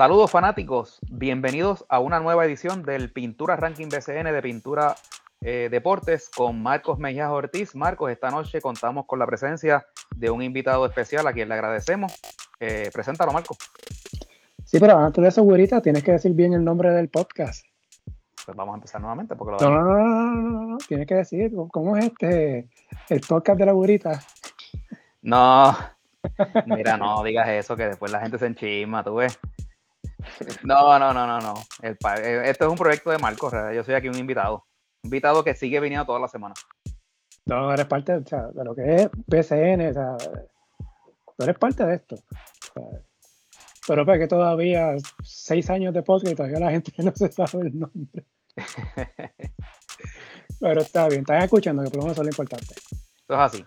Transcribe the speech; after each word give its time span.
Saludos 0.00 0.30
fanáticos, 0.30 0.98
bienvenidos 1.10 1.84
a 1.90 2.00
una 2.00 2.20
nueva 2.20 2.46
edición 2.46 2.84
del 2.84 3.12
Pintura 3.12 3.56
Ranking 3.56 3.88
BCN 3.88 4.32
de 4.32 4.40
Pintura 4.40 4.96
eh, 5.42 5.68
Deportes 5.70 6.30
con 6.34 6.62
Marcos 6.62 6.98
Mejía 6.98 7.30
Ortiz. 7.30 7.76
Marcos, 7.76 8.10
esta 8.10 8.30
noche 8.30 8.62
contamos 8.62 9.04
con 9.04 9.18
la 9.18 9.26
presencia 9.26 9.86
de 10.16 10.30
un 10.30 10.40
invitado 10.40 10.86
especial 10.86 11.26
a 11.26 11.34
quien 11.34 11.50
le 11.50 11.54
agradecemos. 11.54 12.18
Eh, 12.60 12.88
preséntalo, 12.90 13.30
Marcos. 13.30 13.58
Sí, 14.64 14.78
pero 14.80 14.96
antes 14.96 15.20
de 15.20 15.28
eso, 15.28 15.42
güerita, 15.42 15.82
tienes 15.82 16.02
que 16.02 16.12
decir 16.12 16.32
bien 16.32 16.54
el 16.54 16.64
nombre 16.64 16.92
del 16.92 17.10
podcast. 17.10 17.62
Pues 18.46 18.56
vamos 18.56 18.72
a 18.72 18.76
empezar 18.76 19.02
nuevamente. 19.02 19.36
Porque 19.36 19.62
lo 19.62 19.70
no, 19.70 19.82
no, 19.82 19.98
no, 19.98 20.34
no, 20.34 20.66
no, 20.66 20.78
tienes 20.78 21.06
que 21.06 21.16
decir 21.16 21.52
cómo 21.70 21.98
es 21.98 22.06
este, 22.06 22.70
el 23.10 23.20
podcast 23.20 23.58
de 23.58 23.66
la 23.66 23.72
güerita. 23.72 24.18
No, 25.20 25.76
mira, 26.64 26.96
no 26.96 27.22
digas 27.22 27.50
eso, 27.50 27.76
que 27.76 27.88
después 27.88 28.10
la 28.10 28.20
gente 28.20 28.38
se 28.38 28.46
enchisma, 28.46 29.04
tú 29.04 29.16
ves. 29.16 29.38
No, 30.64 30.98
no, 30.98 31.12
no, 31.12 31.26
no, 31.26 31.40
no. 31.40 31.54
El, 31.82 31.96
eh, 32.22 32.42
esto 32.46 32.64
es 32.66 32.70
un 32.70 32.76
proyecto 32.76 33.10
de 33.10 33.18
Marcos, 33.18 33.52
yo 33.74 33.84
soy 33.84 33.94
aquí 33.94 34.08
un 34.08 34.18
invitado. 34.18 34.66
Un 35.02 35.08
invitado 35.08 35.44
que 35.44 35.54
sigue 35.54 35.80
viniendo 35.80 36.06
toda 36.06 36.20
la 36.20 36.28
semana. 36.28 36.54
No, 37.46 37.72
eres 37.72 37.86
parte 37.86 38.14
o 38.14 38.26
sea, 38.26 38.48
de 38.48 38.64
lo 38.64 38.74
que 38.74 38.94
es 38.94 39.10
PCN, 39.28 39.88
o 39.88 39.92
sea, 39.92 40.16
tú 41.36 41.44
eres 41.44 41.58
parte 41.58 41.84
de 41.84 41.94
esto. 41.96 42.16
pero 43.88 44.06
para 44.06 44.18
que 44.18 44.28
todavía 44.28 44.94
seis 45.22 45.68
años 45.70 45.94
de 45.94 46.02
podcast 46.02 46.32
y 46.32 46.36
todavía 46.36 46.60
la 46.60 46.70
gente 46.70 46.92
no 46.98 47.12
se 47.14 47.32
sabe 47.32 47.68
el 47.68 47.78
nombre. 47.78 48.24
pero 50.60 50.80
está 50.80 51.08
bien, 51.08 51.20
están 51.20 51.42
escuchando, 51.42 51.82
que 51.82 51.90
por 51.90 51.98
lo 51.98 52.02
menos 52.04 52.18
es 52.18 52.24
lo 52.24 52.30
importante. 52.30 52.74
Eso 52.74 53.34
es 53.34 53.38
así. 53.38 53.64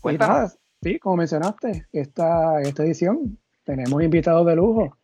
Pues 0.00 0.18
sí, 0.82 0.98
como 0.98 1.16
mencionaste, 1.16 1.86
esta, 1.92 2.60
esta 2.62 2.84
edición 2.84 3.38
tenemos 3.64 4.02
invitados 4.02 4.46
de 4.46 4.56
lujo. 4.56 4.96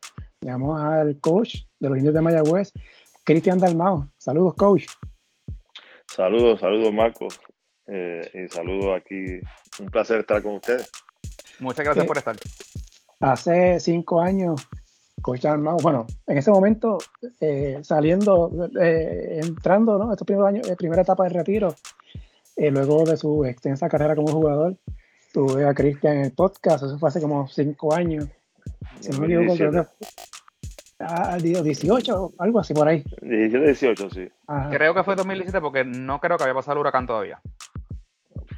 Llamamos 0.44 0.78
al 0.78 1.18
coach 1.20 1.62
de 1.80 1.88
los 1.88 1.96
indios 1.96 2.14
de 2.14 2.20
Mayagüez, 2.20 2.70
Cristian 3.24 3.58
Dalmao. 3.58 4.10
Saludos, 4.18 4.54
coach. 4.54 4.84
Saludos, 6.06 6.60
saludos, 6.60 6.92
Marcos. 6.92 7.40
Eh, 7.86 8.20
y 8.34 8.48
saludos 8.54 8.94
aquí. 8.94 9.40
Un 9.80 9.86
placer 9.86 10.20
estar 10.20 10.42
con 10.42 10.56
ustedes. 10.56 10.90
Muchas 11.60 11.82
gracias 11.86 12.04
eh, 12.04 12.08
por 12.08 12.18
estar. 12.18 12.36
Hace 13.20 13.80
cinco 13.80 14.20
años, 14.20 14.68
coach 15.22 15.40
Dalmao, 15.40 15.78
bueno, 15.78 16.06
en 16.26 16.36
ese 16.36 16.50
momento, 16.50 16.98
eh, 17.40 17.78
saliendo, 17.82 18.68
entrando, 18.78 19.96
¿no? 19.96 20.12
Estos 20.12 20.26
primeros 20.26 20.48
años, 20.48 20.68
primera 20.76 21.00
etapa 21.00 21.24
de 21.24 21.30
retiro, 21.30 21.74
luego 22.54 23.04
de 23.04 23.16
su 23.16 23.46
extensa 23.46 23.88
carrera 23.88 24.14
como 24.14 24.28
jugador, 24.28 24.76
tuve 25.32 25.66
a 25.66 25.72
Cristian 25.72 26.18
en 26.18 26.24
el 26.26 26.32
podcast, 26.32 26.84
eso 26.84 26.98
fue 26.98 27.08
hace 27.08 27.22
como 27.22 27.48
cinco 27.48 27.94
años. 27.94 28.28
Si 29.04 29.12
no 29.12 29.26
me 29.26 29.26
equivoco, 29.26 29.56
creo 29.56 29.88
Ah, 31.00 31.36
18, 31.38 32.34
algo 32.38 32.60
así 32.60 32.72
por 32.72 32.88
ahí. 32.88 33.04
17, 33.20 33.66
18, 33.66 34.10
sí. 34.10 34.28
Creo 34.70 34.94
que 34.94 35.04
fue 35.04 35.16
2017 35.16 35.60
porque 35.60 35.84
no 35.84 36.20
creo 36.20 36.36
que 36.36 36.44
había 36.44 36.54
pasado 36.54 36.74
el 36.74 36.80
huracán 36.80 37.06
todavía. 37.06 37.40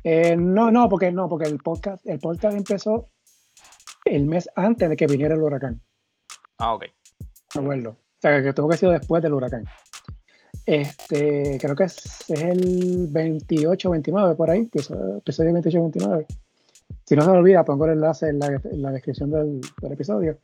Eh, 0.05 0.37
no, 0.37 0.71
no, 0.71 0.89
porque 0.89 1.11
no, 1.11 1.29
porque 1.29 1.49
el 1.49 1.59
podcast, 1.59 2.07
el 2.07 2.21
podcast 2.21 2.57
empezó 2.57 3.09
el 4.05 4.27
mes 4.27 4.49
antes 4.55 4.89
de 4.89 4.97
que 4.97 5.07
viniera 5.07 5.35
el 5.35 5.43
huracán. 5.43 5.81
Ah, 6.59 6.75
ok. 6.75 6.85
No 7.55 7.63
acuerdo. 7.63 7.91
O 7.91 8.21
sea, 8.21 8.43
que 8.43 8.53
tuvo 8.53 8.69
que 8.69 8.77
ser 8.77 8.91
después 8.91 9.23
del 9.23 9.35
huracán. 9.35 9.65
Este, 10.65 11.59
creo 11.61 11.75
que 11.75 11.85
es, 11.85 12.29
el 12.31 13.09
28 13.09 13.91
29 13.91 14.35
por 14.35 14.51
ahí, 14.51 14.69
episodio 14.73 15.53
28 15.53 15.81
29. 15.81 16.27
Si 17.05 17.15
no 17.15 17.23
se 17.23 17.31
me 17.31 17.39
olvida, 17.39 17.65
pongo 17.65 17.87
el 17.87 17.93
enlace 17.93 18.29
en 18.29 18.39
la, 18.39 18.91
descripción 18.91 19.31
del, 19.31 19.61
del 19.81 19.93
episodio. 19.93 20.39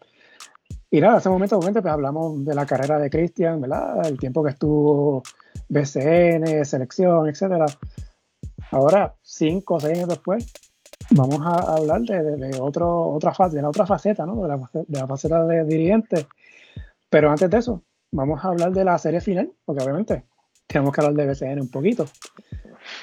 Y 0.91 1.01
nada, 1.01 1.15
en 1.15 1.19
ese 1.19 1.29
momento, 1.57 1.83
pues 1.83 1.93
hablamos 1.93 2.45
de 2.45 2.55
la 2.55 2.67
carrera 2.67 2.99
de 2.99 3.11
Cristian, 3.11 3.61
¿verdad? 3.61 4.07
El 4.07 4.19
tiempo 4.19 4.45
que 4.45 4.51
estuvo 4.51 5.23
BCN, 5.69 6.65
selección, 6.65 7.29
etcétera. 7.29 7.67
Ahora, 8.71 9.15
cinco 9.23 9.75
o 9.75 9.81
seis 9.81 9.99
años 9.99 10.09
después, 10.09 10.53
vamos 11.11 11.41
a 11.45 11.77
hablar 11.77 12.03
de, 12.03 12.59
otro, 12.61 13.09
otra 13.09 13.33
de 13.49 13.63
la 13.63 13.69
otra 13.69 13.87
faceta, 13.87 14.27
¿no? 14.27 14.43
De 14.43 14.49
la, 14.89 15.07
faceta 15.07 15.45
de 15.45 15.65
dirigente. 15.65 16.27
Pero 17.09 17.31
antes 17.31 17.51
de 17.51 17.59
eso, 17.59 17.83
vamos 18.11 18.45
a 18.45 18.49
hablar 18.49 18.73
de 18.73 18.85
la 18.85 18.99
serie 18.99 19.21
final, 19.21 19.51
porque 19.65 19.83
obviamente 19.83 20.25
tenemos 20.67 20.95
que 20.95 21.01
hablar 21.01 21.15
de 21.15 21.33
BCN 21.33 21.61
un 21.61 21.71
poquito. 21.71 22.07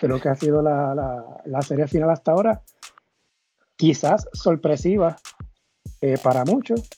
Pero 0.02 0.20
que 0.20 0.30
ha 0.30 0.36
sido 0.36 0.62
la, 0.62 1.62
serie 1.62 1.88
final 1.88 2.10
hasta 2.10 2.32
ahora, 2.32 2.62
quizás 3.80 4.28
sorpresiva 4.34 5.16
eh, 6.02 6.18
para 6.22 6.44
muchos, 6.44 6.90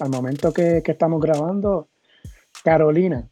al 0.00 0.08
momento 0.08 0.54
que, 0.54 0.82
estamos 0.84 1.20
grabando, 1.20 1.90
Carolina 2.64 3.28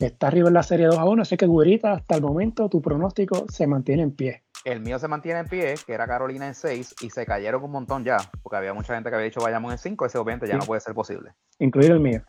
está 0.00 0.26
arriba 0.26 0.48
en 0.48 0.54
la 0.54 0.64
serie 0.64 0.86
2 0.86 0.98
a 0.98 1.04
1. 1.04 1.22
Así 1.22 1.36
que, 1.36 1.46
Gurita, 1.46 1.92
hasta 1.92 2.16
el 2.16 2.22
momento 2.22 2.68
tu 2.68 2.82
pronóstico 2.82 3.46
se 3.48 3.68
mantiene 3.68 4.02
en 4.02 4.10
pie. 4.10 4.42
El 4.64 4.80
mío 4.80 4.98
se 4.98 5.06
mantiene 5.06 5.40
en 5.40 5.46
pie, 5.46 5.74
que 5.86 5.92
era 5.92 6.08
Carolina 6.08 6.48
en 6.48 6.56
6, 6.56 6.96
y 7.02 7.10
se 7.10 7.24
cayeron 7.24 7.62
un 7.62 7.70
montón 7.70 8.04
ya, 8.04 8.18
porque 8.42 8.56
había 8.56 8.74
mucha 8.74 8.94
gente 8.94 9.10
que 9.10 9.14
había 9.14 9.26
dicho 9.26 9.40
vayamos 9.40 9.70
en 9.70 9.78
5, 9.78 10.06
ese 10.06 10.18
obviamente 10.18 10.48
ya 10.48 10.58
no 10.58 10.66
puede 10.66 10.80
ser 10.80 10.94
posible. 10.94 11.34
Incluido 11.60 11.94
el 11.94 12.00
mío. 12.00 12.22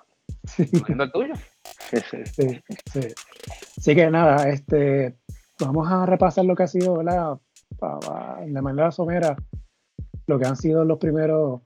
Incluyendo 0.60 1.06
el 1.06 1.12
tuyo. 1.12 1.34
sí, 1.92 2.62
sí. 2.94 3.14
Así 3.76 3.96
que 3.96 4.12
nada, 4.12 4.48
este, 4.50 5.18
vamos 5.60 5.92
a 5.92 6.06
repasar 6.06 6.46
lo 6.46 6.56
que 6.56 6.64
ha 6.64 6.68
sido, 6.68 6.98
¿verdad? 6.98 7.40
de 8.46 8.62
manera 8.62 8.92
somera, 8.92 9.36
lo 10.30 10.40
que 10.40 10.46
han 10.46 10.56
sido 10.56 10.86
los 10.86 11.00
primeros 11.00 11.62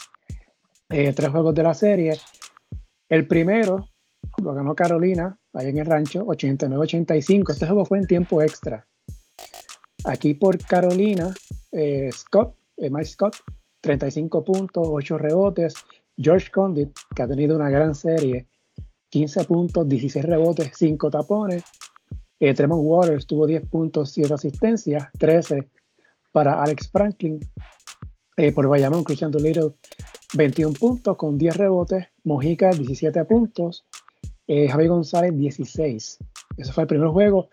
eh, 0.89 1.13
tres 1.13 1.29
juegos 1.29 1.53
de 1.53 1.63
la 1.63 1.73
serie. 1.73 2.17
El 3.09 3.27
primero 3.27 3.89
lo 4.41 4.53
ganó 4.53 4.73
Carolina, 4.73 5.37
ahí 5.53 5.67
en 5.67 5.77
el 5.79 5.85
rancho, 5.85 6.25
89-85. 6.25 7.51
Este 7.51 7.67
juego 7.67 7.85
fue 7.85 7.99
en 7.99 8.07
tiempo 8.07 8.41
extra. 8.41 8.87
Aquí 10.05 10.33
por 10.33 10.57
Carolina, 10.59 11.33
eh, 11.71 12.09
Scott, 12.11 12.55
eh, 12.77 12.89
Mike 12.89 13.05
Scott, 13.05 13.35
35 13.81 14.43
puntos, 14.43 14.87
8 14.89 15.17
rebotes. 15.17 15.73
George 16.15 16.51
Condit, 16.51 16.95
que 17.15 17.23
ha 17.23 17.27
tenido 17.27 17.55
una 17.55 17.71
gran 17.71 17.95
serie, 17.95 18.47
15 19.09 19.45
puntos, 19.45 19.89
16 19.89 20.23
rebotes, 20.23 20.71
5 20.75 21.09
tapones. 21.09 21.63
Tremont 22.39 22.83
Waters 22.83 23.25
tuvo 23.25 23.47
10 23.47 23.67
puntos, 23.67 24.11
7 24.11 24.33
asistencias, 24.33 25.07
13 25.17 25.69
para 26.33 26.61
Alex 26.61 26.89
Franklin. 26.91 27.39
Por 28.55 28.67
Bayamón, 28.67 29.03
Christian 29.03 29.31
Little 29.31 29.73
21 30.35 30.73
puntos 30.73 31.15
con 31.17 31.37
10 31.37 31.57
rebotes, 31.57 32.07
Mojica 32.23 32.71
17 32.71 33.23
puntos, 33.25 33.85
eh, 34.47 34.67
Javi 34.67 34.87
González 34.87 35.37
16. 35.37 36.19
Ese 36.57 36.73
fue 36.73 36.83
el 36.83 36.87
primer 36.87 37.09
juego. 37.09 37.49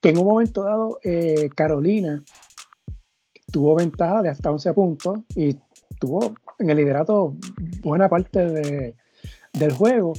Que 0.00 0.10
en 0.10 0.18
un 0.18 0.26
momento 0.26 0.64
dado, 0.64 0.98
eh, 1.04 1.48
Carolina 1.54 2.24
tuvo 3.52 3.74
ventaja 3.76 4.22
de 4.22 4.30
hasta 4.30 4.50
11 4.50 4.72
puntos 4.72 5.20
y 5.36 5.56
tuvo 6.00 6.34
en 6.58 6.70
el 6.70 6.76
liderato 6.76 7.36
buena 7.82 8.08
parte 8.08 8.94
del 9.52 9.72
juego. 9.72 10.14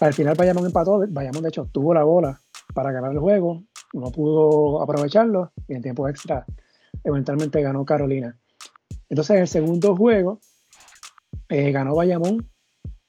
Al 0.00 0.12
final 0.12 0.34
Bayamón 0.36 0.66
empató, 0.66 1.04
Bayamón 1.08 1.42
de 1.42 1.48
hecho 1.48 1.68
tuvo 1.72 1.94
la 1.94 2.04
bola 2.04 2.40
para 2.74 2.92
ganar 2.92 3.12
el 3.12 3.18
juego, 3.18 3.62
no 3.92 4.10
pudo 4.10 4.82
aprovecharlo 4.82 5.52
y 5.68 5.74
en 5.74 5.82
tiempo 5.82 6.08
extra 6.08 6.44
eventualmente 7.04 7.62
ganó 7.62 7.84
Carolina. 7.84 8.36
Entonces 9.08 9.36
en 9.36 9.42
el 9.42 9.48
segundo 9.48 9.96
juego, 9.96 10.40
eh, 11.48 11.70
ganó 11.70 11.94
Bayamón 11.94 12.50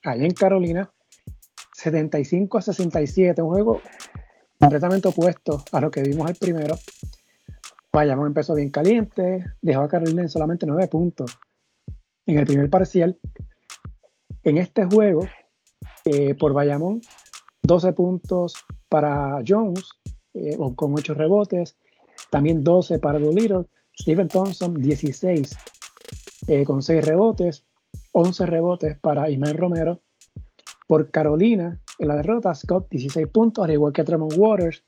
allá 0.03 0.25
en 0.25 0.33
Carolina 0.33 0.91
75 1.73 2.57
a 2.57 2.61
67, 2.61 3.41
un 3.41 3.49
juego 3.49 3.81
completamente 4.59 5.07
opuesto 5.07 5.63
a 5.71 5.81
lo 5.81 5.91
que 5.91 6.01
vimos 6.01 6.29
el 6.29 6.35
primero. 6.35 6.75
Bayamón 7.91 8.27
empezó 8.27 8.55
bien 8.55 8.69
caliente, 8.69 9.45
dejó 9.61 9.81
a 9.81 9.87
Carolina 9.87 10.23
en 10.23 10.29
solamente 10.29 10.65
9 10.65 10.87
puntos 10.87 11.37
en 12.25 12.39
el 12.39 12.45
primer 12.45 12.69
parcial. 12.69 13.19
En 14.43 14.57
este 14.57 14.85
juego, 14.85 15.27
eh, 16.05 16.35
por 16.35 16.53
Bayamón, 16.53 17.01
12 17.63 17.93
puntos 17.93 18.55
para 18.89 19.41
Jones, 19.47 19.89
eh, 20.33 20.57
con 20.75 20.93
8 20.93 21.13
rebotes, 21.13 21.77
también 22.29 22.63
12 22.63 22.99
para 22.99 23.19
Doolittle, 23.19 23.65
Steven 23.93 24.27
Thompson, 24.27 24.81
16 24.81 25.57
con 26.65 26.81
6 26.81 27.05
rebotes, 27.05 27.65
11 28.13 28.45
rebotes 28.45 28.97
para 28.99 29.29
Ismael 29.29 29.57
Romero. 29.57 30.01
Por 30.87 31.11
Carolina, 31.11 31.81
en 31.99 32.07
la 32.07 32.15
derrota, 32.15 32.55
Scott 32.55 32.87
16 32.89 33.27
puntos, 33.27 33.65
al 33.65 33.71
igual 33.71 33.91
que 33.91 34.03
Tremont 34.03 34.33
Waters. 34.37 34.83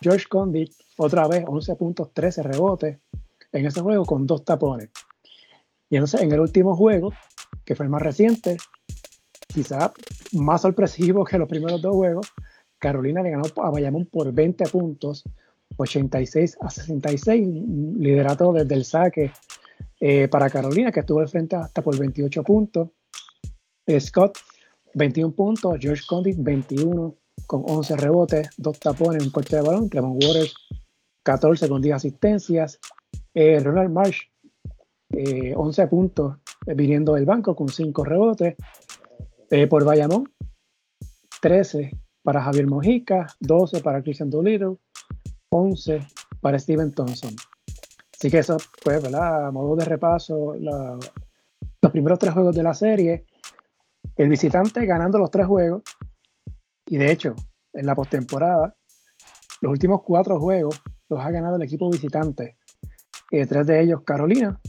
George 0.00 0.26
Condit, 0.28 0.72
otra 0.96 1.28
vez 1.28 1.44
11 1.46 1.76
puntos, 1.76 2.12
13 2.12 2.42
rebotes 2.42 2.98
en 3.52 3.66
ese 3.66 3.80
juego 3.80 4.04
con 4.04 4.26
dos 4.26 4.44
tapones. 4.44 4.90
Y 5.88 5.96
entonces 5.96 6.22
en 6.22 6.32
el 6.32 6.40
último 6.40 6.74
juego, 6.74 7.12
que 7.64 7.76
fue 7.76 7.86
el 7.86 7.90
más 7.90 8.02
reciente, 8.02 8.56
quizá 9.46 9.92
más 10.32 10.62
sorpresivo 10.62 11.24
que 11.24 11.38
los 11.38 11.48
primeros 11.48 11.80
dos 11.80 11.94
juegos, 11.94 12.32
Carolina 12.78 13.22
le 13.22 13.30
ganó 13.30 13.44
a 13.62 13.70
Bayamón 13.70 14.06
por 14.06 14.32
20 14.32 14.64
puntos, 14.66 15.24
86 15.76 16.58
a 16.60 16.70
66, 16.70 17.46
liderato 17.98 18.52
desde 18.52 18.74
el 18.74 18.84
saque 18.84 19.32
eh, 20.00 20.28
para 20.28 20.50
Carolina, 20.50 20.92
que 20.92 21.00
estuvo 21.00 21.20
al 21.20 21.28
frente 21.28 21.56
hasta 21.56 21.82
por 21.82 21.98
28 21.98 22.42
puntos. 22.42 22.90
Eh, 23.86 24.00
Scott, 24.00 24.38
21 24.94 25.34
puntos, 25.34 25.76
George 25.80 26.02
Condit 26.06 26.36
21 26.38 27.16
con 27.46 27.62
11 27.66 27.96
rebotes, 27.96 28.48
2 28.56 28.78
tapones, 28.80 29.22
un 29.22 29.30
corte 29.30 29.56
de 29.56 29.62
balón, 29.62 29.88
Clemon 29.88 30.12
Waters 30.14 30.54
14 31.22 31.68
con 31.68 31.82
10 31.82 31.96
asistencias, 31.96 32.78
eh, 33.34 33.60
Ronald 33.60 33.90
Marsh 33.90 34.22
11 35.12 35.82
eh, 35.82 35.86
puntos 35.86 36.36
eh, 36.66 36.74
viniendo 36.74 37.14
del 37.14 37.26
banco 37.26 37.54
con 37.54 37.68
5 37.68 38.04
rebotes, 38.04 38.56
por 39.70 39.84
Bayamón 39.84 40.28
13 41.40 41.92
para 42.24 42.42
Javier 42.42 42.66
Mojica, 42.66 43.28
12 43.38 43.80
para 43.80 44.02
Christian 44.02 44.28
Dolittle, 44.28 44.78
11 45.50 46.00
para 46.40 46.58
Steven 46.58 46.92
Thompson. 46.92 47.36
Así 48.18 48.30
que 48.30 48.38
eso, 48.38 48.56
pues, 48.82 49.02
¿verdad? 49.02 49.46
A 49.46 49.50
modo 49.50 49.76
de 49.76 49.84
repaso, 49.84 50.54
los 50.56 51.92
primeros 51.92 52.18
tres 52.18 52.32
juegos 52.32 52.56
de 52.56 52.62
la 52.62 52.72
serie, 52.72 53.26
el 54.16 54.28
visitante 54.28 54.86
ganando 54.86 55.18
los 55.18 55.30
tres 55.30 55.46
juegos, 55.46 55.82
y 56.86 56.96
de 56.96 57.12
hecho, 57.12 57.34
en 57.74 57.84
la 57.86 57.94
postemporada, 57.94 58.74
los 59.60 59.70
últimos 59.70 60.02
cuatro 60.02 60.40
juegos 60.40 60.80
los 61.08 61.20
ha 61.20 61.30
ganado 61.30 61.56
el 61.56 61.62
equipo 61.62 61.90
visitante. 61.90 62.56
Eh, 63.30 63.46
tres 63.46 63.66
de 63.66 63.80
ellos 63.80 64.02
Carolina. 64.04 64.60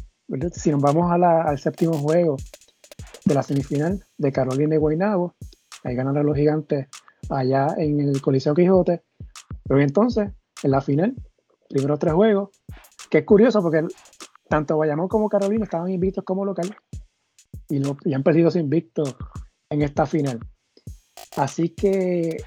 Si 0.52 0.72
nos 0.72 0.82
vamos 0.82 1.10
al 1.12 1.58
séptimo 1.58 1.94
juego 1.94 2.36
de 3.24 3.34
la 3.34 3.44
semifinal 3.44 4.04
de 4.18 4.32
Carolina 4.32 4.76
y 4.76 4.78
Guaynabo, 4.78 5.36
ahí 5.84 5.96
ganaron 5.96 6.26
los 6.26 6.36
gigantes 6.36 6.88
allá 7.30 7.76
en 7.78 8.02
el 8.02 8.22
Coliseo 8.22 8.54
Quijote. 8.54 9.04
Pero 9.64 9.82
entonces, 9.82 10.32
en 10.64 10.72
la 10.72 10.82
final, 10.82 11.16
primero 11.70 11.98
tres 11.98 12.14
juegos, 12.14 12.50
que 13.10 13.20
es 13.20 13.26
curioso 13.26 13.62
porque 13.62 13.86
tanto 14.48 14.76
Guayamón 14.76 15.08
como 15.08 15.30
Carolina 15.30 15.66
estaban 15.66 15.90
invictos 15.90 16.24
como 16.24 16.46
local 16.46 16.76
y, 17.70 17.80
lo, 17.80 17.98
han 18.14 18.24
perdido 18.24 18.52
sin 18.52 18.64
invictos 18.64 19.16
en 19.70 19.82
esta 19.82 20.06
final. 20.06 20.40
Así 21.36 21.70
que 21.70 22.38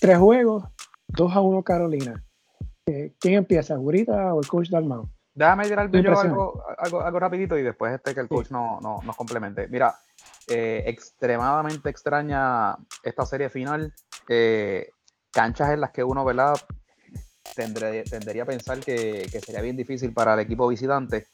tres 0.00 0.18
juegos, 0.18 0.64
dos 1.08 1.34
a 1.34 1.40
uno 1.40 1.62
Carolina. 1.62 2.24
Eh, 2.86 3.14
¿Quién 3.18 3.34
empieza, 3.34 3.76
Gurita 3.76 4.34
o 4.34 4.40
el 4.40 4.48
coach 4.48 4.70
Dalmau? 4.70 5.10
Déjame 5.34 5.68
tirar 5.68 5.90
yo 5.90 6.18
algo, 6.18 6.64
algo, 6.78 7.02
algo, 7.02 7.20
rapidito 7.20 7.58
y 7.58 7.62
después 7.62 7.92
este 7.92 8.14
que 8.14 8.20
el 8.20 8.28
coach 8.28 8.50
no, 8.50 8.80
no, 8.80 9.00
nos 9.04 9.16
complemente. 9.16 9.68
Mira, 9.68 9.94
eh, 10.48 10.84
extremadamente 10.86 11.90
extraña 11.90 12.76
esta 13.02 13.26
serie 13.26 13.50
final. 13.50 13.92
Eh, 14.28 14.88
canchas 15.30 15.70
en 15.70 15.82
las 15.82 15.90
que 15.90 16.02
uno, 16.02 16.24
¿verdad? 16.24 16.54
Tendría 17.54 18.42
a 18.42 18.46
pensar 18.46 18.80
que, 18.80 19.28
sería 19.44 19.60
bien 19.60 19.76
difícil 19.76 20.12
para 20.12 20.34
el 20.34 20.40
equipo 20.40 20.68
visitante. 20.68 21.28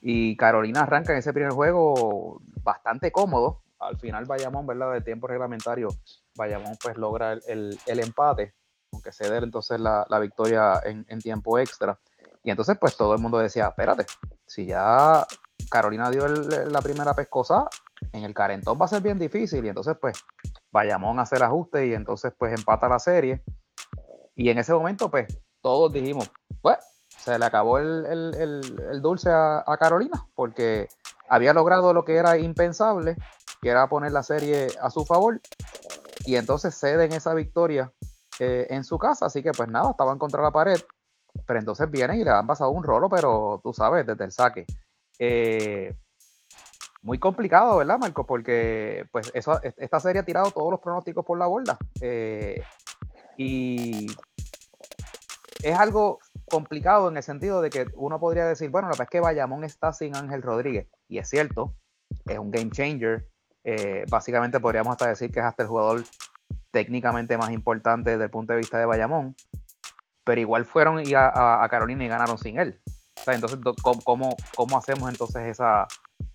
Y 0.00 0.36
Carolina 0.36 0.82
arranca 0.82 1.12
en 1.12 1.18
ese 1.18 1.32
primer 1.32 1.52
juego 1.52 2.40
bastante 2.62 3.12
cómodo. 3.12 3.62
Al 3.78 3.98
final 3.98 4.24
Bayamón, 4.26 4.66
¿verdad? 4.66 4.92
De 4.92 5.00
tiempo 5.00 5.26
reglamentario, 5.26 5.88
Bayamón 6.36 6.76
pues 6.82 6.96
logra 6.96 7.32
el, 7.32 7.78
empate, 7.86 8.54
aunque 8.92 9.12
se 9.12 9.30
dé 9.30 9.38
entonces 9.38 9.80
la, 9.80 10.06
victoria 10.20 10.80
en, 10.84 11.18
tiempo 11.20 11.58
extra. 11.58 11.98
Y 12.42 12.50
entonces 12.50 12.76
pues 12.78 12.96
todo 12.96 13.14
el 13.14 13.20
mundo 13.20 13.38
decía, 13.38 13.68
espérate, 13.68 14.06
si 14.46 14.66
ya 14.66 15.26
Carolina 15.70 16.10
dio 16.10 16.26
la 16.26 16.80
primera 16.80 17.14
pescosa, 17.14 17.68
en 18.12 18.24
el 18.24 18.34
Carentón 18.34 18.78
va 18.80 18.86
a 18.86 18.88
ser 18.88 19.02
bien 19.02 19.18
difícil. 19.18 19.64
Y 19.64 19.68
entonces 19.68 19.96
pues 20.00 20.22
Bayamón 20.70 21.18
hace 21.18 21.36
el 21.36 21.42
ajuste 21.42 21.86
y 21.86 21.94
entonces 21.94 22.32
pues 22.36 22.52
empata 22.52 22.88
la 22.88 22.98
serie. 22.98 23.42
Y 24.34 24.50
en 24.50 24.58
ese 24.58 24.72
momento 24.72 25.10
pues 25.10 25.26
todos 25.62 25.92
dijimos, 25.92 26.30
pues, 26.62 26.78
se 27.08 27.38
le 27.38 27.44
acabó 27.44 27.78
el, 27.78 29.00
dulce 29.02 29.30
a, 29.30 29.76
Carolina, 29.78 30.26
porque 30.34 30.88
había 31.28 31.52
logrado 31.52 31.92
lo 31.92 32.04
que 32.04 32.16
era 32.16 32.38
impensable, 32.38 33.16
que 33.60 33.68
era 33.68 33.88
poner 33.88 34.12
la 34.12 34.22
serie 34.22 34.68
a 34.80 34.90
su 34.90 35.04
favor, 35.04 35.40
y 36.24 36.36
entonces 36.36 36.74
ceden 36.78 37.12
esa 37.12 37.34
victoria 37.34 37.92
eh, 38.38 38.66
en 38.70 38.84
su 38.84 38.98
casa, 38.98 39.26
así 39.26 39.42
que 39.42 39.52
pues 39.52 39.68
nada, 39.68 39.90
estaban 39.90 40.18
contra 40.18 40.42
la 40.42 40.50
pared, 40.50 40.80
pero 41.46 41.58
entonces 41.58 41.90
vienen 41.90 42.20
y 42.20 42.24
le 42.24 42.30
han 42.30 42.46
pasado 42.46 42.70
un 42.70 42.84
rolo, 42.84 43.08
pero 43.08 43.60
tú 43.62 43.72
sabes, 43.72 44.06
desde 44.06 44.24
el 44.24 44.32
saque. 44.32 44.66
Eh, 45.18 45.94
muy 47.02 47.18
complicado, 47.18 47.78
¿verdad, 47.78 47.98
Marco? 47.98 48.26
Porque 48.26 49.06
pues 49.10 49.30
eso, 49.34 49.60
esta 49.62 50.00
serie 50.00 50.20
ha 50.20 50.24
tirado 50.24 50.50
todos 50.50 50.70
los 50.70 50.80
pronósticos 50.80 51.24
por 51.24 51.38
la 51.38 51.46
borda. 51.46 51.78
Eh, 52.00 52.62
y 53.36 54.06
es 55.62 55.78
algo 55.78 56.18
complicado 56.48 57.08
en 57.08 57.16
el 57.16 57.22
sentido 57.22 57.62
de 57.62 57.70
que 57.70 57.86
uno 57.94 58.18
podría 58.18 58.46
decir, 58.46 58.70
bueno, 58.70 58.88
la 58.88 58.92
verdad 58.92 59.04
es 59.04 59.10
que 59.10 59.20
Bayamón 59.20 59.64
está 59.64 59.92
sin 59.92 60.16
Ángel 60.16 60.42
Rodríguez, 60.42 60.88
y 61.08 61.18
es 61.18 61.28
cierto, 61.28 61.74
es 62.26 62.38
un 62.38 62.50
game 62.50 62.70
changer. 62.70 63.26
Eh, 63.62 64.04
básicamente 64.08 64.58
podríamos 64.58 64.92
hasta 64.92 65.08
decir 65.08 65.30
que 65.30 65.40
es 65.40 65.44
hasta 65.44 65.62
el 65.64 65.68
jugador 65.68 66.02
técnicamente 66.70 67.36
más 67.36 67.50
importante 67.50 68.10
desde 68.10 68.24
el 68.24 68.30
punto 68.30 68.52
de 68.52 68.58
vista 68.58 68.78
de 68.78 68.86
Bayamón, 68.86 69.36
pero 70.24 70.40
igual 70.40 70.64
fueron 70.64 71.06
y 71.06 71.12
a, 71.14 71.66
Carolina 71.70 72.04
y 72.04 72.08
ganaron 72.08 72.38
sin 72.38 72.58
él. 72.58 72.80
entonces, 73.26 73.58
¿cómo, 73.82 74.36
¿cómo, 74.56 74.78
hacemos 74.78 75.10
entonces 75.10 75.46
esa, 75.46 75.86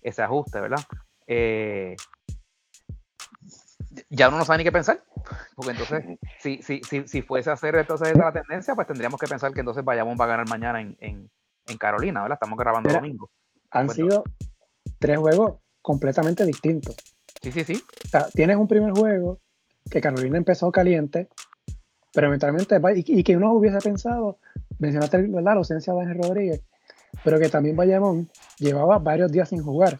ese 0.02 0.22
ajuste, 0.22 0.60
verdad? 0.60 0.80
Eh, 1.26 1.96
ya 4.10 4.28
uno 4.28 4.38
no 4.38 4.44
sabe 4.44 4.58
ni 4.58 4.64
qué 4.64 4.72
pensar. 4.72 5.02
Porque 5.54 5.72
entonces, 5.72 6.18
si, 6.40 6.62
si, 6.62 6.80
si, 6.82 7.06
si 7.06 7.22
fuese 7.22 7.50
a 7.50 7.54
hacer 7.54 7.74
entonces 7.76 8.16
la 8.16 8.32
tendencia, 8.32 8.74
pues 8.74 8.86
tendríamos 8.86 9.20
que 9.20 9.26
pensar 9.26 9.52
que 9.52 9.60
entonces 9.60 9.84
Bayamón 9.84 10.16
va 10.20 10.24
a 10.24 10.28
ganar 10.28 10.48
mañana 10.48 10.80
en, 10.80 10.96
en, 11.00 11.30
en 11.66 11.78
Carolina, 11.78 12.22
¿verdad? 12.22 12.36
Estamos 12.36 12.58
grabando 12.58 12.92
domingo. 12.92 13.30
Han 13.70 13.90
sido 13.90 14.24
tres 14.98 15.18
juegos 15.18 15.60
completamente 15.82 16.44
distintos. 16.44 16.96
Sí, 17.42 17.52
sí, 17.52 17.64
sí. 17.64 17.82
O 18.04 18.08
sea, 18.08 18.28
tienes 18.28 18.56
un 18.56 18.68
primer 18.68 18.92
juego 18.92 19.40
que 19.90 20.00
Carolina 20.00 20.38
empezó 20.38 20.70
caliente, 20.72 21.28
pero 22.12 22.28
eventualmente, 22.28 22.80
y, 22.94 23.20
y 23.20 23.22
que 23.22 23.36
uno 23.36 23.52
hubiese 23.52 23.78
pensado, 23.78 24.38
mencionaste 24.78 25.18
¿verdad? 25.18 25.42
la 25.42 25.52
ausencia 25.52 25.92
de 25.92 26.00
Ángel 26.00 26.22
Rodríguez, 26.22 26.62
pero 27.24 27.38
que 27.38 27.48
también 27.48 27.76
Bayamón 27.76 28.30
llevaba 28.58 28.98
varios 28.98 29.30
días 29.30 29.48
sin 29.48 29.62
jugar, 29.62 29.98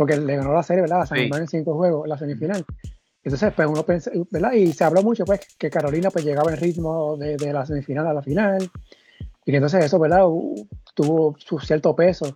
porque 0.00 0.16
le 0.16 0.34
ganó 0.34 0.54
la 0.54 0.62
serie, 0.62 0.80
¿verdad? 0.80 1.02
A 1.02 1.06
San 1.06 1.18
en 1.18 1.46
cinco 1.46 1.74
juegos, 1.74 2.08
la 2.08 2.16
semifinal. 2.16 2.64
Entonces, 3.22 3.52
pues 3.54 3.68
uno 3.68 3.82
pensó, 3.82 4.10
¿verdad? 4.30 4.52
Y 4.52 4.72
se 4.72 4.82
habló 4.82 5.02
mucho, 5.02 5.26
pues, 5.26 5.40
que 5.58 5.68
Carolina 5.68 6.08
pues 6.08 6.24
llegaba 6.24 6.50
en 6.50 6.56
ritmo 6.56 7.18
de, 7.18 7.36
de 7.36 7.52
la 7.52 7.66
semifinal 7.66 8.06
a 8.06 8.14
la 8.14 8.22
final. 8.22 8.70
Y 9.44 9.50
que 9.50 9.56
entonces 9.58 9.84
eso, 9.84 9.98
¿verdad? 9.98 10.20
tuvo 10.94 11.36
su 11.36 11.58
cierto 11.58 11.94
peso 11.94 12.34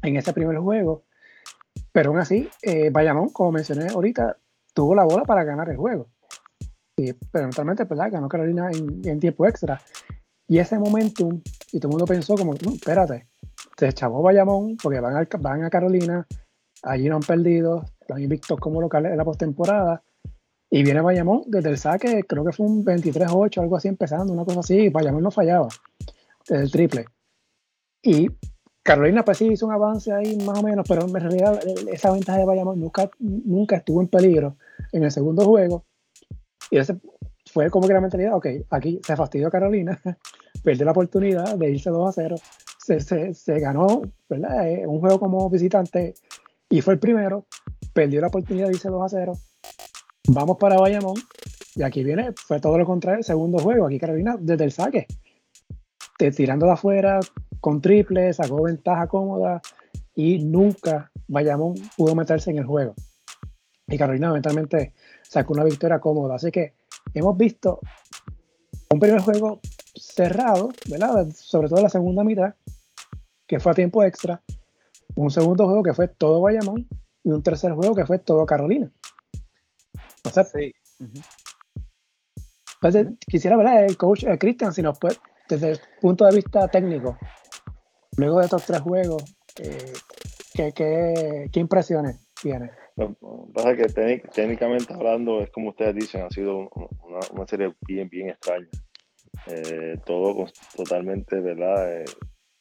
en 0.00 0.16
ese 0.16 0.32
primer 0.32 0.56
juego. 0.56 1.04
Pero 1.92 2.12
aún 2.12 2.18
así, 2.18 2.48
eh, 2.62 2.88
Bayamón, 2.88 3.28
como 3.28 3.52
mencioné 3.52 3.88
ahorita, 3.88 4.38
tuvo 4.72 4.94
la 4.94 5.04
bola 5.04 5.24
para 5.24 5.44
ganar 5.44 5.68
el 5.68 5.76
juego. 5.76 6.08
Y, 6.96 7.12
pero 7.12 7.42
eventualmente, 7.44 7.84
¿verdad? 7.84 8.10
Ganó 8.10 8.26
Carolina 8.26 8.70
en, 8.72 9.20
tiempo 9.20 9.46
extra. 9.46 9.82
Y 10.48 10.60
ese 10.60 10.78
momentum, 10.78 11.42
y 11.72 11.78
todo 11.78 11.88
el 11.88 11.98
mundo 11.98 12.06
pensó 12.06 12.36
como, 12.36 12.52
mm, 12.52 12.72
espérate, 12.76 13.26
se 13.76 13.88
echabó 13.88 14.22
Bayamón 14.22 14.78
porque 14.82 14.98
van 14.98 15.18
a, 15.18 15.28
van 15.40 15.64
a 15.64 15.68
Carolina, 15.68 16.26
allí 16.82 17.08
no 17.08 17.16
han 17.16 17.22
perdido, 17.22 17.84
están 18.00 18.22
invictos 18.22 18.58
como 18.58 18.80
locales 18.80 19.12
en 19.12 19.18
la 19.18 19.24
postemporada. 19.24 20.02
Y 20.72 20.84
viene 20.84 21.00
Bayamón 21.00 21.42
desde 21.46 21.70
el 21.70 21.78
saque, 21.78 22.22
creo 22.24 22.44
que 22.44 22.52
fue 22.52 22.66
un 22.66 22.84
23-8, 22.84 23.60
algo 23.60 23.76
así 23.76 23.88
empezando, 23.88 24.32
una 24.32 24.44
cosa 24.44 24.60
así. 24.60 24.88
Bayamón 24.88 25.22
no 25.22 25.30
fallaba 25.30 25.68
desde 26.48 26.64
el 26.64 26.70
triple. 26.70 27.06
Y 28.02 28.28
Carolina, 28.82 29.24
pues 29.24 29.38
sí 29.38 29.48
hizo 29.48 29.66
un 29.66 29.72
avance 29.72 30.12
ahí 30.12 30.36
más 30.38 30.58
o 30.58 30.62
menos, 30.62 30.86
pero 30.88 31.02
en 31.02 31.14
realidad 31.14 31.60
esa 31.90 32.12
ventaja 32.12 32.38
de 32.38 32.44
Bayamón 32.44 32.80
nunca, 32.80 33.10
nunca 33.18 33.76
estuvo 33.76 34.00
en 34.00 34.08
peligro 34.08 34.56
en 34.92 35.04
el 35.04 35.10
segundo 35.10 35.44
juego. 35.44 35.84
Y 36.70 36.78
ese 36.78 36.98
fue 37.46 37.68
como 37.68 37.88
que 37.88 37.94
la 37.94 38.00
mentalidad, 38.00 38.34
ok, 38.34 38.46
aquí 38.70 39.00
se 39.04 39.16
fastidió 39.16 39.50
Carolina, 39.50 40.00
perdió 40.62 40.84
la 40.84 40.92
oportunidad 40.92 41.56
de 41.56 41.70
irse 41.70 41.90
2 41.90 42.08
a 42.08 42.12
0, 42.12 42.36
se, 42.78 43.00
se, 43.00 43.34
se 43.34 43.58
ganó, 43.58 44.02
¿verdad? 44.28 44.68
Eh, 44.68 44.86
un 44.86 45.00
juego 45.00 45.18
como 45.18 45.50
visitante 45.50 46.14
y 46.70 46.80
fue 46.80 46.94
el 46.94 47.00
primero, 47.00 47.46
perdió 47.92 48.20
la 48.20 48.28
oportunidad 48.28 48.68
de 48.68 48.74
irse 48.74 48.88
2 48.88 49.02
a 49.02 49.08
0. 49.08 49.32
Vamos 50.28 50.56
para 50.58 50.78
Bayamón. 50.78 51.16
Y 51.74 51.82
aquí 51.82 52.04
viene, 52.04 52.32
fue 52.34 52.60
todo 52.60 52.78
lo 52.78 52.86
contrario, 52.86 53.18
el 53.18 53.24
segundo 53.24 53.58
juego. 53.58 53.86
Aquí 53.86 53.98
Carolina 53.98 54.36
desde 54.38 54.64
el 54.64 54.72
saque, 54.72 55.06
tirando 56.36 56.66
de 56.66 56.72
afuera, 56.72 57.20
con 57.60 57.80
triple, 57.80 58.32
sacó 58.32 58.62
ventaja 58.62 59.06
cómoda 59.06 59.60
y 60.14 60.44
nunca 60.44 61.10
Bayamón 61.28 61.74
pudo 61.96 62.14
meterse 62.14 62.50
en 62.50 62.58
el 62.58 62.64
juego. 62.64 62.94
Y 63.86 63.98
Carolina 63.98 64.28
eventualmente 64.28 64.94
sacó 65.22 65.52
una 65.54 65.64
victoria 65.64 65.98
cómoda. 65.98 66.36
Así 66.36 66.50
que 66.50 66.74
hemos 67.14 67.36
visto 67.36 67.80
un 68.90 69.00
primer 69.00 69.20
juego 69.20 69.60
cerrado. 69.94 70.70
Sobre 71.34 71.68
todo 71.68 71.82
la 71.82 71.88
segunda 71.88 72.22
mitad, 72.22 72.54
que 73.46 73.58
fue 73.58 73.72
a 73.72 73.74
tiempo 73.74 74.04
extra. 74.04 74.40
Un 75.14 75.30
segundo 75.30 75.66
juego 75.66 75.82
que 75.82 75.94
fue 75.94 76.08
todo 76.08 76.40
Bayamón 76.40 76.88
y 77.24 77.30
un 77.30 77.42
tercer 77.42 77.72
juego 77.72 77.94
que 77.94 78.06
fue 78.06 78.18
todo 78.18 78.46
Carolina. 78.46 78.90
O 80.24 80.30
sea, 80.30 80.44
sí. 80.44 80.72
quisiera 83.26 83.56
ver 83.56 83.84
el 83.84 83.96
coach 83.96 84.24
eh, 84.24 84.38
Christian 84.38 84.72
si 84.72 84.82
nos 84.82 84.98
puede, 84.98 85.16
desde 85.48 85.72
el 85.72 85.80
punto 86.00 86.24
de 86.24 86.36
vista 86.36 86.68
técnico, 86.68 87.18
luego 88.16 88.38
de 88.38 88.44
estos 88.44 88.64
tres 88.64 88.80
juegos, 88.80 89.24
eh, 89.58 89.92
¿qué, 90.54 90.72
qué, 90.72 91.60
impresiones 91.60 92.20
tiene. 92.40 92.70
Lo 92.96 93.08
que 93.08 93.52
pasa 93.54 93.72
es 93.72 93.78
que 93.78 94.28
técnicamente 94.32 94.92
hablando, 94.92 95.40
es 95.40 95.50
como 95.50 95.70
ustedes 95.70 95.94
dicen, 95.94 96.22
ha 96.22 96.30
sido 96.30 96.68
una, 97.32 97.46
serie 97.46 97.74
bien, 97.86 98.08
bien 98.08 98.30
extraña. 98.30 98.68
Eh, 99.46 99.98
todo 100.04 100.46
totalmente, 100.76 101.40
¿verdad? 101.40 102.02
Eh, 102.02 102.04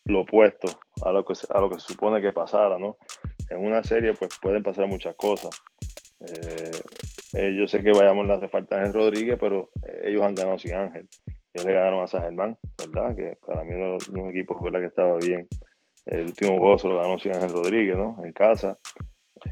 lo 0.10 0.22
opuesto 0.22 0.68
a 1.04 1.12
lo, 1.12 1.24
que, 1.24 1.34
a 1.50 1.60
lo 1.60 1.70
que 1.70 1.80
se 1.80 1.94
supone 1.94 2.22
que 2.22 2.34
pasara, 2.34 2.78
¿no? 2.78 2.98
En 3.50 3.60
una 3.66 3.84
serie, 3.84 4.14
pues 4.14 4.38
pueden 4.42 4.64
pasar 4.64 4.88
muchas 4.88 5.16
cosas. 5.16 5.52
Eh, 6.22 7.56
yo 7.58 7.68
sé 7.68 7.82
que 7.82 7.92
vayamos 7.92 8.28
le 8.28 8.34
hace 8.34 8.50
falta 8.50 8.76
a 8.76 8.80
Ángel 8.80 8.94
Rodríguez, 8.94 9.38
pero 9.40 9.70
ellos 10.04 10.22
han 10.22 10.36
ganado 10.36 10.60
sin 10.60 10.74
Ángel. 10.74 11.08
Ellos 11.54 11.66
le 11.66 11.74
ganaron 11.74 12.04
a 12.04 12.08
San 12.08 12.22
Germán, 12.24 12.58
¿verdad? 12.78 13.16
Que 13.16 13.38
para 13.46 13.64
mí 13.64 13.74
uno 13.74 13.98
de 13.98 14.12
los 14.12 14.30
equipos 14.30 14.62
¿verdad? 14.62 14.80
que 14.82 14.88
estaba 14.88 15.18
bien. 15.18 15.48
El 16.06 16.26
último 16.26 16.58
juego 16.58 16.78
se 16.78 16.88
lo 16.88 16.98
ganó 16.98 17.20
sin 17.20 17.36
Ángel 17.36 17.52
Rodríguez, 17.52 17.98
¿no? 17.98 18.18
En 18.24 18.34
casa. 18.34 18.78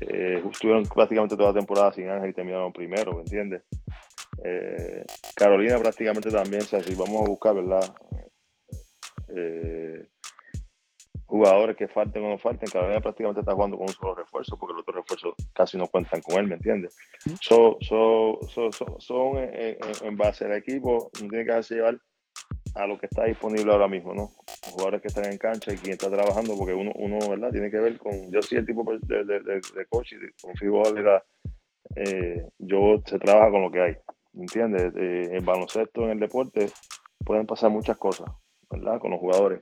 Eh, 0.01 0.43
estuvieron 0.51 0.83
prácticamente 0.83 1.35
toda 1.35 1.49
la 1.49 1.59
temporada 1.59 1.93
sin 1.93 2.09
Ángel 2.09 2.31
y 2.31 2.33
terminaron 2.33 2.73
primero, 2.73 3.13
¿me 3.13 3.21
entiendes? 3.21 3.63
Eh, 4.43 5.05
Carolina 5.35 5.79
prácticamente 5.79 6.29
también, 6.29 6.61
o 6.61 6.65
sea, 6.65 6.81
si 6.81 6.93
vamos 6.95 7.23
a 7.23 7.29
buscar, 7.29 7.55
¿verdad? 7.55 7.95
Eh, 9.29 10.07
jugadores 11.27 11.75
que 11.75 11.87
falten 11.87 12.23
o 12.23 12.29
no 12.29 12.37
falten, 12.37 12.69
Carolina 12.69 13.01
prácticamente 13.01 13.41
está 13.41 13.53
jugando 13.53 13.77
con 13.77 13.87
un 13.87 13.93
solo 13.93 14.15
refuerzo, 14.15 14.57
porque 14.57 14.73
los 14.73 14.81
otros 14.81 14.95
refuerzos 14.95 15.35
casi 15.53 15.77
no 15.77 15.87
cuentan 15.87 16.21
con 16.21 16.39
él, 16.39 16.47
¿me 16.47 16.55
entiendes? 16.55 16.95
So, 17.41 17.77
son 17.81 19.37
en, 19.37 20.17
base 20.17 20.45
al 20.45 20.53
equipo, 20.53 21.11
no 21.21 21.29
tiene 21.29 21.43
que 21.43 21.49
dejarse 21.49 21.75
llevar 21.75 21.99
a 22.75 22.87
lo 22.87 22.97
que 22.97 23.07
está 23.07 23.25
disponible 23.25 23.71
ahora 23.71 23.87
mismo, 23.87 24.13
¿no? 24.13 24.31
jugadores 24.71 25.01
que 25.01 25.07
están 25.07 25.25
en 25.25 25.37
cancha 25.37 25.73
y 25.73 25.77
quien 25.77 25.93
está 25.93 26.09
trabajando, 26.09 26.55
porque 26.57 26.73
uno, 26.73 26.91
uno 26.95 27.17
¿verdad? 27.29 27.51
Tiene 27.51 27.71
que 27.71 27.79
ver 27.79 27.97
con, 27.97 28.31
yo 28.31 28.41
soy 28.41 28.59
el 28.59 28.65
tipo 28.65 28.83
de, 28.83 29.23
de, 29.23 29.39
de, 29.39 29.85
coach 29.89 30.13
y 30.13 30.41
con 30.41 30.55
fútbol, 30.55 31.21
eh, 31.95 32.47
yo 32.59 33.01
se 33.05 33.19
trabaja 33.19 33.51
con 33.51 33.63
lo 33.63 33.71
que 33.71 33.81
hay, 33.81 33.97
¿entiendes? 34.33 34.93
Eh, 34.95 35.37
en 35.37 35.45
baloncesto, 35.45 36.03
en 36.03 36.11
el 36.11 36.19
deporte, 36.19 36.69
pueden 37.25 37.45
pasar 37.47 37.69
muchas 37.69 37.97
cosas, 37.97 38.29
¿verdad? 38.69 38.99
Con 38.99 39.11
los 39.11 39.19
jugadores, 39.19 39.59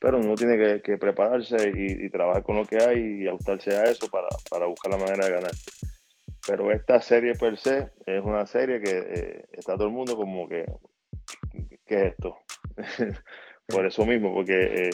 pero 0.00 0.18
uno 0.18 0.34
tiene 0.34 0.80
que, 0.82 0.98
prepararse 0.98 1.72
y, 1.74 2.08
trabajar 2.10 2.42
con 2.42 2.56
lo 2.56 2.64
que 2.64 2.78
hay 2.82 3.22
y 3.22 3.28
ajustarse 3.28 3.76
a 3.76 3.84
eso 3.84 4.08
para, 4.08 4.28
para, 4.50 4.66
buscar 4.66 4.92
la 4.92 4.98
manera 4.98 5.26
de 5.26 5.32
ganar. 5.32 5.52
Pero 6.46 6.72
esta 6.72 7.00
serie 7.02 7.34
per 7.34 7.58
se 7.58 7.90
es 8.06 8.24
una 8.24 8.46
serie 8.46 8.80
que 8.80 8.90
eh, 8.90 9.44
está 9.52 9.74
todo 9.74 9.88
el 9.88 9.92
mundo 9.92 10.16
como 10.16 10.48
que, 10.48 10.64
¿qué 11.86 11.94
es 11.94 12.12
esto? 12.12 12.38
por 13.66 13.86
eso 13.86 14.04
mismo, 14.06 14.32
porque 14.32 14.88
eh, 14.88 14.90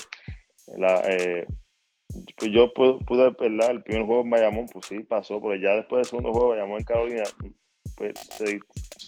la, 0.76 1.00
eh, 1.08 1.46
yo 2.50 2.72
pude, 2.74 2.98
¿verdad? 3.38 3.70
el 3.70 3.82
primer 3.82 4.06
juego 4.06 4.22
en 4.22 4.30
Bayamón, 4.30 4.66
pues 4.72 4.86
sí, 4.86 5.00
pasó, 5.00 5.40
pero 5.40 5.56
ya 5.56 5.76
después 5.76 6.00
del 6.00 6.06
segundo 6.06 6.32
juego 6.32 6.50
Bayamón 6.50 6.78
en 6.78 6.84
Carolina, 6.84 7.22
pues 7.96 8.14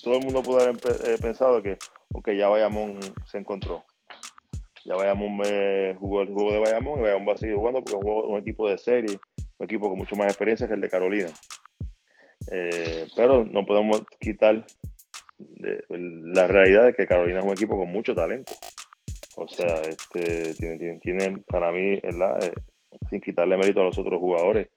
todo 0.02 0.14
el 0.14 0.25
mundo 0.25 0.43
pudo 0.43 0.61
haber 0.61 0.76
eh, 0.76 1.17
pensado 1.21 1.62
que, 1.62 1.76
ok, 2.12 2.31
ya 2.31 2.49
Bayamón 2.49 2.99
se 3.26 3.38
encontró. 3.38 3.85
Ya 4.88 4.97
Bayamón 4.97 5.38
jugó 5.99 6.23
el 6.23 6.33
juego 6.33 6.52
de 6.52 6.61
Bayamón 6.61 7.00
y 7.00 7.02
Bayamón 7.02 7.28
va 7.28 7.33
a 7.35 7.37
seguir 7.37 7.57
jugando 7.57 7.85
porque 7.85 7.99
es 7.99 8.04
un 8.04 8.38
equipo 8.38 8.71
de 8.71 8.78
serie, 8.78 9.18
un 9.59 9.64
equipo 9.64 9.88
con 9.90 9.99
mucho 9.99 10.16
más 10.16 10.28
experiencia 10.28 10.66
que 10.66 10.75
el 10.75 10.80
de 10.80 10.88
Carolina. 10.88 11.28
pero 13.14 13.45
no 13.45 13.66
podemos 13.66 14.02
quitar 14.18 14.64
la 15.59 16.47
realidad 16.47 16.87
de 16.87 16.95
que 16.95 17.07
Carolina 17.07 17.40
es 17.40 17.45
un 17.45 17.52
equipo 17.52 17.76
con 17.76 17.90
mucho 17.92 18.14
talento. 18.14 18.54
O 19.37 19.47
sea, 19.47 19.83
este, 19.83 20.54
tiene, 20.54 21.42
para 21.47 21.71
mí. 21.71 22.00
Eh, 22.02 22.52
sin 23.11 23.21
quitarle 23.21 23.57
mérito 23.57 23.80
a 23.80 23.85
los 23.85 23.99
otros 23.99 24.18
jugadores, 24.18 24.68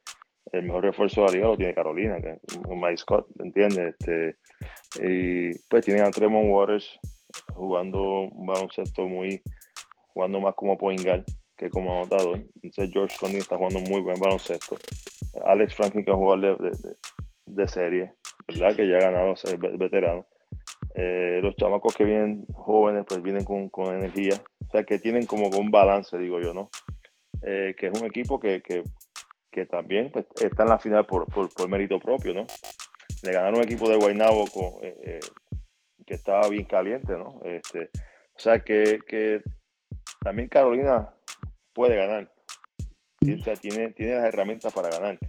el 0.52 0.64
mejor 0.64 0.84
refuerzo 0.84 1.22
de 1.22 1.28
la 1.28 1.34
liga 1.34 1.48
lo 1.48 1.58
tiene 1.58 1.74
Carolina, 1.74 2.18
que 2.22 2.40
es 2.44 2.60
Mike 2.68 2.98
Scott, 2.98 3.28
¿entiendes? 3.40 3.96
Este, 4.00 4.36
y 5.02 5.58
pues 5.70 5.86
tienen 5.86 6.04
a 6.04 6.12
Tremont 6.12 6.50
Waters 6.50 7.00
jugando 7.54 8.24
un 8.24 8.46
baloncesto 8.46 9.08
muy, 9.08 9.42
jugando 10.14 10.40
más 10.40 10.56
como 10.56 10.78
point 10.78 11.02
que 11.58 11.70
como 11.70 11.94
anotador. 11.94 12.40
Entonces 12.62 12.90
George 12.92 13.16
Conley 13.20 13.38
está 13.38 13.58
jugando 13.58 13.80
muy 13.82 14.02
buen 14.02 14.20
baloncesto. 14.20 14.78
Alex 15.46 15.76
Franklin 15.76 16.04
que 16.04 16.12
es 16.12 16.18
jugador 16.18 16.60
de, 16.60 16.70
de, 16.70 16.96
de, 17.46 17.68
serie, 17.68 18.14
¿verdad? 18.48 18.76
Que 18.76 18.88
ya 18.88 18.98
ha 18.98 19.12
ganado, 19.12 19.36
ser 19.36 19.58
veterano. 19.58 20.26
Eh, 20.96 21.40
los 21.42 21.56
chamacos 21.56 21.96
que 21.96 22.04
vienen 22.04 22.46
jóvenes, 22.54 23.06
pues 23.08 23.22
vienen 23.22 23.46
con, 23.46 23.70
con, 23.70 23.96
energía. 23.96 24.42
O 24.68 24.72
sea, 24.72 24.84
que 24.84 25.00
tienen 25.00 25.26
como 25.26 25.48
un 25.48 25.72
balance, 25.72 26.18
digo 26.18 26.42
yo, 26.42 26.54
¿no? 26.54 26.70
Eh, 27.44 27.76
que 27.78 27.88
es 27.88 28.02
un 28.02 28.06
equipo 28.06 28.40
que, 28.40 28.62
que, 28.62 28.84
que 29.52 29.66
también 29.66 30.12
pues, 30.12 30.26
está 30.42 30.64
en 30.64 30.70
la 30.70 30.80
final 30.80 31.06
por, 31.06 31.28
por, 31.28 31.54
por, 31.54 31.70
mérito 31.70 32.00
propio, 32.00 32.34
¿no? 32.34 32.46
Le 33.24 33.32
ganaron 33.32 33.60
un 33.60 33.64
equipo 33.64 33.88
de 33.88 33.98
Guaynabo 33.98 34.46
eh, 34.82 35.20
que 36.06 36.14
estaba 36.14 36.50
bien 36.50 36.66
caliente, 36.66 37.14
¿no? 37.14 37.40
Este, 37.46 37.90
o 38.36 38.40
sea, 38.40 38.60
que, 38.60 39.00
que 39.08 39.42
también 40.22 40.48
Carolina 40.48 41.14
puede 41.74 41.96
ganar. 41.96 42.32
O 43.22 43.44
sea, 43.44 43.56
tiene, 43.56 43.92
tiene 43.92 44.16
las 44.16 44.26
herramientas 44.26 44.74
para 44.74 44.90
ganar. 44.90 45.20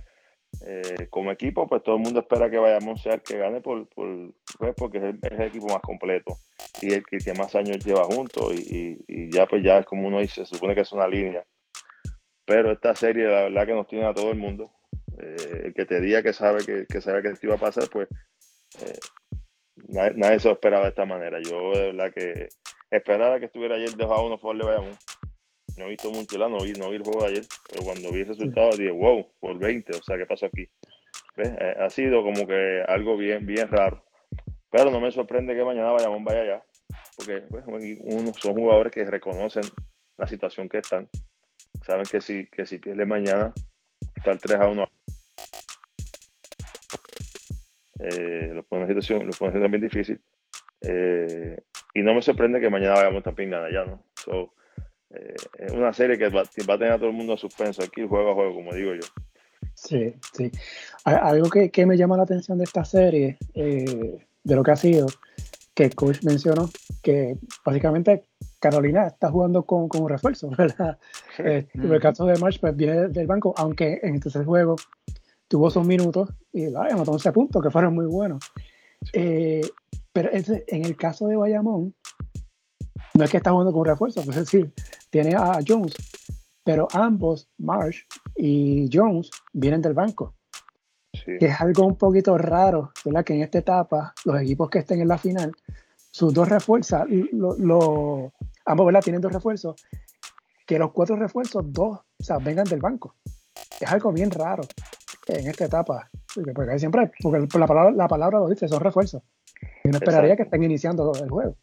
Eh, 0.65 1.09
como 1.11 1.33
equipo, 1.33 1.67
pues 1.67 1.83
todo 1.83 1.97
el 1.97 2.03
mundo 2.03 2.21
espera 2.21 2.51
que 2.51 2.59
vayamos 2.59 3.05
a 3.07 3.15
el 3.15 3.23
que 3.23 3.39
gane 3.39 3.61
por, 3.61 3.89
por 3.89 4.33
pues, 4.59 4.75
porque 4.77 4.99
es 4.99 5.05
el, 5.05 5.41
equipo 5.43 5.67
más 5.67 5.81
completo 5.81 6.37
y 6.81 6.93
el 6.93 7.05
que, 7.05 7.19
más 7.33 7.55
años 7.55 7.85
lleva 7.85 8.05
juntos 8.05 8.55
y, 8.55 9.31
ya 9.31 9.47
pues 9.47 9.65
ya 9.65 9.79
es 9.79 9.87
como 9.87 10.07
uno 10.07 10.21
dice, 10.21 10.45
se 10.45 10.55
supone 10.55 10.75
que 10.75 10.83
es 10.83 10.93
una 10.93 11.09
línea. 11.09 11.45
Pero 12.45 12.73
esta 12.73 12.95
serie, 12.95 13.25
la 13.25 13.43
verdad 13.43 13.67
que 13.67 13.75
nos 13.75 13.89
tiene 13.89 14.07
a 14.07 14.15
todo 14.15 14.31
el 14.31 14.39
mundo. 14.39 14.71
Eh, 15.19 15.63
el 15.67 15.75
que 15.75 15.85
te 15.85 16.01
diga 16.01 16.23
que 16.23 16.33
sabe 16.33 16.65
que, 16.65 16.87
que 16.87 17.01
sabe 17.01 17.23
que 17.23 17.29
esto 17.29 17.47
iba 17.47 17.57
a 17.57 17.59
pasar, 17.59 17.89
pues 17.91 18.09
eh, 18.81 18.99
nadie, 19.89 20.39
se 20.39 20.49
lo 20.49 20.55
esperaba 20.55 20.85
de 20.85 20.91
esta 20.91 21.07
manera. 21.07 21.39
Yo 21.41 21.73
de 21.73 21.93
verdad 21.93 22.13
que 22.15 22.49
esperaba 22.97 23.39
que 23.41 23.47
estuviera 23.47 23.75
ayer 23.75 23.91
dejado 23.91 24.27
uno 24.27 24.39
por 24.39 24.55
le 24.55 24.65
vayamos 24.65 24.99
no 25.77 25.87
he 25.87 25.91
visto 25.91 26.11
mucho 26.11 26.39
no 26.39 26.63
vi, 26.63 26.73
no 26.73 26.91
vi 26.91 26.97
el 26.97 27.03
juego 27.03 27.23
de 27.23 27.29
ayer, 27.29 27.45
pero 27.71 27.85
cuando 27.85 28.13
vi 28.13 28.21
el 28.21 28.27
resultado 28.27 28.71
dije, 28.77 28.91
wow, 28.91 29.27
por 29.41 29.59
20, 29.59 29.97
o 29.97 30.03
sea, 30.03 30.17
¿qué 30.17 30.27
pasó 30.27 30.47
aquí? 30.47 30.69
Eh, 31.37 31.77
ha 31.79 31.89
sido 31.89 32.23
como 32.23 32.47
que 32.47 32.83
algo 32.87 33.17
bien, 33.17 33.47
bien 33.47 33.69
raro. 33.69 34.05
Pero 34.71 34.91
no 34.91 35.01
me 35.01 35.11
sorprende 35.11 35.55
que 35.55 35.65
mañana 35.65 35.93
Bayamón 35.93 36.25
vaya 36.25 36.41
allá, 36.41 36.65
porque 37.17 37.43
pues, 37.49 37.65
uno, 37.67 38.33
son 38.35 38.55
jugadores 38.55 38.93
que 38.93 39.05
reconocen 39.05 39.65
la 40.19 40.27
situación 40.27 40.69
que 40.69 40.79
están. 40.79 41.09
Saben 41.87 42.05
que 42.05 42.21
si, 42.21 42.47
que 42.47 42.67
si 42.67 42.79
pierde 42.79 43.07
mañana, 43.07 43.53
está 44.15 44.33
el 44.33 44.39
3 44.39 44.61
a 44.61 44.69
1. 44.69 44.89
Eh, 48.01 48.51
lo 48.53 48.63
pone 48.65 48.83
en 48.83 48.89
situación, 48.89 49.27
lo 49.27 49.33
pone 49.33 49.69
bien 49.69 49.83
difícil. 49.83 50.21
Eh, 50.83 51.57
y 51.95 52.03
no 52.03 52.15
me 52.15 52.23
sorprende 52.23 52.61
que 52.61 52.71
mañana 52.71 52.95
vayamos 52.95 53.23
también 53.23 53.51
ganar 53.51 53.67
allá, 53.67 53.85
¿no? 53.85 54.03
So, 54.15 54.53
es 55.59 55.73
una 55.73 55.93
serie 55.93 56.17
que 56.17 56.29
va, 56.29 56.41
a 56.43 56.79
tener 56.79 56.93
a 56.93 56.97
todo 56.97 57.09
el 57.09 57.15
mundo 57.15 57.35
a 57.35 57.37
suspenso 57.37 57.83
aquí, 57.83 58.07
juego 58.07 58.31
a 58.31 58.35
juego, 58.35 58.55
como 58.55 58.73
digo 58.73 58.95
yo. 58.95 59.07
Sí, 59.75 60.15
sí. 60.33 60.51
Algo 61.05 61.51
que, 61.51 61.71
que 61.71 61.87
me 61.87 61.97
llama 61.97 62.17
la 62.17 62.23
atención 62.23 62.59
de 62.59 62.65
esta 62.65 62.85
serie, 62.85 63.37
eh, 63.55 64.19
de 64.43 64.57
lo 64.57 64.63
que 64.63 64.71
ha 64.71 64.77
sido, 64.77 65.07
que 65.75 65.85
el 65.85 65.95
coach 65.95 66.23
mencionó, 66.23 66.69
que 67.03 67.37
básicamente 67.65 68.25
Carolina 68.59 69.07
está 69.07 69.31
jugando 69.31 69.65
con, 69.65 69.89
con 69.89 70.03
un 70.03 70.09
refuerzo, 70.09 70.51
¿verdad? 70.57 70.99
Eh, 71.39 71.67
el 71.75 72.01
caso 72.01 72.27
de 72.27 72.39
March 72.39 72.61
pues, 72.61 72.77
viene 72.77 73.09
del 73.09 73.27
banco, 73.27 73.55
aunque 73.57 74.01
en 74.03 74.17
este 74.17 74.45
juego 74.45 74.77
tuvo 75.49 75.71
sus 75.71 75.87
minutos 75.87 76.31
y 76.53 76.67
anotó 76.75 77.13
11 77.13 77.33
puntos, 77.33 77.63
que 77.63 77.71
fueron 77.71 77.95
muy 77.95 78.07
buenos. 78.07 78.53
Eh, 79.13 79.63
pero 80.13 80.31
en 80.33 80.85
el 80.85 80.97
caso 80.97 81.27
de 81.27 81.37
Bayamón, 81.37 81.95
no 83.15 83.25
es 83.25 83.31
que 83.31 83.37
está 83.37 83.51
jugando 83.51 83.73
con 83.73 83.85
refuerzo, 83.85 84.21
es 84.29 84.35
decir, 84.35 84.73
tiene 85.11 85.35
a 85.35 85.59
Jones, 85.67 85.95
pero 86.65 86.89
ambos, 86.93 87.49
Marsh 87.59 88.03
y 88.37 88.89
Jones, 88.93 89.31
vienen 89.53 89.83
del 89.83 89.95
banco. 89.95 90.35
Que 91.25 91.47
es 91.47 91.61
algo 91.61 91.87
un 91.87 91.97
poquito 91.97 92.37
raro, 92.39 92.91
¿verdad? 93.05 93.25
Que 93.25 93.35
en 93.35 93.43
esta 93.43 93.59
etapa, 93.59 94.15
los 94.25 94.41
equipos 94.41 94.71
que 94.71 94.79
estén 94.79 95.01
en 95.01 95.09
la 95.09 95.19
final, 95.19 95.53
sus 96.11 96.33
dos 96.33 96.49
refuerzos, 96.49 97.03
lo, 97.33 98.33
ambos, 98.65 98.87
¿verdad? 98.87 99.03
Tienen 99.03 99.21
dos 99.21 99.33
refuerzos, 99.33 99.77
que 100.67 100.79
los 100.79 100.91
cuatro 100.93 101.17
refuerzos, 101.17 101.65
dos, 101.71 101.99
o 101.99 102.25
sea, 102.25 102.39
vengan 102.39 102.65
del 102.65 102.81
banco. 102.81 103.15
Es 103.79 103.93
algo 103.93 104.11
bien 104.11 104.31
raro 104.31 104.63
en 105.29 105.49
esta 105.49 105.67
etapa. 105.67 106.11
Porque 106.55 106.79
siempre, 106.79 107.13
porque 107.23 107.47
la 107.59 107.67
palabra, 107.67 107.93
la 107.93 108.09
palabra 108.09 108.39
lo 108.39 108.49
dice, 108.49 108.67
son 108.67 108.81
refuerzos. 108.81 109.23
Y 109.85 109.89
no 109.89 109.97
esperaría 109.97 110.37
que 110.37 110.43
estén 110.43 110.63
iniciando 110.63 111.13
el 111.21 111.29
juego. 111.29 111.57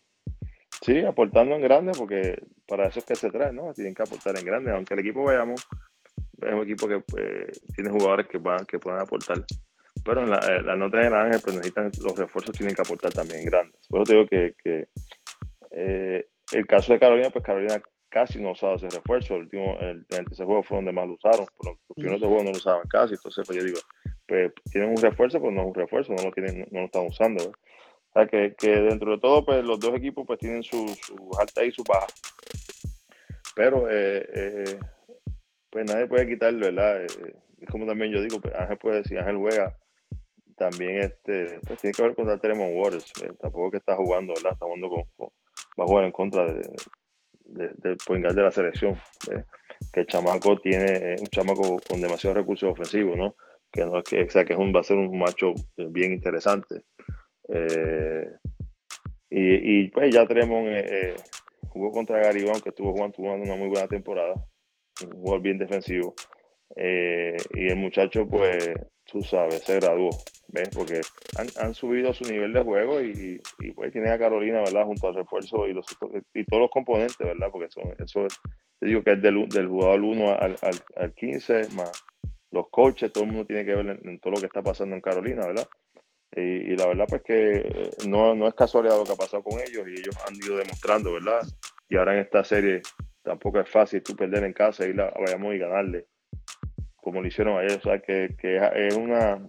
Sí, 0.81 0.99
aportando 0.99 1.55
en 1.55 1.61
grande, 1.61 1.91
porque 1.97 2.41
para 2.67 2.87
eso 2.87 2.99
es 2.99 3.05
que 3.05 3.15
se 3.15 3.29
trae, 3.29 3.51
¿no? 3.51 3.73
Tienen 3.73 3.93
que 3.93 4.03
aportar 4.03 4.37
en 4.37 4.45
grande, 4.45 4.71
aunque 4.71 4.93
el 4.93 5.01
equipo 5.01 5.23
vayamos, 5.23 5.67
es 6.41 6.53
un 6.53 6.63
equipo 6.63 6.87
que 6.87 6.99
pues, 7.01 7.61
tiene 7.75 7.89
jugadores 7.89 8.27
que, 8.27 8.37
van, 8.37 8.65
que 8.65 8.79
pueden 8.79 8.99
aportar. 8.99 9.43
Pero 10.03 10.23
en 10.23 10.29
la, 10.29 10.37
eh, 10.37 10.61
la 10.63 10.75
nota 10.75 10.97
de 10.99 11.07
Ángel, 11.07 11.41
pues 11.43 11.55
necesitan 11.55 11.91
los 12.01 12.17
refuerzos, 12.17 12.55
tienen 12.55 12.75
que 12.75 12.81
aportar 12.81 13.11
también 13.11 13.43
grandes. 13.45 13.79
Por 13.89 14.01
eso 14.01 14.13
digo 14.13 14.27
que, 14.27 14.55
que 14.63 14.87
eh, 15.71 16.27
el 16.53 16.65
caso 16.65 16.93
de 16.93 16.99
Carolina, 16.99 17.29
pues 17.29 17.43
Carolina 17.43 17.81
casi 18.09 18.41
no 18.41 18.51
usaba 18.51 18.75
ese 18.75 18.89
refuerzo. 18.89 19.35
El 19.35 19.41
último, 19.41 19.77
el, 19.81 20.05
el 20.09 20.25
tercer 20.25 20.45
juego 20.45 20.63
fue 20.63 20.77
donde 20.77 20.93
más 20.93 21.07
lo 21.07 21.13
usaron, 21.15 21.45
pero 21.61 21.77
los 21.87 21.95
primeros 21.95 22.21
juegos 22.21 22.43
no 22.43 22.51
lo 22.51 22.57
usaban 22.57 22.87
casi. 22.87 23.15
Entonces, 23.15 23.45
pues 23.45 23.57
yo 23.59 23.65
digo, 23.65 23.79
pues, 24.27 24.53
tienen 24.71 24.91
un 24.91 24.97
refuerzo, 24.97 25.39
pues 25.41 25.53
no 25.53 25.61
es 25.61 25.67
un 25.67 25.75
refuerzo, 25.75 26.13
no 26.13 26.23
lo, 26.23 26.31
tienen, 26.31 26.65
no 26.71 26.79
lo 26.79 26.85
están 26.85 27.05
usando. 27.05 27.43
O 27.43 27.51
sea, 28.27 28.27
que, 28.27 28.69
dentro 28.69 29.11
de 29.11 29.19
todo, 29.19 29.45
pues 29.45 29.63
los 29.63 29.79
dos 29.79 29.95
equipos 29.95 30.25
pues 30.25 30.39
tienen 30.39 30.63
sus 30.63 30.97
su 30.97 31.29
altas 31.39 31.65
y 31.65 31.71
sus 31.71 31.85
bajas. 31.85 32.13
Pero, 33.55 33.89
eh, 33.89 34.25
eh, 34.33 34.79
pues 35.69 35.85
nadie 35.85 36.07
puede 36.07 36.27
quitarlo, 36.27 36.65
¿verdad? 36.65 37.03
Eh, 37.03 37.35
es 37.59 37.69
como 37.69 37.85
también 37.85 38.11
yo 38.11 38.21
digo, 38.21 38.39
pues 38.39 38.55
Ángel 38.55 38.77
puede 38.77 38.97
decir, 38.97 39.19
Ángel 39.19 39.37
juega 39.37 39.77
también 40.57 40.99
este, 40.99 41.59
pues 41.65 41.79
tiene 41.79 41.93
que 41.93 42.03
ver 42.03 42.15
contra 42.15 42.39
Tremont 42.39 42.73
Waters, 42.75 43.11
tampoco 43.39 43.71
que 43.71 43.77
está 43.77 43.95
jugando, 43.95 44.33
¿verdad? 44.33 44.53
Está 44.53 44.65
jugando 44.65 44.89
con, 44.89 45.29
va 45.79 45.83
a 45.83 45.87
jugar 45.87 46.05
en 46.05 46.11
contra 46.11 46.45
de, 46.45 46.69
de, 47.45 47.69
del 47.77 47.97
de 48.35 48.41
la 48.41 48.51
selección, 48.51 48.97
que 49.93 49.99
el 50.01 50.07
chamaco 50.07 50.57
tiene 50.59 51.15
un 51.19 51.27
chamaco 51.27 51.79
con 51.87 52.01
demasiados 52.01 52.37
recursos 52.37 52.71
ofensivos, 52.71 53.17
¿no? 53.17 53.35
Que 53.71 53.85
no 53.85 53.99
es 53.99 54.03
que, 54.03 54.23
o 54.23 54.29
sea, 54.29 54.45
que 54.45 54.53
es 54.53 54.59
un, 54.59 54.73
va 54.73 54.81
a 54.81 54.83
ser 54.83 54.97
un 54.97 55.17
macho 55.17 55.53
bien 55.75 56.13
interesante. 56.13 56.83
Eh, 57.51 58.31
y, 59.31 59.87
pues 59.89 60.13
ya 60.13 60.25
Tremont 60.25 60.67
eh, 60.69 61.15
jugó 61.69 61.91
contra 61.91 62.19
Garibón, 62.19 62.61
que 62.61 62.69
estuvo 62.69 62.93
jugando, 62.93 63.15
una 63.19 63.55
muy 63.55 63.69
buena 63.69 63.87
temporada, 63.87 64.33
un 65.03 65.11
jugador 65.11 65.41
bien 65.41 65.57
defensivo. 65.57 66.15
Eh, 66.75 67.37
y 67.53 67.67
el 67.67 67.77
muchacho, 67.77 68.27
pues, 68.27 68.71
tú 69.05 69.21
sabes, 69.21 69.63
se 69.63 69.79
graduó, 69.79 70.09
¿ves? 70.47 70.69
Porque 70.69 71.01
han, 71.37 71.47
han 71.61 71.73
subido 71.73 72.13
su 72.13 72.23
nivel 72.25 72.53
de 72.53 72.63
juego 72.63 73.01
y, 73.01 73.41
y, 73.59 73.71
pues 73.71 73.91
tienen 73.91 74.11
a 74.11 74.19
Carolina, 74.19 74.59
¿verdad? 74.59 74.85
Junto 74.85 75.07
al 75.07 75.15
refuerzo 75.15 75.67
y, 75.67 75.73
los, 75.73 75.85
y 76.33 76.43
todos 76.45 76.61
los 76.61 76.71
componentes, 76.71 77.17
¿verdad? 77.19 77.49
Porque 77.51 77.69
son, 77.69 77.93
eso 77.99 78.25
es, 78.25 78.39
te 78.79 78.87
digo 78.87 79.03
que 79.03 79.13
es 79.13 79.21
del, 79.21 79.47
del 79.49 79.67
jugador 79.67 80.01
1 80.01 80.29
al, 80.31 80.55
al, 80.61 80.75
al, 80.95 81.13
15, 81.13 81.69
más 81.75 81.91
los 82.51 82.69
coaches, 82.69 83.11
todo 83.11 83.23
el 83.23 83.31
mundo 83.31 83.45
tiene 83.45 83.65
que 83.65 83.75
ver 83.75 83.99
en, 84.03 84.19
todo 84.19 84.33
lo 84.33 84.39
que 84.39 84.47
está 84.47 84.61
pasando 84.61 84.95
en 84.95 85.01
Carolina, 85.01 85.45
¿verdad? 85.45 85.67
Y, 86.35 86.75
la 86.75 86.87
verdad 86.87 87.05
pues 87.09 87.23
que 87.23 87.57
eh, 87.57 87.89
no, 88.07 88.35
no 88.35 88.47
es 88.47 88.53
casualidad 88.53 88.97
lo 88.97 89.03
que 89.03 89.13
ha 89.13 89.15
pasado 89.15 89.43
con 89.43 89.59
ellos 89.59 89.87
y 89.87 89.99
ellos 89.99 90.15
han 90.27 90.35
ido 90.35 90.57
demostrando, 90.57 91.13
¿verdad? 91.13 91.41
Y 91.89 91.97
ahora 91.97 92.13
en 92.13 92.19
esta 92.19 92.43
serie 92.43 92.81
tampoco 93.23 93.59
es 93.59 93.69
fácil 93.69 94.03
tú 94.03 94.15
perder 94.15 94.43
en 94.43 94.53
casa, 94.53 94.85
ir 94.85 94.99
a 95.01 95.11
Bayamón 95.19 95.55
y 95.55 95.59
ganarle 95.59 96.07
como 97.01 97.21
lo 97.21 97.27
hicieron 97.27 97.57
ayer. 97.57 97.79
O 97.79 97.81
sea, 97.81 97.99
que, 97.99 98.35
es 98.41 98.95
una, 98.95 99.39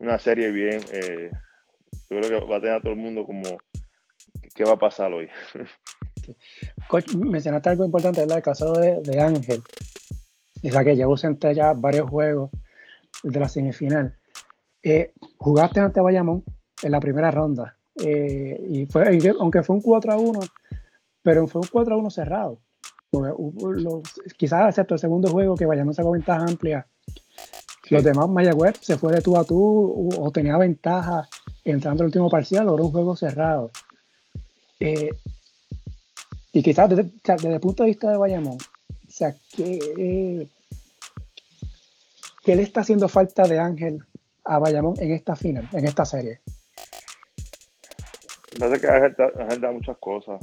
una 0.00 0.18
serie 0.18 0.50
bien. 0.50 0.80
Eh, 0.92 1.30
yo 2.10 2.20
creo 2.20 2.40
que 2.40 2.46
va 2.46 2.56
a 2.56 2.60
tener 2.60 2.76
a 2.76 2.80
todo 2.80 2.92
el 2.92 2.98
mundo 2.98 3.24
como. 3.24 3.58
¿Qué 4.54 4.64
va 4.64 4.72
a 4.72 4.78
pasar 4.78 5.12
hoy? 5.12 5.28
Coach, 6.88 7.14
mencionaste 7.14 7.70
algo 7.70 7.84
importante, 7.84 8.20
¿verdad? 8.20 8.38
El 8.38 8.42
caso 8.42 8.72
de, 8.72 9.20
Ángel. 9.20 9.62
O 10.62 10.70
sea, 10.70 10.84
que 10.84 10.96
llevó 10.96 11.16
senté 11.16 11.54
ya 11.54 11.72
varios 11.72 12.10
juegos 12.10 12.50
de 13.22 13.38
la 13.38 13.48
semifinal. 13.48 14.17
Eh, 14.82 15.12
jugaste 15.36 15.80
ante 15.80 16.00
Bayamón 16.00 16.44
en 16.82 16.92
la 16.92 17.00
primera 17.00 17.30
ronda. 17.30 17.76
Eh, 18.04 18.64
y 18.68 18.86
fue, 18.86 19.04
aunque 19.40 19.62
fue 19.62 19.76
un 19.76 19.82
4 19.82 20.12
a 20.12 20.16
1, 20.16 20.40
pero 21.22 21.46
fue 21.46 21.62
un 21.62 21.68
4 21.70 21.94
a 21.94 21.98
1 21.98 22.10
cerrado. 22.10 22.58
Los, 23.10 24.02
quizás 24.36 24.68
excepto 24.68 24.94
el 24.94 25.00
segundo 25.00 25.30
juego 25.30 25.54
que 25.56 25.66
Bayamón 25.66 25.94
sacó 25.94 26.10
ventaja 26.10 26.44
amplia. 26.44 26.86
Los 27.90 28.04
demás 28.04 28.28
Mayagüez 28.28 28.76
se 28.82 28.98
fue 28.98 29.12
de 29.12 29.22
tú 29.22 29.36
a 29.36 29.44
tú 29.44 30.10
o 30.18 30.30
tenía 30.30 30.58
ventaja 30.58 31.26
entrando 31.64 32.02
el 32.02 32.08
último 32.08 32.28
parcial, 32.28 32.66
logró 32.66 32.84
un 32.84 32.92
juego 32.92 33.16
cerrado. 33.16 33.70
Eh, 34.78 35.10
y 36.52 36.62
quizás 36.62 36.90
desde, 36.90 37.10
desde, 37.24 37.54
el 37.54 37.60
punto 37.60 37.82
de 37.82 37.88
vista 37.88 38.10
de 38.10 38.18
Bayamón, 38.18 38.56
o 38.56 39.10
sea, 39.10 39.34
¿qué, 39.54 40.48
¿qué 42.42 42.56
le 42.56 42.62
está 42.62 42.80
haciendo 42.80 43.08
falta 43.08 43.44
de 43.44 43.58
Ángel 43.58 44.04
a 44.48 44.58
Bayamón 44.58 44.94
en 44.98 45.12
esta 45.12 45.36
final, 45.36 45.68
en 45.72 45.84
esta 45.84 46.04
serie? 46.04 46.40
Parece 48.58 48.80
que 48.80 48.92
Ángel, 48.92 49.60
da 49.60 49.70
muchas 49.70 49.98
cosas 49.98 50.40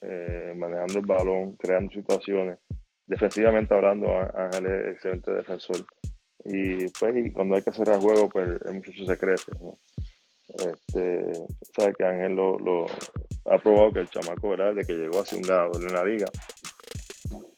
eh, 0.00 0.54
manejando 0.56 0.98
el 0.98 1.06
balón, 1.06 1.56
creando 1.56 1.92
situaciones. 1.92 2.58
Defensivamente 3.06 3.74
hablando, 3.74 4.08
Ángel 4.34 4.66
es 4.66 4.94
excelente 4.94 5.30
defensor. 5.30 5.76
Y 6.46 6.88
pues 6.88 7.32
cuando 7.32 7.54
hay 7.54 7.62
que 7.62 7.70
el 7.70 8.00
juego, 8.00 8.28
pues 8.28 8.48
el 8.64 8.74
muchacho 8.74 9.04
se 9.06 9.18
crece. 9.18 9.52
¿no? 9.60 9.78
Este, 10.48 11.32
sabe 11.76 11.94
que 11.98 12.04
Ángel 12.04 12.34
lo, 12.34 12.86
ha 13.46 13.58
probado 13.58 13.92
que 13.92 14.00
el 14.00 14.08
chamaco, 14.08 14.50
¿verdad? 14.50 14.74
De 14.74 14.84
que 14.84 14.94
llegó 14.94 15.20
hace 15.20 15.36
un 15.36 15.42
ganador 15.42 15.82
en 15.82 15.94
la 15.94 16.04
liga. 16.04 16.26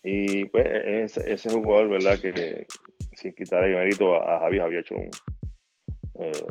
Y 0.02 0.44
pues 0.46 0.66
ese, 0.68 1.32
ese 1.32 1.50
jugador, 1.50 1.88
¿verdad? 1.90 2.18
Que, 2.18 2.66
sin 3.14 3.32
quitar 3.34 3.64
el 3.64 3.76
mérito 3.76 4.14
a, 4.14 4.40
Javi, 4.40 4.58
había 4.58 4.80
hecho 4.80 4.94
un, 4.94 5.11
eh, 6.18 6.46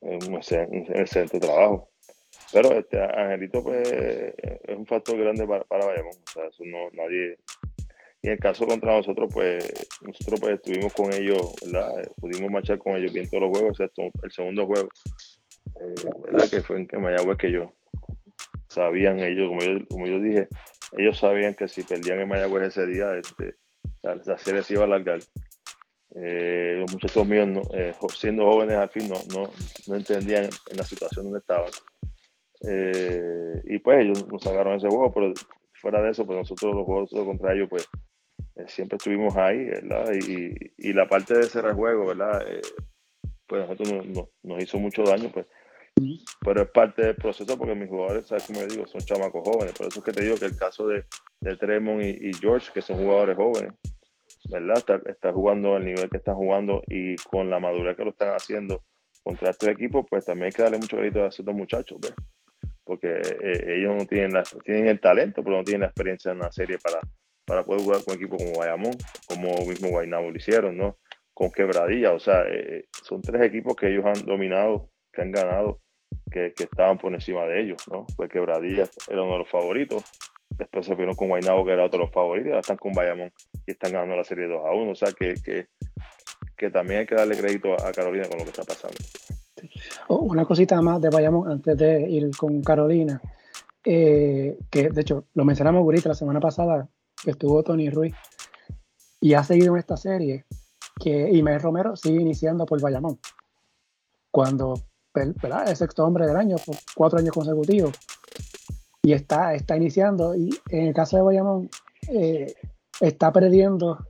un, 0.00 0.34
excelente 0.34 1.40
trabajo. 1.40 1.88
Pero 2.52 2.72
este 2.72 3.00
Angelito 3.00 3.62
pues 3.62 3.88
es 3.88 4.76
un 4.76 4.86
factor 4.86 5.18
grande 5.18 5.46
para, 5.46 5.64
para 5.64 5.86
Bayamón. 5.86 6.12
O 6.12 6.30
sea, 6.32 6.46
eso 6.46 6.64
no, 6.64 6.90
nadie. 6.92 7.38
Y 8.22 8.28
en 8.28 8.34
el 8.34 8.38
caso 8.38 8.66
contra 8.66 8.96
nosotros, 8.96 9.30
pues 9.32 9.88
nosotros 10.02 10.40
pues 10.40 10.54
estuvimos 10.54 10.92
con 10.92 11.12
ellos, 11.12 11.54
¿verdad? 11.64 12.08
Pudimos 12.20 12.50
marchar 12.52 12.78
con 12.78 12.96
ellos 12.96 13.12
bien 13.12 13.28
todos 13.28 13.42
los 13.42 13.50
juegos, 13.50 13.80
excepto 13.80 14.02
el 14.22 14.30
segundo 14.30 14.66
juego, 14.66 14.88
eh, 15.80 15.94
¿verdad? 16.24 16.48
Que 16.48 16.60
fue 16.60 16.76
en 16.76 16.86
que 16.86 16.98
Mayagüez 16.98 17.36
que 17.36 17.50
yo. 17.50 17.72
Sabían 18.68 19.18
ellos, 19.18 19.48
como 19.48 19.60
yo, 19.60 19.86
como 19.88 20.06
yo 20.06 20.20
dije, 20.20 20.48
ellos 20.96 21.18
sabían 21.18 21.54
que 21.54 21.66
si 21.66 21.82
perdían 21.82 22.20
en 22.20 22.28
Mayagüez 22.28 22.68
ese 22.68 22.86
día, 22.86 23.16
este, 23.16 23.56
la, 24.02 24.38
serie 24.38 24.62
se 24.62 24.74
iba 24.74 24.82
a 24.82 24.86
alargar. 24.86 25.18
Eh, 26.14 26.76
los 26.78 26.92
muchachos 26.92 27.26
míos, 27.26 27.48
eh, 27.74 27.94
siendo 28.14 28.44
jóvenes 28.44 28.76
al 28.76 28.90
fin, 28.90 29.08
no, 29.08 29.16
no, 29.34 29.50
no 29.86 29.94
entendían 29.94 30.44
en 30.44 30.76
la 30.76 30.84
situación 30.84 31.24
donde 31.24 31.38
estaban. 31.40 31.70
Eh, 32.64 33.62
y 33.64 33.78
pues 33.78 34.04
ellos 34.04 34.26
nos 34.28 34.42
sacaron 34.42 34.76
ese 34.76 34.88
juego, 34.88 35.12
pero 35.12 35.32
fuera 35.74 36.00
de 36.02 36.10
eso, 36.10 36.24
pues 36.24 36.38
nosotros 36.38 36.74
los 36.74 36.84
juegos 36.84 37.10
contra 37.10 37.54
ellos, 37.54 37.68
pues 37.68 37.88
eh, 38.56 38.64
siempre 38.68 38.96
estuvimos 38.96 39.36
ahí, 39.36 39.64
¿verdad? 39.64 40.12
Y, 40.12 40.54
y, 40.78 40.92
la 40.92 41.08
parte 41.08 41.36
de 41.36 41.44
cerrar 41.44 41.74
juego, 41.74 42.06
¿verdad? 42.06 42.42
Eh, 42.46 42.60
pues 43.46 43.68
nosotros 43.68 44.06
no, 44.06 44.28
nos 44.42 44.62
hizo 44.62 44.78
mucho 44.78 45.02
daño, 45.02 45.30
pues. 45.32 45.46
Pero 46.40 46.62
es 46.62 46.70
parte 46.70 47.02
del 47.02 47.16
proceso 47.16 47.58
porque 47.58 47.74
mis 47.74 47.88
jugadores, 47.88 48.26
¿sabes 48.26 48.46
cómo 48.46 48.60
digo? 48.62 48.86
Son 48.86 49.00
chamacos 49.02 49.42
jóvenes. 49.44 49.74
Por 49.74 49.88
eso 49.88 49.98
es 49.98 50.04
que 50.04 50.12
te 50.12 50.22
digo 50.22 50.36
que 50.36 50.46
el 50.46 50.56
caso 50.56 50.86
de, 50.88 51.04
de 51.40 51.56
Tremont 51.56 52.02
y 52.02 52.32
George, 52.34 52.70
que 52.72 52.80
son 52.80 52.96
jugadores 52.96 53.36
jóvenes, 53.36 53.74
¿verdad? 54.48 54.78
Está, 54.78 55.00
está, 55.06 55.32
jugando 55.32 55.76
al 55.76 55.84
nivel 55.84 56.08
que 56.08 56.18
están 56.18 56.34
jugando 56.34 56.82
y 56.86 57.16
con 57.16 57.50
la 57.50 57.60
madurez 57.60 57.96
que 57.96 58.04
lo 58.04 58.10
están 58.10 58.34
haciendo 58.34 58.82
contra 59.22 59.50
este 59.50 59.70
equipo, 59.70 60.04
pues 60.04 60.24
también 60.24 60.46
hay 60.46 60.52
que 60.52 60.62
darle 60.62 60.78
mucho 60.78 60.96
crédito 60.96 61.24
a 61.24 61.28
esos 61.28 61.46
muchachos, 61.46 61.98
¿ves? 62.00 62.14
porque 62.84 63.08
eh, 63.08 63.78
ellos 63.78 63.96
no 63.96 64.06
tienen, 64.06 64.32
la, 64.32 64.42
tienen 64.64 64.88
el 64.88 65.00
talento, 65.00 65.42
pero 65.42 65.56
no 65.56 65.64
tienen 65.64 65.82
la 65.82 65.86
experiencia 65.86 66.32
en 66.32 66.38
una 66.38 66.52
serie 66.52 66.78
para, 66.78 67.00
para 67.46 67.64
poder 67.64 67.82
jugar 67.82 68.04
con 68.04 68.16
equipos 68.16 68.42
como 68.42 68.58
Bayamón, 68.58 68.92
como 69.26 69.54
mismo 69.66 69.88
Guaynabo 69.88 70.30
lo 70.30 70.36
hicieron, 70.36 70.76
¿no? 70.76 70.98
Con 71.32 71.50
Quebradilla, 71.50 72.12
o 72.12 72.18
sea, 72.18 72.42
eh, 72.48 72.86
son 72.90 73.22
tres 73.22 73.42
equipos 73.42 73.76
que 73.76 73.88
ellos 73.88 74.04
han 74.04 74.26
dominado, 74.26 74.90
que 75.12 75.22
han 75.22 75.32
ganado, 75.32 75.80
que, 76.30 76.52
que, 76.54 76.64
estaban 76.64 76.98
por 76.98 77.14
encima 77.14 77.44
de 77.46 77.62
ellos, 77.62 77.82
¿no? 77.90 78.06
Pues 78.16 78.28
Quebradilla 78.28 78.84
era 79.08 79.22
uno 79.22 79.32
de 79.32 79.38
los 79.38 79.50
favoritos, 79.50 80.04
después 80.50 80.84
se 80.84 80.94
vieron 80.94 81.14
con 81.14 81.28
Guaynabo, 81.28 81.64
que 81.64 81.72
era 81.72 81.84
otro 81.84 82.00
de 82.00 82.04
los 82.04 82.12
favoritos, 82.12 82.48
ahora 82.48 82.60
están 82.60 82.76
con 82.76 82.92
Bayamón 82.92 83.32
y 83.66 83.72
están 83.72 83.92
ganando 83.92 84.16
la 84.16 84.24
serie 84.24 84.46
2 84.48 84.60
a 84.64 84.72
1, 84.72 84.90
o 84.90 84.94
sea, 84.94 85.12
que, 85.12 85.34
que, 85.42 85.68
que 86.56 86.70
también 86.70 87.00
hay 87.00 87.06
que 87.06 87.14
darle 87.14 87.36
crédito 87.36 87.74
a 87.74 87.92
Carolina 87.92 88.28
con 88.28 88.38
lo 88.38 88.44
que 88.44 88.50
está 88.50 88.64
pasando. 88.64 88.96
Oh, 90.08 90.18
una 90.18 90.44
cosita 90.44 90.80
más 90.82 91.00
de 91.00 91.10
Bayamón 91.10 91.50
antes 91.50 91.76
de 91.76 92.08
ir 92.08 92.30
con 92.36 92.62
Carolina, 92.62 93.20
eh, 93.84 94.58
que 94.70 94.90
de 94.90 95.00
hecho 95.00 95.26
lo 95.34 95.44
mencionamos 95.44 95.80
ahorita 95.80 96.08
la 96.08 96.14
semana 96.14 96.40
pasada, 96.40 96.88
que 97.22 97.32
estuvo 97.32 97.62
Tony 97.62 97.90
Ruiz 97.90 98.14
y 99.20 99.34
ha 99.34 99.44
seguido 99.44 99.74
en 99.74 99.78
esta 99.78 99.96
serie, 99.96 100.44
que 101.00 101.30
Imer 101.30 101.62
Romero 101.62 101.96
sigue 101.96 102.20
iniciando 102.20 102.66
por 102.66 102.80
Bayamón. 102.80 103.18
Cuando 104.30 104.74
es 105.14 105.78
sexto 105.78 106.04
hombre 106.04 106.26
del 106.26 106.36
año, 106.36 106.56
por 106.64 106.76
cuatro 106.94 107.18
años 107.18 107.32
consecutivos, 107.32 107.92
y 109.02 109.12
está, 109.12 109.54
está 109.54 109.76
iniciando, 109.76 110.34
y 110.34 110.50
en 110.70 110.88
el 110.88 110.94
caso 110.94 111.16
de 111.16 111.22
Bayamón, 111.22 111.70
eh, 112.08 112.54
está 113.00 113.32
perdiendo, 113.32 114.06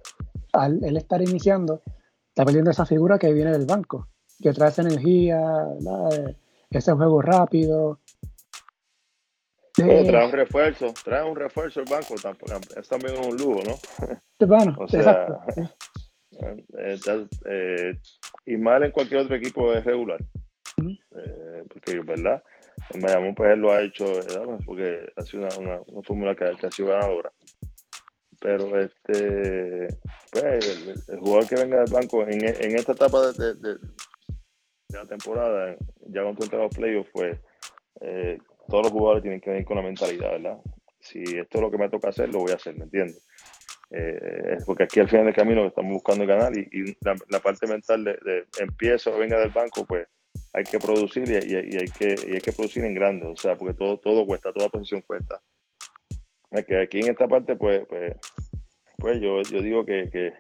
al 0.52 0.82
él 0.84 0.96
estar 0.96 1.22
iniciando, 1.22 1.82
está 2.28 2.44
perdiendo 2.44 2.70
esa 2.70 2.86
figura 2.86 3.18
que 3.18 3.32
viene 3.32 3.52
del 3.52 3.66
banco 3.66 4.08
que 4.42 4.52
trae 4.52 4.70
esa 4.70 4.82
energía, 4.82 5.40
¿verdad? 5.80 6.36
ese 6.70 6.92
juego 6.92 7.22
rápido. 7.22 8.00
Eh, 9.78 10.04
trae 10.06 10.26
un 10.26 10.32
refuerzo, 10.32 10.92
trae 11.04 11.28
un 11.28 11.36
refuerzo 11.36 11.80
el 11.80 11.88
banco, 11.88 12.14
tampoco, 12.20 12.52
es 12.76 12.88
también 12.88 13.14
un 13.18 13.36
lujo, 13.36 13.60
¿no? 13.64 13.74
Bueno, 14.44 14.74
o 14.76 14.88
sea, 14.88 15.00
exacto. 15.00 15.40
Eh, 16.78 16.98
eh, 17.46 17.98
y 18.44 18.56
mal 18.56 18.82
en 18.82 18.90
cualquier 18.90 19.20
otro 19.20 19.36
equipo 19.36 19.72
es 19.72 19.84
regular. 19.84 20.18
eh, 20.78 21.64
porque, 21.72 22.00
¿verdad? 22.00 22.42
En 22.92 23.34
pues 23.34 23.52
él 23.52 23.60
lo 23.60 23.70
ha 23.70 23.82
hecho, 23.82 24.04
¿verdad? 24.04 24.58
porque 24.66 25.12
ha 25.16 25.22
sido 25.22 25.44
una, 25.44 25.56
una, 25.58 25.80
una 25.86 26.02
fórmula 26.02 26.34
que, 26.34 26.50
que, 26.56 26.66
ha 26.66 26.70
sido 26.72 26.88
ganadora. 26.88 27.32
Pero 28.42 28.80
este 28.80 29.86
pues, 30.32 31.08
el, 31.08 31.18
jugador 31.20 31.48
que 31.48 31.54
venga 31.54 31.80
del 31.80 31.92
banco 31.92 32.26
en, 32.26 32.44
esta 32.44 32.92
etapa 32.92 33.32
de, 33.32 33.78
la 34.88 35.06
temporada, 35.06 35.76
ya 36.08 36.22
cuando 36.22 36.44
entra 36.44 36.58
los 36.58 36.74
playoffs, 36.74 37.10
pues 37.12 37.38
eh, 38.00 38.38
todos 38.68 38.84
los 38.84 38.92
jugadores 38.92 39.22
tienen 39.22 39.40
que 39.40 39.50
venir 39.50 39.64
con 39.64 39.76
la 39.76 39.82
mentalidad, 39.82 40.32
¿verdad? 40.32 40.58
Si 41.00 41.22
esto 41.22 41.58
es 41.58 41.60
lo 41.60 41.70
que 41.70 41.78
me 41.78 41.88
toca 41.88 42.08
hacer, 42.08 42.30
lo 42.30 42.40
voy 42.40 42.52
a 42.52 42.56
hacer, 42.56 42.76
¿me 42.76 42.84
entiendes? 42.84 43.24
Eh, 43.90 44.58
porque 44.66 44.84
aquí 44.84 45.00
al 45.00 45.08
final 45.08 45.26
del 45.26 45.34
camino 45.34 45.66
estamos 45.66 45.92
buscando 45.92 46.26
ganar 46.26 46.52
y, 46.56 46.96
la, 47.00 47.40
parte 47.40 47.66
mental 47.66 48.04
de, 48.04 48.46
empiezo, 48.58 49.16
venga 49.18 49.38
del 49.38 49.50
banco, 49.50 49.84
pues 49.86 50.06
hay 50.52 50.64
que 50.64 50.78
producir 50.78 51.28
y, 51.28 51.54
hay 51.54 51.88
que, 51.88 52.16
hay 52.32 52.40
que 52.40 52.52
producir 52.52 52.84
en 52.84 52.94
grande, 52.94 53.26
o 53.26 53.36
sea, 53.36 53.56
porque 53.56 53.74
todo, 53.74 53.98
todo 53.98 54.26
cuesta, 54.26 54.52
toda 54.52 54.68
posición 54.68 55.02
cuesta. 55.02 55.40
Es 56.52 56.66
que 56.66 56.78
aquí 56.78 57.00
en 57.00 57.10
esta 57.10 57.26
parte, 57.26 57.56
pues, 57.56 57.86
pues, 57.88 58.14
pues 59.02 59.20
yo, 59.20 59.42
yo 59.42 59.60
digo 59.60 59.84
que, 59.84 60.32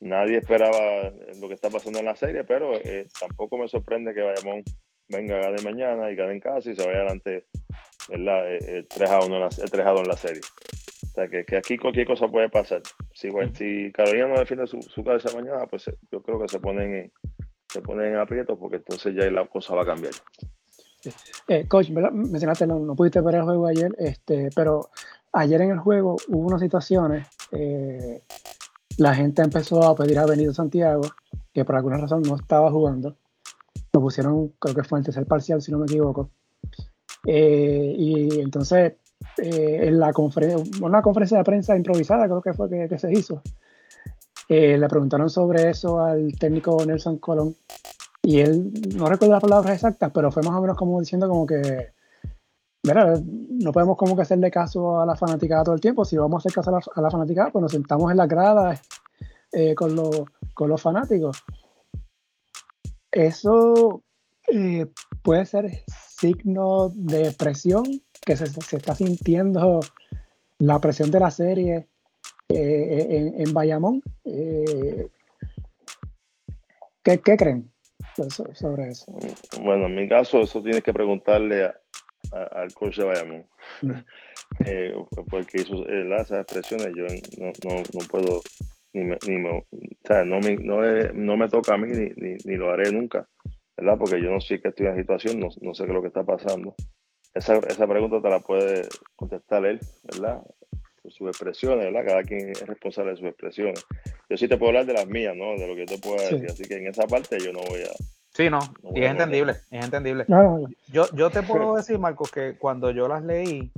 nadie 0.00 0.36
esperaba 0.36 1.10
lo 1.40 1.48
que 1.48 1.54
está 1.54 1.70
pasando 1.70 1.98
en 1.98 2.04
la 2.04 2.14
serie, 2.14 2.44
pero 2.44 2.74
eh, 2.74 3.08
tampoco 3.18 3.58
me 3.58 3.66
sorprende 3.66 4.14
que 4.14 4.20
Bayamón 4.20 4.62
venga 5.08 5.38
a 5.38 5.50
de 5.50 5.62
mañana 5.62 6.10
y 6.10 6.14
gane 6.14 6.34
en 6.34 6.40
casa 6.40 6.70
y 6.70 6.76
se 6.76 6.86
vaya 6.86 6.98
adelante 6.98 7.46
el, 8.10 8.28
el 8.28 8.86
3 8.86 9.10
a 9.10 9.24
1 9.24 9.34
en 9.34 9.40
la, 9.40 9.48
3 9.48 9.86
a 9.86 9.90
2 9.90 10.00
en 10.02 10.08
la 10.08 10.16
serie. 10.16 10.42
O 11.02 11.14
sea, 11.14 11.28
que, 11.28 11.44
que, 11.44 11.56
aquí 11.56 11.78
cualquier 11.78 12.06
cosa 12.06 12.28
puede 12.28 12.50
pasar. 12.50 12.82
Si, 13.12 13.30
bueno, 13.30 13.52
si 13.54 13.90
Carolina 13.90 14.28
no 14.28 14.38
defiende 14.38 14.66
su, 14.66 14.80
su 14.82 15.02
cabeza 15.02 15.34
mañana, 15.34 15.66
pues 15.66 15.90
yo 16.12 16.22
creo 16.22 16.38
que 16.38 16.48
se 16.48 16.60
ponen 16.60 17.10
se 17.68 17.82
ponen 17.82 18.14
en 18.14 18.18
aprieto 18.18 18.58
porque 18.58 18.76
entonces 18.76 19.14
ya 19.14 19.30
la 19.30 19.46
cosa 19.46 19.74
va 19.74 19.82
a 19.82 19.86
cambiar. 19.86 20.12
Eh, 21.48 21.66
coach, 21.68 21.90
mencionaste, 21.90 22.66
no, 22.66 22.78
no, 22.78 22.94
pudiste 22.94 23.20
ver 23.20 23.36
el 23.36 23.42
juego 23.42 23.66
ayer, 23.66 23.94
este, 23.98 24.50
pero 24.54 24.90
ayer 25.32 25.60
en 25.60 25.70
el 25.70 25.78
juego 25.78 26.16
hubo 26.28 26.46
unas 26.46 26.60
situaciones, 26.60 27.26
eh, 27.52 28.22
la 28.96 29.14
gente 29.14 29.42
empezó 29.42 29.82
a 29.84 29.94
pedir 29.94 30.18
a 30.18 30.26
Benito 30.26 30.52
Santiago, 30.52 31.02
que 31.52 31.64
por 31.64 31.76
alguna 31.76 31.98
razón 31.98 32.22
no 32.22 32.36
estaba 32.36 32.70
jugando, 32.70 33.16
lo 33.92 34.00
pusieron, 34.00 34.52
creo 34.58 34.74
que 34.74 34.84
fue 34.84 34.98
en 34.98 35.00
el 35.00 35.06
tercer 35.06 35.26
parcial, 35.26 35.62
si 35.62 35.72
no 35.72 35.78
me 35.78 35.86
equivoco, 35.86 36.30
eh, 37.26 37.94
y 37.96 38.40
entonces 38.40 38.94
en 39.36 39.98
la 39.98 40.12
una 40.80 41.02
conferencia 41.02 41.38
de 41.38 41.44
prensa 41.44 41.76
improvisada 41.76 42.26
creo 42.26 42.42
que 42.42 42.52
fue 42.52 42.68
que, 42.68 42.88
que 42.88 42.98
se 42.98 43.12
hizo, 43.12 43.42
eh, 44.48 44.78
le 44.78 44.88
preguntaron 44.88 45.28
sobre 45.28 45.68
eso 45.68 46.00
al 46.00 46.32
técnico 46.38 46.84
Nelson 46.84 47.18
Colón. 47.18 47.54
Y 48.22 48.40
él, 48.40 48.72
no 48.96 49.06
recuerdo 49.06 49.34
las 49.34 49.42
palabras 49.42 49.74
exactas, 49.74 50.10
pero 50.12 50.32
fue 50.32 50.42
más 50.42 50.54
o 50.54 50.60
menos 50.60 50.76
como 50.76 50.98
diciendo 51.00 51.28
como 51.28 51.46
que, 51.46 51.88
mira, 52.82 53.14
no 53.24 53.72
podemos 53.72 53.96
como 53.96 54.16
que 54.16 54.22
hacerle 54.22 54.50
caso 54.50 55.00
a 55.00 55.06
la 55.06 55.16
fanaticada 55.16 55.64
todo 55.64 55.74
el 55.74 55.80
tiempo, 55.80 56.04
si 56.04 56.16
vamos 56.16 56.36
a 56.36 56.38
hacer 56.38 56.52
caso 56.52 56.70
a 56.94 57.00
la, 57.00 57.10
fanaticada, 57.10 57.50
pues 57.50 57.62
nos 57.62 57.72
sentamos 57.72 58.10
en 58.10 58.16
la 58.16 58.26
grada 58.26 58.80
eh, 59.52 59.74
con, 59.74 59.96
con 60.54 60.68
los 60.68 60.80
fanáticos. 60.80 61.42
Eso 63.10 64.02
eh, 64.48 64.86
puede 65.22 65.46
ser 65.46 65.84
signo 65.88 66.90
de 66.94 67.32
presión, 67.32 67.84
que 68.24 68.36
se, 68.36 68.46
se, 68.46 68.76
está 68.76 68.94
sintiendo 68.94 69.80
la 70.58 70.78
presión 70.80 71.10
de 71.10 71.20
la 71.20 71.30
serie 71.30 71.88
eh, 72.48 73.06
en, 73.10 73.40
en, 73.40 73.54
Bayamón. 73.54 74.02
¿qué, 74.24 75.10
¿qué, 77.20 77.36
creen 77.36 77.70
sobre 78.54 78.88
eso? 78.88 79.12
Bueno, 79.62 79.86
en 79.86 79.94
mi 79.94 80.08
caso, 80.08 80.40
eso 80.40 80.62
tienes 80.62 80.82
que 80.82 80.92
preguntarle 80.92 81.72
al 82.32 82.72
coach 82.74 82.96
de 82.98 83.04
Bayamón. 83.04 83.46
Mm. 83.82 83.92
Eh, 84.64 84.94
porque 85.28 85.60
hizo 85.60 85.86
esas 85.86 86.40
expresiones, 86.40 86.88
yo 86.96 87.04
no, 87.38 87.52
no, 87.64 87.82
no 87.92 88.08
puedo 88.08 88.40
ni 88.94 89.04
me, 89.04 89.18
ni 89.26 89.36
me, 89.36 89.50
o 89.50 89.66
sea, 90.02 90.24
no, 90.24 90.40
me, 90.40 90.56
no, 90.56 90.80
no, 91.12 91.36
me 91.36 91.48
toca 91.50 91.74
a 91.74 91.76
mí 91.76 91.88
ni, 91.88 92.08
ni, 92.16 92.36
ni, 92.42 92.56
lo 92.56 92.70
haré 92.70 92.90
nunca, 92.90 93.28
¿verdad? 93.76 93.98
Porque 93.98 94.22
yo 94.22 94.30
no 94.30 94.40
sé 94.40 94.58
que 94.58 94.68
estoy 94.68 94.86
en 94.86 94.96
situación, 94.96 95.38
no, 95.38 95.48
no 95.60 95.74
sé 95.74 95.84
qué 95.84 95.90
es 95.90 95.94
lo 95.94 96.00
que 96.00 96.08
está 96.08 96.24
pasando. 96.24 96.74
Esa, 97.34 97.58
esa 97.58 97.86
pregunta 97.86 98.22
te 98.22 98.30
la 98.30 98.40
puede 98.40 98.88
contestar 99.16 99.66
él, 99.66 99.80
¿verdad? 100.04 100.40
sus 101.10 101.28
expresiones, 101.28 101.86
¿verdad? 101.86 102.06
Cada 102.06 102.22
quien 102.22 102.50
es 102.50 102.66
responsable 102.66 103.12
de 103.12 103.16
sus 103.16 103.26
expresiones. 103.26 103.84
Yo 104.28 104.36
sí 104.36 104.48
te 104.48 104.56
puedo 104.56 104.70
hablar 104.70 104.86
de 104.86 104.94
las 104.94 105.06
mías, 105.06 105.34
¿no? 105.36 105.56
De 105.56 105.66
lo 105.66 105.74
que 105.74 105.86
yo 105.86 105.96
te 105.96 105.98
puedo 105.98 106.16
decir. 106.16 106.46
Así 106.50 106.64
que 106.64 106.76
en 106.76 106.86
esa 106.86 107.06
parte 107.06 107.38
yo 107.38 107.52
no 107.52 107.60
voy 107.60 107.82
a. 107.82 107.90
Sí, 108.38 108.48
no, 108.50 108.60
y 108.94 109.02
es 109.02 109.10
entendible, 109.10 109.56
es 109.68 109.84
entendible. 109.84 110.24
Yo, 110.92 111.10
yo 111.12 111.28
te 111.28 111.42
puedo 111.42 111.74
decir, 111.76 111.98
Marcos, 111.98 112.30
que 112.30 112.56
cuando 112.56 112.92
yo 112.92 113.08
las 113.08 113.24
leí, 113.24 113.72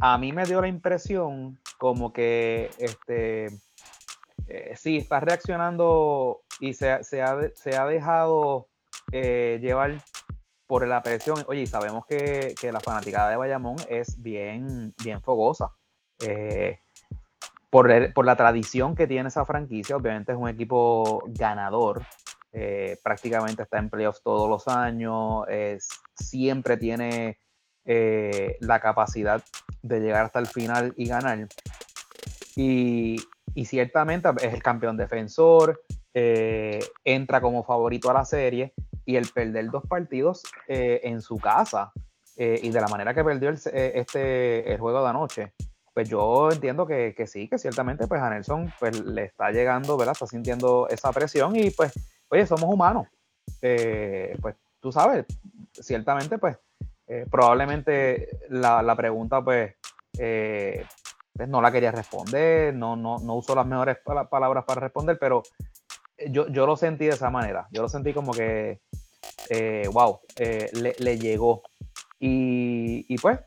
a 0.00 0.16
mí 0.16 0.32
me 0.32 0.46
dio 0.46 0.62
la 0.62 0.68
impresión 0.68 1.58
como 1.76 2.14
que 2.14 2.70
este 2.78 3.48
eh, 4.48 4.72
sí, 4.74 4.96
está 4.96 5.20
reaccionando 5.20 6.40
y 6.60 6.72
se, 6.72 7.04
se, 7.04 7.20
ha, 7.20 7.36
se 7.54 7.76
ha 7.76 7.84
dejado 7.84 8.68
eh, 9.12 9.58
llevar 9.60 10.02
por 10.66 10.88
la 10.88 11.02
presión. 11.02 11.44
Oye, 11.46 11.60
y 11.60 11.66
sabemos 11.66 12.06
que, 12.06 12.54
que, 12.58 12.72
la 12.72 12.80
fanaticada 12.80 13.28
de 13.28 13.36
Bayamón 13.36 13.76
es 13.90 14.22
bien, 14.22 14.94
bien 15.04 15.20
fogosa. 15.20 15.72
Eh, 16.26 16.78
por, 17.68 18.24
la 18.24 18.36
tradición 18.36 18.94
que 18.94 19.06
tiene 19.06 19.28
esa 19.28 19.44
franquicia, 19.44 19.94
obviamente 19.94 20.32
es 20.32 20.38
un 20.38 20.48
equipo 20.48 21.22
ganador, 21.26 22.06
eh, 22.52 22.98
prácticamente 23.02 23.62
está 23.62 23.78
en 23.78 23.90
playoffs 23.90 24.22
todos 24.22 24.48
los 24.48 24.68
años, 24.68 25.44
siempre 26.14 26.76
tiene 26.76 27.38
eh, 27.84 28.56
la 28.60 28.80
capacidad 28.80 29.42
de 29.82 30.00
llegar 30.00 30.26
hasta 30.26 30.38
el 30.38 30.46
final 30.46 30.94
y 30.96 31.06
ganar. 31.06 31.46
Y, 32.56 33.16
ciertamente 33.64 34.28
es 34.42 34.52
el 34.52 34.62
campeón 34.62 34.96
defensor, 34.96 35.82
entra 36.12 37.40
como 37.40 37.64
favorito 37.64 38.10
a 38.10 38.14
la 38.14 38.24
serie 38.24 38.72
y 39.04 39.16
el 39.16 39.28
perder 39.28 39.70
dos 39.70 39.84
partidos 39.86 40.42
en 40.68 41.20
su 41.22 41.38
casa 41.38 41.92
y 42.36 42.70
de 42.70 42.80
la 42.80 42.88
manera 42.88 43.14
que 43.14 43.24
perdió 43.24 43.50
este, 43.50 44.72
el 44.72 44.78
juego 44.78 45.02
de 45.02 45.08
anoche, 45.08 45.52
pues 45.96 46.10
yo 46.10 46.50
entiendo 46.52 46.86
que, 46.86 47.14
sí, 47.26 47.48
que 47.48 47.56
ciertamente 47.56 48.06
pues 48.06 48.20
a 48.20 48.28
Nelson 48.28 48.70
pues 48.78 49.02
le 49.02 49.24
está 49.24 49.50
llegando, 49.50 49.96
¿verdad? 49.96 50.12
Está 50.12 50.26
sintiendo 50.26 50.86
esa 50.90 51.10
presión 51.10 51.56
y 51.56 51.70
pues, 51.70 51.90
oye, 52.28 52.46
somos 52.46 52.72
humanos. 52.72 53.06
Eh, 53.62 54.36
pues 54.40 54.56
tú 54.80 54.92
sabes, 54.92 55.24
ciertamente 55.72 56.38
pues 56.38 56.58
eh, 57.06 57.26
probablemente 57.30 58.28
la, 58.48 58.94
pregunta 58.96 59.42
pues, 59.42 59.74
eh, 60.18 60.84
pues, 61.32 61.48
no 61.48 61.62
la 61.62 61.70
quería 61.70 61.92
responder, 61.92 62.74
no, 62.74 62.96
no, 62.96 63.18
no 63.18 63.34
usó 63.34 63.54
las 63.54 63.66
mejores 63.66 63.98
palabras 64.30 64.64
para 64.64 64.80
responder, 64.80 65.18
pero 65.18 65.42
yo, 66.28 66.48
yo 66.48 66.66
lo 66.66 66.76
sentí 66.76 67.06
de 67.06 67.12
esa 67.12 67.30
manera. 67.30 67.68
Yo 67.70 67.82
lo 67.82 67.88
sentí 67.88 68.12
como 68.12 68.32
que, 68.32 68.80
wow, 69.92 70.20
le, 70.38 71.18
llegó. 71.18 71.62
Y, 72.18 73.04
y 73.12 73.18
pues 73.18 73.38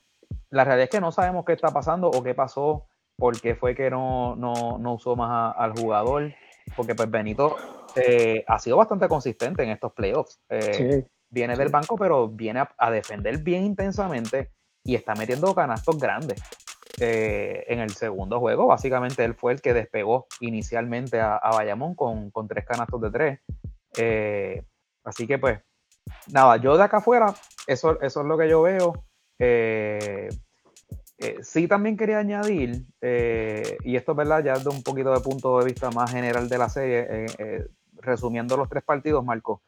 la 0.52 0.64
realidad 0.64 0.86
es 0.86 0.90
que 0.90 1.02
no 1.02 1.12
sabemos 1.12 1.46
qué 1.46 1.54
está 1.54 1.70
pasando 1.72 2.10
o 2.10 2.24
qué 2.24 2.34
pasó, 2.34 2.88
por 3.20 3.40
qué 3.40 3.54
fue 3.54 3.76
que 3.76 3.90
no, 3.90 4.36
no, 4.36 4.94
usó 4.94 5.16
más 5.16 5.54
al 5.58 5.74
jugador, 5.74 6.34
porque 6.76 6.96
pues 6.96 7.12
Benito 7.12 7.56
eh, 7.96 8.44
ha 8.48 8.60
sido 8.60 8.78
bastante 8.78 9.08
consistente 9.08 9.64
en 9.64 9.70
estos 9.70 9.94
playoffs. 9.94 10.40
Eh, 10.50 11.06
viene 11.30 11.56
del 11.56 11.70
banco, 11.70 11.96
pero 11.98 12.28
viene 12.28 12.64
a, 12.78 12.92
defender 12.92 13.38
bien 13.40 13.64
intensamente 13.64 14.52
y 14.84 14.96
está 14.96 15.16
metiendo 15.16 15.54
canastos 15.54 15.98
grandes. 15.98 16.42
Eh, 17.00 17.66
en 17.68 17.80
el 17.80 17.92
segundo 17.92 18.40
juego, 18.40 18.68
básicamente 18.68 19.24
él 19.24 19.36
fue 19.36 19.54
el 19.54 19.62
que 19.62 19.74
despegó 19.74 20.28
inicialmente 20.42 21.20
a, 21.22 21.40
Bayamón 21.54 21.96
con, 21.96 22.32
con, 22.32 22.48
tres 22.48 22.66
canastos 22.66 23.02
de 23.02 23.12
tres. 23.12 23.40
así 25.04 25.28
que 25.28 25.38
pues, 25.38 25.60
nada, 26.32 26.58
yo 26.58 26.76
de 26.78 26.84
acá 26.84 26.98
afuera, 26.98 27.34
eso, 27.68 28.02
eso 28.02 28.22
es 28.22 28.28
lo 28.28 28.38
que 28.38 28.50
yo 28.50 28.62
veo. 28.64 29.06
Eh, 31.22 31.40
sí, 31.44 31.68
también 31.68 31.98
quería 31.98 32.20
añadir, 32.20 32.86
eh, 33.02 33.78
y 33.84 33.98
esto 33.98 34.14
es 34.14 34.18
verdad, 34.18 34.42
ya 34.42 34.58
de 34.58 34.70
un 34.70 34.82
poquito 34.84 35.14
de 35.14 35.20
punto 35.20 35.60
de 35.60 35.66
vista 35.66 35.92
más 35.92 36.10
general 36.12 36.48
de 36.48 36.58
la 36.58 36.70
serie, 36.70 37.28
resumiendo 38.02 38.58
los 38.58 38.70
tres 38.70 38.84
partidos, 38.84 39.24
Marco, 39.24 39.62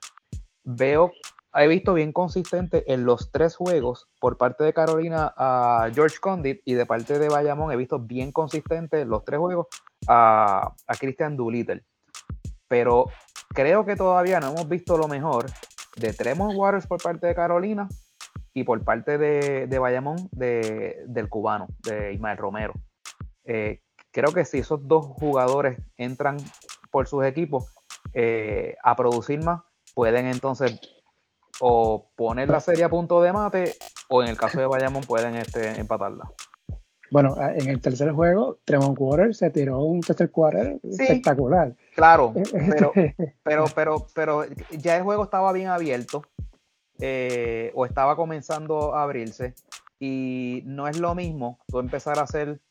veo, 0.63 1.11
he 1.53 1.67
visto 1.67 1.93
bien 1.93 2.13
consistente 2.13 2.91
en 2.93 3.05
los 3.05 3.31
tres 3.31 3.55
juegos 3.55 4.07
por 4.19 4.37
parte 4.37 4.63
de 4.63 4.73
Carolina 4.73 5.33
a 5.35 5.89
George 5.93 6.17
Condit 6.21 6.61
y 6.65 6.75
de 6.75 6.85
parte 6.85 7.19
de 7.19 7.29
Bayamón 7.29 7.71
he 7.71 7.75
visto 7.75 7.99
bien 7.99 8.31
consistente 8.31 9.01
en 9.01 9.09
los 9.09 9.25
tres 9.25 9.39
juegos 9.39 9.67
a, 10.07 10.73
a 10.87 10.95
Christian 10.95 11.35
Doolittle. 11.35 11.83
Pero 12.67 13.07
creo 13.49 13.85
que 13.85 13.95
todavía 13.95 14.39
no 14.39 14.51
hemos 14.51 14.69
visto 14.69 14.97
lo 14.97 15.07
mejor 15.07 15.45
de 15.97 16.13
Tremont 16.13 16.55
Waters 16.55 16.87
por 16.87 17.01
parte 17.01 17.27
de 17.27 17.35
Carolina 17.35 17.89
y 18.53 18.63
por 18.63 18.83
parte 18.83 19.17
de, 19.17 19.67
de 19.67 19.79
Bayamón 19.79 20.29
de, 20.31 21.03
del 21.07 21.27
cubano, 21.29 21.67
de 21.83 22.13
Ismael 22.13 22.37
Romero. 22.37 22.73
Eh, 23.43 23.81
creo 24.11 24.33
que 24.33 24.45
si 24.45 24.59
esos 24.59 24.87
dos 24.87 25.05
jugadores 25.05 25.79
entran 25.97 26.37
por 26.91 27.07
sus 27.07 27.25
equipos 27.25 27.73
eh, 28.13 28.75
a 28.83 28.95
producir 28.95 29.43
más, 29.43 29.61
pueden 29.93 30.27
entonces 30.27 30.79
o 31.59 32.11
poner 32.15 32.49
la 32.49 32.59
serie 32.59 32.83
a 32.83 32.89
punto 32.89 33.21
de 33.21 33.33
mate 33.33 33.75
o 34.09 34.23
en 34.23 34.29
el 34.29 34.37
caso 34.37 34.59
de 34.59 34.65
Bayamón 34.65 35.03
pueden 35.03 35.35
este, 35.35 35.79
empatarla. 35.79 36.31
Bueno, 37.11 37.35
en 37.37 37.67
el 37.67 37.81
tercer 37.81 38.13
juego, 38.13 38.59
Tremont 38.63 38.97
Quarter 38.97 39.35
se 39.35 39.49
tiró 39.49 39.79
un 39.79 39.99
tercer 39.99 40.31
quarter 40.31 40.79
espectacular. 40.81 41.75
Claro, 41.93 42.33
pero, 42.69 42.93
pero, 43.43 43.65
pero, 43.75 44.07
pero 44.15 44.45
ya 44.71 44.95
el 44.95 45.03
juego 45.03 45.25
estaba 45.25 45.51
bien 45.51 45.67
abierto 45.67 46.23
eh, 46.99 47.71
o 47.75 47.85
estaba 47.85 48.15
comenzando 48.15 48.95
a 48.95 49.03
abrirse 49.03 49.55
y 49.99 50.63
no 50.65 50.87
es 50.87 50.99
lo 50.99 51.13
mismo 51.13 51.59
tú 51.67 51.79
empezar 51.79 52.17
a 52.17 52.23
hacer 52.23 52.61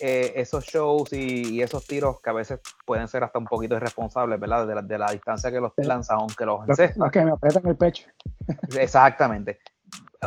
eh, 0.00 0.32
esos 0.36 0.64
shows 0.64 1.12
y, 1.12 1.60
esos 1.60 1.86
tiros 1.86 2.20
que 2.20 2.30
a 2.30 2.32
veces 2.32 2.60
pueden 2.86 3.08
ser 3.08 3.24
hasta 3.24 3.38
un 3.38 3.46
poquito 3.46 3.76
irresponsables, 3.76 4.38
¿verdad? 4.38 4.66
De 4.66 4.74
la, 4.74 4.82
de 4.82 4.98
la 4.98 5.10
distancia 5.10 5.50
que 5.50 5.60
los 5.60 5.72
lanzan, 5.76 6.18
aunque 6.20 6.44
los 6.46 6.68
encestan. 6.68 7.10
que 7.10 7.24
me 7.24 7.32
aprietan 7.32 7.66
el 7.66 7.76
pecho. 7.76 8.08
Exactamente. 8.78 9.58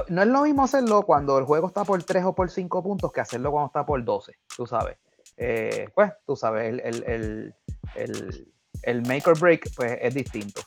No 0.07 0.21
es 0.21 0.27
lo 0.27 0.41
mismo 0.43 0.63
hacerlo 0.63 1.03
cuando 1.03 1.37
el 1.37 1.45
juego 1.45 1.67
está 1.67 1.83
por 1.83 2.01
3 2.01 2.23
o 2.25 2.35
por 2.35 2.49
5 2.49 2.83
puntos 2.83 3.11
que 3.11 3.21
hacerlo 3.21 3.51
cuando 3.51 3.67
está 3.67 3.85
por 3.85 4.03
12, 4.03 4.33
tú 4.55 4.65
sabes. 4.65 4.97
Eh, 5.37 5.89
pues, 5.93 6.11
tú 6.25 6.35
sabes, 6.35 6.69
el, 6.69 6.79
el, 6.81 7.53
el, 7.95 8.53
el, 8.83 9.01
make 9.03 9.23
or 9.25 9.39
break 9.39 9.69
pues, 9.75 9.97
es 10.01 10.13
distinto. 10.13 10.61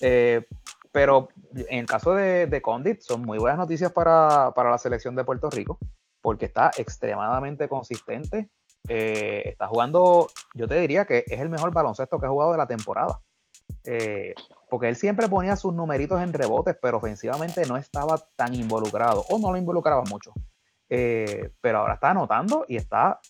Eh, 0.00 0.46
pero 0.92 1.28
en 1.54 1.80
el 1.80 1.86
caso 1.86 2.14
de, 2.14 2.46
de, 2.46 2.62
Condit, 2.62 3.00
son 3.00 3.22
muy 3.22 3.38
buenas 3.38 3.58
noticias 3.58 3.92
para, 3.92 4.52
para 4.54 4.70
la 4.70 4.78
selección 4.78 5.14
de 5.14 5.24
Puerto 5.24 5.50
Rico 5.50 5.78
porque 6.20 6.46
está 6.46 6.70
extremadamente 6.76 7.68
consistente. 7.68 8.50
Eh, 8.88 9.42
está 9.46 9.66
jugando, 9.68 10.28
yo 10.54 10.66
te 10.66 10.80
diría 10.80 11.04
que 11.04 11.24
es 11.26 11.40
el 11.40 11.48
mejor 11.48 11.72
baloncesto 11.72 12.18
que 12.18 12.26
ha 12.26 12.30
jugado 12.30 12.52
de 12.52 12.58
la 12.58 12.66
temporada. 12.66 13.20
Eh, 13.84 14.34
porque 14.68 14.88
él 14.88 14.96
siempre 14.96 15.28
ponía 15.28 15.56
sus 15.56 15.74
numeritos 15.74 16.20
en 16.20 16.32
rebotes, 16.32 16.76
pero 16.80 16.98
ofensivamente 16.98 17.66
no 17.66 17.76
estaba 17.76 18.18
tan 18.36 18.54
involucrado 18.54 19.24
o 19.30 19.38
no 19.38 19.50
lo 19.50 19.58
involucraba 19.58 20.02
mucho. 20.08 20.32
Eh, 20.88 21.50
pero 21.60 21.78
ahora 21.78 21.94
está 21.94 22.10
anotando 22.10 22.64
y 22.68 22.76
está 22.76 23.20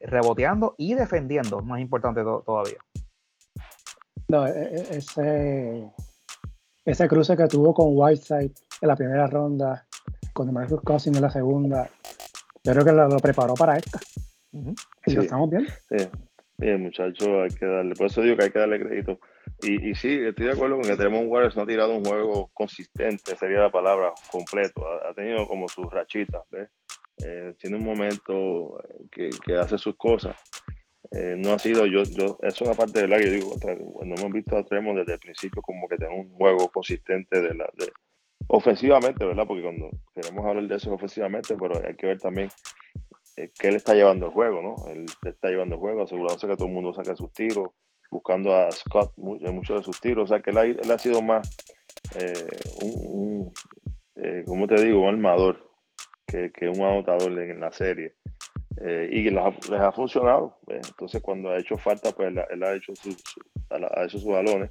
reboteando 0.00 0.74
y 0.78 0.94
defendiendo, 0.94 1.60
más 1.60 1.80
importante 1.80 2.22
todavía. 2.22 2.78
No, 4.28 4.46
e, 4.46 4.50
e, 4.50 4.96
ese, 4.96 5.92
ese 6.84 7.08
cruce 7.08 7.36
que 7.36 7.46
tuvo 7.46 7.74
con 7.74 7.88
Whiteside 7.90 8.52
en 8.80 8.88
la 8.88 8.96
primera 8.96 9.26
ronda, 9.26 9.86
con 10.32 10.52
Marcus 10.52 10.80
Cousins 10.82 11.16
en 11.16 11.22
la 11.22 11.30
segunda. 11.30 11.88
Yo 12.64 12.72
creo 12.72 12.84
que 12.84 12.92
lo, 12.92 13.16
preparó 13.18 13.54
para 13.54 13.76
esta. 13.76 14.00
Y 15.06 15.14
lo 15.14 15.22
estamos 15.22 15.50
viendo. 15.50 15.70
Sí. 15.88 16.08
Bien, 16.58 16.80
muchachos, 16.80 17.28
hay 17.28 17.58
que 17.58 17.66
darle, 17.66 17.94
por 17.96 18.06
eso 18.06 18.22
digo 18.22 18.36
que 18.36 18.44
hay 18.44 18.50
que 18.50 18.58
darle 18.58 18.78
crédito. 18.78 19.18
Y, 19.62 19.90
y 19.90 19.94
sí, 19.94 20.20
estoy 20.24 20.46
de 20.46 20.52
acuerdo 20.52 20.76
con 20.76 20.84
que 20.84 20.96
tenemos 20.96 21.22
un 21.22 21.28
Warriors 21.28 21.56
no 21.56 21.62
ha 21.62 21.66
tirado 21.66 21.96
un 21.96 22.04
juego 22.04 22.50
consistente, 22.52 23.36
sería 23.36 23.58
la 23.58 23.72
palabra, 23.72 24.12
completo. 24.30 24.86
Ha, 24.86 25.12
tenido 25.14 25.48
como 25.48 25.68
sus 25.68 25.90
rachitas, 25.90 26.42
¿ves? 26.50 26.68
Eh, 27.24 27.54
tiene 27.58 27.76
un 27.76 27.84
momento 27.84 28.80
que, 29.10 29.30
que 29.44 29.56
hace 29.56 29.76
sus 29.76 29.96
cosas. 29.96 30.36
Eh, 31.10 31.34
no 31.36 31.52
ha 31.52 31.58
sido, 31.58 31.84
yo, 31.84 32.04
yo, 32.04 32.38
eso 32.42 32.42
es 32.42 32.60
una 32.62 32.74
parte 32.74 33.00
de 33.00 33.08
la 33.08 33.18
que 33.18 33.30
digo, 33.30 33.54
cuando 33.60 34.14
hemos 34.14 34.32
visto 34.32 34.56
a 34.56 34.64
Tremont 34.64 34.98
desde 34.98 35.14
el 35.14 35.18
principio, 35.18 35.60
como 35.60 35.88
que 35.88 35.96
tiene 35.96 36.16
un 36.16 36.30
juego 36.30 36.68
consistente 36.70 37.40
de 37.40 37.54
la, 37.54 37.68
de, 37.74 37.92
ofensivamente, 38.48 39.24
¿verdad? 39.24 39.44
Porque 39.46 39.62
cuando 39.62 39.90
queremos 40.14 40.44
hablar 40.44 40.66
de 40.66 40.76
eso 40.76 40.92
ofensivamente, 40.92 41.56
pero 41.58 41.80
hay 41.86 41.94
que 41.94 42.06
ver 42.06 42.18
también 42.18 42.48
eh, 43.36 43.50
qué 43.58 43.70
le 43.70 43.76
está 43.76 43.94
llevando 43.94 44.26
el 44.26 44.32
juego, 44.32 44.62
¿no? 44.62 44.92
Él 44.92 45.06
está 45.24 45.48
llevando 45.48 45.76
el 45.76 45.80
juego, 45.80 46.02
asegurándose 46.02 46.46
que 46.46 46.56
todo 46.56 46.68
el 46.68 46.74
mundo 46.74 46.92
saque 46.92 47.16
sus 47.16 47.32
tiros, 47.32 47.70
buscando 48.10 48.54
a 48.54 48.70
Scott 48.70 49.12
muchos 49.16 49.78
de 49.78 49.82
sus 49.84 50.00
tiros. 50.00 50.24
O 50.24 50.26
sea, 50.34 50.42
que 50.42 50.50
él 50.50 50.90
ha, 50.90 50.98
sido 50.98 51.22
más, 51.22 51.56
eh, 52.18 52.46
un, 52.82 53.52
eh, 54.16 54.44
¿cómo 54.46 54.66
te 54.66 54.82
digo? 54.82 55.02
Un 55.02 55.08
armador 55.08 55.70
que, 56.26 56.68
un 56.68 56.82
anotador 56.82 57.38
en, 57.38 57.60
la 57.60 57.72
serie. 57.72 58.14
y 59.10 59.30
les 59.30 59.44
ha, 59.72 59.92
funcionado. 59.92 60.58
Entonces, 60.66 61.22
cuando 61.22 61.50
ha 61.50 61.58
hecho 61.58 61.78
falta, 61.78 62.12
pues 62.12 62.28
él, 62.28 62.62
ha 62.62 62.74
hecho, 62.74 62.92
ha 63.70 64.04
hecho 64.04 64.18
sus 64.18 64.26
balones. 64.26 64.70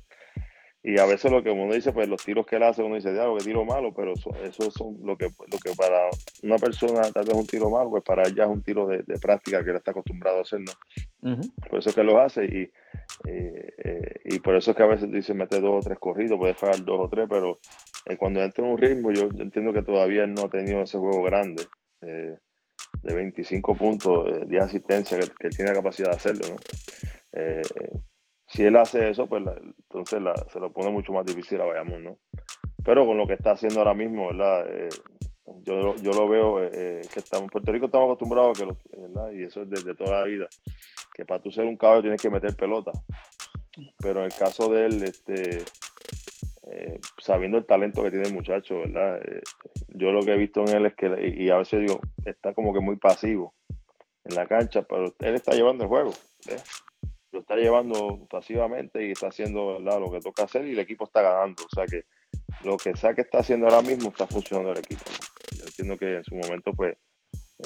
Y 0.83 0.99
a 0.99 1.05
veces 1.05 1.31
lo 1.31 1.43
que 1.43 1.51
uno 1.51 1.71
dice, 1.71 1.91
pues 1.91 2.07
los 2.07 2.23
tiros 2.23 2.45
que 2.45 2.55
él 2.55 2.63
hace, 2.63 2.81
uno 2.81 2.95
dice, 2.95 3.13
ya, 3.13 3.25
que 3.37 3.43
tiro 3.43 3.63
malo, 3.65 3.93
pero 3.93 4.13
eso, 4.13 4.31
eso 4.43 4.71
son 4.71 4.97
lo 5.03 5.15
que, 5.15 5.25
lo 5.25 5.59
que 5.59 5.75
para 5.77 6.09
una 6.41 6.57
persona 6.57 7.03
tal 7.11 7.25
vez 7.25 7.35
un 7.35 7.45
tiro 7.45 7.69
malo, 7.69 7.91
pues 7.91 8.03
para 8.03 8.23
ella 8.27 8.45
es 8.45 8.49
un 8.49 8.63
tiro 8.63 8.87
de, 8.87 9.03
práctica 9.21 9.63
que 9.63 9.69
él 9.69 9.75
está 9.75 9.91
acostumbrado 9.91 10.39
a 10.39 10.41
hacer, 10.41 10.61
¿no? 10.61 10.71
Por 11.69 11.79
eso 11.79 11.89
es 11.89 11.95
que 11.95 12.03
lo 12.03 12.19
hace 12.19 12.45
y, 12.45 12.71
eh, 13.27 14.21
y 14.25 14.39
por 14.39 14.55
eso 14.55 14.71
es 14.71 14.77
que 14.77 14.83
a 14.83 14.87
veces 14.87 15.11
dice 15.11 15.35
mete 15.35 15.59
dos 15.59 15.85
o 15.85 15.87
tres 15.87 15.99
corridos, 15.99 16.39
puede 16.39 16.55
fallar 16.55 16.83
dos 16.83 16.99
o 16.99 17.09
tres, 17.09 17.27
pero 17.29 17.59
eh, 18.07 18.17
cuando 18.17 18.41
entra 18.41 18.65
en 18.65 18.71
un 18.71 18.77
ritmo, 18.79 19.11
yo, 19.11 19.29
entiendo 19.37 19.73
que 19.73 19.83
todavía 19.83 20.25
no 20.25 20.45
ha 20.45 20.49
tenido 20.49 20.81
ese 20.81 20.97
juego 20.97 21.21
grande. 21.23 21.63
Eh, 22.01 22.37
de 23.03 23.15
25 23.15 23.75
puntos, 23.75 24.47
de 24.47 24.59
asistencia, 24.59 25.17
que, 25.17 25.27
que, 25.39 25.47
él 25.47 25.55
tiene 25.55 25.71
la 25.71 25.77
capacidad 25.77 26.09
de 26.09 26.15
hacerlo, 26.15 26.45
¿no? 26.49 26.55
Si 28.51 28.63
él 28.63 28.75
hace 28.75 29.09
eso, 29.09 29.27
pues 29.27 29.43
entonces 29.65 30.21
se 30.51 30.59
lo 30.59 30.71
pone 30.73 30.91
mucho 30.91 31.13
más 31.13 31.25
difícil 31.25 31.61
a 31.61 31.65
Bayamón, 31.65 32.03
¿no? 32.03 32.17
Pero 32.83 33.05
con 33.05 33.17
lo 33.17 33.25
que 33.25 33.33
está 33.33 33.51
haciendo 33.51 33.79
ahora 33.79 33.93
mismo, 33.93 34.27
¿verdad? 34.27 34.65
Eh, 34.69 34.89
yo, 35.63 35.95
lo 36.11 36.27
veo 36.27 36.61
eh, 36.61 36.69
eh, 36.73 37.01
que 37.13 37.19
estamos, 37.19 37.49
Puerto 37.49 37.71
Rico 37.71 37.85
estamos 37.85 38.07
acostumbrados 38.07 38.61
a 38.61 38.65
que, 38.65 38.97
¿verdad? 38.97 39.31
Y 39.31 39.43
eso 39.43 39.61
es 39.61 39.69
desde 39.69 39.95
toda 39.95 40.19
la 40.19 40.25
vida, 40.25 40.47
que 41.13 41.23
para 41.23 41.41
tú 41.41 41.49
ser 41.49 41.65
un 41.65 41.77
caballo 41.77 42.01
tienes 42.01 42.21
que 42.21 42.29
meter 42.29 42.53
pelota. 42.55 42.91
Pero 43.99 44.19
en 44.19 44.25
el 44.25 44.33
caso 44.33 44.67
de 44.67 44.85
él, 44.85 45.03
este, 45.03 45.63
sabiendo 47.19 47.57
el 47.57 47.65
talento 47.65 48.03
que 48.03 48.11
tiene 48.11 48.27
el 48.27 48.33
muchacho, 48.33 48.79
¿verdad? 48.79 49.21
yo 49.87 50.11
lo 50.11 50.23
que 50.23 50.33
he 50.33 50.37
visto 50.37 50.61
en 50.61 50.75
él 50.75 50.85
es 50.87 50.95
que, 50.95 51.35
y, 51.37 51.49
a 51.49 51.57
veces 51.57 51.79
digo, 51.79 52.01
está 52.25 52.53
como 52.53 52.73
que 52.73 52.81
muy 52.81 52.97
pasivo 52.97 53.53
en 54.25 54.35
la 54.35 54.45
cancha, 54.45 54.81
pero 54.81 55.13
él 55.19 55.35
está 55.35 55.53
llevando 55.53 55.85
el 55.85 55.89
juego. 55.89 56.11
Está 57.41 57.55
llevando 57.55 58.25
pasivamente 58.29 59.05
y 59.05 59.11
está 59.11 59.27
haciendo 59.27 59.79
lo 59.79 60.11
que 60.11 60.19
toca 60.19 60.43
hacer 60.43 60.65
y 60.65 60.71
el 60.71 60.79
equipo 60.79 61.05
está 61.05 61.21
ganando. 61.21 61.63
O 61.63 61.75
sea 61.75 61.85
que 61.85 62.05
lo 62.63 62.77
que 62.77 62.95
sea 62.95 63.13
que 63.13 63.21
está 63.21 63.39
haciendo 63.39 63.67
ahora 63.67 63.81
mismo 63.81 64.09
está 64.09 64.27
funcionando 64.27 64.71
el 64.71 64.79
equipo. 64.79 65.03
Yo 65.57 65.65
entiendo 65.65 65.97
que 65.97 66.15
en 66.17 66.23
su 66.23 66.35
momento 66.35 66.73
pues 66.73 66.97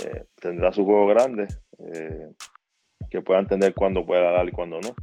eh, 0.03 0.25
tendrá 0.41 0.71
su 0.73 0.83
juego 0.83 1.07
grande, 1.07 1.47
eh, 1.79 2.31
que 3.09 3.21
pueda 3.21 3.39
entender 3.39 3.73
cuándo 3.73 4.05
puede 4.05 4.21
dar 4.21 4.47
y 4.47 4.51
cuándo 4.51 4.79
no. 4.81 4.95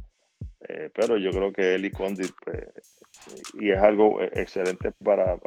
Eh, 0.67 0.89
pero 0.93 1.17
yo 1.17 1.31
creo 1.31 1.51
que 1.51 1.75
él 1.75 1.85
y 1.85 1.91
Condit, 1.91 2.31
pues, 2.43 2.63
y 3.59 3.71
es 3.71 3.79
algo 3.79 4.21
excelente 4.21 4.91
para, 5.03 5.37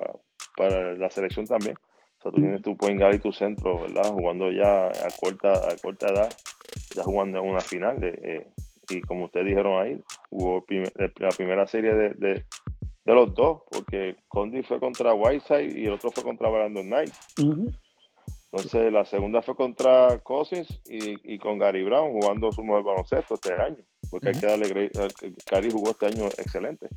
para, 0.56 0.94
la 0.94 1.10
selección 1.10 1.46
también. 1.46 1.76
O 2.18 2.22
sea, 2.22 2.32
tú 2.32 2.40
tienes 2.40 2.62
tu 2.62 2.76
point 2.76 3.00
y 3.12 3.18
tu 3.18 3.32
centro, 3.32 3.82
¿verdad? 3.82 4.10
Jugando 4.10 4.50
ya 4.50 4.86
a 4.86 5.08
corta, 5.18 5.52
a 5.52 5.76
corta 5.80 6.06
edad, 6.08 6.32
ya 6.94 7.02
jugando 7.02 7.38
en 7.38 7.48
una 7.48 7.60
final. 7.60 7.98
Y 8.88 9.00
como 9.02 9.26
ustedes 9.26 9.46
dijeron 9.46 9.80
ahí, 9.80 10.00
hubo 10.30 10.64
la 11.16 11.28
primera 11.30 11.66
serie 11.66 11.94
de, 11.94 12.10
de, 12.14 12.44
los 13.04 13.34
dos, 13.34 13.62
porque 13.70 14.16
Condi 14.28 14.62
fue 14.62 14.80
contra 14.80 15.14
Whiteside 15.14 15.78
y 15.78 15.86
el 15.86 15.92
otro 15.92 16.10
fue 16.10 16.24
contra 16.24 16.48
Brandon 16.48 16.86
Knight. 16.86 17.12
Entonces 18.52 18.92
la 18.92 19.04
segunda 19.04 19.42
fue 19.42 19.54
contra 19.54 20.18
Cousins 20.20 20.80
y, 20.86 21.34
y, 21.34 21.38
con 21.38 21.58
Gary 21.58 21.84
Brown 21.84 22.12
jugando 22.12 22.50
su 22.52 22.62
mejor 22.62 22.84
baloncesto 22.84 23.34
este 23.34 23.52
año, 23.52 23.84
porque 24.10 24.28
hay 24.28 24.40
que 24.40 24.46
darle 24.46 24.90
Gary 25.50 25.70
jugó 25.70 25.90
este 25.90 26.06
año 26.06 26.26
excelente. 26.26 26.88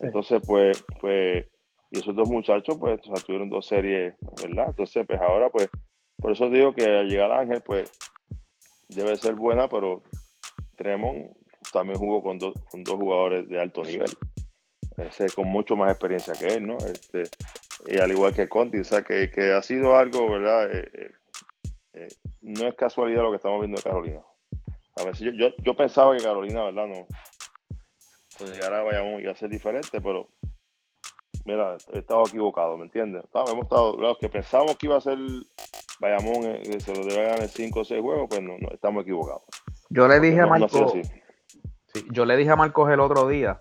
Entonces 0.00 0.42
pues, 0.46 0.84
pues, 1.00 1.46
y 1.90 1.98
esos 1.98 2.14
dos 2.14 2.28
muchachos 2.28 2.76
pues 2.78 3.00
tuvieron 3.26 3.50
dos 3.50 3.66
series, 3.66 4.14
¿verdad? 4.42 4.66
Entonces 4.68 5.04
pues 5.06 5.20
ahora 5.20 5.50
pues, 5.50 5.68
por 6.18 6.32
eso 6.32 6.48
digo 6.50 6.74
que 6.74 6.84
al 6.84 7.08
llegar 7.08 7.32
Ángel 7.32 7.62
pues 7.64 7.90
debe 8.88 9.16
ser 9.16 9.34
buena, 9.34 9.68
pero 9.68 10.02
Tremont 10.82 11.30
también 11.72 11.98
jugó 11.98 12.22
con 12.22 12.38
dos, 12.38 12.54
con 12.70 12.82
dos 12.82 12.96
jugadores 12.96 13.48
de 13.48 13.60
alto 13.60 13.82
nivel, 13.84 14.10
con 15.34 15.46
mucho 15.46 15.76
más 15.76 15.90
experiencia 15.90 16.34
que 16.34 16.54
él, 16.54 16.66
¿no? 16.66 16.76
Este, 16.78 17.24
y 17.86 17.98
al 17.98 18.10
igual 18.10 18.34
que 18.34 18.48
Conti, 18.48 18.78
o 18.78 18.84
sea, 18.84 19.02
que, 19.02 19.30
que 19.30 19.52
ha 19.52 19.62
sido 19.62 19.96
algo, 19.96 20.30
¿verdad? 20.30 20.70
Eh, 20.72 20.90
eh, 20.92 21.10
eh, 21.94 22.08
no 22.40 22.66
es 22.66 22.74
casualidad 22.74 23.22
lo 23.22 23.30
que 23.30 23.36
estamos 23.36 23.60
viendo 23.60 23.76
de 23.76 23.82
Carolina. 23.82 24.20
A 24.96 25.04
veces 25.04 25.20
yo, 25.20 25.32
yo, 25.32 25.54
yo 25.58 25.74
pensaba 25.74 26.16
que 26.16 26.22
Carolina, 26.22 26.64
¿verdad? 26.64 26.86
No, 26.86 27.06
pues 28.38 28.50
llegar 28.50 28.84
vayamos 28.84 29.22
iba 29.22 29.32
a 29.32 29.36
ser 29.36 29.48
diferente, 29.48 30.00
pero 30.00 30.28
mira, 31.44 31.76
he 31.92 31.98
estado 31.98 32.26
equivocado, 32.26 32.76
¿me 32.76 32.84
entiendes? 32.84 33.24
hemos 33.34 33.64
estado, 33.64 33.96
los 33.96 34.18
que 34.18 34.28
pensamos 34.28 34.76
que 34.76 34.86
iba 34.86 34.96
a 34.96 35.00
ser 35.00 35.18
Bayamón, 36.00 36.42
se 36.80 36.94
lo 36.94 37.04
debe 37.04 37.28
ganar 37.28 37.48
5 37.48 37.80
o 37.80 37.84
6 37.84 38.00
juegos, 38.00 38.26
pues 38.28 38.42
no, 38.42 38.58
no, 38.58 38.68
estamos 38.72 39.02
equivocados. 39.02 39.44
Yo 39.92 40.08
le 40.08 40.20
dije 40.20 40.40
a 40.40 40.46
Marcos, 40.46 40.94
yo 42.10 42.24
le 42.24 42.36
dije 42.36 42.50
a 42.50 42.56
Marcos 42.56 42.90
el 42.90 43.00
otro 43.00 43.28
día 43.28 43.60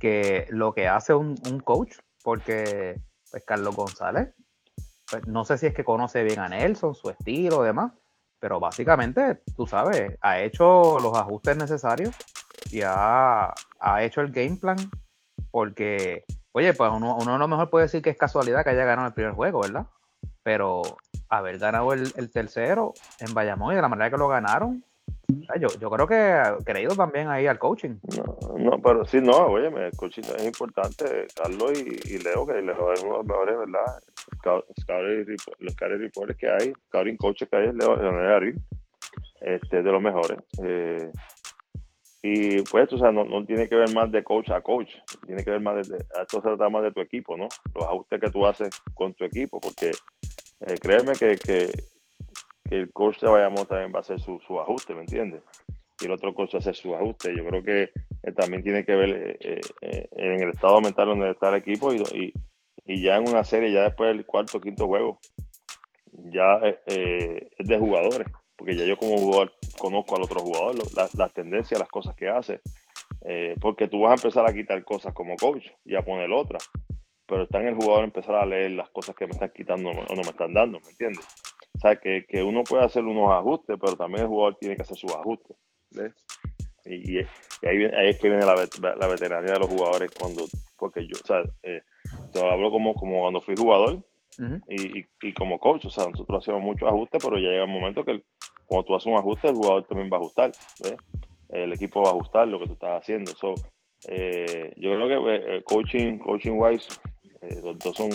que 0.00 0.46
lo 0.50 0.74
que 0.74 0.88
hace 0.88 1.14
un, 1.14 1.36
coach, 1.64 1.96
porque 2.24 3.00
pues 3.30 3.44
Carlos 3.46 3.76
González, 3.76 4.34
pues, 5.08 5.26
no 5.28 5.44
sé 5.44 5.56
si 5.56 5.66
es 5.66 5.74
que 5.74 5.84
conoce 5.84 6.24
bien 6.24 6.40
a 6.40 6.48
Nelson, 6.48 6.96
su 6.96 7.10
estilo 7.10 7.62
demás, 7.62 7.92
pero 8.40 8.58
básicamente, 8.58 9.40
tú 9.56 9.68
sabes, 9.68 10.18
ha 10.20 10.40
hecho 10.40 10.98
los 10.98 11.16
ajustes 11.16 11.56
necesarios 11.56 12.14
y 12.72 12.80
ha, 12.84 13.54
hecho 14.00 14.20
el 14.20 14.32
game 14.32 14.56
plan 14.56 14.78
porque, 15.52 16.24
oye, 16.50 16.74
pues 16.74 16.90
uno, 16.92 17.16
uno 17.16 17.34
a 17.36 17.38
lo 17.38 17.46
mejor 17.46 17.70
puede 17.70 17.84
decir 17.84 18.02
que 18.02 18.10
es 18.10 18.18
casualidad 18.18 18.64
que 18.64 18.70
haya 18.70 18.84
ganado 18.84 19.06
el 19.06 19.14
primer 19.14 19.34
juego, 19.34 19.60
¿verdad? 19.60 19.86
Pero 20.42 20.82
haber 21.28 21.58
ganado 21.58 21.92
el, 21.92 22.32
tercero 22.32 22.94
en 23.20 23.32
Bayamón 23.32 23.72
y 23.72 23.76
de 23.76 23.82
la 23.82 23.88
manera 23.88 24.10
que 24.10 24.16
lo 24.16 24.28
ganaron. 24.28 24.84
Yo, 25.60 25.68
yo 25.80 25.90
creo 25.90 26.06
que 26.06 26.64
creído 26.64 26.94
también 26.94 27.28
ahí 27.28 27.46
al 27.46 27.58
coaching. 27.58 27.96
No, 28.58 28.80
pero 28.82 29.04
sí, 29.06 29.18
no, 29.20 29.46
oye, 29.46 29.66
el 29.66 29.96
coaching 29.96 30.22
es 30.22 30.44
importante. 30.44 31.26
Carlos 31.34 31.72
y, 31.80 32.18
Leo, 32.18 32.46
que 32.46 32.60
Leo 32.60 32.92
es 32.92 33.02
uno 33.02 33.12
de 33.12 33.18
los 33.18 33.26
mejores, 33.26 33.58
¿verdad? 33.58 34.02
los 34.44 34.64
scouting 34.80 36.00
reports 36.00 36.36
que 36.36 36.48
hay, 36.48 36.72
scouting 36.88 37.16
coaches 37.16 37.48
que 37.48 37.56
hay, 37.56 37.72
Leo 37.72 37.96
Leonel 37.96 38.54
este, 39.40 39.82
de 39.82 39.92
los 39.92 40.02
mejores. 40.02 40.38
Eh, 40.62 41.10
y 42.22 42.62
pues, 42.62 42.92
o 42.92 42.98
sea, 42.98 43.12
no, 43.12 43.24
no, 43.24 43.44
tiene 43.44 43.68
que 43.68 43.76
ver 43.76 43.94
más 43.94 44.10
de 44.10 44.24
coach 44.24 44.50
a 44.50 44.60
coach, 44.60 44.90
tiene 45.26 45.44
que 45.44 45.50
ver 45.50 45.60
más 45.60 45.88
de, 45.88 45.96
esto 45.96 46.40
se 46.40 46.40
trata 46.40 46.68
más 46.68 46.82
de 46.82 46.92
tu 46.92 47.00
equipo, 47.00 47.36
¿no? 47.36 47.48
Los 47.74 47.84
ajustes 47.84 48.20
que 48.20 48.30
tú 48.30 48.44
haces 48.44 48.70
con 48.94 49.14
tu 49.14 49.24
equipo, 49.24 49.60
porque 49.60 49.92
eh, 50.60 50.74
créeme 50.80 51.12
que, 51.12 51.36
que, 51.36 51.70
el 52.70 52.92
coach 52.92 53.20
de 53.20 53.28
Bayamón 53.28 53.66
también 53.66 53.92
va 53.92 53.98
a 53.98 54.00
hacer 54.00 54.20
su, 54.20 54.40
su 54.46 54.60
ajuste, 54.60 54.94
¿me 54.94 55.00
entiendes? 55.00 55.42
Y 56.00 56.06
el 56.06 56.12
otro 56.12 56.34
coach 56.34 56.54
hace 56.54 56.74
su 56.74 56.94
ajuste. 56.94 57.36
Yo 57.36 57.44
creo 57.44 57.62
que 57.62 57.82
eh, 58.22 58.32
también 58.32 58.62
tiene 58.62 58.84
que 58.84 58.94
ver 58.94 59.38
eh, 59.40 59.60
en 60.12 60.42
el 60.42 60.50
estado 60.50 60.80
mental 60.80 61.08
donde 61.08 61.30
está 61.30 61.48
el 61.48 61.56
equipo 61.56 61.92
y, 61.92 62.32
ya 62.86 63.16
en 63.16 63.28
una 63.28 63.44
serie, 63.44 63.72
ya 63.72 63.82
después 63.82 64.08
del 64.08 64.24
cuarto 64.24 64.60
quinto 64.60 64.86
juego, 64.86 65.18
ya 66.30 66.58
es 66.86 67.58
de 67.58 67.78
jugadores 67.78 68.26
porque 68.58 68.76
ya 68.76 68.84
yo 68.84 68.96
como 68.98 69.16
jugador 69.16 69.52
conozco 69.78 70.16
al 70.16 70.22
otro 70.22 70.40
jugador, 70.40 70.74
las, 71.14 71.32
tendencias, 71.32 71.78
las 71.78 71.88
cosas 71.88 72.16
que 72.16 72.28
hace, 72.28 72.60
eh, 73.24 73.54
porque 73.60 73.86
tú 73.86 74.00
vas 74.00 74.10
a 74.10 74.14
empezar 74.14 74.44
a 74.50 74.52
quitar 74.52 74.84
cosas 74.84 75.14
como 75.14 75.36
coach 75.36 75.68
y 75.84 75.94
a 75.94 76.02
poner 76.02 76.30
otras, 76.32 76.68
pero 77.24 77.44
está 77.44 77.60
en 77.60 77.68
el 77.68 77.76
jugador 77.76 78.04
empezar 78.04 78.34
a 78.34 78.44
leer 78.44 78.72
las 78.72 78.90
cosas 78.90 79.14
que 79.14 79.26
me 79.26 79.32
están 79.32 79.52
quitando 79.54 79.90
o 79.90 79.94
no 79.94 80.22
me 80.22 80.30
están 80.30 80.52
dando, 80.52 80.80
¿me 80.80 80.90
entiendes? 80.90 81.24
O 81.78 81.80
sea, 81.80 81.96
que, 81.96 82.26
que, 82.26 82.42
uno 82.42 82.64
puede 82.64 82.84
hacer 82.84 83.04
unos 83.04 83.30
ajustes, 83.30 83.78
pero 83.80 83.96
también 83.96 84.22
el 84.22 84.28
jugador 84.28 84.56
tiene 84.56 84.74
que 84.74 84.82
hacer 84.82 84.96
sus 84.96 85.14
ajustes, 85.14 85.56
¿ves? 85.92 86.12
Y, 86.84 87.18
ahí, 87.18 87.84
ahí, 87.84 88.08
es 88.08 88.18
que 88.18 88.28
viene 88.28 88.44
la, 88.44 88.54
la, 88.96 89.06
veteranía 89.06 89.52
de 89.52 89.60
los 89.60 89.68
jugadores 89.68 90.10
cuando, 90.18 90.44
porque 90.76 91.06
yo, 91.06 91.12
o 91.22 91.26
sea, 91.26 91.42
eh, 91.62 91.82
te 92.32 92.44
hablo 92.44 92.72
como, 92.72 92.94
como 92.94 93.20
cuando 93.20 93.40
fui 93.40 93.54
jugador, 93.56 94.02
y, 94.68 95.04
y, 95.22 95.32
como 95.32 95.58
coach, 95.58 95.86
o 95.86 95.90
sea, 95.90 96.06
nosotros 96.08 96.42
hacemos 96.42 96.62
muchos 96.62 96.88
ajustes, 96.88 97.22
pero 97.22 97.38
ya 97.38 97.48
llega 97.48 97.64
un 97.64 97.72
momento 97.72 98.04
que 98.04 98.22
cuando 98.66 98.84
tú 98.84 98.94
haces 98.94 99.06
un 99.06 99.18
ajuste, 99.18 99.48
el 99.48 99.54
jugador 99.54 99.84
también 99.84 100.10
va 100.12 100.16
a 100.16 100.20
ajustar, 100.20 100.52
el 101.48 101.72
equipo 101.72 102.02
va 102.02 102.08
a 102.08 102.12
ajustar 102.12 102.48
lo 102.48 102.58
que 102.58 102.66
tú 102.66 102.72
estás 102.74 103.02
haciendo. 103.02 103.32
So, 103.32 103.54
eh, 104.06 104.72
yo 104.76 104.94
creo 104.94 105.08
que 105.08 105.56
eh, 105.56 105.62
coaching, 105.64 106.18
coaching 106.18 106.52
wise, 106.52 106.86
eh, 107.42 107.60
los 107.62 107.78
dos 107.78 107.96
son 107.96 108.10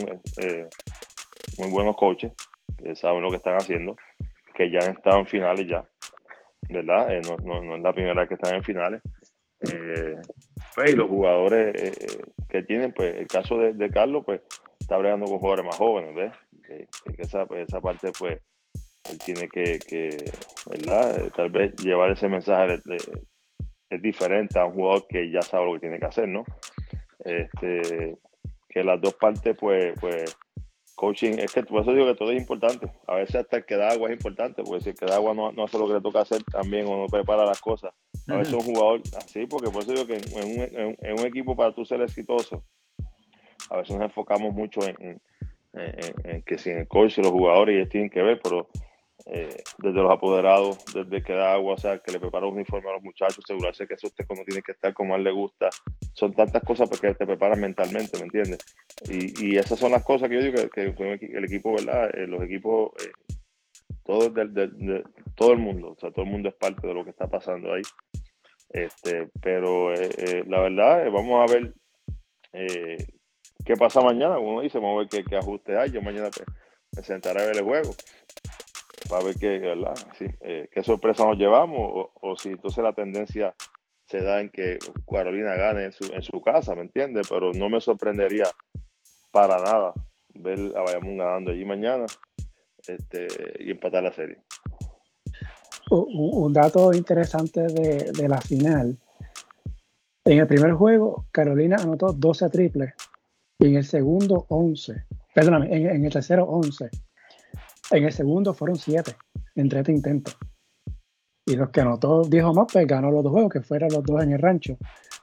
muy 1.58 1.69
buenos 1.71 1.95
coaches, 1.97 2.32
que 2.77 2.95
saben 2.95 3.21
lo 3.21 3.29
que 3.29 3.38
están 3.38 3.55
haciendo, 3.55 3.95
que 4.53 4.69
ya 4.69 4.79
han 4.79 4.95
estado 4.95 5.19
en 5.19 5.27
finales 5.27 5.67
ya, 5.67 5.86
¿verdad? 6.69 7.09
No, 7.27 7.38
no, 7.38 7.62
no, 7.62 7.75
es 7.75 7.81
la 7.81 7.93
primera 7.93 8.21
vez 8.21 8.29
que 8.29 8.36
están 8.36 8.55
en 8.55 8.63
finales. 8.63 9.01
Pues, 9.59 10.91
y 10.91 10.95
los 10.95 11.07
jugadores 11.07 11.97
que 12.49 12.63
tienen, 12.63 12.91
pues 12.93 13.15
el 13.15 13.27
caso 13.27 13.57
de, 13.57 13.73
de 13.73 13.89
Carlos, 13.89 14.23
pues 14.25 14.41
está 14.79 14.97
bregando 14.97 15.25
con 15.25 15.39
jugadores 15.39 15.65
más 15.65 15.77
jóvenes, 15.77 16.15
¿ves? 16.15 16.33
Esa, 17.17 17.45
esa, 17.55 17.79
parte, 17.79 18.12
pues, 18.17 18.39
él 19.09 19.17
tiene 19.23 19.47
que, 19.47 19.79
que 19.79 20.31
¿verdad? 20.69 21.31
Tal 21.36 21.49
vez 21.49 21.75
llevar 21.75 22.12
ese 22.12 22.27
mensaje 22.27 22.79
es 23.89 24.01
diferente 24.01 24.59
a 24.59 24.65
un 24.65 24.73
jugador 24.73 25.05
que 25.07 25.31
ya 25.31 25.41
sabe 25.41 25.65
lo 25.65 25.73
que 25.73 25.81
tiene 25.81 25.99
que 25.99 26.05
hacer, 26.05 26.27
¿no? 26.27 26.43
Este, 27.23 28.17
que 28.67 28.83
las 28.83 28.99
dos 28.99 29.13
partes, 29.13 29.55
pues, 29.57 29.93
pues, 29.99 30.36
coaching, 31.04 31.34
es 31.38 31.52
que 31.52 31.63
por 31.63 31.82
eso 31.82 31.92
digo 31.92 32.06
que 32.06 32.16
todo 32.16 32.32
es 32.32 32.39
importante. 32.39 32.89
A 33.08 33.16
veces 33.16 33.36
hasta 33.36 33.58
el 33.58 33.66
que 33.66 33.76
da 33.76 33.89
agua 33.89 34.10
es 34.10 34.16
importante, 34.16 34.63
porque 34.63 34.82
si 34.82 34.89
el 34.92 34.96
que 34.96 35.06
da 35.06 35.16
agua 35.16 35.34
no, 35.34 35.52
no 35.52 35.66
hace 35.66 35.78
lo 35.78 35.86
que 35.86 35.96
le 35.96 36.02
toca 36.02 36.22
hacer 36.22 36.42
también 36.44 36.88
o 36.88 36.96
no 36.96 37.08
prepara 37.08 37.46
las 37.46 37.60
cosas. 37.60 37.94
A 38.30 38.38
veces 38.38 38.54
un 38.54 38.62
jugador 38.62 39.02
así, 39.18 39.46
porque 39.46 39.70
por 39.70 39.84
eso 39.84 39.92
digo 39.92 40.08
que 40.08 40.16
en 40.16 40.86
un, 40.86 40.98
en 41.02 41.20
un 41.20 41.26
equipo 41.26 41.58
para 41.58 41.76
tú 41.76 41.84
ser 41.84 42.02
exitoso, 42.02 42.63
a 43.70 43.78
veces 43.78 43.98
nos 43.98 44.06
enfocamos 44.06 44.54
mucho 44.54 44.80
en, 44.88 45.20
que 46.46 46.58
si 46.58 46.70
en 46.70 46.78
el 46.80 46.88
coach 46.88 47.18
y 47.18 47.22
los 47.22 47.32
jugadores 47.32 47.76
ellos 47.76 47.89
tienen 47.89 48.10
que 48.10 48.22
ver, 48.22 48.39
pero 48.42 48.70
eh, 49.25 49.63
desde 49.77 50.01
los 50.01 50.12
apoderados, 50.12 50.83
desde 50.93 51.23
que 51.23 51.31
da 51.33 51.53
agua, 51.53 51.75
o 51.75 51.77
sea, 51.77 51.97
que 51.99 52.12
le 52.12 52.19
prepara 52.19 52.45
un 52.45 52.55
uniforme 52.55 52.89
a 52.89 52.93
los 52.93 53.03
muchachos, 53.03 53.39
asegurarse 53.41 53.88
que 53.88 53.93
eso 53.93 54.07
esté 54.07 54.25
como 54.25 54.43
tiene 54.43 54.62
que 54.62 54.73
estar, 54.73 54.93
como 54.93 55.13
a 55.13 55.17
él 55.17 55.23
le 55.23 55.31
gusta. 55.31 55.69
Son 56.13 56.33
tantas 56.33 56.62
cosas 56.63 56.89
porque 56.89 57.13
te 57.13 57.25
preparan 57.25 57.62
mentalmente, 57.62 58.17
¿me 58.17 58.25
entiendes? 58.25 58.59
Y, 59.09 59.57
esas 59.57 59.79
son 59.79 59.91
las 59.91 60.03
cosas 60.03 60.27
que 60.27 60.36
yo 60.36 60.41
digo 60.41 60.69
que, 60.69 60.93
el 61.38 61.45
equipo, 61.45 61.73
¿verdad? 61.73 62.13
Eh, 62.13 62.27
los 62.27 62.43
equipos, 62.43 62.91
eh, 63.01 63.12
todo, 64.03 64.29
de, 64.29 65.03
todo 65.36 65.53
el 65.53 65.59
mundo, 65.59 65.91
o 65.91 65.99
sea, 65.99 66.12
todo 66.12 66.25
el 66.25 66.31
mundo 66.31 66.49
es 66.49 66.55
parte 66.55 66.86
de 66.86 66.93
lo 66.93 67.05
que 67.05 67.12
está 67.12 67.27
pasando 67.27 67.73
ahí. 67.73 67.83
Este, 68.69 69.29
pero 69.41 69.93
la 69.93 70.62
verdad, 70.62 71.09
vamos 71.12 71.49
a 71.49 71.53
ver 71.53 71.73
qué 72.51 73.77
pasa 73.77 74.01
mañana. 74.01 74.38
Uno 74.38 74.62
dice, 74.62 74.79
vamos 74.79 74.95
a 74.95 74.99
ver 75.01 75.09
qué, 75.09 75.23
qué 75.23 75.38
ajuste 75.38 75.77
hay. 75.77 75.91
Yo 75.91 76.01
mañana 76.01 76.29
me 76.95 77.03
sentaré 77.03 77.41
a 77.41 77.45
ver 77.45 77.57
el 77.57 77.63
juego 77.63 77.91
para 79.13 79.26
ver 79.26 79.36
qué, 79.36 79.60
¿verdad? 79.60 79.93
Eh, 80.41 80.67
qué 80.71 80.84
sorpresa 80.84 81.23
nos 81.23 81.38
llevamos 81.38 82.10
o, 82.19 82.36
si 82.36 82.49
entonces 82.49 82.84
la 82.84 82.93
tendencia 82.93 83.54
se 84.08 84.23
da 84.23 84.41
en 84.41 84.49
que 84.49 84.80
Carolina 85.08 85.54
gane 85.54 85.86
en 85.86 85.91
su, 85.91 86.12
en 86.12 86.23
su 86.23 86.41
casa, 86.41 86.73
¿me 86.73 86.82
entiendes? 86.82 87.28
Pero 87.30 87.54
no 87.54 87.69
me 87.69 87.80
sorprendería 87.80 88.45
para 89.30 89.60
nada 89.60 89.93
ver 90.34 90.58
a 90.76 90.82
Bayamón 90.82 91.17
ganando 91.17 91.52
allí 91.52 91.63
mañana 91.63 92.08
este, 92.88 93.28
y 93.60 93.69
empatar 93.69 94.02
la 94.02 94.12
serie. 94.12 94.39
Un, 95.91 96.52
dato 96.52 96.91
interesante 96.91 97.62
de, 97.67 98.13
de, 98.13 98.28
la 98.28 98.41
final. 98.41 98.97
En 100.26 100.39
el 100.39 100.47
primer 100.47 100.73
juego, 100.73 101.28
Carolina 101.32 101.76
anotó 101.80 102.13
12 102.13 102.49
triples 102.49 102.95
y 103.60 103.67
en 103.67 103.76
el 103.76 103.86
segundo 103.86 104.47
11. 104.49 105.06
Perdóname, 105.36 105.67
en, 105.71 106.04
el 106.04 106.12
tercero 106.12 106.45
11. 106.45 106.89
En 107.93 108.03
el 108.06 108.12
segundo 108.12 108.56
fueron 108.56 108.75
7 108.75 109.15
en 109.56 109.69
tres 109.69 109.88
intentos. 109.88 110.36
Y 111.45 111.56
los 111.56 111.69
que 111.69 111.82
anotó 111.82 112.23
Diego 112.23 112.51
Mopes 112.51 112.88
ganó 112.88 113.12
los 113.12 113.23
dos 113.23 113.32
juegos, 113.32 113.53
que 113.53 113.62
fueron 113.62 113.89
los 113.93 114.03
dos 114.03 114.23
en 114.23 114.32
el 114.32 114.39
rancho, 114.39 114.77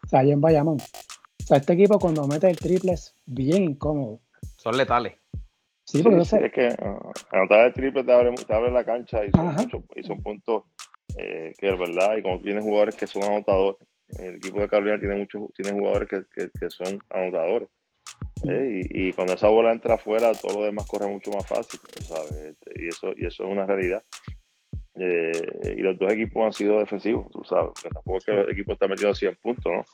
o 0.04 0.08
sea, 0.08 0.20
allá 0.20 0.32
en 0.32 0.40
Bayamón. 0.40 0.76
O 0.76 1.42
sea, 1.44 1.56
este 1.56 1.72
equipo 1.72 1.98
cuando 1.98 2.28
mete 2.28 2.48
el 2.48 2.56
triple 2.56 2.92
es 2.92 3.16
bien 3.26 3.64
incómodo. 3.64 4.20
Son 4.56 4.76
letales. 4.76 5.14
Sí, 5.84 6.00
porque 6.04 6.24
sí, 6.24 6.36
es 6.40 6.52
que 6.52 6.68
uh, 6.68 7.10
anotar 7.32 7.66
el 7.66 7.72
triple 7.72 8.04
te 8.04 8.12
abre, 8.12 8.32
te 8.34 8.54
abre 8.54 8.70
la 8.70 8.84
cancha 8.84 9.24
y 9.24 9.32
son, 9.32 9.84
y 9.96 10.04
son 10.04 10.22
puntos 10.22 10.62
eh, 11.18 11.52
que 11.58 11.72
es 11.72 11.78
verdad. 11.78 12.18
Y 12.18 12.22
como 12.22 12.40
tienen 12.40 12.62
jugadores 12.62 12.94
que 12.94 13.08
son 13.08 13.24
anotadores, 13.24 13.80
el 14.10 14.36
equipo 14.36 14.60
de 14.60 14.68
Carolina 14.68 15.00
tiene 15.00 15.16
muchos 15.16 15.52
tiene 15.54 15.72
jugadores 15.72 16.08
que, 16.08 16.22
que, 16.32 16.50
que 16.56 16.70
son 16.70 17.00
anotadores. 17.10 17.68
Y, 18.42 19.12
cuando 19.12 19.34
esa 19.34 19.48
bola 19.48 19.72
entra 19.72 19.94
afuera, 19.94 20.32
todo 20.32 20.60
lo 20.60 20.64
demás 20.64 20.86
corre 20.86 21.06
mucho 21.06 21.30
más 21.30 21.46
fácil, 21.46 21.80
¿sabes? 22.02 22.32
Este, 22.32 22.72
y, 22.82 22.88
eso, 22.88 23.12
y 23.16 23.26
eso 23.26 23.44
es 23.44 23.50
una 23.50 23.66
realidad. 23.66 24.02
Eh, 24.94 25.74
y 25.76 25.80
los 25.80 25.98
dos 25.98 26.12
equipos 26.12 26.44
han 26.44 26.52
sido 26.52 26.78
defensivos, 26.78 27.30
tú 27.30 27.44
sabes, 27.44 27.70
porque 27.74 27.90
tampoco 27.90 28.18
es 28.18 28.24
que 28.24 28.32
los 28.32 28.48
equipos 28.50 28.72
están 28.74 28.90
metidos 28.90 29.16
a 29.16 29.20
100 29.20 29.36
puntos, 29.36 29.72
¿no? 29.72 29.84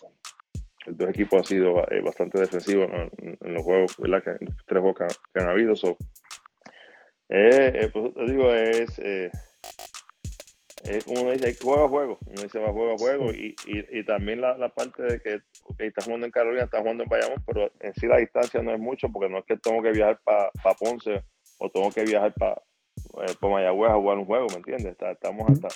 Los 0.86 0.96
dos 0.96 1.10
equipos 1.10 1.38
han 1.38 1.44
sido 1.44 1.90
eh, 1.90 2.00
bastante 2.00 2.38
defensivos 2.38 2.88
en, 3.18 3.54
los 3.54 3.62
juegos, 3.62 3.96
¿verdad? 3.98 4.22
Que, 4.22 4.30
en 4.30 4.46
los 4.46 4.66
tres 4.66 4.80
juegos 4.80 5.16
que, 5.32 5.40
han, 5.40 5.48
habido. 5.48 5.74
So. 5.74 5.96
Eh, 7.28 7.90
pues, 7.92 8.14
te 8.14 8.32
digo, 8.32 8.52
es 8.52 9.00
uno 11.06 11.30
dice, 11.32 11.56
juego 11.62 11.84
a 11.84 11.88
juego, 11.88 12.18
uno 12.26 12.42
dice 12.42 12.58
va 12.58 12.72
juego 12.72 12.94
a 12.94 12.98
juego 12.98 13.32
y, 13.32 13.54
y, 13.66 13.98
y 13.98 14.04
también 14.04 14.40
la, 14.40 14.56
la, 14.56 14.68
parte 14.68 15.02
de 15.02 15.20
que 15.20 15.40
okay, 15.64 15.88
está 15.88 16.02
jugando 16.02 16.26
en 16.26 16.32
Carolina, 16.32 16.64
está 16.64 16.80
jugando 16.80 17.02
en 17.02 17.08
Bayamón, 17.08 17.42
pero 17.46 17.70
en 17.80 17.94
sí 17.94 18.06
la 18.06 18.18
distancia 18.18 18.62
no 18.62 18.72
es 18.72 18.78
mucho 18.78 19.08
porque 19.08 19.28
no 19.28 19.38
es 19.38 19.44
que 19.44 19.56
tengo 19.56 19.82
que 19.82 19.92
viajar 19.92 20.20
para 20.24 20.50
pa 20.62 20.74
Ponce 20.74 21.24
o 21.58 21.70
tengo 21.70 21.90
que 21.90 22.04
viajar 22.04 22.32
para 22.34 22.62
eh, 23.22 23.34
pa 23.40 23.48
Mayagüez 23.48 23.90
a 23.90 23.94
jugar 23.94 24.18
un 24.18 24.26
juego, 24.26 24.46
¿me 24.50 24.56
entiendes? 24.56 24.96
estamos 25.00 25.50
hasta 25.50 25.68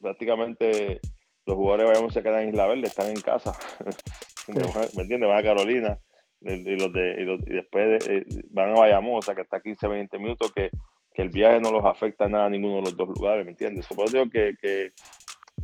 prácticamente 0.00 1.00
los 1.46 1.56
jugadores 1.56 1.84
de 1.84 1.92
Bayamón 1.92 2.12
se 2.12 2.22
quedan 2.22 2.42
en 2.42 2.48
Isla 2.50 2.66
Verde, 2.66 2.86
están 2.86 3.08
en 3.08 3.20
casa, 3.20 3.52
¿me 4.48 5.02
entiendes? 5.02 5.28
Van 5.28 5.38
a 5.38 5.42
Carolina 5.42 5.98
y, 6.40 6.76
los 6.76 6.92
de, 6.92 7.16
y, 7.18 7.24
los, 7.24 7.40
y 7.40 7.52
después 7.54 8.06
de, 8.06 8.16
eh, 8.16 8.26
van 8.50 8.70
a 8.70 8.80
Bayamón, 8.80 9.18
o 9.18 9.22
sea 9.22 9.34
que 9.34 9.42
está 9.42 9.60
15, 9.60 9.88
20 9.88 10.18
minutos 10.18 10.52
que 10.52 10.70
el 11.18 11.30
viaje 11.30 11.60
no 11.60 11.72
los 11.72 11.84
afecta 11.84 12.28
nada 12.28 12.46
a 12.46 12.50
ninguno 12.50 12.76
de 12.76 12.82
los 12.82 12.96
dos 12.96 13.08
lugares, 13.08 13.44
¿me 13.44 13.50
entiendes? 13.50 13.86
Por 13.88 14.10
digo 14.10 14.30
que, 14.30 14.92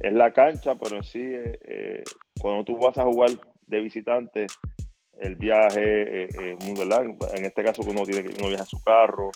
es 0.00 0.12
la 0.12 0.32
cancha, 0.32 0.74
pero 0.74 0.96
en 0.96 1.04
sí, 1.04 1.22
eh, 1.22 1.58
eh, 1.62 2.02
cuando 2.40 2.64
tú 2.64 2.76
vas 2.76 2.98
a 2.98 3.04
jugar 3.04 3.30
de 3.66 3.80
visitante, 3.80 4.46
el 5.20 5.36
viaje 5.36 6.24
es 6.24 6.34
eh, 6.34 6.56
muy 6.66 6.84
largo. 6.84 7.16
En 7.36 7.44
este 7.44 7.62
caso, 7.62 7.82
uno 7.86 8.02
tiene 8.02 8.24
que 8.24 8.34
uno 8.36 8.48
viaja 8.48 8.64
en 8.64 8.68
su 8.68 8.82
carro, 8.82 9.30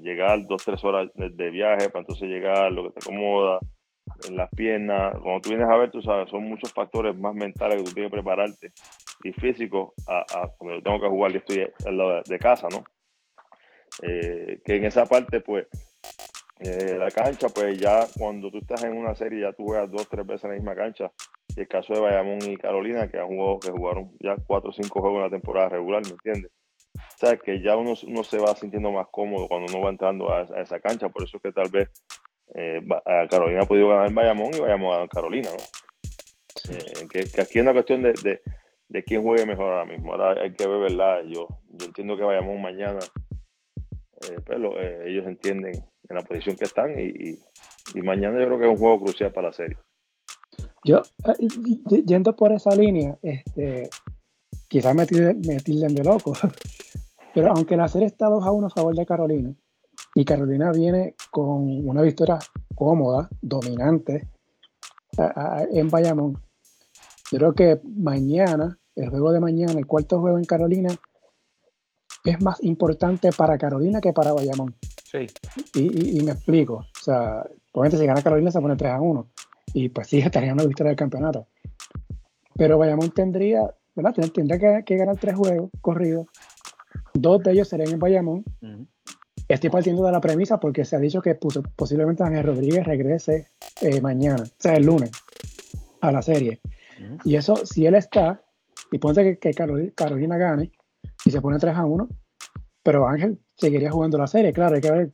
llegar 0.00 0.46
dos, 0.46 0.64
tres 0.64 0.84
horas 0.84 1.10
de, 1.14 1.50
viaje 1.50 1.90
para 1.90 2.02
entonces 2.02 2.28
llegar, 2.28 2.70
lo 2.70 2.84
que 2.84 2.90
te 2.90 3.00
acomoda, 3.00 3.58
en 4.28 4.36
las 4.36 4.50
piernas. 4.50 5.18
Cuando 5.20 5.40
tú 5.40 5.48
vienes 5.48 5.68
a 5.68 5.76
ver, 5.76 5.90
tú 5.90 6.00
sabes, 6.02 6.30
son 6.30 6.44
muchos 6.44 6.72
factores 6.72 7.16
más 7.18 7.34
mentales 7.34 7.78
que 7.78 7.84
tú 7.84 7.94
tienes 7.94 8.12
que 8.12 8.16
prepararte 8.16 8.72
y 9.24 9.32
físicos 9.32 9.90
a, 10.06 10.20
a 10.20 10.48
cuando 10.56 10.80
tengo 10.82 11.00
que 11.00 11.08
jugar 11.08 11.32
y 11.32 11.38
estoy 11.38 11.68
al 11.84 11.98
lado 11.98 12.22
de 12.22 12.38
casa, 12.38 12.68
¿no? 12.70 12.84
Eh, 14.02 14.60
que 14.64 14.76
en 14.76 14.84
esa 14.84 15.06
parte, 15.06 15.40
pues, 15.40 15.66
Eh, 16.60 16.96
la 16.98 17.10
cancha, 17.12 17.48
pues 17.48 17.78
ya 17.78 18.00
cuando 18.18 18.50
tú 18.50 18.58
estás 18.58 18.82
en 18.82 18.96
una 18.96 19.14
serie, 19.14 19.42
ya 19.42 19.52
tú 19.52 19.64
juegas 19.64 19.90
dos, 19.90 20.08
tres 20.08 20.26
veces 20.26 20.44
en 20.44 20.50
la 20.50 20.56
misma 20.56 20.74
cancha. 20.74 21.12
Y 21.56 21.60
el 21.60 21.68
caso 21.68 21.94
de 21.94 22.00
Bayamón 22.00 22.38
y 22.42 22.56
Carolina, 22.56 23.08
que 23.08 23.18
han 23.18 23.28
jugado, 23.28 23.60
que 23.60 23.70
jugaron 23.70 24.10
ya 24.18 24.36
cuatro 24.44 24.70
o 24.70 24.72
cinco 24.72 25.00
juegos 25.00 25.18
en 25.18 25.24
la 25.24 25.30
temporada 25.30 25.68
regular, 25.68 26.02
¿me 26.04 26.10
entiendes? 26.10 26.50
O 26.94 27.18
sea, 27.18 27.36
que 27.36 27.62
ya 27.62 27.76
uno, 27.76 27.94
uno 28.06 28.24
se 28.24 28.38
va 28.38 28.54
sintiendo 28.56 28.90
más 28.90 29.06
cómodo 29.10 29.46
cuando 29.46 29.72
uno 29.72 29.84
va 29.84 29.90
entrando 29.90 30.32
a, 30.32 30.42
esa 30.60 30.80
cancha. 30.80 31.08
Por 31.08 31.22
eso 31.22 31.36
es 31.36 31.42
que 31.44 31.52
tal 31.52 31.70
vez 31.70 31.90
eh, 32.54 32.80
Carolina 33.30 33.60
ha 33.62 33.66
podido 33.66 33.88
ganar 33.88 34.12
Bayamón 34.12 34.52
y 34.54 34.60
Bayamón 34.60 35.00
a 35.00 35.08
Carolina, 35.08 35.50
¿no? 35.50 36.74
Eh, 36.74 37.06
que, 37.08 37.40
aquí 37.40 37.58
es 37.58 37.62
una 37.62 37.72
cuestión 37.72 38.02
de, 38.02 38.14
de, 38.14 38.40
de, 38.88 39.04
quién 39.04 39.22
juegue 39.22 39.46
mejor 39.46 39.72
ahora 39.72 39.84
mismo. 39.84 40.12
Ahora 40.12 40.42
hay 40.42 40.52
que 40.52 40.66
ver, 40.66 40.80
¿verdad? 40.80 41.22
Yo, 41.24 41.46
yo 41.68 41.86
entiendo 41.86 42.16
que 42.16 42.24
Bayamón 42.24 42.60
mañana, 42.60 42.98
pero 44.46 44.80
ellos 45.04 45.26
entienden 45.26 45.74
en 46.08 46.16
la 46.16 46.22
posición 46.22 46.56
que 46.56 46.64
están 46.64 46.98
y, 46.98 47.38
mañana 48.02 48.38
yo 48.40 48.46
creo 48.46 48.58
que 48.58 48.64
es 48.66 48.70
un 48.70 48.76
juego 48.76 49.00
crucial 49.04 49.32
para 49.32 49.48
la 49.48 49.52
serie. 49.52 49.76
Yo, 50.84 51.02
eh, 51.26 52.02
yendo 52.06 52.36
por 52.36 52.52
esa 52.52 52.74
línea, 52.74 53.18
este, 53.22 53.88
quizás 54.68 54.94
me, 54.94 55.06
me 55.46 55.60
tilden 55.60 55.94
de 55.94 56.04
loco, 56.04 56.32
pero 57.34 57.52
aunque 57.52 57.76
la 57.76 57.88
serie 57.88 58.06
está 58.06 58.26
2 58.26 58.44
a 58.44 58.52
1 58.52 58.66
a 58.66 58.70
favor 58.70 58.94
de 58.94 59.06
Carolina, 59.06 59.54
y 60.14 60.24
Carolina 60.24 60.70
viene 60.72 61.14
con 61.30 61.86
una 61.86 62.02
victoria 62.02 62.38
cómoda, 62.74 63.28
dominante 63.40 64.28
en 65.72 65.88
Bayamón, 65.88 66.40
yo 67.30 67.38
creo 67.38 67.54
que 67.54 67.80
mañana, 67.84 68.78
el 68.94 69.10
juego 69.10 69.32
de 69.32 69.40
mañana, 69.40 69.72
el 69.72 69.86
cuarto 69.86 70.20
juego 70.20 70.38
en 70.38 70.44
Carolina, 70.44 70.88
es 72.24 72.42
más 72.42 72.62
importante 72.62 73.30
para 73.32 73.58
Carolina 73.58 74.00
que 74.00 74.12
para 74.12 74.32
Bayamón. 74.32 74.74
Sí. 75.10 75.26
Y, 75.74 76.20
me 76.22 76.32
explico. 76.32 76.74
O 76.74 77.02
sea, 77.02 77.46
obviamente 77.72 77.98
si 77.98 78.06
gana 78.06 78.22
Carolina 78.22 78.50
se 78.50 78.60
pone 78.60 78.76
3 78.76 78.92
a 78.92 79.00
1. 79.00 79.28
Y 79.74 79.88
pues 79.88 80.08
sí, 80.08 80.18
estaría 80.24 80.52
una 80.52 80.64
victoria 80.64 80.90
del 80.90 80.98
campeonato. 80.98 81.46
Pero 82.54 82.78
Bayamón 82.78 83.10
tendría, 83.10 83.72
¿verdad? 83.94 84.14
Tendría 84.32 84.82
que, 84.82 84.96
ganar 84.96 85.16
tres 85.16 85.36
juegos 85.36 85.70
corridos. 85.80 86.26
Dos 87.14 87.42
de 87.42 87.52
ellos 87.52 87.68
serían 87.68 87.92
en 87.92 87.98
Bayamón. 87.98 88.44
Estoy 89.46 89.70
partiendo 89.70 90.04
de 90.04 90.12
la 90.12 90.20
premisa 90.20 90.58
porque 90.58 90.84
se 90.84 90.96
ha 90.96 90.98
dicho 90.98 91.22
que 91.22 91.36
posiblemente 91.76 92.22
Ángel 92.22 92.44
Rodríguez 92.44 92.84
regrese 92.84 93.46
eh, 93.80 94.00
mañana, 94.00 94.42
o 94.42 94.54
sea, 94.58 94.74
el 94.74 94.84
lunes, 94.84 95.10
a 96.00 96.12
la 96.12 96.20
serie. 96.20 96.60
Y 97.24 97.36
eso, 97.36 97.64
si 97.64 97.86
él 97.86 97.94
está, 97.94 98.42
y 98.90 98.98
ponte 98.98 99.22
que, 99.22 99.38
que 99.38 99.92
Carolina 99.94 100.36
gane 100.36 100.72
y 101.24 101.30
se 101.30 101.40
pone 101.40 101.58
3 101.58 101.74
a 101.76 101.84
1, 101.84 102.08
pero 102.82 103.06
Ángel 103.06 103.38
seguiría 103.56 103.90
jugando 103.90 104.18
la 104.18 104.26
serie, 104.26 104.52
claro, 104.52 104.76
hay 104.76 104.80
que 104.80 104.90
ver 104.90 105.10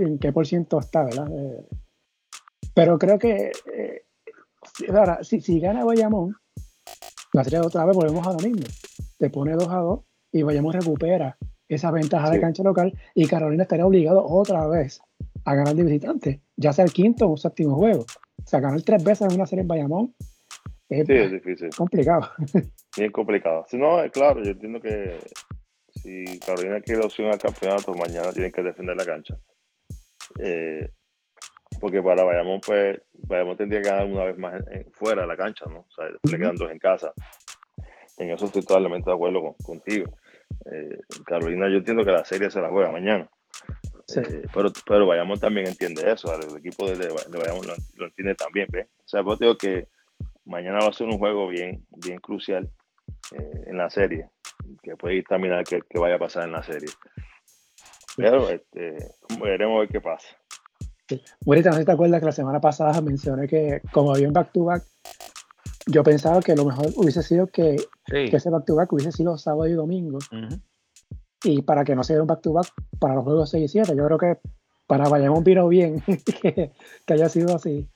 en 0.00 0.18
qué 0.18 0.32
por 0.32 0.46
ciento 0.46 0.80
está, 0.80 1.04
¿verdad? 1.04 1.28
Eh, 1.30 1.66
pero 2.74 2.98
creo 2.98 3.18
que 3.18 3.52
eh, 3.72 4.02
ahora, 4.88 5.22
si, 5.22 5.40
si, 5.40 5.60
gana 5.60 5.84
Bayamón, 5.84 6.34
la 7.32 7.44
serie 7.44 7.60
otra 7.60 7.84
vez 7.84 7.96
volvemos 7.96 8.26
a 8.26 8.32
lo 8.32 8.38
mismo. 8.38 8.66
Te 9.18 9.30
pone 9.30 9.52
2 9.52 9.68
a 9.68 9.76
2 9.76 10.00
y 10.32 10.42
Bayamón 10.42 10.72
recupera 10.72 11.36
esa 11.68 11.90
ventaja 11.90 12.30
de 12.30 12.40
cancha 12.40 12.62
local 12.62 12.92
y 13.14 13.26
Carolina 13.26 13.62
estaría 13.62 13.86
obligado 13.86 14.24
otra 14.24 14.66
vez 14.66 15.00
a 15.44 15.54
ganar 15.54 15.74
de 15.74 15.84
visitante, 15.84 16.42
ya 16.56 16.72
sea 16.72 16.84
el 16.84 16.92
quinto 16.92 17.30
o 17.30 17.36
séptimo 17.36 17.76
juego. 17.76 18.02
O 18.02 18.46
sea, 18.46 18.60
ganar 18.60 18.82
tres 18.82 19.02
veces 19.04 19.28
en 19.28 19.34
una 19.34 19.46
serie 19.46 19.62
en 19.62 19.68
Bayamón 19.68 20.14
es, 20.88 21.06
sí, 21.06 21.12
es 21.12 21.32
difícil. 21.32 21.70
complicado. 21.76 22.28
Bien 22.96 23.10
complicado. 23.10 23.64
Si 23.68 23.76
no, 23.76 23.98
claro, 24.12 24.42
yo 24.42 24.52
entiendo 24.52 24.80
que 24.80 25.18
si 25.88 26.38
Carolina 26.40 26.80
quiere 26.80 27.04
opción 27.04 27.30
al 27.30 27.38
campeonato, 27.38 27.94
mañana 27.94 28.32
tienen 28.32 28.52
que 28.52 28.62
defender 28.62 28.96
la 28.96 29.04
cancha. 29.04 29.36
Eh, 30.38 30.90
porque 31.80 32.02
para 32.02 32.24
Bayamón, 32.24 32.60
pues, 32.64 33.00
Bayamón 33.12 33.56
tendría 33.56 33.82
que 33.82 33.88
ganar 33.88 34.06
una 34.06 34.24
vez 34.24 34.38
más 34.38 34.62
fuera 34.92 35.22
de 35.22 35.28
la 35.28 35.36
cancha, 35.36 35.64
¿no? 35.66 35.80
O 35.80 35.90
sea, 35.90 36.06
le 36.08 36.38
quedan 36.38 36.56
dos 36.56 36.70
en 36.70 36.78
casa. 36.78 37.12
En 38.16 38.30
eso 38.30 38.46
estoy 38.46 38.62
totalmente 38.62 39.10
de 39.10 39.14
acuerdo 39.14 39.56
contigo. 39.64 40.16
Eh, 40.70 40.98
Carolina, 41.26 41.68
yo 41.68 41.78
entiendo 41.78 42.04
que 42.04 42.12
la 42.12 42.24
serie 42.24 42.50
se 42.50 42.60
la 42.60 42.70
juega 42.70 42.92
mañana. 42.92 43.28
Eh, 44.16 44.42
pero, 44.52 44.70
pero 44.86 45.06
Bayamón 45.06 45.40
también 45.40 45.66
entiende 45.66 46.12
eso, 46.12 46.32
el 46.34 46.58
equipo 46.58 46.86
de, 46.86 46.96
de, 46.96 47.08
Bayamón 47.08 47.66
lo, 47.96 48.06
entiende 48.06 48.34
también, 48.34 48.68
¿ves? 48.70 48.86
O 48.98 49.08
sea, 49.08 49.22
yo 49.22 49.36
digo 49.36 49.56
que 49.56 49.88
mañana 50.44 50.78
va 50.80 50.88
a 50.88 50.92
ser 50.92 51.06
un 51.06 51.18
juego 51.18 51.48
bien, 51.48 51.84
bien 51.90 52.18
crucial 52.18 52.70
en 53.32 53.76
la 53.76 53.90
serie 53.90 54.28
que 54.82 54.96
puede 54.96 55.18
examinar 55.18 55.64
qué, 55.64 55.80
qué 55.88 55.98
vaya 55.98 56.16
a 56.16 56.18
pasar 56.18 56.44
en 56.44 56.52
la 56.52 56.62
serie. 56.62 56.88
Pero 58.16 58.48
este, 58.48 58.96
veremos 59.40 59.80
ver 59.80 59.88
qué 59.88 60.00
pasa. 60.00 60.28
Sí. 61.08 61.20
No 61.44 61.54
sé 61.54 61.72
si 61.72 61.84
te 61.84 61.92
acuerdas 61.92 62.20
que 62.20 62.26
la 62.26 62.32
semana 62.32 62.60
pasada 62.60 63.00
mencioné 63.00 63.46
que 63.46 63.82
como 63.92 64.14
había 64.14 64.28
un 64.28 64.34
back-to-back, 64.34 64.84
yo 65.86 66.02
pensaba 66.02 66.40
que 66.40 66.56
lo 66.56 66.64
mejor 66.64 66.86
hubiese 66.96 67.22
sido 67.22 67.46
que, 67.46 67.76
que 68.06 68.36
ese 68.36 68.50
back-to-back 68.50 68.92
hubiese 68.92 69.12
sido 69.12 69.36
sábado 69.36 69.66
y 69.66 69.72
domingo. 69.72 70.18
Y 71.42 71.62
para 71.62 71.84
que 71.84 71.94
no 71.94 72.02
sea 72.04 72.22
un 72.22 72.26
back-to-back 72.26 72.68
para 72.98 73.16
los 73.16 73.24
juegos 73.24 73.50
6 73.50 73.64
y 73.64 73.68
7. 73.68 73.94
Yo 73.96 74.06
creo 74.06 74.18
que 74.18 74.38
para 74.86 75.08
Bayamón 75.08 75.44
vino 75.44 75.68
bien 75.68 76.00
que, 76.42 76.72
que, 77.04 77.12
haya 77.12 77.28
sido 77.28 77.54
así. 77.54 77.88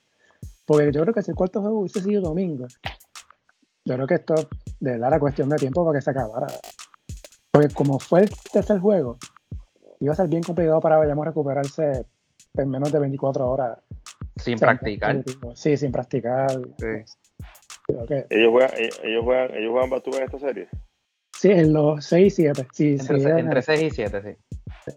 Porque 0.66 0.92
yo 0.92 1.00
creo 1.02 1.14
que 1.14 1.22
si 1.22 1.30
el 1.30 1.36
cuarto 1.36 1.62
juego 1.62 1.80
hubiese 1.80 2.02
sido 2.02 2.20
domingo, 2.20 2.66
yo 3.86 3.94
creo 3.94 4.06
que 4.06 4.14
esto 4.16 4.34
de 4.80 4.92
verdad 4.92 5.08
era 5.08 5.20
cuestión 5.20 5.48
de 5.48 5.56
tiempo 5.56 5.84
para 5.84 5.98
que 5.98 6.02
se 6.02 6.10
acabara. 6.10 6.46
Porque 7.50 7.68
como 7.74 7.98
fue 7.98 8.20
el 8.20 8.30
tercer 8.52 8.78
juego, 8.78 9.18
iba 10.00 10.12
a 10.12 10.16
ser 10.16 10.28
bien 10.28 10.42
complicado 10.42 10.80
para 10.80 10.98
Bayamón 10.98 11.26
recuperarse 11.26 12.06
en 12.54 12.70
menos 12.70 12.92
de 12.92 12.98
24 12.98 13.48
horas. 13.48 13.78
Sin 14.36 14.58
practicar. 14.58 15.22
Sí, 15.54 15.76
sin 15.76 15.90
practicar. 15.90 16.50
¿Ellos 18.30 18.50
juegan, 18.50 18.70
ellos 19.02 19.24
juegan, 19.24 19.54
ellos 19.54 19.72
juegan 19.72 20.02
en 20.04 20.22
esta 20.22 20.38
serie? 20.38 20.68
Sí, 21.32 21.50
en 21.50 21.72
los 21.72 22.04
6 22.04 22.26
y 22.26 22.30
7. 22.30 22.66
Sí, 22.72 22.96
entre, 22.98 23.40
entre 23.40 23.62
6 23.62 23.82
y 23.82 23.90
7, 23.90 24.22
sí. 24.22 24.92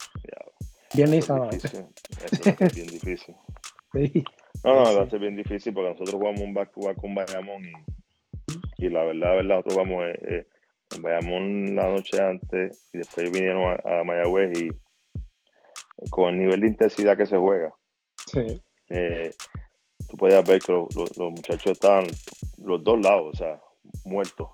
Bien 0.93 1.11
lisa. 1.11 1.49
Eso 1.51 1.83
es 2.59 2.75
bien 2.75 2.87
difícil. 2.87 3.35
sí. 3.93 4.23
No, 4.63 4.75
no, 4.75 4.95
va 4.97 5.03
a 5.03 5.09
ser 5.09 5.19
bien 5.19 5.35
difícil 5.35 5.73
porque 5.73 5.91
nosotros 5.91 6.15
jugamos 6.15 6.41
un 6.41 6.53
back 6.53 6.71
to 6.73 6.81
back 6.81 6.97
con 6.97 7.15
Bayamón 7.15 7.63
y 7.65 7.71
y 8.77 8.89
la 8.89 9.03
verdad, 9.03 9.19
la 9.19 9.31
verdad, 9.31 9.55
nosotros 9.57 9.75
vamos, 9.75 10.03
eh, 10.05 10.19
eh, 10.27 10.47
en 10.95 11.01
Bayamón 11.01 11.75
la 11.75 11.89
noche 11.89 12.21
antes 12.21 12.89
y 12.93 12.97
después 12.97 13.31
vinieron 13.31 13.77
a, 13.83 14.03
Mayagüez 14.03 14.59
y 14.59 14.69
con 16.09 16.33
el 16.33 16.39
nivel 16.39 16.61
de 16.61 16.67
intensidad 16.67 17.17
que 17.17 17.25
se 17.25 17.37
juega. 17.37 17.73
Eh, 18.89 19.31
tú 20.09 20.17
podías 20.17 20.47
ver 20.47 20.61
que 20.61 20.71
los, 20.71 21.17
muchachos 21.17 21.71
estaban 21.71 22.07
los 22.57 22.83
dos 22.83 22.99
lados, 22.99 23.33
o 23.33 23.37
sea, 23.37 23.61
muertos. 24.05 24.49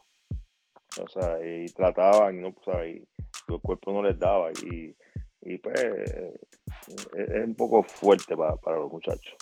O 1.02 1.08
sea, 1.08 1.38
y 1.44 1.66
trataban, 1.68 2.38
y 2.38 2.42
no, 2.42 2.50
o 2.50 2.64
sea, 2.64 2.86
y 2.88 3.08
el 3.48 3.62
cuerpo 3.62 3.92
no 3.92 4.04
les 4.04 4.18
daba. 4.20 4.52
Y, 4.52 4.96
y 5.42 5.58
pues 5.60 5.80
es, 5.80 7.46
un 7.46 7.56
poco 7.56 7.84
fuerte 7.84 8.36
para, 8.36 8.56
para 8.58 8.78
los 8.78 8.92
muchachos. 8.92 9.36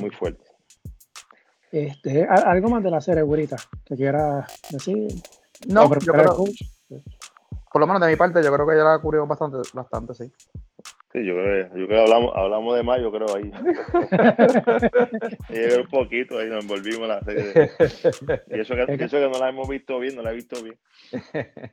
Muy 0.00 0.10
fuerte. 0.10 0.49
Este, 1.72 2.26
algo 2.26 2.68
más 2.68 2.82
de 2.82 2.90
la 2.90 3.00
serie, 3.00 3.22
güerita, 3.22 3.56
que 3.84 3.94
quiera 3.94 4.44
decir. 4.70 5.06
No, 5.68 5.88
yo 6.00 6.12
creo, 6.12 6.44
por 7.72 7.80
lo 7.80 7.86
menos 7.86 8.02
de 8.02 8.08
mi 8.08 8.16
parte, 8.16 8.42
yo 8.42 8.52
creo 8.52 8.66
que 8.66 8.76
ya 8.76 8.82
la 8.82 8.98
cubrió 8.98 9.24
bastante, 9.26 9.58
bastante, 9.72 10.14
sí. 10.14 10.32
Sí, 11.12 11.24
yo 11.24 11.34
creo, 11.34 11.68
yo 11.68 11.86
creo 11.86 11.88
que 11.88 12.00
hablamos, 12.00 12.32
hablamos 12.36 12.76
de 12.76 12.82
más, 12.82 13.00
yo 13.00 13.12
creo 13.12 13.28
ahí. 13.34 13.50
y 15.50 15.80
un 15.80 15.86
poquito 15.88 16.38
ahí 16.38 16.48
nos 16.48 16.64
envolvimos 16.64 17.02
en 17.02 17.08
la 17.08 17.20
serie. 17.20 17.70
Y 18.48 18.60
eso 18.60 18.74
que, 18.74 18.94
eso 18.94 19.16
que 19.16 19.28
no 19.28 19.38
la 19.38 19.48
hemos 19.48 19.68
visto 19.68 19.98
bien, 19.98 20.16
no 20.16 20.22
la 20.22 20.32
he 20.32 20.34
visto 20.34 20.62
bien. 20.62 20.76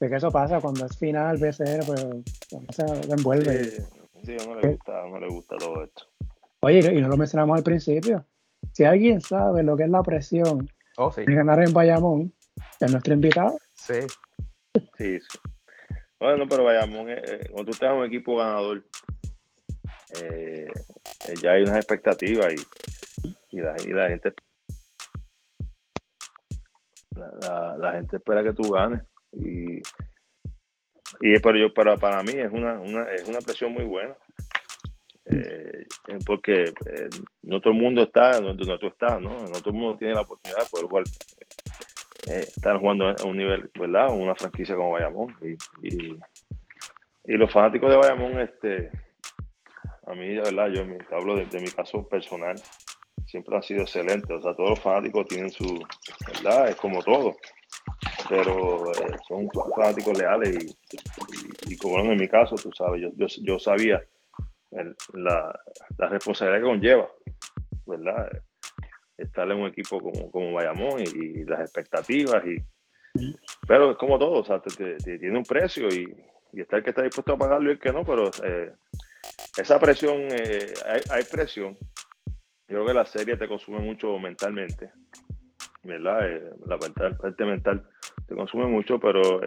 Es 0.00 0.08
que 0.08 0.14
eso 0.14 0.30
pasa 0.30 0.60
cuando 0.60 0.86
es 0.86 0.96
final, 0.96 1.38
BCR, 1.38 1.84
pues 1.84 2.06
se 2.70 2.84
envuelve. 3.12 3.64
Sí, 3.64 3.82
sí, 4.22 4.36
a 4.40 4.46
no 4.46 4.54
le 4.54 4.68
gusta, 4.68 4.92
no 5.08 5.18
le 5.18 5.26
gusta 5.26 5.56
todo 5.56 5.82
esto. 5.82 6.04
Oye, 6.60 6.94
y 6.94 7.00
no 7.00 7.08
lo 7.08 7.16
mencionamos 7.16 7.56
al 7.56 7.64
principio. 7.64 8.24
Si 8.78 8.84
alguien 8.84 9.20
sabe 9.20 9.64
lo 9.64 9.76
que 9.76 9.82
es 9.82 9.90
la 9.90 10.04
presión 10.04 10.70
oh, 10.98 11.10
de 11.10 11.34
ganar 11.34 11.60
en 11.64 11.72
Bayamón, 11.72 12.32
es 12.78 12.92
nuestro 12.92 13.12
invitado. 13.12 13.58
Sí. 13.74 14.06
Sí, 14.96 15.18
Bueno, 16.20 16.46
pero 16.48 16.62
Bayamón, 16.62 17.10
eh, 17.10 17.20
eh, 17.26 17.48
cuando 17.50 17.64
tú 17.64 17.70
estás 17.72 17.90
en 17.90 17.96
un 17.96 18.04
equipo 18.04 18.36
ganador, 18.36 18.84
eh, 20.22 20.68
ya 21.42 21.50
hay 21.50 21.62
unas 21.62 21.74
expectativas 21.74 22.54
y, 23.50 23.60
la, 23.60 23.74
gente 24.08 24.32
la, 27.16 27.92
gente 27.94 28.16
espera 28.18 28.44
que 28.44 28.52
tú 28.52 28.70
ganes 28.70 29.02
y, 29.32 29.78
y 31.20 31.38
pero 31.42 31.58
yo 31.58 31.74
para, 31.74 31.96
para 31.96 32.22
mí 32.22 32.34
es 32.36 32.52
una, 32.52 32.78
una, 32.78 33.10
es 33.10 33.26
una 33.26 33.40
presión 33.40 33.72
muy 33.72 33.86
buena 33.86 34.16
eh, 35.30 35.86
porque 36.24 36.64
eh, 36.64 37.08
no 37.42 37.60
todo 37.60 37.72
el 37.72 37.80
mundo 37.80 38.02
está 38.02 38.40
donde 38.40 38.64
tú 38.78 38.86
estás, 38.86 39.20
¿no? 39.20 39.30
No 39.30 39.52
todo 39.60 39.70
el 39.70 39.76
mundo 39.76 39.98
tiene 39.98 40.14
la 40.14 40.22
oportunidad 40.22 40.62
de 40.62 40.70
poder 40.70 40.86
jugar, 40.86 41.04
eh, 42.28 42.40
estar 42.40 42.78
jugando 42.78 43.08
a 43.08 43.24
un 43.24 43.36
nivel, 43.36 43.70
¿verdad? 43.78 44.14
Una 44.14 44.34
franquicia 44.34 44.74
como 44.74 44.92
Bayamón. 44.92 45.36
Y, 45.42 45.86
y, 45.86 46.18
los 47.36 47.52
fanáticos 47.52 47.90
de 47.90 47.96
Bayamón, 47.96 48.40
este, 48.40 48.90
a 50.06 50.14
mí, 50.14 50.36
verdad, 50.36 50.68
yo 50.68 50.82
hablo 51.14 51.36
de, 51.36 51.60
mi 51.60 51.70
caso 51.70 52.08
personal, 52.08 52.56
siempre 53.26 53.56
ha 53.58 53.62
sido 53.62 53.82
excelente. 53.82 54.32
O 54.32 54.40
sea, 54.40 54.54
todos 54.54 54.70
los 54.70 54.80
fanáticos 54.80 55.26
tienen 55.26 55.50
su, 55.50 55.84
¿verdad? 56.26 56.70
Es 56.70 56.76
como 56.76 57.02
todo. 57.02 57.36
Pero 58.30 58.90
eh, 58.92 59.16
son 59.26 59.48
fanáticos 59.76 60.18
leales 60.18 60.76
y, 61.66 61.76
como 61.76 61.98
en 62.00 62.16
mi 62.16 62.28
caso, 62.28 62.56
tú 62.56 62.70
sabes, 62.72 63.02
yo, 63.02 63.26
yo, 63.42 63.58
sabía 63.58 64.02
la, 64.70 65.60
la, 65.98 66.08
responsabilidad 66.08 66.60
que 66.60 66.70
conlleva, 66.70 67.10
¿verdad? 67.86 68.30
Estar 69.16 69.50
en 69.50 69.58
un 69.58 69.68
equipo 69.68 70.00
como, 70.00 70.30
como 70.30 70.52
Bayamón 70.52 71.00
y, 71.00 71.44
las 71.44 71.60
expectativas. 71.60 72.44
y 72.46 72.56
Pero 73.66 73.92
es 73.92 73.96
como 73.96 74.18
todo, 74.18 74.40
o 74.40 74.44
sea, 74.44 74.60
tiene 74.60 75.38
un 75.38 75.44
precio 75.44 75.88
y, 75.88 76.14
y 76.52 76.60
está 76.60 76.76
el 76.76 76.84
que 76.84 76.90
está 76.90 77.02
dispuesto 77.02 77.32
a 77.32 77.38
pagarlo 77.38 77.70
y 77.70 77.74
el 77.74 77.78
que 77.78 77.92
no, 77.92 78.04
pero 78.04 78.30
eh, 78.42 78.72
esa 79.56 79.78
presión, 79.78 80.16
eh, 80.30 80.72
hay, 81.10 81.24
presión. 81.24 81.76
Yo 82.68 82.76
creo 82.76 82.86
que 82.86 82.94
la 82.94 83.06
serie 83.06 83.36
te 83.36 83.48
consume 83.48 83.80
mucho 83.80 84.18
mentalmente, 84.18 84.90
¿verdad? 85.82 86.30
Eh, 86.30 86.50
la 86.66 86.78
parte, 86.78 87.44
mental 87.44 87.88
te 88.26 88.34
consume 88.34 88.66
mucho, 88.66 88.98
pero 89.00 89.40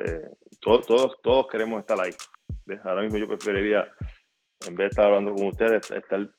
todos, 0.60 0.88
todos, 0.88 1.22
todos 1.22 1.48
queremos 1.48 1.82
estar 1.82 2.00
ahí. 2.00 2.12
Ahora 2.84 3.04
mismo 3.04 3.20
yo 3.20 3.28
preferiría, 3.28 3.88
en 4.68 4.76
vez 4.76 4.86
de 4.86 4.88
estar 4.88 5.06
hablando 5.06 5.34
con 5.34 5.48
ustedes, 5.48 5.92
estar 5.92 6.30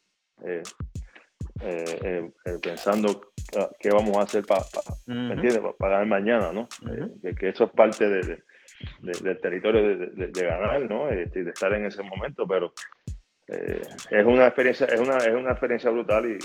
pensando 2.62 3.33
qué 3.79 3.91
vamos 3.91 4.16
a 4.16 4.23
hacer 4.23 4.45
para, 4.45 4.62
Para 5.79 5.93
ganar 5.93 6.07
mañana, 6.07 6.53
¿no? 6.53 6.68
que, 7.39 7.49
eso 7.49 7.64
es 7.64 7.70
parte 7.70 8.09
de 8.09 8.43
del 9.01 9.41
territorio 9.41 9.97
de, 9.97 10.43
ganar, 10.43 10.83
¿no? 10.89 11.09
Este, 11.09 11.45
de 11.45 11.51
estar 11.51 11.73
en 11.73 11.87
ese 11.87 12.03
momento, 12.03 12.47
pero 12.47 12.73
eh, 13.49 13.83
es 14.11 14.27
una 14.27 14.47
experiencia, 14.47 14.87
es 14.87 15.01
una, 15.01 15.18
es 15.18 15.35
una 15.35 15.51
experiencia 15.53 15.91
brutal 15.91 16.27
y, 16.27 16.39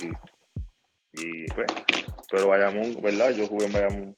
y, 1.13 1.45
pues, 1.47 1.67
pero 2.32 2.47
Bayamón, 2.47 3.01
¿verdad? 3.01 3.32
Yo 3.32 3.47
jugué 3.47 3.65
en 3.67 3.73
Bayamón 3.73 4.17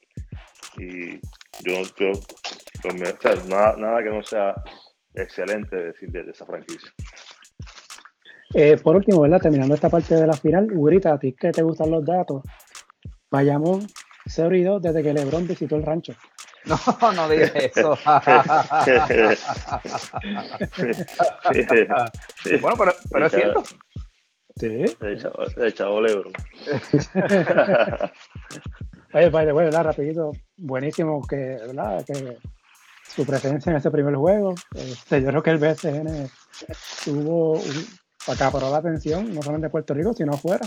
y 0.77 1.19
yo, 1.63 1.81
yo 1.97 2.11
pues, 2.81 3.47
nada, 3.47 3.75
nada 3.77 4.03
que 4.03 4.09
no 4.09 4.23
sea 4.23 4.55
excelente 5.13 5.75
decir 5.75 6.09
de, 6.09 6.29
esa 6.29 6.45
franquicia. 6.45 6.91
Eh, 8.53 8.77
por 8.81 8.95
último, 8.95 9.21
¿verdad? 9.21 9.41
Terminando 9.41 9.75
esta 9.75 9.89
parte 9.89 10.15
de 10.15 10.25
la 10.25 10.33
final, 10.33 10.71
Ugrita, 10.75 11.13
a 11.13 11.19
ti 11.19 11.33
que 11.33 11.51
te 11.51 11.61
gustan 11.61 11.91
los 11.91 12.03
datos, 12.03 12.41
Bayamón 13.29 13.85
0 14.25 14.55
y 14.55 14.63
2 14.63 14.81
desde 14.81 15.03
que 15.03 15.13
LeBron 15.13 15.47
visitó 15.47 15.75
el 15.75 15.83
rancho. 15.83 16.13
No, 16.65 16.77
no 17.13 17.29
digas 17.29 17.51
eso. 17.55 17.97
bueno, 22.61 22.77
pero, 22.77 22.93
pero 23.09 23.25
es 23.25 23.31
cierto. 23.31 23.63
Sí. 24.57 24.83
El 24.99 25.73
chavo, 25.73 26.01
Lebron. 26.01 26.33
Oye, 29.13 29.29
by 29.29 29.45
the 29.45 29.53
way, 29.53 29.65
¿verdad? 29.65 29.85
Rapidito, 29.85 30.31
buenísimo 30.57 31.25
que, 31.25 31.35
¿verdad? 31.35 32.03
que 32.05 32.37
su 33.07 33.25
presencia 33.25 33.71
en 33.71 33.77
ese 33.77 33.89
primer 33.89 34.15
juego. 34.15 34.53
Este, 34.75 35.21
yo 35.21 35.29
creo 35.29 35.43
que 35.43 35.51
el 35.51 35.57
BSN 35.59 36.29
tuvo 37.05 37.53
un, 37.53 37.85
acaparó 38.27 38.69
la 38.69 38.77
atención, 38.77 39.33
no 39.33 39.41
solamente 39.41 39.67
de 39.67 39.71
Puerto 39.71 39.93
Rico, 39.93 40.13
sino 40.13 40.33
afuera. 40.33 40.65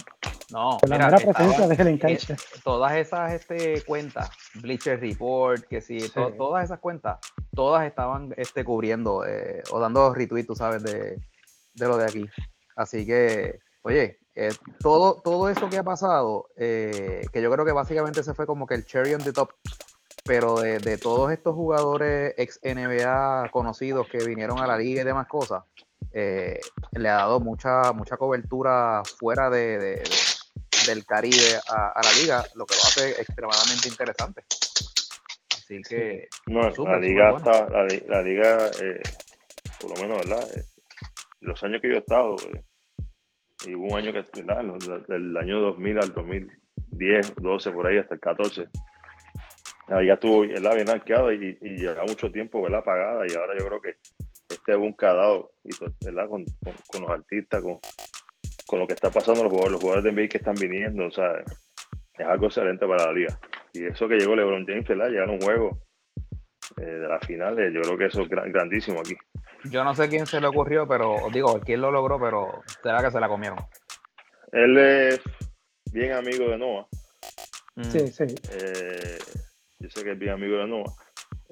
No, 0.50 0.78
la 0.86 0.98
mera 0.98 1.16
presencia 1.16 1.66
de 1.66 1.74
el 1.74 2.00
eh, 2.02 2.18
Todas 2.62 2.92
esas 2.92 3.32
este, 3.32 3.82
cuentas, 3.84 4.30
Bleacher 4.60 5.00
Report, 5.00 5.64
que 5.64 5.80
sí, 5.80 5.98
todas 6.36 6.64
esas 6.64 6.78
cuentas, 6.78 7.18
todas 7.54 7.86
estaban 7.86 8.34
este, 8.36 8.64
cubriendo 8.64 9.24
eh, 9.26 9.62
o 9.70 9.80
dando 9.80 10.12
retweet, 10.12 10.44
tú 10.44 10.54
sabes, 10.54 10.82
de, 10.82 11.18
lo 11.76 11.96
de 11.96 12.04
aquí. 12.04 12.26
Así 12.76 13.06
que, 13.06 13.60
oye, 13.82 14.18
eh, 14.34 14.50
todo, 14.80 15.22
todo 15.22 15.48
eso 15.48 15.70
que 15.70 15.78
ha 15.78 15.84
pasado, 15.84 16.48
que 16.56 17.30
yo 17.32 17.50
creo 17.50 17.64
que 17.64 17.72
básicamente 17.72 18.22
se 18.22 18.34
fue 18.34 18.46
como 18.46 18.66
que 18.66 18.74
el 18.74 18.84
cherry 18.84 19.14
on 19.14 19.22
the 19.22 19.32
top, 19.32 19.50
pero 20.24 20.60
de, 20.60 20.78
de 20.78 20.98
todos 20.98 21.32
estos 21.32 21.54
jugadores 21.54 22.34
ex 22.36 22.60
NBA 22.62 23.48
conocidos 23.50 24.06
que 24.08 24.18
vinieron 24.24 24.58
a 24.58 24.66
la 24.66 24.76
liga 24.76 25.00
y 25.00 25.04
demás 25.04 25.26
cosas, 25.28 25.62
eh, 26.12 26.60
le 26.92 27.08
ha 27.08 27.14
dado 27.14 27.40
mucha, 27.40 27.92
mucha 27.92 28.16
cobertura 28.16 29.02
fuera 29.18 29.48
de, 29.50 30.02
del 30.86 31.04
Caribe 31.06 31.58
a, 31.68 32.00
la 32.02 32.12
liga, 32.20 32.44
lo 32.54 32.66
que 32.66 32.74
lo 32.74 32.82
hace 32.82 33.10
extremadamente 33.20 33.88
interesante. 33.88 34.42
Así 35.54 35.80
que. 35.82 36.28
No, 36.46 36.62
la, 36.62 36.98
liga 36.98 37.36
está, 37.36 37.68
la, 37.68 38.22
liga, 38.22 38.70
eh, 38.82 39.00
por 39.80 39.90
lo 39.90 40.02
menos, 40.02 40.28
¿verdad? 40.28 40.48
Eh, 40.56 40.64
los 41.40 41.62
años 41.62 41.80
que 41.80 41.88
yo 41.88 41.94
he 41.94 41.98
estado, 41.98 42.36
y 43.66 43.74
hubo 43.74 43.86
un 43.86 43.98
año 43.98 44.12
que, 44.12 44.42
¿verdad? 44.42 44.64
Del 45.08 45.36
año 45.36 45.60
2000 45.60 45.98
al 45.98 46.12
2010, 46.12 47.34
12, 47.36 47.70
por 47.70 47.86
ahí, 47.86 47.98
hasta 47.98 48.14
el 48.14 48.20
14. 48.20 48.66
La 49.88 50.00
liga 50.00 50.14
estuvo 50.14 50.40
bien 50.42 50.88
arqueada 50.88 51.34
y, 51.34 51.58
y 51.60 51.76
lleva 51.76 52.04
mucho 52.04 52.30
tiempo, 52.30 52.62
¿verdad? 52.62 52.84
Pagada, 52.84 53.24
y 53.28 53.34
ahora 53.34 53.54
yo 53.58 53.66
creo 53.66 53.80
que 53.80 53.96
este 54.62 54.76
boom 54.76 54.94
que 54.96 55.06
ha 55.06 55.14
dado 55.14 55.50
¿verdad? 56.04 56.28
Con, 56.28 56.44
con, 56.86 57.02
los 57.02 57.10
artistas, 57.10 57.62
con, 57.62 57.78
con, 58.66 58.78
lo 58.78 58.86
que 58.86 58.94
está 58.94 59.10
pasando 59.10 59.42
los 59.42 59.50
jugadores, 59.50 59.72
los 59.72 59.80
jugadores 59.80 60.04
de 60.04 60.12
NBA 60.12 60.28
que 60.28 60.38
están 60.38 60.54
viniendo, 60.54 61.06
o 61.06 61.10
sea, 61.10 61.32
es 62.18 62.26
algo 62.26 62.46
excelente 62.46 62.86
para 62.86 63.06
la 63.06 63.12
liga. 63.12 63.38
Y 63.72 63.84
eso 63.86 64.06
que 64.06 64.16
llegó 64.16 64.36
LeBron 64.36 64.66
James, 64.66 64.86
¿verdad? 64.86 65.08
Llegar 65.08 65.28
a 65.28 65.32
un 65.32 65.40
juego 65.40 65.80
eh, 66.80 66.84
de 66.84 67.08
las 67.08 67.26
finales, 67.26 67.72
yo 67.74 67.80
creo 67.82 67.98
que 67.98 68.06
eso 68.06 68.22
es 68.22 68.28
grandísimo 68.28 69.00
aquí. 69.00 69.16
Yo 69.64 69.84
no 69.84 69.94
sé 69.94 70.08
quién 70.08 70.26
se 70.26 70.40
le 70.40 70.46
ocurrió, 70.46 70.86
pero 70.86 71.16
digo, 71.32 71.60
quién 71.60 71.80
lo 71.80 71.90
logró, 71.90 72.20
pero 72.20 72.62
será 72.82 73.02
que 73.02 73.10
se 73.10 73.20
la 73.20 73.28
comieron. 73.28 73.58
Él 74.52 74.78
es 74.78 75.20
bien 75.92 76.12
amigo 76.12 76.48
de 76.50 76.58
Noah. 76.58 76.86
Mm. 77.76 77.84
Sí, 77.84 78.08
sí. 78.08 78.24
Eh, 78.52 79.18
yo 79.78 79.88
sé 79.88 80.04
que 80.04 80.12
es 80.12 80.18
bien 80.18 80.32
amigo 80.32 80.58
de 80.58 80.66
Noah. 80.66 80.92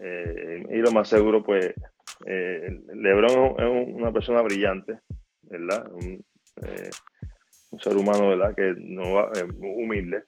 Eh, 0.02 0.62
y 0.70 0.76
lo 0.76 0.90
más 0.92 1.08
seguro, 1.08 1.42
pues, 1.42 1.72
eh, 2.26 2.80
Lebron 2.94 3.54
es 3.58 3.94
una 3.94 4.12
persona 4.12 4.42
brillante, 4.42 5.00
¿verdad? 5.42 5.90
Un, 5.92 6.24
eh, 6.62 6.90
ser 7.78 7.96
humano, 7.96 8.28
¿verdad? 8.28 8.54
Que 8.54 8.74
no 8.78 9.30
es 9.32 9.44
humilde. 9.60 10.24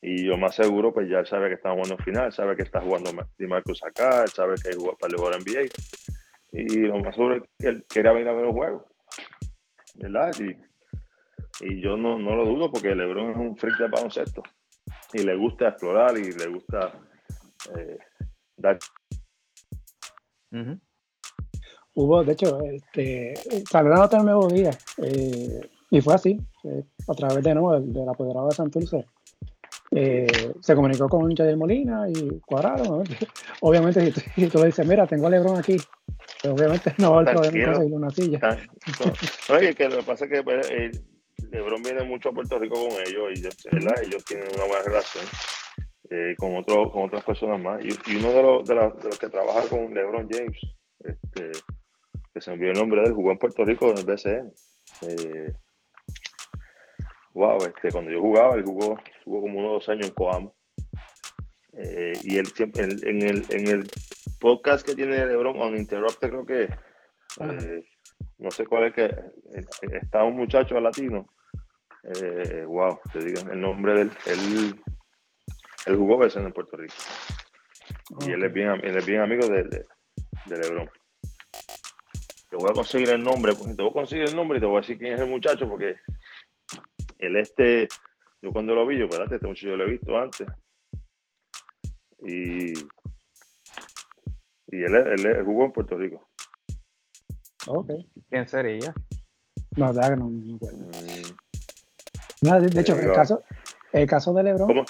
Y 0.00 0.26
yo 0.26 0.36
más 0.36 0.54
seguro, 0.54 0.92
pues 0.92 1.08
ya 1.08 1.18
él 1.18 1.26
sabe 1.26 1.48
que 1.48 1.54
está 1.54 1.70
jugando 1.72 1.96
final, 1.98 2.32
sabe 2.32 2.56
que 2.56 2.62
está 2.62 2.80
jugando 2.80 3.10
Di 3.38 3.46
Marcus 3.46 3.82
acá, 3.82 4.26
sabe 4.28 4.54
que 4.56 4.70
para 5.00 5.12
el 5.12 5.16
jugador 5.16 5.40
NBA. 5.40 5.68
Y 6.52 6.78
lo 6.78 6.98
más 6.98 7.14
seguro 7.14 7.36
es 7.36 7.42
que 7.58 7.68
él 7.68 7.84
quería 7.88 8.12
venir 8.12 8.28
a 8.28 8.32
ver 8.32 8.46
un 8.46 8.52
juego, 8.52 8.86
¿verdad? 9.96 10.32
Y, 10.40 11.64
y 11.64 11.80
yo 11.80 11.96
no, 11.96 12.18
no, 12.18 12.36
lo 12.36 12.44
dudo 12.44 12.70
porque 12.70 12.94
LeBron 12.94 13.30
es 13.32 13.36
un 13.36 13.56
freak 13.56 13.78
de 13.78 13.88
baloncesto 13.88 14.42
y 15.12 15.22
le 15.22 15.36
gusta 15.36 15.68
explorar 15.68 16.16
y 16.16 16.32
le 16.32 16.46
gusta 16.48 16.92
eh, 17.76 17.98
dar 18.56 18.78
Hubo, 21.96 22.22
de 22.22 22.32
hecho, 22.32 22.60
este, 22.60 23.32
salió 23.70 23.90
la 23.90 24.00
nota 24.00 24.18
el 24.18 24.26
nuevo 24.26 24.48
día 24.48 24.70
eh, 24.98 25.60
y 25.90 26.00
fue 26.02 26.14
así, 26.14 26.38
eh, 26.64 26.84
a 27.08 27.14
través 27.14 27.42
de 27.42 27.54
nuevo 27.54 27.80
del, 27.80 28.06
apoderado 28.06 28.48
de 28.48 28.54
Santurce. 28.54 29.06
Eh, 29.92 30.52
se 30.60 30.74
comunicó 30.74 31.08
con 31.08 31.34
Javier 31.34 31.56
Molina 31.56 32.06
y 32.10 32.38
cuadraron. 32.40 33.02
Obviamente, 33.62 34.12
si 34.12 34.46
tú, 34.48 34.58
le 34.58 34.66
dices, 34.66 34.86
mira, 34.86 35.06
tengo 35.06 35.26
a 35.26 35.30
Lebron 35.30 35.56
aquí, 35.56 35.78
pues 36.42 36.52
obviamente 36.52 36.92
no 36.98 37.14
va 37.14 37.22
a 37.22 37.32
poder 37.32 37.64
conseguir 37.64 37.94
una 37.94 38.10
silla. 38.10 38.40
Oye, 39.48 39.74
que 39.74 39.88
lo 39.88 39.96
que 39.96 40.02
pasa 40.02 40.26
es 40.26 40.30
que 40.30 40.42
pues, 40.42 40.68
Lebron 41.50 41.82
viene 41.82 42.04
mucho 42.04 42.28
a 42.28 42.32
Puerto 42.32 42.58
Rico 42.58 42.74
con 42.74 42.92
ellos 43.06 43.30
y 43.34 43.38
ellos 43.38 43.56
tienen 44.26 44.48
una 44.54 44.66
buena 44.66 44.82
relación. 44.84 45.24
con, 46.36 46.56
otro, 46.56 46.90
con 46.90 47.04
otras 47.04 47.24
personas 47.24 47.58
más. 47.58 47.82
Y, 47.82 48.16
uno 48.16 48.32
de 48.32 48.42
los, 48.42 48.68
de, 48.68 48.74
los 48.74 49.18
que 49.18 49.30
trabaja 49.30 49.66
con 49.70 49.94
LeBron 49.94 50.28
James, 50.30 50.58
este, 51.00 51.52
que 52.36 52.42
se 52.42 52.50
me 52.50 52.56
olvidó 52.56 52.72
el 52.72 52.78
nombre 52.78 53.00
de 53.00 53.06
él, 53.06 53.14
jugó 53.14 53.32
en 53.32 53.38
Puerto 53.38 53.64
Rico 53.64 53.90
en 53.90 53.96
el 53.96 54.04
BCN. 54.04 54.52
Eh, 55.08 55.54
wow, 57.32 57.56
este, 57.64 57.90
cuando 57.90 58.10
yo 58.10 58.20
jugaba, 58.20 58.56
él 58.56 58.62
jugó, 58.62 58.98
jugó 59.24 59.40
como 59.40 59.58
unos 59.58 59.72
dos 59.72 59.88
años 59.88 60.08
en 60.08 60.12
Coamo. 60.12 60.54
Eh, 61.72 62.12
y 62.24 62.36
él 62.36 62.46
siempre, 62.48 62.84
en, 62.84 63.22
el, 63.22 63.46
en 63.48 63.68
el 63.68 63.90
podcast 64.38 64.86
que 64.86 64.94
tiene 64.94 65.24
LeBron, 65.24 65.58
Uninterrupted, 65.58 66.28
creo 66.28 66.44
que, 66.44 66.64
eh, 67.40 67.84
no 68.36 68.50
sé 68.50 68.66
cuál 68.66 68.88
es 68.88 68.92
que, 68.92 69.04
eh, 69.06 69.64
está 70.02 70.22
un 70.22 70.36
muchacho 70.36 70.78
latino. 70.78 71.32
wow, 72.66 73.00
te 73.14 73.20
digan 73.20 73.50
el 73.50 73.62
nombre 73.62 73.94
de 73.94 74.00
él. 74.02 74.10
Él, 74.26 74.84
él 75.86 75.96
jugó 75.96 76.18
BCN 76.18 76.44
en 76.44 76.52
Puerto 76.52 76.76
Rico. 76.76 76.96
Y 78.26 78.32
él 78.32 78.44
es 78.44 78.52
bien, 78.52 78.72
él 78.84 78.94
es 78.94 79.06
bien 79.06 79.22
amigo 79.22 79.48
de, 79.48 79.64
de, 79.64 79.86
de 80.44 80.58
LeBron 80.58 80.90
te 82.48 82.56
voy 82.56 82.70
a 82.70 82.74
conseguir 82.74 83.10
el 83.10 83.22
nombre, 83.22 83.54
te 83.54 83.82
voy 83.82 83.90
a 83.90 83.92
conseguir 83.92 84.24
el 84.28 84.36
nombre 84.36 84.58
y 84.58 84.60
te 84.60 84.66
voy 84.66 84.78
a 84.78 84.80
decir 84.80 84.98
quién 84.98 85.14
es 85.14 85.20
el 85.20 85.28
muchacho, 85.28 85.68
porque 85.68 85.96
el 87.18 87.36
este, 87.36 87.88
yo 88.42 88.52
cuando 88.52 88.74
lo 88.74 88.86
vi, 88.86 88.98
yo, 88.98 89.04
espérate, 89.06 89.36
este 89.36 89.46
muchacho 89.46 89.68
yo 89.68 89.76
lo 89.76 89.84
he 89.84 89.90
visto 89.90 90.16
antes. 90.16 90.46
Y, 92.20 92.72
y 94.68 94.82
él, 94.82 94.94
él, 94.94 95.44
jugó 95.44 95.64
en 95.64 95.72
Puerto 95.72 95.96
Rico. 95.96 96.28
Ok. 97.66 97.90
¿Quién 98.28 98.48
sería? 98.48 98.94
No, 99.76 99.86
verdad 99.86 100.10
que 100.10 100.16
no, 100.16 100.28
me 100.28 100.54
acuerdo. 100.54 100.78
No, 102.42 102.60
de, 102.60 102.68
de 102.68 102.80
hecho, 102.80 102.98
el 102.98 103.12
caso, 103.12 103.42
el 103.92 104.06
caso 104.06 104.32
de 104.32 104.42
LeBron. 104.42 104.68
¿Cómo, 104.68 104.82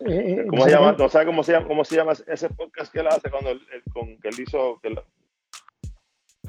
eh, 0.00 0.40
eh, 0.40 0.46
cómo 0.48 0.64
se 0.64 0.70
llama? 0.70 0.92
¿No 0.92 1.08
sabe 1.08 1.26
cómo 1.26 1.42
se 1.42 1.52
llama, 1.52 1.66
cómo 1.66 1.84
se 1.84 1.96
llama 1.96 2.12
ese 2.26 2.48
podcast 2.50 2.92
que 2.92 3.00
él 3.00 3.06
hace 3.08 3.30
cuando 3.30 3.50
él, 3.50 3.60
él- 3.72 3.82
con, 3.92 4.18
que 4.18 4.28
él 4.28 4.40
hizo? 4.40 4.78
Que 4.80 4.88
él, 4.88 5.00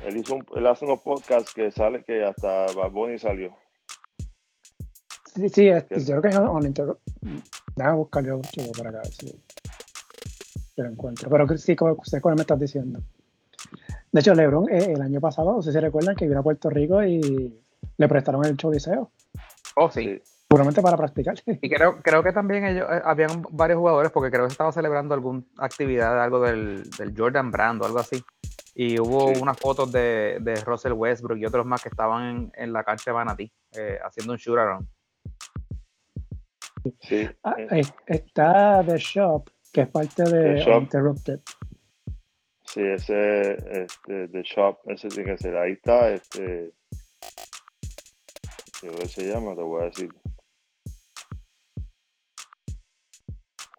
él 0.06 0.18
hizo 0.18 0.36
un- 0.36 0.46
él 0.56 0.68
hace 0.68 0.86
unos 0.86 1.00
podcasts 1.02 1.54
que 1.54 1.72
sale 1.72 2.04
que 2.04 2.24
hasta 2.24 2.66
Bad 2.74 2.92
Bunny 2.92 3.18
salió. 3.20 3.56
Sí, 5.34 5.50
sí, 5.50 5.68
es, 5.68 5.86
yo 6.08 6.20
creo 6.20 6.22
que 6.22 6.28
es 6.30 6.36
on 6.36 6.66
inter... 6.66 6.98
Déjame 7.76 7.98
buscarlo 7.98 8.42
chico, 8.42 8.72
por 8.76 8.88
acá, 8.88 9.00
a 9.00 9.02
ver 9.04 9.12
si 9.14 9.44
lo 10.78 10.86
encuentro. 10.86 11.30
Pero 11.30 11.58
sí, 11.58 11.76
como, 11.76 12.04
sé 12.04 12.22
cuál 12.22 12.36
me 12.36 12.42
estás 12.42 12.60
diciendo. 12.60 13.02
De 14.12 14.20
hecho, 14.22 14.34
LeBron 14.34 14.70
eh, 14.70 14.94
el 14.94 15.02
año 15.02 15.20
pasado, 15.20 15.54
no 15.54 15.62
sé 15.62 15.72
si 15.72 15.80
recuerdan 15.80 16.16
que 16.16 16.28
vino 16.28 16.40
a 16.40 16.44
Puerto 16.44 16.70
Rico 16.70 17.04
y 17.04 17.62
le 17.98 18.08
prestaron 18.08 18.46
el 18.46 18.58
Choliseo, 18.58 19.12
Oh, 19.76 19.92
sí. 19.92 20.04
Sí. 20.04 20.22
puramente 20.48 20.82
para 20.82 20.98
practicar. 20.98 21.36
Y 21.62 21.70
creo, 21.70 22.02
creo 22.02 22.24
que 22.24 22.32
también 22.32 22.66
ellos, 22.66 22.88
eh, 22.90 23.02
habían 23.04 23.44
varios 23.52 23.78
jugadores, 23.78 24.12
porque 24.12 24.32
creo 24.32 24.48
que 24.48 24.52
estaba 24.54 24.72
celebrando 24.72 25.14
alguna 25.14 25.44
actividad, 25.58 26.20
algo 26.24 26.40
del, 26.40 26.90
del 26.98 27.14
Jordan 27.16 27.52
Brand 27.52 27.82
o 27.82 27.86
algo 27.86 28.00
así. 28.00 28.24
Y 28.80 29.00
hubo 29.00 29.34
Sí. 29.34 29.42
unas 29.42 29.58
fotos 29.58 29.92
de, 29.92 30.38
de 30.40 30.56
Russell 30.64 30.92
Westbrook 30.94 31.40
y 31.40 31.46
otros 31.48 31.66
más 31.66 31.82
que 31.82 31.90
estaban 31.90 32.24
en, 32.30 32.52
en 32.54 32.72
la 32.74 32.84
cancha 32.84 33.10
de 33.10 33.16
Manatí, 33.16 33.52
eh, 33.72 33.98
haciendo 34.04 34.34
un 34.34 34.38
shoot 34.38 34.60
around. 34.60 34.88
Sí. 37.02 37.28
Ah, 37.44 37.56
eh, 37.58 37.82
está 38.06 38.84
The 38.86 38.98
Shop, 38.98 39.50
que 39.74 39.82
es 39.82 39.88
parte 39.90 40.24
de 40.24 40.54
The 40.54 40.62
Shop. 40.62 40.82
Interrupted. 40.84 41.40
Sí, 42.66 42.82
ese, 42.84 43.54
este, 43.82 44.28
The 44.28 44.44
Shop, 44.44 44.78
ese 44.86 45.08
tiene 45.08 45.32
que 45.32 45.38
ser. 45.40 45.58
Ahí 45.58 45.72
está, 45.72 46.10
este. 46.12 46.72
¿Qué 48.80 49.08
se 49.08 49.24
llama? 49.34 49.56
Te 49.56 49.62
voy 49.64 49.82
a 49.82 49.86
decir. 49.86 50.14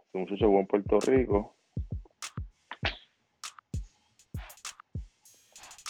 Este 0.06 0.18
muchacho 0.18 0.46
en 0.46 0.66
Puerto 0.66 0.98
Rico. 1.00 1.57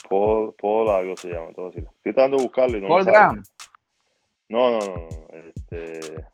Paul, 0.08 0.54
Paul 0.60 0.88
algo 0.90 1.16
se 1.16 1.28
llama, 1.28 1.48
decir. 1.48 1.84
Estoy 1.96 2.12
tratando 2.14 2.36
de 2.38 2.42
buscarlo 2.44 2.78
y 2.78 2.80
no 2.80 2.88
Paul. 2.88 3.04
Graham. 3.04 3.42
No, 4.48 4.70
no, 4.70 4.78
no, 4.78 4.94
no. 4.96 5.08
Este. 5.54 6.24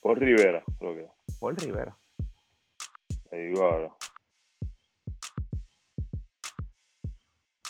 Paul 0.00 0.16
Rivera, 0.16 0.62
creo 0.78 0.94
que. 0.94 1.06
Paul 1.38 1.56
Rivera. 1.56 1.96
Te 3.28 3.36
digo 3.36 3.62
ahora. 3.64 3.90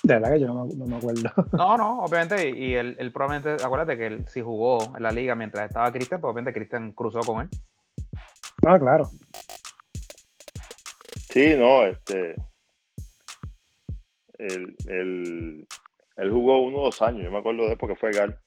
De 0.03 0.15
verdad 0.15 0.33
que 0.33 0.41
yo 0.41 0.47
no, 0.49 0.65
me- 0.65 0.75
no 0.75 0.87
me 0.87 0.97
acuerdo. 0.97 1.31
No, 1.53 1.77
no, 1.77 2.01
obviamente, 2.03 2.49
y 2.49 2.75
él, 2.75 2.97
él 2.99 3.13
probablemente, 3.13 3.63
acuérdate 3.63 3.97
que 3.99 4.07
él 4.07 4.25
si 4.29 4.41
jugó 4.41 4.97
en 4.97 5.03
la 5.03 5.13
liga 5.13 5.35
mientras 5.35 5.67
estaba 5.67 5.93
Cristian, 5.93 6.21
pues 6.21 6.31
obviamente 6.33 6.53
Cristian 6.59 6.93
cruzó 6.93 7.21
con 7.21 7.43
él. 7.43 7.49
Ah, 8.67 8.79
claro. 8.79 9.11
Sí, 11.31 11.55
no, 11.57 11.85
este. 11.85 12.35
Él, 14.41 14.77
él, 14.89 15.67
él 16.17 16.31
jugó 16.31 16.63
uno 16.63 16.79
o 16.79 16.85
dos 16.85 17.03
años, 17.03 17.23
yo 17.25 17.31
me 17.31 17.39
acuerdo 17.39 17.63
de 17.65 17.73
él 17.73 17.79
porque 17.79 17.97
fue 17.97 18.11
Gal. 18.13 18.39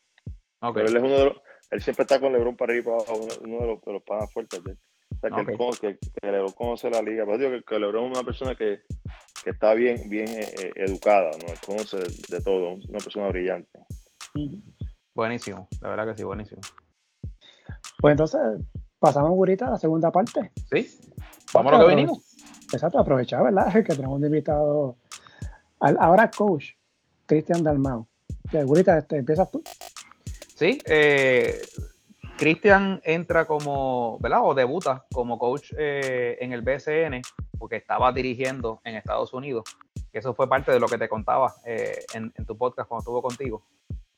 Ok. 0.62 0.76
Pero 0.76 0.88
él 0.90 0.98
es 0.98 1.04
uno 1.04 1.18
de 1.18 1.26
los, 1.26 1.38
él 1.72 1.82
siempre 1.82 2.04
está 2.04 2.20
con 2.20 2.34
Lebron 2.34 2.56
para 2.56 2.74
arriba, 2.74 2.98
uno, 3.10 3.28
uno 3.42 3.60
de 3.62 3.68
los, 3.68 3.82
de 3.82 3.94
los 3.94 4.04
panas 4.04 4.32
fuertes 4.34 4.64
de 4.64 4.72
él. 4.72 4.78
O 5.12 5.20
sea, 5.20 5.30
que, 5.30 5.42
él 5.42 5.48
Ok. 5.50 5.58
conoce- 5.58 5.80
que, 5.80 5.98
que 6.22 6.32
Lebron 6.32 6.52
conoce 6.54 6.90
la 6.90 7.02
liga. 7.02 7.26
Pero 7.26 7.38
digo 7.38 7.52
que, 7.52 7.64
que 7.64 7.80
Lebron 7.80 8.06
es 8.12 8.18
una 8.18 8.26
persona 8.26 8.56
que, 8.56 8.82
que 9.44 9.50
está 9.52 9.74
bien, 9.74 10.10
bien 10.10 10.28
eh, 10.30 10.48
eh, 10.62 10.72
educada, 10.78 11.32
¿no? 11.32 11.52
Él 11.54 11.60
conoce 11.66 11.98
de, 11.98 12.10
de 12.30 12.42
todo, 12.42 12.74
una 12.74 12.98
persona 13.00 13.28
brillante. 13.30 13.80
Buenísimo, 15.16 15.68
la 15.82 15.90
verdad 15.90 16.08
que 16.08 16.18
sí, 16.18 16.24
buenísimo. 16.24 16.62
Pues 18.00 18.12
entonces, 18.14 18.40
pasamos 19.00 19.30
ahorita 19.32 19.68
a 19.68 19.72
la 19.72 19.78
segunda 19.78 20.12
parte. 20.12 20.52
¿Sí? 20.72 20.90
Vamos 21.54 21.74
a 21.74 21.78
lo 21.78 21.88
que 21.88 21.96
vinimos. 21.96 22.36
Exacto, 22.74 22.98
aprovechar, 23.00 23.44
¿verdad? 23.44 23.72
Que 23.86 23.96
tenemos 23.96 24.20
de 24.22 24.28
invitado 24.28 24.98
ahora 25.84 26.32
coach, 26.32 26.72
Cristian 27.26 27.64
Dalmau. 27.64 28.08
Que 28.50 28.60
ahorita 28.60 28.98
este, 28.98 29.18
empiezas 29.18 29.50
tú. 29.52 29.64
Sí, 30.56 30.80
eh, 30.86 31.62
Cristian 32.38 33.00
entra 33.04 33.46
como, 33.46 34.18
¿verdad? 34.20 34.42
O 34.44 34.54
debuta 34.54 35.06
como 35.12 35.38
coach 35.38 35.72
eh, 35.78 36.38
en 36.42 36.52
el 36.52 36.62
BSN, 36.62 37.22
porque 37.58 37.78
estaba 37.78 38.12
dirigiendo 38.12 38.82
en 38.84 38.96
Estados 38.96 39.34
Unidos. 39.34 39.64
Eso 40.12 40.34
fue 40.34 40.50
parte 40.50 40.72
de 40.72 40.80
lo 40.80 40.88
que 40.88 40.98
te 40.98 41.10
contaba 41.10 41.54
eh, 41.66 42.04
en, 42.14 42.32
tu 42.46 42.58
podcast 42.58 42.90
cuando 42.90 43.02
estuvo 43.02 43.22
contigo. 43.22 43.66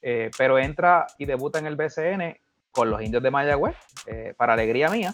Eh, 0.02 0.32
pero 0.38 0.58
entra 0.58 1.08
y 1.18 1.26
debuta 1.26 1.60
en 1.60 1.66
el 1.66 1.76
BCN 1.76 2.38
con 2.72 2.90
los 2.90 3.02
indios 3.02 3.24
de 3.24 3.32
Mayagüez, 3.32 3.76
para 4.38 4.54
alegría 4.54 4.90
mía. 4.90 5.14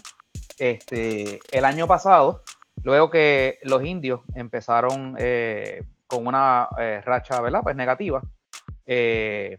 Este, 0.58 1.38
el 1.52 1.64
año 1.64 1.86
pasado, 1.86 2.42
luego 2.82 3.10
que 3.10 3.58
los 3.62 3.84
indios 3.84 4.20
empezaron 4.34 5.16
con 6.12 6.26
una 6.26 6.68
eh, 6.78 7.00
racha 7.04 7.40
¿verdad? 7.40 7.60
Pues 7.62 7.74
negativa, 7.74 8.22
eh, 8.84 9.58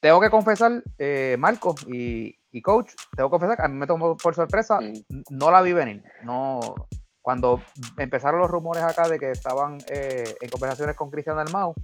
tengo 0.00 0.20
que 0.20 0.28
confesar, 0.28 0.82
eh, 0.98 1.36
Marco 1.38 1.74
y, 1.86 2.36
y 2.50 2.60
coach, 2.60 2.92
tengo 3.16 3.30
que 3.30 3.32
confesar 3.32 3.56
que 3.56 3.62
a 3.64 3.68
mí 3.68 3.76
me 3.76 3.86
tomó 3.86 4.16
por 4.18 4.34
sorpresa, 4.34 4.80
n- 4.80 5.02
no 5.30 5.50
la 5.50 5.62
vi 5.62 5.72
venir. 5.72 6.02
No, 6.24 6.74
cuando 7.22 7.60
empezaron 7.96 8.40
los 8.40 8.50
rumores 8.50 8.82
acá 8.82 9.08
de 9.08 9.18
que 9.18 9.30
estaban 9.30 9.78
eh, 9.88 10.34
en 10.40 10.50
conversaciones 10.50 10.94
con 10.96 11.10
Cristian 11.10 11.36
Dalmau, 11.36 11.74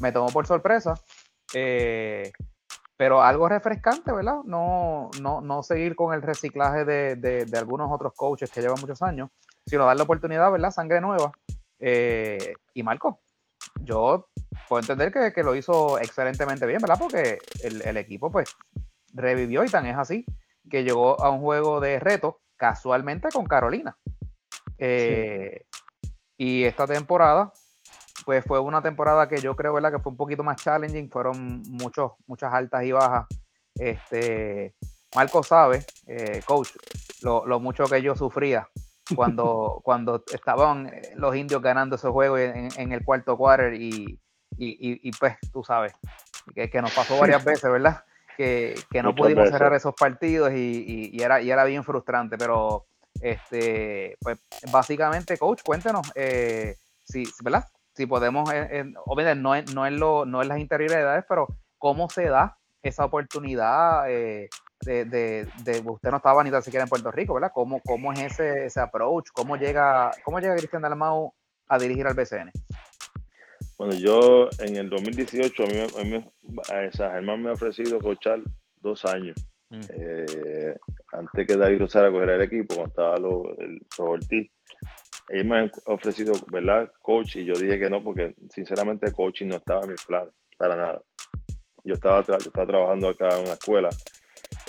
me 0.00 0.12
tomó 0.12 0.26
por 0.28 0.46
sorpresa. 0.46 0.94
eh, 1.54 2.30
pero 2.98 3.20
algo 3.22 3.48
refrescante, 3.48 4.12
¿verdad? 4.12 4.40
No, 4.44 5.10
no, 5.20 5.40
no 5.40 5.62
seguir 5.64 5.96
con 5.96 6.14
el 6.14 6.22
reciclaje 6.22 6.84
de, 6.84 7.16
de- 7.16 7.46
de 7.46 7.58
algunos 7.58 7.90
otros 7.90 8.12
coaches 8.14 8.50
que 8.50 8.60
llevan 8.60 8.80
muchos 8.80 9.02
años, 9.02 9.30
sino 9.66 9.86
darle 9.86 10.02
oportunidad, 10.02 10.52
¿verdad? 10.52 10.70
Sangre 10.70 11.00
nueva. 11.00 11.32
Eh, 11.84 12.54
y 12.74 12.82
Marco, 12.84 13.22
yo 13.80 14.28
puedo 14.68 14.80
entender 14.80 15.32
que, 15.32 15.42
lo 15.42 15.56
hizo 15.56 15.98
excelentemente 15.98 16.64
bien, 16.64 16.80
¿verdad? 16.80 16.98
Porque 16.98 17.40
el, 17.64 17.96
equipo, 17.96 18.30
pues, 18.30 18.54
revivió 19.12 19.64
y 19.64 19.68
tan 19.68 19.86
es 19.86 19.98
así 19.98 20.24
que 20.70 20.84
llegó 20.84 21.20
a 21.20 21.30
un 21.30 21.40
juego 21.40 21.80
de 21.80 21.98
reto 21.98 22.40
casualmente 22.56 23.28
con 23.30 23.46
Carolina. 23.46 23.98
Eh, 24.78 25.66
Y 26.38 26.64
esta 26.64 26.86
temporada, 26.86 27.52
pues 28.24 28.44
fue 28.44 28.60
una 28.60 28.80
temporada 28.80 29.28
que 29.28 29.40
yo 29.40 29.56
creo, 29.56 29.74
¿verdad? 29.74 29.92
Que 29.92 29.98
fue 29.98 30.12
un 30.12 30.16
poquito 30.16 30.44
más 30.44 30.62
challenging, 30.62 31.10
fueron 31.10 31.62
muchos, 31.68 32.12
muchas 32.26 32.54
altas 32.54 32.84
y 32.84 32.92
bajas. 32.92 33.26
Este, 33.74 34.74
Marco 35.16 35.42
sabe, 35.42 35.84
eh, 36.06 36.42
coach, 36.46 36.70
lo 37.22 37.58
mucho 37.60 37.84
que 37.84 38.02
yo 38.02 38.14
sufría 38.14 38.68
cuando, 39.14 39.80
cuando 39.84 40.22
estaban 40.32 40.86
eh, 40.86 41.12
los 41.16 41.34
indios 41.36 41.60
ganando 41.62 41.96
ese 41.96 42.08
juego 42.08 42.38
en, 42.38 42.68
en 42.76 42.92
el 42.92 43.04
cuarto 43.04 43.36
quarter 43.36 43.74
y, 43.74 44.18
y, 44.56 45.10
pues 45.18 45.36
tú 45.52 45.64
sabes, 45.64 45.92
que, 46.54 46.70
que 46.70 46.80
nos 46.82 46.92
pasó 46.92 47.18
varias 47.18 47.44
veces, 47.44 47.70
¿verdad? 47.70 48.04
Que, 48.36 48.74
que 48.90 49.02
no 49.02 49.10
Muchas 49.10 49.22
pudimos 49.24 49.42
veces. 49.44 49.58
cerrar 49.58 49.74
esos 49.74 49.94
partidos 49.94 50.52
y, 50.52 50.56
y- 50.56 51.10
y 51.12 51.22
era, 51.22 51.40
y 51.42 51.50
era 51.50 51.64
bien 51.64 51.84
frustrante, 51.84 52.38
pero 52.38 52.86
este, 53.20 54.16
pues 54.20 54.38
básicamente, 54.70 55.36
coach, 55.38 55.62
cuéntenos, 55.64 56.10
eh, 56.14 56.76
si, 57.04 57.24
¿verdad? 57.42 57.66
Si 57.94 58.06
podemos, 58.06 58.50
eh, 58.52 58.84
obviamente 59.04 59.40
no 59.40 59.54
es, 59.54 59.74
no, 59.74 59.84
es 59.86 59.92
lo, 59.92 60.24
no 60.24 60.40
es 60.40 60.48
las 60.48 60.58
interioridades, 60.58 61.24
pero 61.28 61.46
cómo 61.78 62.08
se 62.08 62.24
da 62.28 62.56
esa 62.82 63.04
oportunidad 63.04 64.10
eh, 64.10 64.48
de, 64.84 65.04
de, 65.04 65.48
de- 65.64 65.82
usted 65.84 66.10
no 66.10 66.16
estaba 66.18 66.42
ni 66.44 66.50
tan 66.50 66.62
siquiera 66.62 66.84
en 66.84 66.88
Puerto 66.90 67.10
Rico, 67.10 67.34
¿verdad? 67.34 67.50
¿Cómo, 67.54 67.80
cómo 67.84 68.12
es 68.12 68.20
ese, 68.20 68.66
ese 68.66 68.80
approach? 68.80 69.26
¿Cómo 69.32 69.56
llega, 69.56 70.10
cómo 70.24 70.38
llega 70.40 70.56
Cristian 70.56 70.82
Dalmau 70.82 71.32
a 71.68 71.78
dirigir 71.78 72.06
al 72.06 72.14
BCN? 72.14 72.50
Bueno, 73.78 73.94
yo 73.94 74.48
en 74.60 74.76
el 74.76 74.90
2018, 74.90 75.62
a 75.62 75.66
mí, 75.66 75.72
me- 75.74 76.00
a 76.00 76.04
mí 76.04 76.30
a 76.72 76.84
esa 76.84 77.10
Germán 77.10 77.42
me 77.42 77.50
ha 77.50 77.54
ofrecido 77.54 77.98
coachar 78.00 78.40
dos 78.80 79.04
años. 79.04 79.36
Mm. 79.70 79.80
Eh, 79.90 80.76
antes 81.12 81.46
que 81.46 81.56
David 81.56 81.78
Rosara 81.80 82.10
cogiera 82.10 82.34
el 82.34 82.42
equipo, 82.42 82.74
cuando 82.74 82.90
estaba 82.90 83.16
lo, 83.18 83.58
el 83.58 83.80
Ortiz, 83.98 84.50
ellos 85.30 85.46
me 85.46 85.58
han 85.58 85.72
ofrecido, 85.86 86.32
¿verdad? 86.50 86.92
Coach, 87.00 87.36
y 87.36 87.44
yo 87.44 87.54
dije 87.54 87.78
que 87.78 87.88
no, 87.88 88.02
porque 88.04 88.34
sinceramente 88.50 89.10
coaching 89.12 89.46
no 89.46 89.56
estaba 89.56 89.82
en 89.84 89.90
mi 89.90 89.94
plan, 90.06 90.28
para 90.58 90.76
nada. 90.76 91.02
Yo 91.84 91.94
estaba, 91.94 92.22
tra- 92.22 92.38
yo 92.38 92.48
estaba 92.48 92.66
trabajando 92.66 93.08
acá 93.08 93.28
en 93.38 93.44
una 93.44 93.54
escuela, 93.54 93.88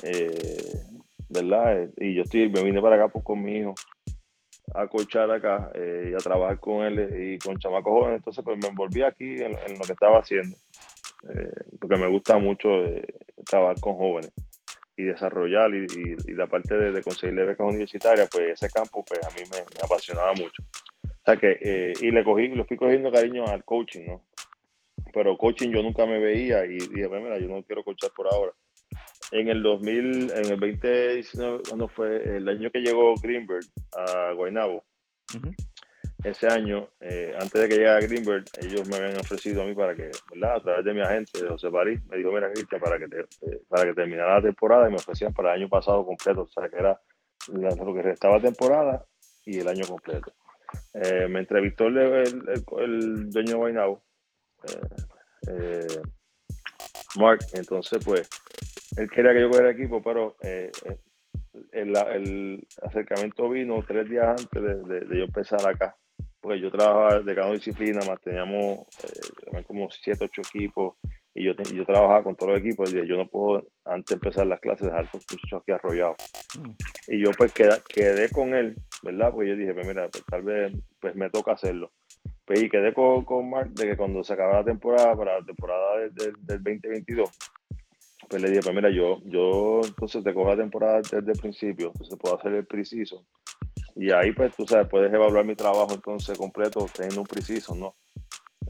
eh, 0.04 0.84
¿verdad? 1.30 1.90
Y 1.98 2.16
yo 2.16 2.24
estoy, 2.24 2.50
me 2.50 2.64
vine 2.64 2.82
para 2.82 2.96
acá 2.96 3.08
pues, 3.10 3.24
con 3.24 3.42
mi 3.42 3.58
hijo 3.58 3.74
a 4.74 4.88
coachar 4.88 5.30
acá 5.32 5.72
eh, 5.76 6.10
y 6.12 6.14
a 6.14 6.18
trabajar 6.18 6.60
con 6.60 6.84
él 6.84 7.34
y 7.34 7.38
con 7.40 7.58
chamacos 7.58 7.92
jóvenes. 7.92 8.18
Entonces, 8.18 8.44
pues 8.44 8.58
me 8.58 8.68
envolví 8.68 9.02
aquí 9.04 9.42
en, 9.42 9.52
lo 9.52 9.86
que 9.86 9.94
estaba 9.94 10.20
haciendo, 10.20 10.56
eh, 11.30 11.52
porque 11.80 11.98
me 11.98 12.08
gusta 12.08 12.38
mucho 12.38 12.84
eh, 12.86 13.06
trabajar 13.46 13.80
con 13.80 13.96
jóvenes 13.96 14.32
y 14.96 15.04
desarrollar 15.04 15.74
y, 15.74 16.16
la 16.34 16.48
parte 16.48 16.76
de, 16.76 16.92
de 16.92 17.02
conseguirle 17.02 17.46
becas 17.46 17.68
universitarias, 17.68 18.30
pues 18.32 18.52
ese 18.52 18.70
campo 18.70 19.04
pues 19.04 19.20
a 19.26 19.30
mí 19.32 19.42
me, 19.52 19.84
apasionaba 19.84 20.34
mucho. 20.34 20.64
O 21.04 21.26
sea 21.26 21.38
que, 21.38 21.58
eh, 21.62 21.94
y 22.02 22.12
le 22.12 22.24
cogí, 22.24 22.50
le 22.50 22.66
fui 22.66 22.78
cogiendo 22.78 23.12
cariño 23.12 23.46
al 23.48 23.64
coaching, 23.64 24.06
¿no? 24.08 24.22
pero 25.14 25.38
coaching 25.38 25.70
yo 25.70 25.84
nunca 25.84 26.06
me 26.06 26.20
veía 26.20 26.66
y 26.66 26.78
dije, 26.78 27.08
pues 27.08 27.22
mira, 27.22 27.38
yo 27.38 27.48
no 27.48 27.62
quiero 27.64 27.84
coachar 27.84 28.12
por 28.16 28.28
ahora. 28.34 28.52
En 29.32 29.48
el 29.48 29.64
2000, 29.64 30.32
en 30.32 30.46
el 30.46 30.60
2019, 30.60 31.64
cuando 31.68 31.88
fue 31.88 32.38
el 32.38 32.48
año 32.48 32.70
que 32.72 32.80
llegó 32.80 33.16
Greenberg 33.22 33.66
a 33.96 34.34
Guaynabo, 34.34 34.84
ese 36.24 36.48
año, 36.48 36.88
eh, 37.02 37.36
antes 37.40 37.62
de 37.62 37.68
que 37.68 37.76
llegara 37.76 38.00
Greenberg, 38.00 38.46
ellos 38.62 38.88
me 38.88 38.96
habían 38.96 39.20
ofrecido 39.20 39.62
a 39.62 39.66
mí 39.66 39.76
para 39.76 39.94
que, 39.94 40.10
¿verdad? 40.34 40.56
A 40.56 40.62
través 40.62 40.86
de 40.86 40.94
mi 40.94 41.02
agente, 41.02 41.48
José 41.48 41.70
París, 41.70 42.00
me 42.10 42.18
dijo, 42.18 42.32
mira, 42.32 42.52
Cristian, 42.52 42.80
para 42.80 42.98
que, 42.98 43.08
te, 43.08 43.20
eh, 43.22 43.62
para 43.68 43.84
que 43.86 43.94
terminara 43.94 44.36
la 44.36 44.42
temporada 44.42 44.88
y 44.88 44.92
me 44.92 44.96
ofrecían 44.96 45.34
para 45.34 45.54
el 45.54 45.62
año 45.62 45.70
pasado 45.70 46.06
completo, 46.06 46.44
o 46.44 46.48
sea, 46.48 46.70
que 46.70 46.78
era 46.78 47.00
lo 47.48 47.94
que 47.94 48.02
restaba 48.02 48.40
temporada 48.40 49.06
y 49.46 49.60
el 49.60 49.68
año 49.68 49.86
completo. 49.86 50.34
Eh, 50.94 51.28
me 51.28 51.40
entrevistó 51.40 51.88
el, 51.88 51.98
el, 51.98 53.30
dueño 53.30 53.50
de 53.50 53.56
Guaynabo, 53.56 54.04
Mark, 57.18 57.40
entonces 57.54 58.04
pues, 58.04 58.30
él 58.98 59.10
quería 59.10 59.34
que 59.34 59.42
yo 59.42 59.50
cogiera 59.50 59.72
equipo, 59.72 60.02
pero 60.02 60.36
el, 60.42 60.72
el, 61.72 62.68
acercamiento 62.82 63.50
vino 63.50 63.84
tres 63.88 64.10
días 64.10 64.28
antes 64.28 64.62
de, 64.62 65.00
de 65.02 65.18
yo 65.18 65.24
empezar 65.26 65.68
acá 65.68 65.96
porque 66.44 66.60
yo 66.60 66.70
trabajaba 66.70 67.22
de 67.22 67.36
cada 67.36 67.54
disciplina, 67.54 68.02
más 68.06 68.20
teníamos 68.20 68.80
eh, 69.02 69.64
como 69.66 69.90
siete, 69.90 70.26
ocho 70.26 70.42
equipos, 70.42 70.96
y 71.34 71.46
yo, 71.46 71.54
yo 71.74 71.86
trabajaba 71.86 72.22
con 72.22 72.36
todos 72.36 72.52
los 72.52 72.62
equipos, 72.62 72.94
y 72.94 73.08
yo 73.08 73.16
no 73.16 73.30
puedo, 73.30 73.66
antes 73.86 74.08
de 74.10 74.16
empezar 74.16 74.46
las 74.48 74.60
clases, 74.60 74.88
dejar 74.88 75.06
los 75.14 75.24
muchachos 75.32 75.62
aquí 75.62 75.72
arrollados. 75.72 76.18
Mm. 76.60 76.72
Y 77.14 77.24
yo 77.24 77.32
pues 77.38 77.54
quedé, 77.54 77.78
quedé, 77.88 78.30
con 78.30 78.54
él, 78.54 78.76
¿verdad? 79.04 79.32
Porque 79.32 79.50
yo 79.52 79.56
dije, 79.56 79.74
pues 79.74 79.88
mira, 79.88 80.10
pues, 80.10 80.26
tal 80.26 80.42
vez 80.44 80.74
pues 81.00 81.16
me 81.16 81.30
toca 81.30 81.54
hacerlo. 81.54 81.94
Pues, 82.46 82.64
y 82.64 82.70
quedé 82.70 82.94
con, 82.94 83.24
con 83.26 83.50
Mark 83.50 83.72
de 83.74 83.88
que 83.88 83.98
cuando 83.98 84.24
se 84.24 84.34
acabara 84.34 84.60
la 84.60 84.66
temporada, 84.66 85.16
para 85.16 85.40
la 85.40 85.46
temporada 85.46 85.98
del, 85.98 86.14
del, 86.14 86.64
2022, 86.64 87.30
pues 88.30 88.42
le 88.42 88.50
dije, 88.50 88.62
pues 88.64 88.76
mira, 88.76 88.90
yo, 88.90 89.20
yo 89.26 89.82
entonces 89.84 90.24
te 90.24 90.34
cojo 90.34 90.50
la 90.50 90.58
temporada 90.58 91.02
desde 91.02 91.32
el 91.32 91.40
principio, 91.40 91.88
entonces 91.88 92.18
puedo 92.20 92.38
hacer 92.38 92.54
el 92.54 92.66
preciso 92.66 93.26
y 93.96 94.12
ahí, 94.12 94.32
pues, 94.32 94.56
tú 94.56 94.66
sabes, 94.66 94.88
puedes 94.90 95.14
evaluar 95.14 95.46
mi 95.46 95.56
trabajo 95.56 95.94
entonces 95.94 96.38
completo 96.38 96.88
teniendo 96.94 97.22
un 97.22 97.28
preciso, 97.28 97.76
¿no? 97.76 97.96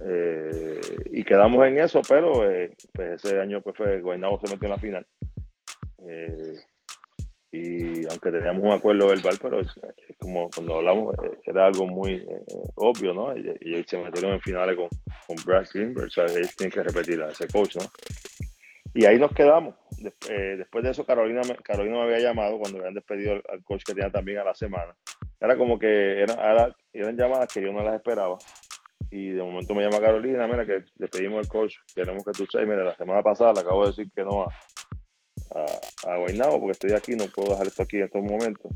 Eh, 0.01 0.81
y 1.11 1.23
quedamos 1.23 1.65
en 1.65 1.79
eso, 1.79 2.01
pero 2.07 2.49
eh, 2.49 2.75
pues 2.93 3.23
ese 3.23 3.39
año 3.39 3.61
pues 3.61 3.77
fue 3.77 4.01
Guaynabo 4.01 4.39
se 4.39 4.51
metió 4.51 4.65
en 4.65 4.71
la 4.71 4.79
final. 4.79 5.07
Eh, 5.99 6.55
y 7.53 8.07
aunque 8.09 8.31
teníamos 8.31 8.63
un 8.63 8.71
acuerdo 8.71 9.07
verbal, 9.07 9.37
pero 9.39 9.59
es, 9.59 9.67
como 10.17 10.49
cuando 10.49 10.77
hablamos, 10.77 11.15
era 11.45 11.67
algo 11.67 11.85
muy 11.85 12.25
obvio, 12.73 13.13
¿no? 13.13 13.37
Y, 13.37 13.55
y, 13.61 13.83
se 13.83 13.99
metieron 13.99 14.33
en 14.33 14.41
finales 14.41 14.75
con, 14.75 14.87
con 15.27 15.35
Brad 15.45 15.67
Greenberg, 15.71 16.07
o 16.07 16.09
sea, 16.09 16.25
ellos 16.25 16.55
tienen 16.55 16.71
que 16.71 16.81
repetir 16.81 17.21
a 17.21 17.29
ese 17.29 17.47
coach, 17.47 17.75
¿no? 17.75 17.83
Y 18.95 19.05
ahí 19.05 19.19
nos 19.19 19.33
quedamos. 19.33 19.75
Eh, 20.29 20.55
después 20.57 20.83
de 20.83 20.91
eso, 20.91 21.05
Carolina 21.05 21.41
me, 21.47 21.55
Carolina 21.57 21.97
me 21.97 22.03
había 22.03 22.19
llamado 22.19 22.57
cuando 22.57 22.79
habían 22.79 22.95
despedido 22.95 23.33
al, 23.49 23.63
coach 23.63 23.83
que 23.85 23.93
tenía 23.93 24.11
también 24.11 24.39
a 24.39 24.43
la 24.43 24.55
semana. 24.55 24.95
Era 25.39 25.55
como 25.55 25.77
que 25.77 26.21
eran 26.21 27.17
llamadas 27.17 27.53
que 27.53 27.61
yo 27.61 27.71
no 27.71 27.83
las 27.83 27.95
esperaba. 27.95 28.37
Y 29.11 29.29
de 29.29 29.43
momento 29.43 29.75
me 29.75 29.83
llama 29.83 29.99
Carolina, 29.99 30.47
mira 30.47 30.65
que 30.65 30.85
despedimos 30.95 31.39
al 31.39 31.47
coach, 31.47 31.75
queremos 31.93 32.23
que 32.23 32.31
tú 32.31 32.47
seas. 32.47 32.67
Mira, 32.67 32.83
la 32.83 32.95
semana 32.95 33.21
pasada 33.21 33.53
le 33.53 33.59
acabo 33.59 33.83
de 33.83 33.89
decir 33.89 34.11
que 34.11 34.23
no 34.23 34.43
a, 34.43 34.47
a, 35.53 36.13
a 36.13 36.59
porque 36.59 36.71
estoy 36.71 36.91
aquí, 36.93 37.15
no 37.15 37.25
puedo 37.27 37.51
dejar 37.51 37.67
esto 37.67 37.83
aquí 37.83 37.97
en 37.97 38.03
estos 38.03 38.23
momentos. 38.23 38.71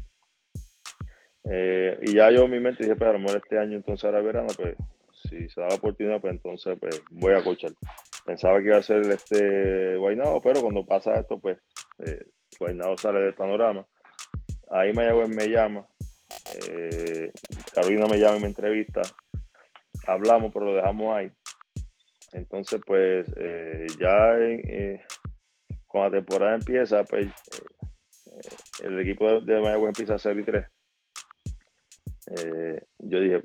Eh, 1.49 1.97
y 2.01 2.15
ya 2.15 2.29
yo 2.31 2.43
en 2.43 2.51
mi 2.51 2.59
mente 2.59 2.83
dije, 2.83 2.95
pero 2.95 3.11
a 3.11 3.13
lo 3.13 3.19
mejor 3.19 3.37
este 3.37 3.57
año, 3.57 3.77
entonces 3.77 4.03
ahora 4.05 4.21
verano, 4.21 4.47
pues 4.55 4.75
si 5.29 5.49
se 5.49 5.61
da 5.61 5.69
la 5.69 5.75
oportunidad, 5.75 6.19
pues 6.21 6.33
entonces 6.33 6.77
pues, 6.79 7.01
voy 7.11 7.33
a 7.33 7.43
coachar. 7.43 7.71
Pensaba 8.25 8.59
que 8.59 8.65
iba 8.65 8.77
a 8.77 8.83
ser 8.83 9.01
este 9.09 9.95
Guaynado, 9.95 10.41
pero 10.41 10.61
cuando 10.61 10.85
pasa 10.85 11.19
esto, 11.19 11.39
pues 11.39 11.57
eh, 12.05 12.25
Guaynado 12.59 12.97
sale 12.97 13.19
del 13.19 13.33
panorama. 13.33 13.85
Ahí 14.69 14.91
Mayagüez 14.91 15.29
me 15.29 15.47
llama, 15.47 15.87
eh, 16.69 17.31
Carolina 17.73 18.05
me 18.07 18.19
llama 18.19 18.37
y 18.37 18.41
me 18.41 18.47
entrevista, 18.47 19.01
hablamos, 20.05 20.51
pero 20.53 20.65
lo 20.65 20.75
dejamos 20.75 21.15
ahí. 21.15 21.31
Entonces, 22.33 22.81
pues 22.85 23.25
eh, 23.37 23.87
ya 23.99 24.37
eh, 24.37 25.01
cuando 25.97 26.17
la 26.17 26.23
temporada 26.23 26.55
empieza, 26.55 27.03
pues 27.03 27.27
el 28.83 28.99
equipo 28.99 29.41
de, 29.41 29.59
Mayagüez 29.59 29.89
empieza 29.89 30.15
a 30.15 30.19
ser 30.19 30.37
y 30.37 30.43
3. 30.43 30.65
yo 32.99 33.19
dije, 33.19 33.41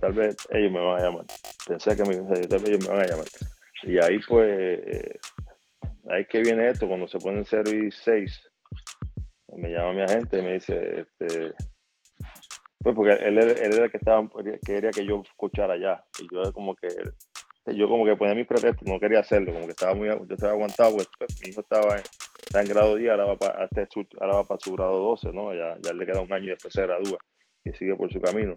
tal 0.00 0.12
vez 0.12 0.36
ellos 0.50 0.72
me 0.72 0.80
van 0.80 1.00
a 1.00 1.04
llamar. 1.04 1.26
Pensé 1.66 1.96
que 1.96 2.04
me, 2.04 2.16
tal 2.16 2.60
vez 2.60 2.68
ellos 2.68 2.88
me 2.88 2.94
van 2.94 3.04
a 3.04 3.06
llamar. 3.06 3.26
Y 3.82 3.98
ahí 3.98 4.18
pues, 4.26 4.48
eh, 4.48 5.18
ahí 6.10 6.24
que 6.26 6.40
viene 6.40 6.68
esto, 6.68 6.88
cuando 6.88 7.08
se 7.08 7.18
ponen 7.18 7.44
0 7.44 7.70
y 7.70 7.90
6, 7.90 8.50
me 9.56 9.70
llama 9.70 9.92
mi 9.94 10.02
agente 10.02 10.38
y 10.38 10.42
me 10.42 10.52
dice, 10.54 11.00
este, 11.00 11.54
pues 12.78 12.94
porque 12.94 13.12
él, 13.12 13.38
él, 13.38 13.58
era 13.58 13.84
el 13.84 13.90
que 13.90 13.96
estaba, 13.96 14.28
quería 14.64 14.90
que 14.90 15.06
yo 15.06 15.22
escuchara 15.22 15.74
allá. 15.74 16.04
Y 16.20 16.28
yo 16.32 16.52
como 16.52 16.74
que, 16.76 16.88
yo 17.74 17.88
como 17.88 18.04
que 18.04 18.16
ponía 18.16 18.34
mis 18.34 18.46
pretextos, 18.46 18.86
no 18.86 19.00
quería 19.00 19.20
hacerlo, 19.20 19.52
como 19.52 19.66
que 19.66 19.72
estaba 19.72 19.94
muy, 19.94 20.08
yo 20.08 20.26
estaba 20.30 20.52
aguantado, 20.52 20.94
pues, 20.94 21.08
pues 21.18 21.40
mi 21.42 21.50
hijo 21.50 21.60
estaba 21.60 21.96
en, 21.96 22.68
grado 22.68 22.96
10, 22.96 23.10
ahora 23.10 23.24
va, 23.24 23.36
para, 23.36 23.64
este 23.64 23.88
ahora 24.20 24.36
va 24.36 24.44
para 24.44 24.60
su 24.60 24.72
grado 24.74 24.98
12, 24.98 25.32
¿no? 25.32 25.52
Ya, 25.54 25.76
ya 25.82 25.92
le 25.92 26.06
queda 26.06 26.20
un 26.20 26.32
año 26.32 26.44
y 26.44 26.50
después 26.50 26.72
se 26.72 26.82
gradúa 26.82 27.18
y 27.64 27.72
sigue 27.72 27.96
por 27.96 28.12
su 28.12 28.20
camino. 28.20 28.54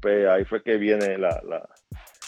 Pues 0.00 0.28
ahí 0.28 0.44
fue 0.44 0.62
que 0.62 0.76
viene 0.76 1.18
la, 1.18 1.42
la 1.44 1.68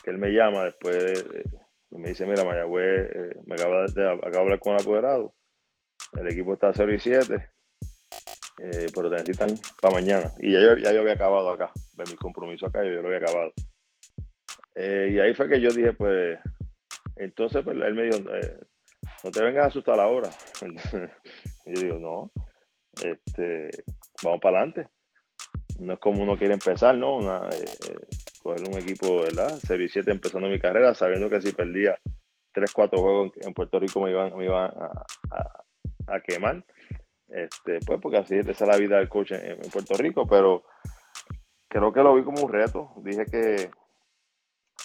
que 0.02 0.10
él 0.10 0.18
me 0.18 0.30
llama 0.30 0.64
después 0.64 0.96
de, 0.96 1.44
me 1.90 2.08
dice, 2.08 2.26
mira, 2.26 2.44
Mayagüez, 2.44 3.10
eh, 3.14 3.40
me 3.46 3.54
acaba 3.54 3.84
de, 3.86 4.08
acabo 4.08 4.30
de 4.30 4.38
hablar 4.38 4.58
con 4.60 4.74
el 4.74 4.80
apoderado, 4.80 5.34
el 6.18 6.28
equipo 6.28 6.54
está 6.54 6.72
0 6.72 6.94
y 6.94 7.00
7, 7.00 7.50
eh, 8.62 8.86
pero 8.94 9.10
te 9.10 9.16
necesitan 9.16 9.50
para 9.80 9.94
mañana. 9.94 10.32
Y 10.38 10.52
ya 10.52 10.60
yo, 10.60 10.76
ya 10.76 10.92
yo 10.92 11.00
había 11.00 11.14
acabado 11.14 11.50
acá, 11.50 11.72
de 11.94 12.04
mi 12.10 12.16
compromiso 12.16 12.66
acá, 12.66 12.84
yo, 12.84 12.92
yo 12.92 13.02
lo 13.02 13.08
había 13.08 13.18
acabado. 13.18 13.52
Eh, 14.74 15.10
y 15.12 15.18
ahí 15.18 15.34
fue 15.34 15.48
que 15.48 15.60
yo 15.60 15.70
dije, 15.70 15.92
pues, 15.92 16.38
entonces 17.16 17.62
pues, 17.64 17.76
él 17.76 17.94
me 17.94 18.04
dijo, 18.04 18.18
no 19.24 19.30
te 19.30 19.42
vengas 19.42 19.64
a 19.64 19.68
asustar 19.68 20.00
ahora. 20.00 20.30
y 21.66 21.74
yo 21.74 21.82
digo, 21.82 21.98
no, 21.98 22.32
este, 23.02 23.70
vamos 24.22 24.40
para 24.40 24.58
adelante. 24.58 24.88
No 25.78 25.94
es 25.94 25.98
como 25.98 26.22
uno 26.22 26.36
quiere 26.36 26.54
empezar, 26.54 26.96
¿no? 26.96 27.16
Una, 27.16 27.48
coger 28.42 28.68
un 28.68 28.78
equipo, 28.78 29.22
¿verdad? 29.22 29.48
Serie 29.58 29.88
7 29.88 30.10
empezando 30.10 30.48
mi 30.48 30.58
carrera, 30.58 30.94
sabiendo 30.94 31.30
que 31.30 31.40
si 31.40 31.52
perdía 31.52 31.98
3, 32.52 32.72
4 32.72 32.98
juegos 32.98 33.32
en 33.40 33.54
Puerto 33.54 33.78
Rico 33.78 34.00
me 34.00 34.10
iban, 34.10 34.36
me 34.36 34.44
iban 34.44 34.70
a, 36.06 36.20
quemar. 36.20 36.64
Este, 37.28 37.78
pues 37.86 38.00
porque 38.00 38.18
así 38.18 38.36
esa 38.36 38.50
es 38.50 38.60
la 38.60 38.76
vida 38.76 38.98
del 38.98 39.08
coach 39.08 39.32
en, 39.32 39.58
Puerto 39.70 39.94
Rico, 39.94 40.26
pero 40.26 40.64
creo 41.68 41.92
que 41.92 42.02
lo 42.02 42.14
vi 42.14 42.24
como 42.24 42.42
un 42.42 42.52
reto. 42.52 42.92
Dije 43.02 43.24
que 43.26 43.70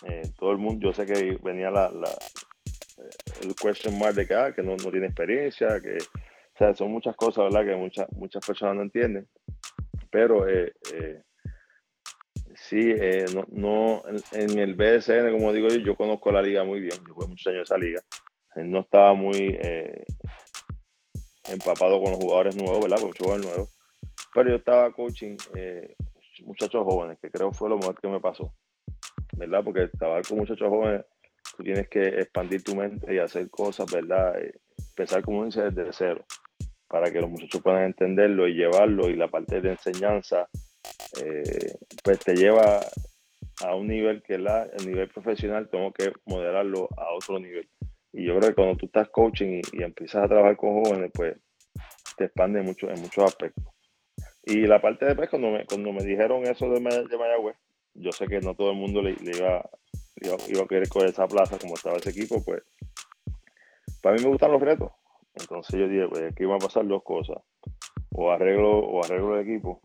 eh, 0.03 0.23
todo 0.37 0.51
el 0.51 0.57
mundo, 0.57 0.87
yo 0.87 0.93
sé 0.93 1.05
que 1.05 1.37
venía 1.43 1.71
la, 1.71 1.89
la 1.89 2.09
el 3.41 3.55
question 3.55 3.97
mark 3.99 4.15
de 4.15 4.25
que, 4.25 4.33
ah, 4.33 4.53
que 4.53 4.63
no, 4.63 4.75
no, 4.77 4.91
tiene 4.91 5.07
experiencia, 5.07 5.79
que 5.81 5.97
o 5.97 6.57
sea, 6.57 6.73
son 6.73 6.91
muchas 6.91 7.15
cosas, 7.15 7.45
¿verdad? 7.45 7.65
Que 7.65 7.75
muchas, 7.75 8.11
muchas 8.13 8.45
personas 8.45 8.75
no 8.75 8.81
entienden. 8.83 9.27
Pero 10.09 10.47
eh, 10.47 10.73
eh, 10.93 11.21
Sí, 12.55 12.79
eh, 12.79 13.25
no, 13.33 13.45
no 13.51 14.03
en, 14.31 14.57
el 14.57 14.75
BSN, 14.75 15.31
como 15.31 15.51
digo 15.51 15.67
yo, 15.67 15.77
yo 15.77 15.95
conozco 15.95 16.31
la 16.31 16.41
liga 16.41 16.63
muy 16.63 16.79
bien, 16.79 16.97
yo 17.05 17.13
jugué 17.13 17.27
muchos 17.27 17.47
años 17.47 17.63
esa 17.63 17.77
liga. 17.77 18.01
Eh, 18.55 18.63
no 18.63 18.79
estaba 18.79 19.13
muy 19.13 19.57
eh, 19.61 20.05
empapado 21.49 22.01
con 22.01 22.13
los 22.13 22.19
jugadores 22.19 22.55
nuevos, 22.55 22.81
¿verdad? 22.81 22.97
Con 22.97 23.09
los 23.09 23.17
jugadores 23.17 23.45
nuevos. 23.45 23.77
Pero 24.33 24.49
yo 24.49 24.55
estaba 24.55 24.91
coaching 24.91 25.37
muchachos 26.43 26.83
jóvenes, 26.83 27.19
que 27.21 27.29
creo 27.29 27.51
fue 27.51 27.69
lo 27.69 27.77
mejor 27.77 27.99
que 27.99 28.07
me 28.07 28.19
pasó, 28.19 28.53
¿verdad? 29.38 29.63
Porque 29.63 29.88
trabajar 29.97 30.23
con 30.27 30.39
muchachos 30.39 30.69
jóvenes, 30.69 31.05
tú 31.55 31.63
tienes 31.63 31.88
que 31.89 32.07
expandir 32.07 32.63
tu 32.63 32.75
mente 32.75 33.13
y 33.13 33.19
hacer 33.19 33.49
cosas, 33.49 33.91
¿verdad? 33.91 34.33
Empezar, 34.89 35.21
como 35.23 35.45
dice, 35.45 35.69
desde 35.71 35.93
cero, 35.93 36.25
para 36.88 37.11
que 37.11 37.21
los 37.21 37.29
muchachos 37.29 37.61
puedan 37.61 37.83
entenderlo 37.83 38.47
y 38.47 38.55
llevarlo 38.55 39.09
y 39.09 39.15
la 39.15 39.27
parte 39.27 39.61
de 39.61 39.71
enseñanza 39.71 40.47
eh, 41.23 41.75
pues 42.03 42.19
te 42.19 42.36
lleva 42.36 42.79
a 43.63 43.75
un 43.75 43.88
nivel 43.88 44.21
que 44.21 44.38
la, 44.38 44.63
el 44.63 44.88
nivel 44.88 45.07
profesional 45.09 45.69
tengo 45.69 45.91
que 45.91 46.11
moderarlo 46.25 46.89
a 46.97 47.13
otro 47.13 47.39
nivel. 47.39 47.69
Y 48.11 48.25
yo 48.25 48.38
creo 48.38 48.49
que 48.49 48.55
cuando 48.55 48.77
tú 48.77 48.86
estás 48.86 49.09
coaching 49.09 49.61
y, 49.73 49.83
empiezas 49.83 50.23
a 50.23 50.27
trabajar 50.27 50.55
con 50.57 50.83
jóvenes, 50.83 51.11
pues 51.13 51.36
te 52.17 52.25
expande 52.25 52.61
mucho, 52.61 52.89
en 52.89 53.01
muchos 53.01 53.23
aspectos. 53.25 53.63
Y 54.43 54.67
la 54.67 54.81
parte 54.81 55.05
de 55.05 55.15
pues, 55.15 55.29
cuando 55.29 55.51
me, 55.51 55.65
cuando 55.65 55.91
me 55.91 56.03
dijeron 56.03 56.43
eso 56.43 56.69
de, 56.69 56.79
de 56.79 57.17
Mayagüez, 57.17 57.57
yo 57.95 58.11
sé 58.11 58.27
que 58.27 58.39
no 58.39 58.55
todo 58.55 58.71
el 58.71 58.77
mundo 58.77 59.01
le, 59.01 59.11
iba, 59.11 59.69
iba, 60.21 60.63
a 60.63 60.67
querer 60.67 60.89
coger 60.89 61.09
esa 61.09 61.27
plaza 61.27 61.57
como 61.57 61.75
estaba 61.75 61.97
ese 61.97 62.11
equipo, 62.11 62.43
pues 62.43 62.61
para 64.01 64.15
mí 64.15 64.23
me 64.23 64.29
gustan 64.29 64.51
los 64.51 64.61
retos. 64.61 64.91
Entonces 65.33 65.79
yo 65.79 65.87
dije, 65.87 66.07
pues 66.07 66.31
aquí 66.31 66.45
van 66.45 66.57
a 66.57 66.65
pasar 66.65 66.87
dos 66.87 67.03
cosas. 67.03 67.37
O 68.11 68.31
arreglo, 68.31 68.79
o 68.79 69.03
arreglo 69.03 69.37
el 69.37 69.49
equipo, 69.49 69.81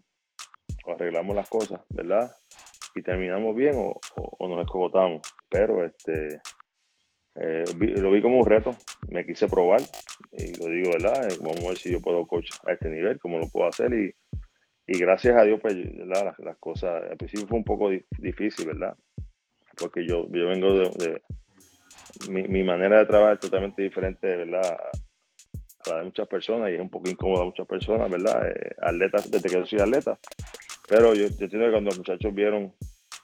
o 0.85 0.93
arreglamos 0.93 1.35
las 1.35 1.49
cosas, 1.49 1.81
¿verdad? 1.89 2.31
Y 2.95 3.03
terminamos 3.03 3.57
bien 3.57 3.75
o, 3.77 3.99
nos 4.47 4.61
escogotamos. 4.61 5.23
pero 5.49 5.85
este 5.85 6.41
eh, 7.37 7.65
lo 7.79 8.11
vi 8.11 8.21
como 8.21 8.39
un 8.41 8.47
reto, 8.47 8.77
me 9.09 9.25
quise 9.25 9.49
probar 9.49 9.81
y 10.33 10.55
lo 10.57 10.67
digo, 10.67 10.91
¿verdad? 10.93 11.31
Eh, 11.31 11.37
vamos 11.41 11.65
a 11.65 11.69
ver 11.69 11.79
si 11.79 11.93
yo 11.93 12.01
puedo 12.01 12.27
coach 12.27 12.51
a 12.67 12.73
este 12.73 12.89
nivel, 12.89 13.19
cómo 13.19 13.39
lo 13.39 13.49
puedo 13.49 13.69
hacer 13.69 13.93
y, 13.95 14.15
y 14.93 14.99
gracias 14.99 15.37
a 15.37 15.45
Dios, 15.45 15.61
pues 15.61 15.77
Las, 16.05 16.57
cosas, 16.59 17.05
al 17.09 17.17
principio 17.17 17.47
fue 17.47 17.59
un 17.59 17.65
poco 17.65 17.91
difícil, 18.19 18.67
¿verdad? 18.67 18.97
Porque 19.79 20.05
yo, 20.05 20.29
yo 20.33 20.49
vengo 20.49 20.91
de, 20.91 21.23
mi, 22.29 22.43
mi, 22.49 22.65
manera 22.65 22.99
de 22.99 23.07
trabajar 23.07 23.35
es 23.35 23.41
totalmente 23.41 23.83
diferente, 23.83 24.27
¿verdad? 24.27 24.79
A 25.87 25.91
la 25.91 25.99
de 25.99 26.05
muchas 26.07 26.27
personas 26.27 26.71
y 26.71 26.75
es 26.75 26.81
un 26.81 26.91
poco 26.91 27.09
incómoda 27.09 27.43
a 27.43 27.47
muchas 27.47 27.69
personas, 27.69 28.11
¿verdad? 28.11 28.51
Eh, 28.51 28.75
atletas, 28.83 29.31
desde 29.31 29.49
que 29.49 29.55
yo 29.61 29.65
soy 29.65 29.79
atleta. 29.79 30.19
Pero 30.89 31.15
yo, 31.15 31.29
yo 31.29 31.45
entiendo 31.45 31.67
que 31.67 31.71
cuando 31.71 31.91
los 31.91 31.99
muchachos 31.99 32.35
vieron 32.35 32.75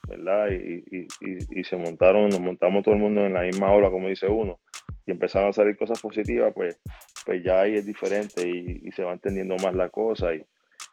¿verdad? 0.07 0.51
Y, 0.51 0.85
y, 0.89 1.59
y, 1.59 1.63
se 1.65 1.75
montaron, 1.75 2.29
nos 2.29 2.39
montamos 2.39 2.81
todo 2.83 2.95
el 2.95 3.01
mundo 3.01 3.25
en 3.25 3.33
la 3.33 3.41
misma 3.41 3.73
ola, 3.73 3.91
como 3.91 4.07
dice 4.07 4.27
uno, 4.27 4.59
y 5.05 5.11
empezaron 5.11 5.49
a 5.49 5.53
salir 5.53 5.75
cosas 5.77 6.01
positivas, 6.01 6.53
pues, 6.53 6.79
pues 7.25 7.43
ya 7.43 7.59
ahí 7.59 7.75
es 7.75 7.85
diferente 7.85 8.47
y, 8.47 8.89
se 8.93 9.03
va 9.03 9.11
entendiendo 9.11 9.57
más 9.57 9.75
la 9.75 9.89
cosa. 9.89 10.33
Y, 10.33 10.45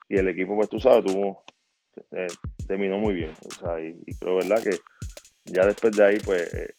el 0.08 0.28
equipo, 0.28 0.54
pues 0.56 0.68
tú 0.68 0.78
sabes, 0.78 1.04
tuvo, 1.04 1.44
eh, 2.12 2.26
terminó 2.66 2.98
muy 2.98 3.14
bien. 3.14 3.32
O 3.46 3.50
sea, 3.50 3.80
y, 3.80 3.94
creo, 4.18 4.36
¿verdad? 4.36 4.62
Que 4.62 4.76
ya 5.44 5.66
después 5.66 5.96
de 5.96 6.04
ahí, 6.04 6.18
pues, 6.24 6.52
eh, 6.54 6.74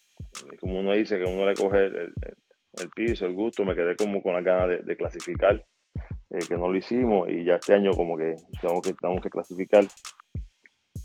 como 0.59 0.79
uno 0.79 0.93
dice, 0.93 1.17
que 1.17 1.25
uno 1.25 1.45
le 1.45 1.55
coge 1.55 1.85
el, 1.85 2.89
piso, 2.95 3.25
el 3.25 3.33
gusto, 3.33 3.63
me 3.63 3.75
quedé 3.75 3.95
como 3.95 4.21
con 4.21 4.33
la 4.33 4.41
ganas 4.41 4.85
de, 4.85 4.97
clasificar, 4.97 5.65
eh, 6.29 6.39
que 6.47 6.57
no 6.57 6.69
lo 6.69 6.77
hicimos, 6.77 7.29
y 7.29 7.43
ya 7.45 7.55
este 7.55 7.73
año 7.73 7.91
como 7.91 8.17
que 8.17 8.35
tenemos 8.61 8.81
que, 8.81 8.93
tenemos 8.93 9.21
que 9.21 9.29
clasificar. 9.29 9.85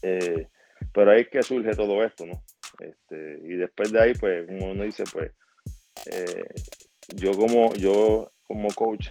Eh, 0.03 0.49
pero 0.93 1.11
ahí 1.11 1.23
es 1.23 1.29
que 1.29 1.43
surge 1.43 1.71
todo 1.77 2.03
esto, 2.03 2.27
¿no? 2.27 2.43
Este, 2.81 3.41
y 3.45 3.57
después 3.57 3.93
de 3.93 4.01
ahí, 4.01 4.15
pues, 4.15 4.47
como 4.47 4.71
uno 4.71 4.85
dice, 4.85 5.05
pues, 5.13 5.33
yo 7.15 7.33
como, 7.33 7.75
yo 7.75 8.33
como 8.47 8.69
coach, 8.71 9.11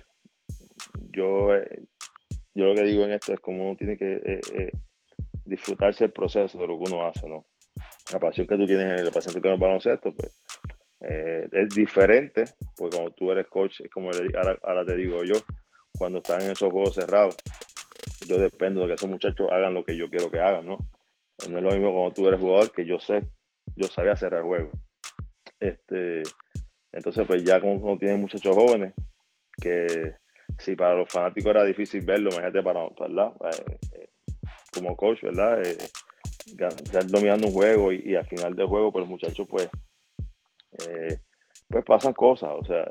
yo, 1.12 1.49
yo 2.60 2.66
lo 2.66 2.76
que 2.76 2.84
digo 2.84 3.03
en 3.03 3.12
esto 3.12 3.34
es 3.34 3.39
como 3.39 3.68
uno 3.68 3.78
tiene 3.78 3.97
que 3.97 4.22
eh, 4.24 4.72
disfrutarse 5.45 6.05
el 6.05 6.12
proceso 6.12 6.57
de 6.57 6.68
lo 6.68 6.78
que 6.78 6.91
uno 6.91 7.05
hace, 7.05 7.28
¿no? 7.28 7.45
La 8.12 8.20
pasión 8.20 8.45
que 8.47 8.57
tú 8.57 8.66
tienes 8.66 8.99
en 8.99 9.05
la 9.05 9.12
pasión 9.12 9.34
que 9.34 9.41
tienes 9.41 9.57
en 9.57 9.64
el 9.64 9.68
baloncesto, 9.68 10.14
pues, 10.14 10.43
es 10.99 11.70
diferente, 11.70 12.43
porque 12.76 12.97
cuando 12.97 13.14
tú 13.14 13.32
eres 13.32 13.47
coach, 13.47 13.82
es 13.82 13.89
como 13.89 14.12
ahora, 14.12 14.86
te 14.86 14.95
digo 14.95 15.24
yo, 15.24 15.36
cuando 15.97 16.20
están 16.20 16.41
en 16.41 16.51
esos 16.51 16.72
juegos 16.72 16.95
cerrados, 16.95 17.38
yo 18.28 18.38
dependo 18.38 18.82
de 18.82 18.88
que 18.88 18.93
esos 18.95 19.10
muchachos 19.10 19.47
hagan 19.51 19.74
lo 19.74 19.84
que 19.84 19.95
yo 19.95 20.10
quiero 20.10 20.30
que 20.30 20.39
hagan, 20.39 20.66
¿no? 20.66 20.78
No 21.49 21.57
es 21.57 21.64
lo 21.64 21.72
mismo 21.72 21.93
cuando 21.93 22.14
tú 22.14 22.28
eres 22.28 22.39
jugador 22.39 22.72
que 22.72 22.86
yo 22.86 22.99
sé, 22.99 23.24
yo 23.76 23.88
sabía 23.88 24.16
cerrar 24.16 24.41
el 24.41 24.47
juego. 24.47 24.72
Este, 25.60 26.24
entonces, 26.91 27.26
pues 27.28 27.43
ya 27.43 27.60
como, 27.62 27.97
tienen 27.97 28.22
muchachos 28.22 28.55
jóvenes, 28.55 28.93
que 29.62 30.16
si 30.58 30.76
para 30.76 30.95
los 30.95 31.10
fanáticos 31.10 31.52
era 31.52 31.64
difícil 31.64 32.06
verlo, 32.06 32.30
imagínate 32.30 32.64
para, 32.64 32.88
¿verdad? 33.00 33.34
Eh, 33.45 33.78
eh, 33.93 34.10
como 34.74 34.95
coach, 34.95 35.22
¿verdad? 35.22 35.62
Eh, 35.66 35.78
dominando 37.08 37.47
un 37.47 37.54
juego 37.54 37.91
y, 37.91 38.16
al 38.16 38.26
final 38.26 38.56
del 38.56 38.68
juego, 38.68 38.91
pues 38.91 39.02
los 39.02 39.10
muchachos, 39.10 39.47
pues, 39.47 39.70
pues 41.68 41.86
pasan 41.86 42.14
cosas, 42.14 42.50
o 42.58 42.66
sea, 42.66 42.88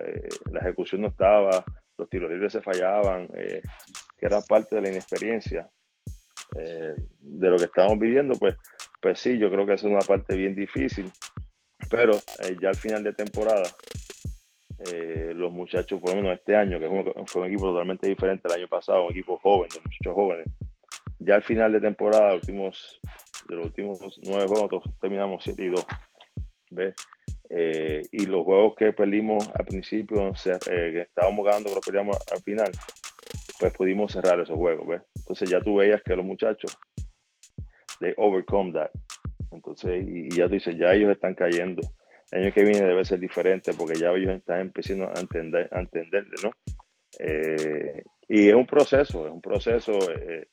la 0.53 0.61
ejecución 0.61 1.01
no 1.01 1.09
estaba, 1.09 1.65
los 1.97 2.09
tiros 2.09 2.31
libres 2.31 2.53
se 2.53 2.63
fallaban, 2.63 3.27
que 3.27 4.27
era 4.27 4.41
parte 4.43 4.77
de 4.77 4.83
la 4.83 4.91
inexperiencia. 4.91 5.69
Eh, 6.57 6.95
de 7.21 7.51
lo 7.51 7.59
que 7.59 7.67
estamos 7.67 7.99
viviendo, 7.99 8.35
pues, 8.39 8.57
pues 9.01 9.21
sí, 9.21 9.39
yo 9.39 9.51
creo 9.51 9.67
que 9.67 9.75
es 9.75 9.83
una 9.83 10.01
parte 10.01 10.35
bien 10.35 10.55
difícil, 10.55 11.11
pero 11.91 12.15
eh, 12.15 12.57
ya 12.61 12.71
al 12.71 12.77
final 12.77 13.05
de 13.05 13.13
temporada, 13.13 13.65
eh, 14.87 15.33
los 15.35 15.53
muchachos, 15.53 16.01
por 16.01 16.11
lo 16.11 16.17
menos 16.17 16.39
este 16.39 16.55
año, 16.57 16.79
que 16.79 16.87
fue 17.27 17.43
un, 17.43 17.49
equipo 17.49 17.71
totalmente 17.71 18.09
diferente 18.09 18.49
al 18.49 18.59
año 18.59 18.69
pasado, 18.69 19.07
un 19.07 19.13
equipo 19.13 19.39
joven, 19.39 19.69
de 19.75 19.81
muchachos 19.81 20.15
jóvenes, 20.15 20.47
ya 21.19 21.37
al 21.37 21.43
final 21.43 21.73
de 21.73 21.81
temporada, 21.81 22.35
últimos, 22.35 23.01
de 23.49 23.57
los 23.57 23.67
últimos 23.67 24.21
nueve 24.25 24.47
juegos, 24.47 24.85
terminamos 25.01 25.43
7 25.45 25.65
y 25.65 25.69
2. 25.69 25.87
¿ves? 26.71 26.95
y 28.13 28.27
los 28.27 28.45
juegos 28.45 28.75
que 28.77 28.93
perdimos 28.93 29.49
al 29.55 29.65
principio, 29.65 30.33
que 30.45 31.01
estábamos 31.01 31.47
ganando, 31.47 31.71
pero 31.71 31.81
perdíamos 31.81 32.19
al 32.31 32.43
final, 32.43 32.71
pues 33.59 33.73
pudimos 33.73 34.13
cerrar 34.13 34.39
esos 34.41 34.57
juegos, 34.57 34.87
¿ves? 34.87 35.03
Entonces 35.17 35.51
ya 35.51 35.61
tú 35.61 35.77
veías 35.77 36.03
que 36.03 36.15
los 36.15 36.25
muchachos, 36.25 36.79
they 38.01 38.15
overcome 38.17 38.73
that. 38.73 38.91
Entonces, 39.51 40.05
y, 40.07 40.31
ya 40.31 40.47
tú 40.47 40.55
dices, 40.55 40.77
ya 40.79 40.93
ellos 40.93 41.11
están 41.11 41.35
cayendo. 41.35 41.83
El 42.31 42.45
año 42.45 42.53
que 42.53 42.63
viene 42.63 42.87
debe 42.87 43.05
ser 43.05 43.19
diferente 43.19 43.73
porque 43.75 43.99
ya 43.99 44.11
ellos 44.11 44.35
están 44.35 44.61
empezando 44.61 45.09
a 45.09 45.21
entender, 45.21 45.69
a 45.73 45.81
entenderle, 45.81 46.35
¿no? 46.43 46.51
Eh, 47.19 48.03
y 48.29 48.49
es 48.49 48.55
un 48.55 48.67
proceso, 48.67 49.27
es 49.27 49.33
un 49.33 49.41
proceso 49.41 49.93
eh, 50.13 50.49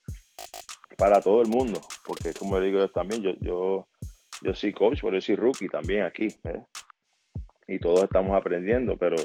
para 0.97 1.21
todo 1.21 1.41
el 1.41 1.49
mundo, 1.49 1.81
porque 2.05 2.33
como 2.33 2.59
digo 2.59 2.79
yo 2.79 2.89
también, 2.89 3.21
yo, 3.21 3.31
yo, 3.41 3.87
yo 4.41 4.53
soy 4.53 4.71
coach, 4.71 4.99
pero 5.01 5.15
yo 5.15 5.21
soy 5.21 5.35
rookie 5.35 5.67
también 5.67 6.03
aquí, 6.03 6.27
¿ves? 6.43 6.61
y 7.67 7.79
todos 7.79 8.03
estamos 8.03 8.35
aprendiendo, 8.37 8.97
pero 8.97 9.15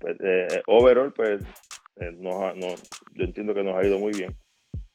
pues, 0.00 0.16
eh, 0.20 0.62
overall, 0.66 1.12
pues 1.12 1.42
eh, 2.00 2.12
no, 2.16 2.54
yo 2.54 3.24
entiendo 3.24 3.54
que 3.54 3.62
nos 3.62 3.76
ha 3.76 3.86
ido 3.86 3.98
muy 3.98 4.12
bien 4.12 4.36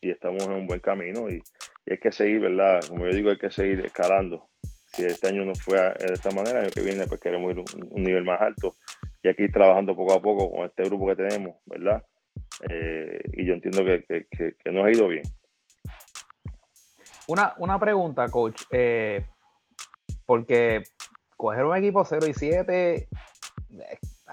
y 0.01 0.09
estamos 0.09 0.43
en 0.43 0.53
un 0.53 0.67
buen 0.67 0.79
camino 0.79 1.29
y, 1.29 1.41
hay 1.89 1.97
que 1.97 2.11
seguir, 2.11 2.39
¿verdad? 2.39 2.79
Como 2.87 3.05
yo 3.05 3.13
digo, 3.13 3.31
hay 3.31 3.37
que 3.37 3.49
seguir 3.49 3.83
escalando. 3.83 4.47
Si 4.93 5.05
este 5.05 5.27
año 5.27 5.45
no 5.45 5.55
fue 5.55 5.77
de 5.77 6.13
esta 6.13 6.31
manera, 6.31 6.63
el 6.63 6.71
que 6.71 6.81
viene 6.81 7.07
pues 7.07 7.19
queremos 7.19 7.51
ir 7.51 7.59
un, 7.59 7.89
un 7.91 8.03
nivel 8.03 8.23
más 8.23 8.41
alto 8.41 8.75
y 9.23 9.29
aquí 9.29 9.49
trabajando 9.49 9.95
poco 9.95 10.13
a 10.13 10.21
poco 10.21 10.51
con 10.51 10.65
este 10.65 10.83
grupo 10.83 11.07
que 11.07 11.15
tenemos, 11.15 11.57
¿verdad? 11.65 12.03
Eh, 12.69 13.19
y 13.33 13.45
yo 13.45 13.53
entiendo 13.53 13.83
que, 13.83 14.27
que, 14.29 14.71
nos 14.71 14.85
ha 14.85 14.91
ido 14.91 15.07
bien. 15.07 15.23
Una, 17.27 17.53
una 17.57 17.79
pregunta, 17.79 18.27
coach, 18.29 18.63
eh, 18.71 19.25
porque 20.25 20.83
coger 21.37 21.65
un 21.65 21.77
equipo 21.77 22.03
0 22.03 22.27
y 22.27 22.33
7 22.33 23.07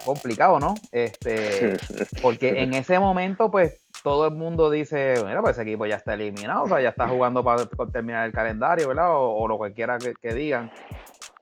complicado, 0.05 0.59
¿no? 0.61 0.75
Este, 0.93 1.77
porque 2.23 2.63
en 2.63 2.75
ese 2.75 2.99
momento, 2.99 3.51
pues, 3.51 3.81
todo 4.03 4.27
el 4.29 4.35
mundo 4.35 4.71
dice, 4.71 5.15
mira, 5.25 5.41
pues 5.41 5.57
ese 5.57 5.63
equipo 5.63 5.87
ya 5.87 5.97
está 5.97 6.15
eliminado, 6.15 6.65
o 6.65 6.69
sea, 6.69 6.81
ya 6.81 6.91
está 6.91 7.09
jugando 7.09 7.43
para, 7.45 7.67
terminar 7.93 8.27
el 8.27 8.33
calendario, 8.33 8.89
¿verdad? 8.89 9.11
O, 9.11 9.47
lo 9.49 9.59
que 9.61 9.73
quiera 9.73 9.99
que, 9.99 10.35
digan. 10.35 10.71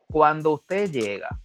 Cuando 0.08 0.52
usted 0.52 0.90
llega 0.90 1.40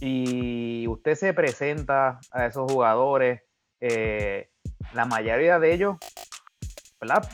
y 0.00 0.86
usted 0.88 1.14
se 1.14 1.32
presenta 1.32 2.20
a 2.32 2.46
esos 2.46 2.70
jugadores, 2.70 3.42
eh, 3.80 4.50
la 4.92 5.04
mayoría 5.04 5.58
de 5.58 5.72
ellos, 5.72 5.96
¿verdad? 7.00 7.28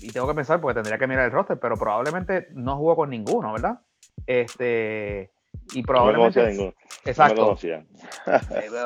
Y 0.00 0.10
tengo 0.10 0.28
que 0.28 0.34
pensar 0.34 0.60
porque 0.60 0.74
tendría 0.74 0.98
que 0.98 1.06
mirar 1.06 1.24
el 1.24 1.32
roster, 1.32 1.58
pero 1.58 1.76
probablemente 1.76 2.48
no 2.52 2.76
jugó 2.76 2.96
con 2.96 3.10
ninguno, 3.10 3.52
¿verdad? 3.52 3.80
Este, 4.26 5.32
y 5.72 5.82
probablemente. 5.82 6.74
exacto. 7.04 7.56
Eh, 7.62 7.84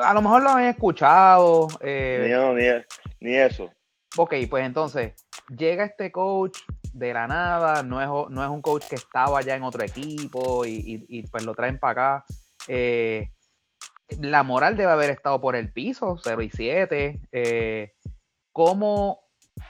a 0.03 0.13
lo 0.13 0.21
mejor 0.21 0.43
lo 0.43 0.49
han 0.49 0.65
escuchado. 0.65 1.67
Eh, 1.81 2.83
ni, 3.19 3.29
ni, 3.29 3.35
eso. 3.35 3.71
Ok, 4.17 4.33
pues 4.49 4.65
entonces, 4.65 5.13
llega 5.49 5.85
este 5.85 6.11
coach 6.11 6.59
de 6.93 7.13
la 7.13 7.27
nada, 7.27 7.83
no 7.83 8.01
es, 8.01 8.07
no 8.31 8.43
es 8.43 8.49
un 8.49 8.61
coach 8.61 8.85
que 8.87 8.95
estaba 8.95 9.41
ya 9.41 9.55
en 9.55 9.63
otro 9.63 9.83
equipo 9.83 10.65
y, 10.65 11.25
pues 11.31 11.43
lo 11.43 11.53
traen 11.53 11.79
para 11.79 11.91
acá. 11.91 12.25
Eh, 12.67 13.31
la 14.19 14.43
moral 14.43 14.77
debe 14.77 14.91
haber 14.91 15.09
estado 15.09 15.41
por 15.41 15.55
el 15.55 15.73
piso, 15.73 16.17
0 16.23 16.41
y 16.41 16.49
7. 16.49 17.21
¿cómo, 18.53 19.19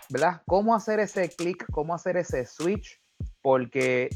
¿verdad? 0.09 0.43
¿Cómo 0.45 0.75
hacer 0.75 0.99
ese 0.99 1.29
clic? 1.29 1.65
¿Cómo 1.71 1.95
hacer 1.95 2.17
ese 2.17 2.45
switch? 2.45 3.01
Porque 3.41 4.09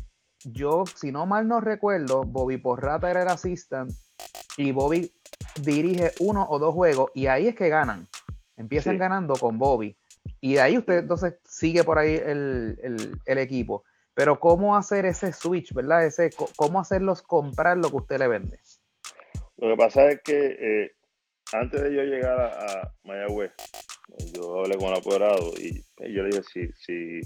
yo, 0.43 0.85
si 0.85 1.11
no 1.11 1.25
mal 1.25 1.47
no 1.47 1.61
recuerdo, 1.61 2.23
Bobby 2.23 2.57
Porrata 2.57 3.09
era 3.09 3.23
el 3.23 3.27
assistant 3.27 3.91
y 4.57 4.71
Bobby 4.71 5.11
dirige 5.61 6.11
uno 6.19 6.45
o 6.49 6.59
dos 6.59 6.73
juegos 6.73 7.11
y 7.13 7.27
ahí 7.27 7.47
es 7.47 7.55
que 7.55 7.69
ganan. 7.69 8.07
Empiezan 8.57 8.97
ganando 8.97 9.35
con 9.35 9.57
Bobby. 9.57 9.95
Y 10.41 10.55
de 10.55 10.61
ahí 10.61 10.77
usted 10.77 10.99
entonces 10.99 11.35
sigue 11.45 11.83
por 11.83 11.97
ahí 11.97 12.15
el, 12.15 13.19
equipo. 13.25 13.83
Pero 14.13 14.39
cómo 14.39 14.75
hacer 14.75 15.05
ese 15.05 15.31
switch, 15.31 15.73
¿verdad? 15.73 16.05
Ese, 16.05 16.29
cómo 16.57 16.79
hacerlos 16.79 17.21
comprar 17.21 17.77
lo 17.77 17.89
que 17.89 17.95
usted 17.95 18.19
le 18.19 18.27
vende. 18.27 18.59
Lo 19.57 19.69
que 19.69 19.77
pasa 19.77 20.09
es 20.09 20.21
que 20.23 20.57
eh, 20.59 20.91
antes 21.53 21.81
de 21.81 21.95
yo 21.95 22.03
llegar 22.03 22.39
a, 22.39 22.93
Mayagüez, 23.03 23.51
yo 24.33 24.59
hablé 24.59 24.77
con 24.77 24.89
el 24.89 24.97
apoderado 24.97 25.53
y, 25.57 25.85
yo 26.13 26.23
le 26.23 26.29
dije 26.29 26.43
si, 26.43 26.67
si 26.73 27.21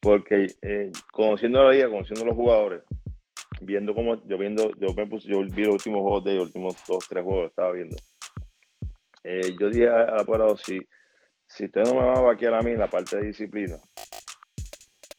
porque 0.00 0.46
eh, 0.62 0.90
conociendo 1.12 1.62
la 1.62 1.72
liga, 1.72 1.88
conociendo 1.88 2.24
los 2.24 2.36
jugadores, 2.36 2.82
viendo 3.60 3.94
cómo, 3.94 4.24
yo 4.26 4.38
viendo, 4.38 4.70
yo 4.78 4.94
me 4.94 5.06
puse, 5.06 5.28
yo 5.28 5.40
vi 5.40 5.64
los 5.64 5.74
últimos 5.74 6.02
juegos 6.02 6.24
de 6.24 6.32
ellos, 6.32 6.44
los 6.44 6.48
últimos 6.48 6.76
dos, 6.86 7.08
tres 7.08 7.24
juegos 7.24 7.50
estaba 7.50 7.72
viendo. 7.72 7.96
Eh, 9.24 9.56
yo 9.60 9.68
dije 9.68 9.88
al 9.88 10.20
apurado, 10.20 10.56
si, 10.56 10.78
si 11.46 11.64
usted 11.64 11.82
no 11.82 11.94
me 11.94 12.06
va 12.06 12.14
a 12.14 12.22
vaquear 12.22 12.54
a 12.54 12.62
mí 12.62 12.70
en 12.70 12.78
la 12.78 12.88
parte 12.88 13.16
de 13.16 13.26
disciplina, 13.26 13.76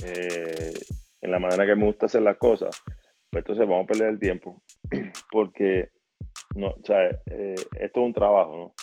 eh, 0.04 0.74
en 1.22 1.32
la 1.32 1.40
manera 1.40 1.66
que 1.66 1.76
me 1.76 1.86
gusta 1.86 2.06
hacer 2.06 2.22
las 2.22 2.38
cosas, 2.38 2.82
Pues 3.30 3.42
entonces 3.42 3.68
vamos 3.68 3.84
a 3.84 3.88
perder 3.88 4.10
el 4.10 4.20
tiempo 4.20 4.62
porque 5.32 5.90
no, 6.56 6.70
o 6.70 6.84
sea, 6.84 7.10
esto 7.10 7.70
es 7.80 7.92
un 7.96 8.14
trabajo, 8.14 8.56
¿no? 8.56 8.74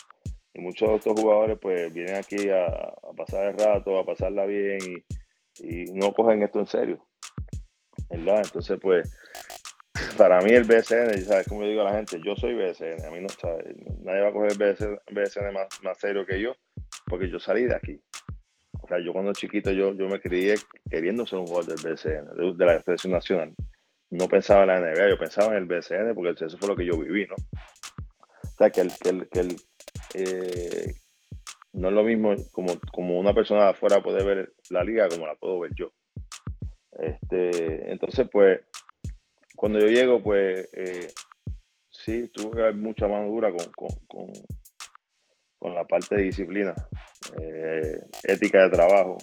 Y 0.54 0.60
muchos 0.60 0.88
de 0.88 0.96
estos 0.96 1.20
jugadores 1.20 1.58
pues 1.60 1.92
vienen 1.92 2.16
aquí 2.16 2.48
a, 2.48 2.94
pasar 3.16 3.46
el 3.46 3.58
rato, 3.58 3.98
a 3.98 4.06
pasarla 4.06 4.46
bien 4.46 4.78
y, 4.80 5.16
y, 5.60 5.92
no 5.92 6.12
cogen 6.12 6.42
esto 6.42 6.60
en 6.60 6.66
serio. 6.66 7.06
Entonces 8.10 8.78
pues 8.80 9.10
para 10.16 10.40
mí 10.40 10.50
el 10.50 10.64
BSN, 10.64 11.18
¿sabes? 11.24 11.48
Como 11.48 11.62
yo 11.62 11.68
digo 11.68 11.80
a 11.82 11.90
la 11.90 11.94
gente, 11.94 12.20
yo 12.24 12.36
soy 12.36 12.54
BSN, 12.54 13.04
a 13.06 13.10
mí 13.10 13.20
no, 13.20 13.28
¿sabes? 13.28 13.74
Nadie 14.00 14.20
va 14.20 14.28
a 14.28 14.32
coger 14.32 14.52
el 14.52 14.98
BSN, 15.14 15.52
más, 15.52 15.66
más 15.82 15.98
serio 15.98 16.24
que 16.26 16.40
yo 16.40 16.54
porque 17.06 17.30
yo 17.30 17.38
salí 17.38 17.64
de 17.64 17.74
aquí. 17.74 18.00
O 18.82 18.88
sea, 18.88 18.98
yo 19.00 19.12
cuando 19.12 19.32
chiquito 19.32 19.72
yo, 19.72 19.94
yo 19.94 20.08
me 20.08 20.20
crié 20.20 20.56
queriendo 20.88 21.26
ser 21.26 21.38
un 21.38 21.46
jugador 21.46 21.76
del 21.76 21.94
BSN, 21.94 22.56
de, 22.56 22.66
la 22.66 22.82
Selección 22.82 23.12
Nacional. 23.12 23.54
No 24.10 24.28
pensaba 24.28 24.62
en 24.62 24.68
la 24.68 24.80
NBA, 24.80 25.08
yo 25.08 25.18
pensaba 25.18 25.56
en 25.56 25.62
el 25.62 25.66
BSN 25.66 26.14
porque 26.14 26.44
eso 26.44 26.56
fue 26.58 26.68
lo 26.68 26.76
que 26.76 26.86
yo 26.86 26.96
viví, 26.98 27.26
¿no? 27.26 27.34
O 27.34 28.56
sea, 28.58 28.70
que 28.70 28.82
el, 28.82 28.92
que 29.28 29.40
el, 29.40 29.56
eh, 30.14 30.94
no 31.76 31.88
es 31.88 31.94
lo 31.94 32.02
mismo 32.02 32.34
como, 32.52 32.72
como 32.92 33.18
una 33.18 33.34
persona 33.34 33.64
de 33.64 33.70
afuera 33.70 34.02
puede 34.02 34.24
ver 34.24 34.52
la 34.70 34.82
liga 34.82 35.08
como 35.08 35.26
la 35.26 35.34
puedo 35.34 35.60
ver 35.60 35.72
yo. 35.74 35.92
Este, 36.98 37.92
entonces, 37.92 38.26
pues, 38.32 38.60
cuando 39.54 39.78
yo 39.78 39.86
llego, 39.88 40.22
pues, 40.22 40.68
eh, 40.72 41.08
sí, 41.90 42.28
tuve 42.28 42.56
que 42.56 42.62
haber 42.62 42.76
mucha 42.76 43.06
mano 43.06 43.28
dura 43.28 43.52
con, 43.52 43.92
con, 44.06 44.32
con 45.58 45.74
la 45.74 45.84
parte 45.84 46.16
de 46.16 46.22
disciplina, 46.22 46.74
eh, 47.40 48.00
ética 48.24 48.62
de 48.62 48.70
trabajo 48.70 49.18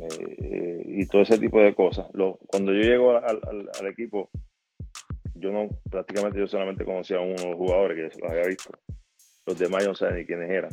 eh, 0.00 0.82
y 0.84 1.06
todo 1.06 1.22
ese 1.22 1.38
tipo 1.38 1.60
de 1.60 1.74
cosas. 1.74 2.06
cuando 2.46 2.72
yo 2.74 2.80
llego 2.80 3.16
al, 3.16 3.86
equipo, 3.90 4.30
yo 5.34 5.50
no, 5.50 5.68
prácticamente 5.90 6.38
yo 6.38 6.46
solamente 6.46 6.84
conocía 6.84 7.16
a 7.16 7.22
unos 7.22 7.54
jugadores 7.54 7.96
que 7.96 8.14
se 8.14 8.20
los 8.20 8.30
había 8.30 8.48
visto. 8.48 8.70
Los 9.46 9.58
demás 9.58 9.82
yo 9.82 9.88
no 9.90 9.94
sabía 9.94 10.16
ni 10.16 10.26
quiénes 10.26 10.50
eran. 10.50 10.70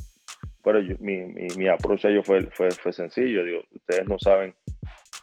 Pero 0.67 0.81
mi, 0.99 1.23
mi, 1.23 1.47
mi 1.55 1.69
approach 1.69 2.03
a 2.03 2.09
ellos 2.09 2.25
fue, 2.25 2.45
fue, 2.51 2.69
fue 2.71 2.91
sencillo. 2.91 3.41
Digo, 3.45 3.61
ustedes 3.73 4.05
no 4.05 4.19
saben, 4.19 4.53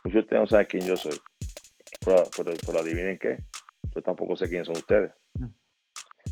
muchos 0.03 0.15
de 0.15 0.21
ustedes 0.21 0.41
no 0.41 0.47
saben 0.47 0.67
quién 0.71 0.87
yo 0.87 0.97
soy. 0.97 1.21
Pero, 2.03 2.25
pero 2.35 2.81
adivinen 2.81 3.19
qué, 3.19 3.45
yo 3.95 4.01
tampoco 4.01 4.37
sé 4.37 4.49
quiénes 4.49 4.69
son 4.69 4.77
ustedes. 4.79 5.13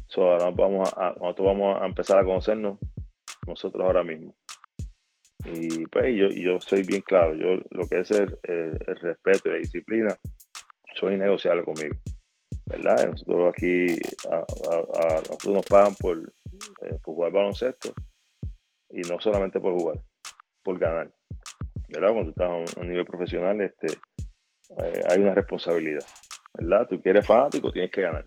So, 0.06 0.30
ahora 0.30 0.50
vamos 0.50 0.90
a, 0.96 1.10
nosotros 1.20 1.46
vamos 1.46 1.82
a 1.82 1.84
empezar 1.84 2.20
a 2.20 2.24
conocernos 2.24 2.78
nosotros 3.46 3.84
ahora 3.84 4.02
mismo. 4.02 4.34
Y 5.44 5.84
pues 5.88 6.16
yo, 6.16 6.28
yo 6.28 6.58
soy 6.60 6.82
bien 6.82 7.02
claro, 7.02 7.34
yo 7.34 7.62
lo 7.68 7.86
que 7.86 8.00
es 8.00 8.10
el, 8.12 8.38
respeto 9.02 9.50
y 9.50 9.52
la 9.52 9.58
disciplina, 9.58 10.16
soy 10.94 11.16
innegociable 11.16 11.64
conmigo. 11.64 11.96
¿Verdad? 12.64 13.10
Nosotros 13.10 13.52
aquí, 13.54 13.94
a, 14.30 14.46
nosotros 15.16 15.54
nos 15.54 15.66
pagan 15.66 15.94
por, 15.96 16.18
eh, 16.18 16.98
por 17.02 17.14
jugar 17.14 17.32
baloncesto 17.32 17.92
y 18.92 19.00
no 19.02 19.20
solamente 19.20 19.60
por 19.60 19.74
jugar, 19.74 20.00
por 20.62 20.78
ganar. 20.78 21.10
¿Verdad? 21.88 22.12
Cuando 22.12 22.30
estás 22.30 22.76
a 22.76 22.80
un, 22.80 22.88
nivel 22.88 23.04
profesional, 23.04 23.60
este, 23.60 23.88
eh, 24.82 25.02
hay 25.10 25.20
una 25.20 25.34
responsabilidad. 25.34 26.04
¿Verdad? 26.54 26.86
Tú 26.88 27.00
quieres 27.00 27.26
fanático, 27.26 27.72
tienes 27.72 27.90
que 27.90 28.02
ganar 28.02 28.26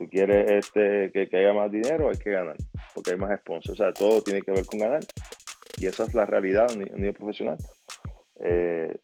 tú 0.00 0.08
quieres 0.08 0.50
este, 0.50 1.12
que, 1.12 1.36
haya 1.36 1.52
más 1.52 1.70
dinero, 1.70 2.08
hay 2.08 2.16
que 2.16 2.30
ganar, 2.30 2.56
porque 2.94 3.10
hay 3.10 3.18
más 3.18 3.38
sponsors. 3.40 3.78
O 3.78 3.84
sea, 3.84 3.92
todo 3.92 4.22
tiene 4.22 4.40
que 4.40 4.50
ver 4.50 4.64
con 4.64 4.80
ganar. 4.80 5.02
Y 5.76 5.86
esa 5.86 6.04
es 6.04 6.14
la 6.14 6.24
realidad 6.24 6.70
a 6.70 6.74
nivel 6.74 7.12
profesional. 7.12 7.58
Eh, 8.42 8.96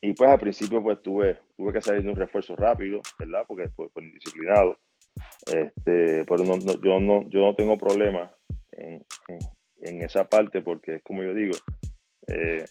y 0.00 0.12
pues 0.12 0.30
al 0.30 0.38
principio 0.38 0.80
pues 0.84 1.02
tuve, 1.02 1.40
tuve 1.56 1.72
que 1.72 1.82
salir 1.82 2.04
de 2.04 2.10
un 2.10 2.16
refuerzo 2.16 2.54
rápido, 2.54 3.00
¿verdad? 3.18 3.42
Porque 3.48 3.64
después 3.64 3.90
pues, 3.92 4.06
indisciplinado. 4.06 4.78
Este, 5.46 6.24
pero 6.24 6.44
no, 6.44 6.58
yo, 6.80 7.00
no, 7.00 7.28
yo 7.28 7.40
no 7.40 7.56
tengo 7.56 7.76
problema 7.76 8.32
en, 8.70 9.04
esa 9.82 10.24
parte 10.24 10.62
porque 10.62 10.96
es 10.96 11.02
como 11.02 11.22
yo 11.22 11.34
digo, 11.34 11.56
eh, 12.26 12.64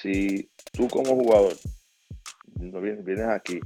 si 0.00 0.50
tú 0.72 0.88
como 0.88 1.14
jugador 1.14 1.54
vienes 2.54 3.28
aquí 3.28 3.60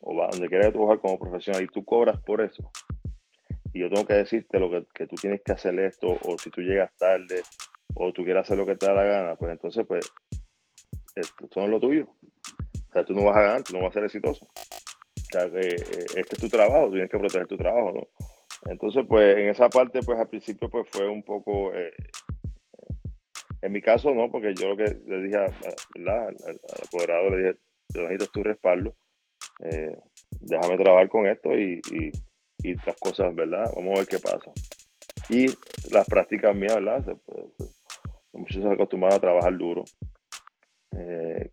o 0.00 0.16
va 0.16 0.28
donde 0.28 0.48
quieras 0.48 0.72
trabajar 0.72 1.00
como 1.00 1.18
profesional 1.18 1.62
y 1.62 1.68
tú 1.68 1.84
cobras 1.84 2.20
por 2.22 2.40
eso, 2.40 2.70
y 3.72 3.80
yo 3.80 3.88
tengo 3.88 4.06
que 4.06 4.14
decirte 4.14 4.58
lo 4.58 4.70
que, 4.70 4.84
que, 4.94 5.06
tú 5.06 5.16
tienes 5.16 5.40
que 5.42 5.52
hacer 5.52 5.78
esto, 5.78 6.18
o 6.22 6.36
si 6.38 6.50
tú 6.50 6.60
llegas 6.60 6.94
tarde, 6.98 7.42
o 7.94 8.12
tú 8.12 8.24
quieres 8.24 8.42
hacer 8.42 8.58
lo 8.58 8.66
que 8.66 8.76
te 8.76 8.86
da 8.86 8.94
la 8.94 9.04
gana, 9.04 9.36
pues 9.36 9.52
entonces, 9.52 9.86
pues, 9.86 10.12
esto, 11.14 11.48
no 11.56 11.64
es 11.64 11.70
lo 11.70 11.80
tuyo. 11.80 12.08
O 12.88 12.92
sea, 12.92 13.04
tú 13.04 13.14
no 13.14 13.24
vas 13.24 13.36
a 13.36 13.42
ganar, 13.42 13.62
tú 13.62 13.74
no 13.74 13.82
vas 13.82 13.90
a 13.90 13.94
ser 13.94 14.04
exitoso. 14.04 14.46
O 14.46 15.24
sea, 15.32 15.44
eh, 15.44 15.76
este 16.16 16.36
es 16.36 16.40
tu 16.40 16.48
trabajo, 16.48 16.90
tienes 16.90 17.10
que 17.10 17.18
proteger 17.18 17.46
tu 17.46 17.56
trabajo, 17.56 17.92
¿no? 17.92 18.08
Entonces, 18.66 19.04
pues, 19.08 19.36
en 19.36 19.48
esa 19.48 19.68
parte, 19.68 20.00
pues, 20.04 20.18
al 20.18 20.28
principio, 20.28 20.68
pues, 20.68 20.88
fue 20.90 21.08
un 21.08 21.22
poco... 21.22 21.72
Eh, 21.74 21.92
en 23.60 23.72
mi 23.72 23.80
caso, 23.80 24.12
no, 24.12 24.30
porque 24.30 24.54
yo 24.54 24.70
lo 24.70 24.76
que 24.76 24.96
le 25.06 25.22
dije 25.22 25.36
al, 25.36 26.40
apoderado, 26.84 27.30
le 27.30 27.36
dije, 27.36 27.58
yo 27.94 28.02
necesito 28.02 28.26
tu 28.32 28.42
respaldo 28.42 28.96
eh, 29.60 29.96
déjame 30.40 30.76
trabajar 30.76 31.08
con 31.08 31.26
esto 31.26 31.56
y, 31.56 31.80
y, 31.90 32.74
las 32.86 32.96
cosas, 32.96 33.34
¿verdad? 33.34 33.70
Vamos 33.74 33.94
a 33.94 33.98
ver 34.00 34.08
qué 34.08 34.18
pasa. 34.18 34.52
Y 35.28 35.46
las 35.92 36.06
prácticas 36.06 36.54
mías, 36.54 36.74
¿verdad? 36.76 37.16
muchos 38.32 38.62
se 38.62 38.68
acostumbraron 38.68 39.16
a 39.16 39.20
trabajar 39.20 39.56
duro. 39.56 39.84
Eh, 40.96 41.48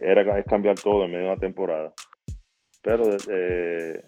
era 0.00 0.38
es 0.38 0.46
cambiar 0.46 0.76
todo 0.76 1.04
en 1.04 1.10
medio 1.10 1.24
de 1.24 1.30
una 1.32 1.40
temporada. 1.40 1.92
Pero 2.82 3.04
eh, 3.28 4.04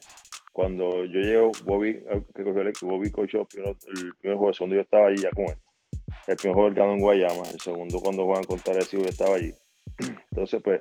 cuando 0.57 1.05
yo 1.05 1.21
llego, 1.21 1.53
Bobby, 1.67 2.03
que 2.35 2.43
cogió 2.43 2.63
el 2.63 2.69
equipo, 2.69 2.87
Bobby 2.87 3.09
el 3.09 3.47
primer, 3.47 3.77
el 3.89 4.15
primer 4.15 4.39
juego, 4.39 4.55
segundo 4.55 4.77
yo 4.77 4.81
estaba 4.81 5.09
allí 5.09 5.21
ya 5.21 5.31
con 5.33 5.45
él. 5.45 5.59
El 6.27 6.37
primer 6.37 6.55
juego 6.55 6.75
ganó 6.75 6.93
en 6.95 7.01
Guayama, 7.01 7.43
el 7.53 7.61
segundo 7.61 8.01
cuando 8.01 8.25
juegan 8.25 8.45
contra 8.45 8.73
el 8.73 8.89
yo 8.89 9.01
estaba 9.01 9.37
allí. 9.37 9.53
Entonces, 10.31 10.63
pues, 10.65 10.81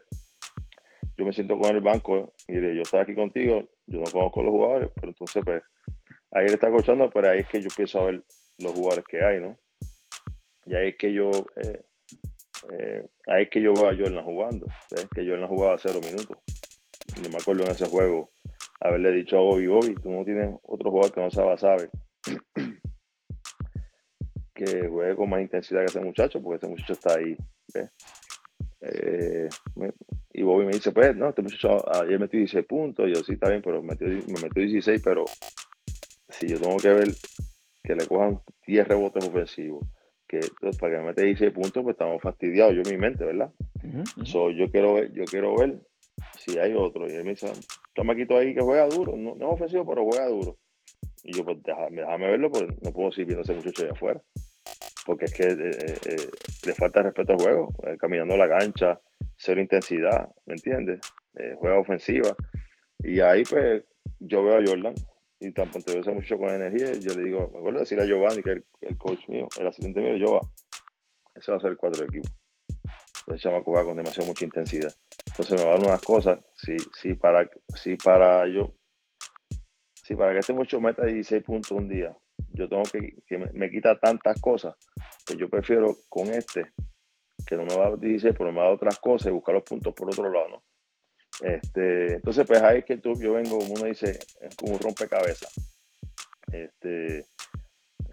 yo 1.17 1.25
me 1.25 1.33
siento 1.33 1.59
con 1.59 1.75
el 1.75 1.81
banco 1.81 2.33
y 2.47 2.53
yo 2.53 2.81
estaba 2.83 3.03
aquí 3.03 3.15
contigo, 3.15 3.67
yo 3.85 3.99
no 3.99 4.09
conozco 4.09 4.43
los 4.43 4.51
jugadores, 4.53 4.91
pero 4.95 5.07
entonces 5.09 5.43
pues 5.43 5.61
ahí 6.31 6.45
él 6.45 6.53
está 6.53 6.71
coachando, 6.71 7.09
pero 7.09 7.29
ahí 7.29 7.39
es 7.39 7.47
que 7.49 7.59
yo 7.59 7.67
empiezo 7.69 7.99
a 7.99 8.05
ver 8.05 8.23
los 8.59 8.71
jugadores 8.71 9.03
que 9.05 9.25
hay, 9.25 9.41
¿no? 9.41 9.57
Y 10.65 10.75
ahí 10.75 10.89
es 10.89 10.97
que 10.97 11.11
yo, 11.11 11.31
eh, 11.57 11.83
eh, 12.71 13.07
ahí 13.27 13.43
es 13.43 13.49
que 13.49 13.61
yo 13.61 13.73
veo 13.73 13.89
a 13.89 13.95
Jordan 13.95 14.23
jugando, 14.23 14.67
¿ves? 14.91 15.07
que 15.13 15.27
Jordan 15.27 15.49
jugaba 15.49 15.77
cero 15.77 15.99
minutos. 16.01 16.37
Yo 17.21 17.29
me 17.29 17.37
acuerdo 17.37 17.63
en 17.63 17.71
ese 17.71 17.87
juego 17.87 18.34
haberle 18.87 19.11
dicho 19.11 19.37
a 19.37 19.41
Bobby, 19.41 19.67
Bobby, 19.67 19.95
tú 19.95 20.11
no 20.11 20.23
tienes 20.23 20.55
otro 20.63 20.91
jugador 20.91 21.13
que 21.13 21.21
no 21.21 21.31
sabe, 21.31 21.57
sabe 21.57 21.89
que 24.53 24.87
juegue 24.87 25.15
con 25.15 25.29
más 25.29 25.41
intensidad 25.41 25.81
que 25.81 25.87
ese 25.87 25.99
muchacho, 25.99 26.41
porque 26.41 26.57
ese 26.57 26.67
muchacho 26.67 26.93
está 26.93 27.15
ahí, 27.15 27.35
¿ves? 27.73 27.91
Eh, 28.81 29.49
y 30.33 30.43
Bobby 30.43 30.65
me 30.65 30.73
dice, 30.73 30.91
pues, 30.91 31.15
no, 31.15 31.29
este 31.29 31.41
muchacho 31.41 31.83
ayer 31.93 32.19
metió 32.19 32.37
16 32.37 32.65
puntos. 32.65 33.07
Y 33.07 33.13
yo, 33.13 33.23
sí, 33.23 33.33
está 33.33 33.49
bien, 33.49 33.61
pero 33.61 33.81
me 33.81 33.95
metió 33.95 34.61
16, 34.61 35.01
pero 35.03 35.25
si 36.29 36.47
yo 36.47 36.59
tengo 36.59 36.77
que 36.77 36.89
ver 36.89 37.07
que 37.83 37.95
le 37.95 38.05
cojan 38.05 38.41
10 38.67 38.87
rebotes 38.87 39.25
ofensivos, 39.25 39.87
que 40.27 40.39
pues, 40.59 40.77
para 40.77 40.93
que 40.93 40.99
me 40.99 41.07
mete 41.07 41.23
16 41.23 41.51
puntos, 41.53 41.83
pues 41.83 41.93
estamos 41.93 42.21
fastidiados, 42.21 42.73
yo 42.73 42.81
en 42.81 42.91
mi 42.91 42.97
mente, 42.97 43.23
¿verdad? 43.23 43.51
yo 44.49 44.71
quiero 44.71 44.95
ver, 44.95 45.13
yo 45.13 45.23
quiero 45.25 45.55
ver 45.55 45.79
si 46.37 46.57
hay 46.57 46.73
otro. 46.73 47.07
Y 47.07 47.13
él 47.13 47.23
me 47.23 47.31
dice, 47.31 47.51
maquito 48.03 48.37
ahí 48.37 48.53
que 48.53 48.61
juega 48.61 48.87
duro, 48.87 49.15
no, 49.15 49.35
es 49.35 49.41
ofensivo, 49.41 49.85
pero 49.85 50.03
juega 50.03 50.27
duro. 50.27 50.57
Y 51.23 51.33
yo, 51.33 51.43
pues 51.43 51.57
déjame, 51.63 52.27
verlo, 52.27 52.51
porque 52.51 52.75
no 52.81 52.91
puedo 52.91 53.11
seguir 53.11 53.27
viendo 53.27 53.41
a 53.41 53.43
ese 53.43 53.55
muchacho 53.55 53.83
allá 53.83 53.93
afuera. 53.93 54.21
Porque 55.05 55.25
es 55.25 55.33
que 55.33 55.43
eh, 55.43 55.55
eh, 55.57 55.97
eh, 56.05 56.29
le 56.65 56.73
falta 56.73 57.03
respeto 57.03 57.33
al 57.33 57.39
juego, 57.39 57.73
caminando 57.99 58.35
la 58.37 58.49
cancha, 58.49 58.99
cero 59.37 59.61
intensidad, 59.61 60.29
¿me 60.45 60.55
entiendes? 60.55 60.99
Juega 61.57 61.79
ofensiva. 61.79 62.35
Y 62.99 63.19
ahí 63.19 63.43
pues 63.43 63.83
yo 64.19 64.43
veo 64.43 64.57
a 64.57 64.65
Jordan 64.65 64.95
y 65.39 65.51
tan 65.51 65.69
te 65.69 65.99
veo 65.99 66.15
mucho 66.15 66.37
con 66.37 66.49
energía. 66.49 66.93
yo 66.93 67.13
le 67.13 67.23
digo, 67.23 67.49
me 67.51 67.59
acuerdo 67.59 67.79
de 67.79 67.79
decirle 67.79 68.03
a 68.03 68.07
Giovanni, 68.07 68.41
que 68.41 68.51
es 68.51 68.63
el, 68.81 68.97
coach 68.97 69.27
mío, 69.27 69.47
el 69.59 69.67
asistente 69.67 70.01
mío, 70.01 70.33
va, 70.33 70.41
ese 71.35 71.51
va 71.51 71.57
a 71.57 71.61
ser 71.61 71.71
el 71.71 71.77
cuatro 71.77 72.01
de 72.01 72.07
equipo. 72.07 72.33
Entonces 73.27 73.43
llama 73.43 73.63
juega 73.63 73.83
con 73.83 73.97
demasiado 73.97 74.27
mucha 74.27 74.45
intensidad. 74.45 74.93
Entonces 75.25 75.59
me 75.59 75.69
van 75.69 75.83
unas 75.83 76.01
cosas, 76.01 76.39
si, 76.53 76.77
si 76.93 77.15
para, 77.15 77.49
si 77.75 77.95
para 77.95 78.47
yo, 78.47 78.75
si 80.03 80.15
para 80.15 80.33
que 80.33 80.39
este 80.39 80.53
mucho 80.53 80.79
meta 80.79 81.05
16 81.05 81.43
puntos 81.43 81.71
un 81.71 81.89
día, 81.89 82.15
yo 82.53 82.69
tengo 82.69 82.83
que, 82.83 83.37
me, 83.37 83.51
me, 83.53 83.69
quita 83.69 83.97
tantas 83.99 84.39
cosas, 84.39 84.75
que 85.25 85.35
yo 85.35 85.49
prefiero 85.49 85.95
con 86.07 86.27
este 86.27 86.73
que 87.45 87.55
no 87.55 87.65
me 87.65 87.75
va 87.75 87.87
a 87.87 87.89
dar 87.91 87.99
16, 87.99 88.35
pero 88.37 88.51
me 88.51 88.59
va 88.59 88.67
a 88.67 88.73
otras 88.73 88.99
cosas 88.99 89.27
y 89.27 89.31
buscar 89.31 89.55
los 89.55 89.63
puntos 89.63 89.93
por 89.93 90.07
otro 90.07 90.31
lado, 90.31 90.49
¿no? 90.49 90.63
Este, 91.41 92.13
entonces, 92.15 92.45
pues 92.47 92.61
ahí 92.61 92.79
es 92.79 92.85
que 92.85 92.97
tú, 92.97 93.13
yo 93.19 93.33
vengo, 93.33 93.59
como 93.59 93.73
uno 93.73 93.85
dice, 93.85 94.19
es 94.41 94.55
como 94.55 94.73
un 94.73 94.79
rompecabezas. 94.79 95.53
Este, 96.51 97.25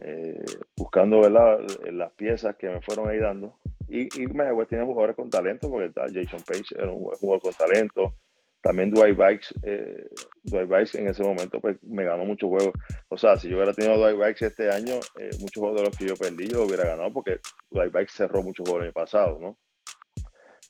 eh, 0.00 0.44
buscando 0.76 1.20
¿verdad? 1.20 1.60
las 1.92 2.12
piezas 2.12 2.56
que 2.56 2.68
me 2.68 2.82
fueron 2.82 3.08
ahí 3.08 3.18
dando. 3.18 3.58
Y, 3.92 4.22
y 4.22 4.26
Mayagüez 4.26 4.68
tiene 4.68 4.86
jugadores 4.86 5.14
con 5.14 5.28
talento, 5.28 5.68
porque 5.68 5.88
está 5.88 6.06
Jason 6.10 6.40
Page 6.46 6.74
era 6.74 6.90
un 6.90 7.04
jugador 7.04 7.42
con 7.42 7.52
talento. 7.52 8.14
también 8.62 8.90
Dwight 8.90 9.18
Bikes, 9.18 9.48
eh, 9.64 10.08
Dwight 10.44 10.68
Bikes 10.68 10.98
en 10.98 11.08
ese 11.08 11.22
momento 11.22 11.60
pues 11.60 11.76
me 11.82 12.04
ganó 12.04 12.24
muchos 12.24 12.48
juegos. 12.48 12.72
O 13.08 13.18
sea, 13.18 13.36
si 13.36 13.50
yo 13.50 13.56
hubiera 13.56 13.74
tenido 13.74 13.98
Dwight 13.98 14.18
Bikes 14.18 14.46
este 14.46 14.70
año, 14.70 14.94
eh, 15.18 15.28
muchos 15.40 15.60
juegos 15.60 15.80
de 15.80 15.86
los 15.88 15.98
que 15.98 16.06
yo 16.06 16.16
perdí 16.16 16.48
yo 16.48 16.62
hubiera 16.62 16.84
ganado 16.84 17.12
porque 17.12 17.40
Dwight 17.70 17.92
Bikes 17.92 18.12
cerró 18.16 18.42
muchos 18.42 18.66
juegos 18.66 18.82
en 18.82 18.86
el 18.86 18.92
pasado, 18.94 19.38
¿no? 19.38 19.58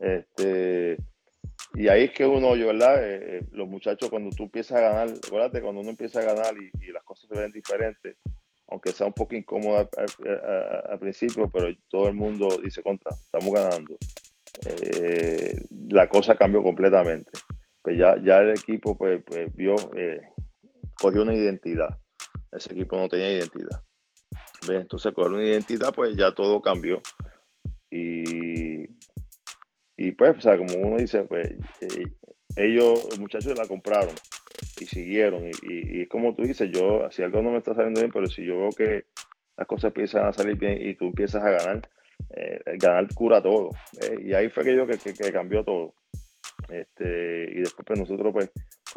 Este, 0.00 0.96
y 1.74 1.86
ahí 1.86 2.04
es 2.04 2.12
que 2.12 2.26
uno, 2.26 2.56
yo, 2.56 2.66
¿verdad? 2.68 2.96
Eh, 3.04 3.46
los 3.52 3.68
muchachos 3.68 4.10
cuando 4.10 4.34
tú 4.34 4.44
empiezas 4.44 4.78
a 4.78 4.80
ganar, 4.80 5.14
acuérdate, 5.24 5.62
cuando 5.62 5.80
uno 5.80 5.90
empieza 5.90 6.18
a 6.18 6.24
ganar 6.24 6.54
y 6.58 6.90
las 6.90 7.04
cosas 7.04 7.28
se 7.32 7.38
ven 7.38 7.52
diferentes, 7.52 8.16
aunque 8.72 8.92
sea 8.92 9.06
un 9.06 9.12
poco 9.12 9.36
incómodo 9.36 9.88
al 10.88 10.98
principio, 10.98 11.48
pero 11.52 11.68
todo 11.88 12.08
el 12.08 12.14
mundo 12.14 12.48
dice 12.62 12.82
contra, 12.82 13.14
estamos 13.14 13.52
ganando. 13.52 13.96
la 15.88 16.08
cosa 16.08 16.34
cambió 16.34 16.62
completamente 16.62 17.30
pues 17.82 17.98
ya, 17.98 18.16
ya 18.22 18.38
el 18.38 18.50
equipo 18.50 18.96
pues, 18.96 19.22
pues 19.26 19.54
vio, 19.54 19.74
eh, 19.96 20.20
cogió 20.94 21.22
una 21.22 21.34
identidad. 21.34 21.98
Ese 22.52 22.72
equipo 22.72 22.96
no 22.96 23.08
tenía 23.08 23.32
identidad. 23.32 23.82
Entonces, 24.68 25.12
con 25.12 25.34
una 25.34 25.44
identidad, 25.44 25.92
pues 25.92 26.16
ya 26.16 26.32
todo 26.32 26.62
cambió. 26.62 27.02
Y, 27.90 28.84
y 29.96 30.12
pues, 30.12 30.38
o 30.38 30.40
sea, 30.40 30.56
como 30.56 30.74
uno 30.74 30.98
dice, 30.98 31.24
pues 31.24 31.48
eh, 31.80 32.04
ellos, 32.56 33.04
los 33.10 33.18
muchachos 33.18 33.58
la 33.58 33.66
compraron 33.66 34.14
y 34.82 34.86
siguieron. 34.86 35.46
Y, 35.46 35.52
y, 36.02 36.06
como 36.06 36.34
tú 36.34 36.42
dices, 36.42 36.70
yo, 36.70 37.10
si 37.10 37.22
algo 37.22 37.42
no 37.42 37.50
me 37.50 37.58
está 37.58 37.74
saliendo 37.74 38.00
bien, 38.00 38.12
pero 38.12 38.26
si 38.26 38.44
yo 38.44 38.58
veo 38.58 38.70
que 38.70 39.04
las 39.56 39.66
cosas 39.66 39.88
empiezan 39.88 40.26
a 40.26 40.32
salir 40.32 40.56
bien 40.56 40.78
y 40.80 40.94
tú 40.94 41.06
empiezas 41.06 41.42
a 41.42 41.50
ganar, 41.50 41.88
eh, 42.34 42.60
ganar 42.78 43.06
cura 43.14 43.42
todo. 43.42 43.70
y 44.22 44.32
ahí 44.34 44.48
fue 44.48 44.64
que 44.64 44.76
yo 44.76 44.86
que, 44.86 44.96
que 44.98 45.32
cambió 45.32 45.64
todo. 45.64 45.94
Este, 46.68 47.50
y 47.52 47.60
después 47.60 47.84
pues, 47.86 47.98
nosotros 47.98 48.32
pues, 48.32 48.50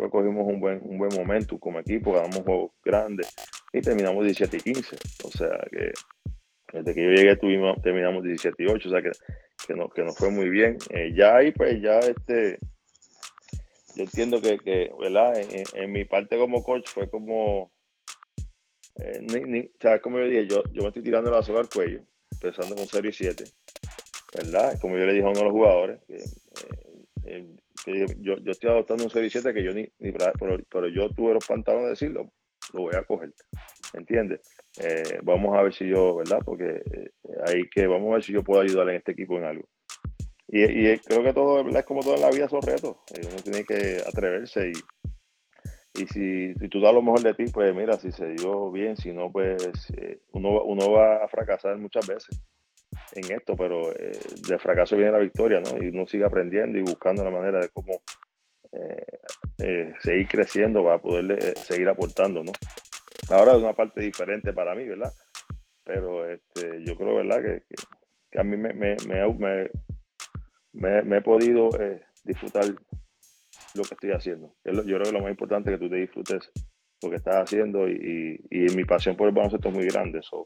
cogimos 0.09 0.47
un 0.47 0.59
buen, 0.59 0.79
un 0.83 0.97
buen 0.97 1.13
momento 1.15 1.57
como 1.59 1.79
equipo, 1.79 2.13
ganamos 2.13 2.37
juegos 2.37 2.71
grandes 2.83 3.33
y 3.73 3.81
terminamos 3.81 4.23
17 4.23 4.57
y 4.57 4.73
15. 4.73 4.95
O 5.23 5.31
sea 5.31 5.59
que 5.69 5.91
desde 6.73 6.93
que 6.93 7.03
yo 7.03 7.09
llegué 7.09 7.35
tuvimos, 7.37 7.81
terminamos 7.81 8.23
17 8.23 8.63
y 8.63 8.67
8, 8.67 8.87
o 8.87 8.91
sea 8.91 9.01
que, 9.01 9.11
que, 9.67 9.73
no, 9.73 9.89
que 9.89 10.03
nos 10.03 10.17
fue 10.17 10.29
muy 10.29 10.49
bien. 10.49 10.77
Eh, 10.89 11.13
ya 11.15 11.37
ahí 11.37 11.51
pues 11.51 11.81
ya 11.81 11.99
este, 11.99 12.59
yo 13.95 14.03
entiendo 14.03 14.41
que, 14.41 14.57
que 14.59 14.91
¿verdad? 14.99 15.33
En, 15.73 15.91
mi 15.91 16.05
parte 16.05 16.37
como 16.37 16.63
coach 16.63 16.87
fue 16.89 17.09
como, 17.09 17.71
eh, 18.95 19.19
ni, 19.21 19.69
como 20.01 20.19
yo 20.19 20.25
dije, 20.25 20.47
yo, 20.47 20.63
yo 20.71 20.81
me 20.81 20.87
estoy 20.89 21.03
tirando 21.03 21.31
la 21.31 21.43
soga 21.43 21.61
al 21.61 21.69
cuello, 21.69 22.01
empezando 22.31 22.75
con 22.75 22.85
0 22.87 23.07
y 23.07 23.13
7, 23.13 23.43
¿verdad? 24.35 24.79
Como 24.79 24.97
yo 24.97 25.05
le 25.05 25.13
dije 25.13 25.25
a 25.25 25.29
uno 25.29 25.39
de 25.39 25.45
los 25.45 25.53
jugadores, 25.53 25.99
que, 26.07 26.23
eh, 27.25 27.55
yo, 27.85 28.37
yo 28.37 28.51
estoy 28.51 28.69
adoptando 28.69 29.03
un 29.03 29.09
6-7 29.09 29.53
que 29.53 29.63
yo 29.63 29.71
ni, 29.71 29.87
ni 29.99 30.11
pero, 30.11 30.57
pero, 30.69 30.87
yo 30.87 31.09
tuve 31.09 31.33
los 31.33 31.45
pantalones 31.45 31.85
de 31.85 31.89
decirlo, 31.91 32.31
lo 32.73 32.81
voy 32.81 32.95
a 32.95 33.03
coger. 33.03 33.33
¿Entiendes? 33.93 34.41
Eh, 34.79 35.19
vamos 35.23 35.55
a 35.55 35.61
ver 35.61 35.73
si 35.73 35.87
yo, 35.87 36.15
¿verdad? 36.15 36.39
Porque 36.43 36.81
eh, 36.91 37.11
ahí 37.45 37.69
que 37.69 37.87
vamos 37.87 38.11
a 38.11 38.15
ver 38.15 38.23
si 38.23 38.33
yo 38.33 38.43
puedo 38.43 38.61
ayudar 38.61 38.89
en 38.89 38.95
este 38.95 39.11
equipo 39.11 39.37
en 39.37 39.45
algo. 39.45 39.67
Y, 40.47 40.63
y 40.63 40.99
creo 40.99 41.23
que 41.23 41.33
todo. 41.33 41.67
Es 41.67 41.85
como 41.85 42.01
toda 42.01 42.17
la 42.17 42.29
vida 42.29 42.47
son 42.49 42.61
retos. 42.61 42.97
Eh, 43.13 43.21
uno 43.27 43.41
tiene 43.43 43.63
que 43.63 44.01
atreverse 44.05 44.71
y, 44.71 44.73
si, 46.07 46.53
tú 46.69 46.81
das 46.81 46.93
lo 46.93 47.01
mejor 47.01 47.21
de 47.21 47.33
ti, 47.33 47.45
pues 47.53 47.73
mira, 47.73 47.97
si 47.97 48.11
se 48.11 48.27
dio 48.31 48.69
bien, 48.69 48.97
si 48.97 49.13
no, 49.13 49.31
pues 49.31 49.57
uno, 50.33 50.61
uno 50.63 50.91
va 50.91 51.23
a 51.23 51.27
fracasar 51.29 51.77
muchas 51.77 52.05
veces 52.05 52.41
en 53.13 53.31
esto, 53.31 53.55
pero 53.55 53.91
eh, 53.91 54.17
de 54.47 54.59
fracaso 54.59 54.95
viene 54.95 55.11
la 55.11 55.19
victoria, 55.19 55.61
¿no? 55.61 55.81
Y 55.81 55.87
uno 55.87 56.07
sigue 56.07 56.25
aprendiendo 56.25 56.77
y 56.77 56.81
buscando 56.81 57.23
la 57.23 57.31
manera 57.31 57.59
de 57.59 57.69
cómo 57.69 58.01
eh, 58.71 59.05
eh, 59.59 59.93
seguir 60.01 60.27
creciendo 60.27 60.83
para 60.83 60.99
poder 60.99 61.57
seguir 61.57 61.87
aportando, 61.87 62.43
¿no? 62.43 62.51
Ahora 63.29 63.53
es 63.53 63.59
una 63.59 63.73
parte 63.73 64.01
diferente 64.01 64.53
para 64.53 64.75
mí, 64.75 64.85
¿verdad? 64.87 65.11
Pero 65.83 66.29
este, 66.29 66.83
yo 66.83 66.95
creo, 66.95 67.15
¿verdad? 67.15 67.41
Que, 67.41 68.39
a 68.39 68.43
mí 68.43 68.57
me, 68.57 68.73
me, 68.73 68.95
me 69.07 69.21
he 70.81 71.21
podido 71.21 71.69
disfrutar 72.23 72.65
lo 73.75 73.83
que 73.83 73.93
estoy 73.93 74.11
haciendo. 74.11 74.55
Yo 74.63 74.83
creo 74.83 75.03
que 75.03 75.11
lo 75.11 75.21
más 75.21 75.31
importante 75.31 75.71
es 75.71 75.77
que 75.77 75.85
tú 75.85 75.89
te 75.89 75.97
disfrutes 75.97 76.51
lo 77.01 77.09
que 77.09 77.17
estás 77.17 77.35
haciendo 77.35 77.87
y, 77.87 78.39
mi 78.49 78.83
pasión 78.83 79.15
por 79.15 79.27
el 79.27 79.33
baloncesto 79.33 79.69
es 79.69 79.75
muy 79.75 79.85
grande. 79.85 80.21
So, 80.23 80.45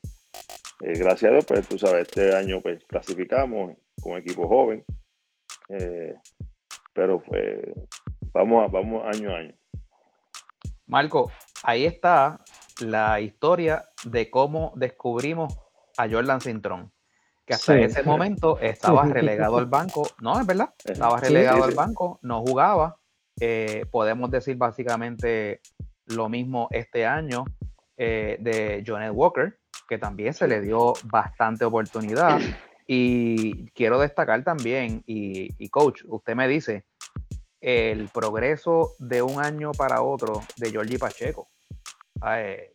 eh, 0.81 0.93
gracias 0.97 1.29
a 1.29 1.33
Dios, 1.33 1.45
pues 1.45 1.67
tú 1.67 1.77
sabes, 1.77 2.07
este 2.07 2.35
año 2.35 2.61
pues 2.61 2.83
clasificamos 2.85 3.77
con 4.01 4.17
equipo 4.17 4.47
joven, 4.47 4.83
eh, 5.69 6.15
pero 6.93 7.21
pues 7.21 7.59
vamos, 8.33 8.65
a, 8.65 8.67
vamos 8.67 9.03
año 9.05 9.33
a 9.33 9.39
año. 9.39 9.55
Marco, 10.85 11.31
ahí 11.63 11.85
está 11.85 12.43
la 12.81 13.19
historia 13.21 13.85
de 14.05 14.29
cómo 14.29 14.73
descubrimos 14.75 15.57
a 15.97 16.09
Jordan 16.09 16.41
Cintrón, 16.41 16.91
que 17.49 17.55
hasta 17.55 17.79
ese 17.79 18.03
momento 18.03 18.59
estaba 18.59 19.05
relegado 19.05 19.57
al 19.57 19.65
banco, 19.65 20.07
no, 20.21 20.39
es 20.39 20.45
verdad, 20.45 20.71
estaba 20.85 21.19
relegado 21.19 21.63
al 21.63 21.73
banco, 21.73 22.19
no 22.21 22.41
jugaba, 22.41 22.99
eh, 23.39 23.85
podemos 23.89 24.29
decir 24.29 24.55
básicamente 24.55 25.61
lo 26.05 26.29
mismo 26.29 26.67
este 26.69 27.07
año 27.07 27.45
de 27.97 28.83
Jonet 28.85 29.11
Walker, 29.11 29.57
que 29.89 29.97
también 29.97 30.33
se 30.33 30.47
le 30.47 30.61
dio 30.61 30.93
bastante 31.05 31.65
oportunidad. 31.65 32.39
Y 32.91 33.67
quiero 33.71 33.99
destacar 33.99 34.43
también, 34.43 35.03
y, 35.05 35.69
coach, 35.69 36.01
usted 36.07 36.35
me 36.35 36.47
dice, 36.47 36.85
el 37.61 38.07
progreso 38.09 38.93
de 38.99 39.21
un 39.21 39.43
año 39.43 39.73
para 39.73 40.01
otro 40.01 40.41
de 40.57 40.71
Georgie 40.71 40.97
Pacheco. 40.97 41.49
Eh, 42.25 42.71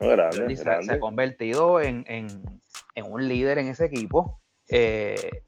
se, 0.54 0.92
ha 0.92 1.00
convertido 1.00 1.80
en, 1.80 2.04
un 3.04 3.28
líder 3.28 3.58
en 3.58 3.66
ese 3.66 3.86
equipo, 3.86 4.40
eh, 4.68 5.44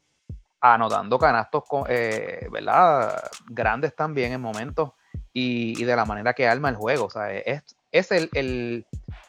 anotando 0.61 1.19
canastos 1.19 1.64
eh, 1.89 2.49
¿verdad? 2.51 3.23
grandes 3.47 3.95
también 3.95 4.33
en 4.33 4.41
momentos 4.41 4.91
y, 5.33 5.85
de 5.85 5.97
la 5.97 6.05
manera 6.05 6.35
que 6.35 6.49
arma 6.49 6.69
el 6.69 6.77
juego. 6.77 7.07
O 7.07 7.11
sea, 7.11 7.31
es, 7.33 8.12
el, 8.12 8.87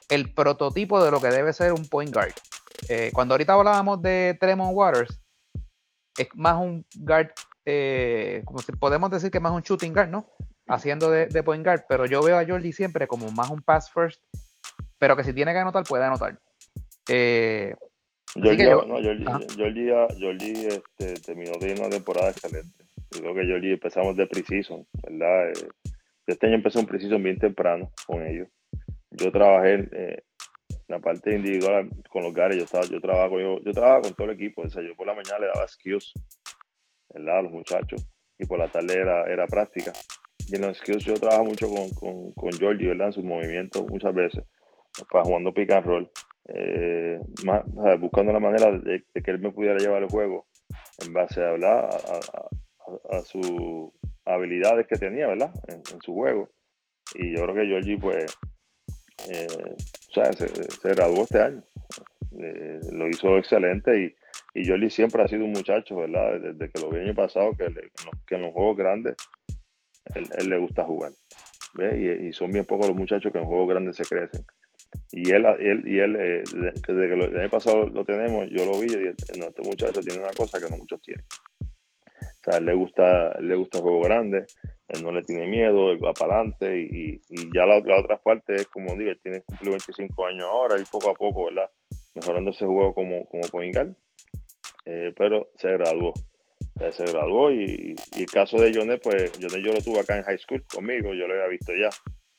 el 0.09 0.33
prototipo 0.33 1.03
de 1.03 1.11
lo 1.11 1.21
que 1.21 1.27
debe 1.27 1.53
ser 1.53 1.73
un 1.73 1.87
point 1.87 2.13
guard. 2.13 2.33
Eh, 2.89 3.11
cuando 3.13 3.33
ahorita 3.33 3.53
hablábamos 3.53 4.01
de 4.01 4.37
Tremont 4.39 4.75
Waters, 4.75 5.21
es 6.17 6.27
más 6.33 6.55
un 6.55 6.85
guard, 6.95 7.31
como 8.45 8.59
podemos 8.79 9.11
decir 9.11 9.29
que 9.29 9.39
más 9.39 9.51
un 9.51 9.61
shooting 9.61 9.93
guard, 9.93 10.09
¿no? 10.09 10.25
Haciendo 10.67 11.09
de, 11.09 11.43
point 11.43 11.63
guard, 11.63 11.85
pero 11.87 12.05
yo 12.05 12.21
veo 12.21 12.37
a 12.37 12.45
Jordi 12.45 12.73
siempre 12.73 13.07
como 13.07 13.31
más 13.31 13.49
un 13.49 13.61
pass 13.61 13.91
first, 13.91 14.21
pero 14.97 15.15
que 15.15 15.23
si 15.23 15.33
tiene 15.33 15.53
que 15.53 15.59
anotar, 15.59 15.83
puede 15.83 16.05
anotar. 16.05 16.39
Jordi, 20.19 20.67
este, 20.67 21.13
terminó 21.21 21.51
de 21.59 21.73
una 21.73 21.89
temporada 21.89 22.29
excelente. 22.29 22.85
Yo 23.11 23.21
creo 23.21 23.35
que 23.35 23.51
Jordi 23.51 23.71
empezamos 23.73 24.15
de 24.15 24.27
precision, 24.27 24.85
¿verdad? 25.03 25.49
Eh, 25.49 25.67
este 26.27 26.47
año 26.47 26.55
empezó 26.55 26.79
un 26.79 26.87
precision 26.87 27.23
bien 27.23 27.37
temprano 27.37 27.91
con 28.05 28.25
ellos 28.25 28.49
yo 29.17 29.31
trabajé 29.31 29.87
eh, 29.91 30.23
en 30.69 30.77
la 30.87 30.99
parte 30.99 31.35
individual 31.35 31.89
con 32.09 32.23
los 32.23 32.33
gares, 32.33 32.57
yo, 32.57 32.63
estaba, 32.63 32.85
yo, 32.85 33.01
trabajo, 33.01 33.39
yo, 33.39 33.59
yo 33.63 33.71
trabajaba 33.71 34.01
con 34.01 34.13
todo 34.13 34.27
el 34.29 34.35
equipo, 34.35 34.61
o 34.61 34.69
sea, 34.69 34.83
yo 34.83 34.95
por 34.95 35.07
la 35.07 35.13
mañana 35.13 35.39
le 35.39 35.47
daba 35.47 35.67
skills 35.67 36.13
¿verdad? 37.13 37.39
a 37.39 37.41
los 37.43 37.51
muchachos 37.51 38.07
y 38.37 38.45
por 38.45 38.59
la 38.59 38.67
tarde 38.67 38.93
era, 38.93 39.23
era 39.25 39.47
práctica. 39.47 39.91
Y 40.47 40.55
en 40.55 40.61
los 40.61 40.77
skills 40.77 41.03
yo 41.03 41.13
trabajo 41.15 41.45
mucho 41.45 41.67
con, 41.67 41.89
con, 41.91 42.31
con 42.33 42.51
Georgie, 42.53 42.87
¿verdad? 42.87 43.07
En 43.07 43.13
sus 43.13 43.23
movimientos 43.23 43.85
muchas 43.89 44.13
veces, 44.13 44.43
para 45.11 45.25
jugando 45.25 45.53
pick 45.53 45.71
and 45.71 45.85
roll, 45.85 46.11
eh, 46.47 47.19
buscando 47.99 48.31
la 48.31 48.39
manera 48.39 48.71
de, 48.71 49.03
que 49.13 49.31
él 49.31 49.39
me 49.39 49.51
pudiera 49.51 49.77
llevar 49.77 50.03
el 50.03 50.09
juego 50.09 50.47
en 51.05 51.13
base 51.13 51.43
a, 51.43 51.51
¿verdad? 51.51 51.89
a, 53.11 53.21
sus 53.21 53.91
habilidades 54.25 54.87
que 54.87 54.97
tenía, 54.97 55.27
¿verdad? 55.27 55.51
En, 55.67 56.01
su 56.01 56.13
juego. 56.13 56.49
Y 57.15 57.35
yo 57.35 57.43
creo 57.43 57.55
que 57.55 57.65
Georgie, 57.65 57.97
pues, 57.97 58.37
eh, 59.29 59.47
se, 60.11 60.89
graduó 60.89 61.23
este 61.23 61.41
año. 61.41 61.63
Eh, 62.39 62.79
lo 62.91 63.07
hizo 63.07 63.37
excelente 63.37 63.99
y, 63.99 64.15
y 64.53 64.67
Jolly 64.67 64.89
siempre 64.89 65.21
ha 65.21 65.27
sido 65.27 65.45
un 65.45 65.51
muchacho, 65.51 65.97
¿verdad? 65.97 66.39
Desde 66.39 66.71
que 66.71 66.81
lo 66.81 66.89
vi 66.89 66.97
el 66.97 67.05
año 67.05 67.15
pasado, 67.15 67.51
que, 67.55 67.65
en 67.65 68.41
los 68.41 68.53
juegos 68.53 68.77
grandes 68.77 69.15
él, 70.15 70.49
le 70.49 70.57
gusta 70.57 70.83
jugar. 70.83 71.11
Y, 71.95 72.33
son 72.33 72.51
bien 72.51 72.65
pocos 72.65 72.87
los 72.87 72.97
muchachos 72.97 73.31
que 73.31 73.37
en 73.37 73.45
juegos 73.45 73.69
grandes 73.69 73.97
se 73.97 74.03
crecen. 74.03 74.43
Y 75.11 75.31
él, 75.31 75.45
él, 75.59 75.87
y 75.87 75.99
él 75.99 76.15
eh, 76.17 76.43
desde 76.53 76.81
que 76.83 77.13
el 77.13 77.37
año 77.37 77.49
pasado 77.49 77.87
lo 77.87 78.03
tenemos, 78.03 78.47
yo 78.49 78.65
lo 78.65 78.79
vi 78.79 78.87
y 78.87 79.07
este 79.07 79.61
muchacho 79.63 80.01
tiene 80.01 80.21
una 80.21 80.33
cosa 80.33 80.59
que 80.59 80.69
no 80.69 80.77
muchos 80.77 81.01
tienen. 81.01 81.25
O 82.21 82.51
sea, 82.51 82.59
él 82.59 82.65
le 82.65 82.73
gusta, 82.73 83.39
le 83.39 83.55
gusta 83.55 83.77
el 83.77 83.83
juego 83.83 84.01
grande, 84.01 84.45
él 84.87 85.03
no 85.03 85.11
le 85.11 85.21
tiene 85.23 85.47
miedo, 85.47 85.91
él 85.91 86.03
va 86.03 86.13
para 86.13 86.35
adelante 86.35 86.79
y, 86.79 87.21
y, 87.29 87.49
ya 87.53 87.65
la, 87.65 87.79
la, 87.79 87.99
otra 87.99 88.17
parte 88.17 88.55
es 88.55 88.67
como 88.67 88.95
digo, 88.95 89.11
él 89.11 89.19
tiene 89.21 89.41
cumplido 89.41 89.71
25 89.71 90.25
años 90.25 90.45
ahora 90.49 90.79
y 90.79 90.83
poco 90.85 91.09
a 91.09 91.13
poco, 91.13 91.45
¿verdad? 91.45 91.69
Mejorando 92.15 92.51
ese 92.51 92.65
juego 92.65 92.93
como, 92.93 93.25
como 93.27 93.43
eh, 94.89 95.13
pero 95.17 95.49
se 95.57 95.71
graduó. 95.73 96.13
se 96.91 97.05
graduó 97.05 97.51
y, 97.51 97.95
el 98.17 98.25
caso 98.27 98.57
de 98.57 98.73
Jonet, 98.73 99.01
pues 99.01 99.31
Jonet 99.41 99.65
yo 99.65 99.73
lo 99.73 99.81
tuve 99.81 99.99
acá 99.99 100.17
en 100.17 100.23
high 100.23 100.37
school 100.37 100.63
conmigo, 100.73 101.13
yo 101.13 101.27
lo 101.27 101.33
había 101.33 101.47
visto 101.47 101.73
ya. 101.73 101.89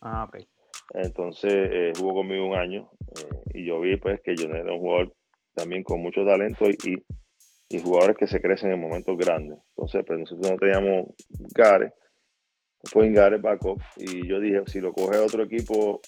Ah, 0.01 0.25
ok. 0.25 0.58
Entonces 0.95 1.53
eh, 1.53 1.93
jugó 1.99 2.15
conmigo 2.15 2.47
un 2.47 2.57
año 2.57 2.91
eh, 3.17 3.41
y 3.55 3.67
yo 3.67 3.81
vi 3.81 3.97
pues 3.97 4.21
que 4.23 4.35
Jonet 4.37 4.65
era 4.65 4.73
un 4.73 4.81
jugador 4.81 5.15
también 5.55 5.83
con 5.83 6.01
mucho 6.01 6.25
talento 6.25 6.67
y, 6.69 7.03
y, 7.69 7.81
jugadores 7.81 8.17
que 8.17 8.27
se 8.27 8.41
crecen 8.41 8.71
en 8.71 8.81
momentos 8.81 9.17
grandes. 9.19 9.59
Entonces, 9.71 10.05
pues 10.07 10.21
nosotros 10.21 10.53
no 10.53 10.57
teníamos 10.57 11.07
Gare, 11.55 11.93
fue 12.85 13.07
en 13.07 13.15
Gare 13.15 13.39
backup 13.39 13.81
y 13.97 14.27
yo 14.27 14.41
dije, 14.41 14.63
si 14.67 14.81
lo 14.81 14.93
coge 14.93 15.19
otro 15.19 15.43
equipo, 15.43 16.01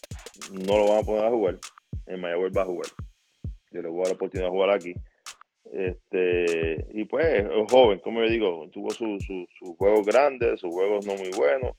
no 0.53 0.79
lo 0.79 0.89
van 0.89 0.99
a 0.99 1.03
poner 1.03 1.25
a 1.25 1.31
jugar, 1.31 1.59
en 2.07 2.21
Mayagüez 2.21 2.53
va 2.57 2.63
a 2.63 2.67
jugar. 2.67 2.87
Yo 3.73 3.83
le 3.83 3.89
voy 3.89 3.99
a 3.99 4.03
dar 4.03 4.09
la 4.09 4.15
oportunidad 4.15 4.49
de 4.49 4.53
jugar 4.53 4.71
aquí 4.71 4.95
este, 5.73 6.87
y 6.93 7.05
pues 7.05 7.27
es 7.27 7.47
joven, 7.71 8.01
como 8.01 8.23
yo 8.23 8.29
digo, 8.29 8.69
tuvo 8.73 8.91
sus 8.91 9.25
su, 9.25 9.47
juegos 9.77 10.05
grandes, 10.05 10.59
sus 10.59 10.71
juegos 10.73 11.07
no 11.07 11.15
muy 11.15 11.31
buenos, 11.37 11.77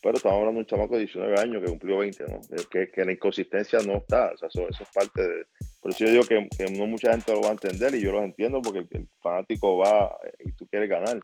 pero 0.00 0.16
estamos 0.16 0.38
hablando 0.38 0.58
de 0.58 0.64
un 0.64 0.66
chamaco 0.66 0.94
de 0.94 1.00
19 1.00 1.40
años 1.40 1.62
que 1.62 1.70
cumplió 1.70 1.98
20, 1.98 2.24
¿no? 2.24 2.40
Que, 2.70 2.90
que 2.90 3.04
la 3.04 3.12
inconsistencia 3.12 3.78
no 3.80 3.98
está, 3.98 4.32
o 4.32 4.36
sea, 4.36 4.48
eso, 4.48 4.68
es 4.68 4.88
parte 4.92 5.22
de... 5.22 5.44
Por 5.80 5.90
eso 5.90 6.04
yo 6.04 6.10
digo 6.10 6.24
que, 6.24 6.48
que, 6.56 6.72
no 6.72 6.86
mucha 6.86 7.10
gente 7.10 7.32
lo 7.32 7.40
va 7.40 7.48
a 7.48 7.52
entender 7.52 7.94
y 7.94 8.00
yo 8.00 8.12
lo 8.12 8.22
entiendo 8.22 8.60
porque 8.62 8.80
el, 8.80 9.08
fanático 9.20 9.78
va 9.78 10.16
y 10.44 10.52
tú 10.52 10.66
quieres 10.66 10.88
ganar, 10.88 11.20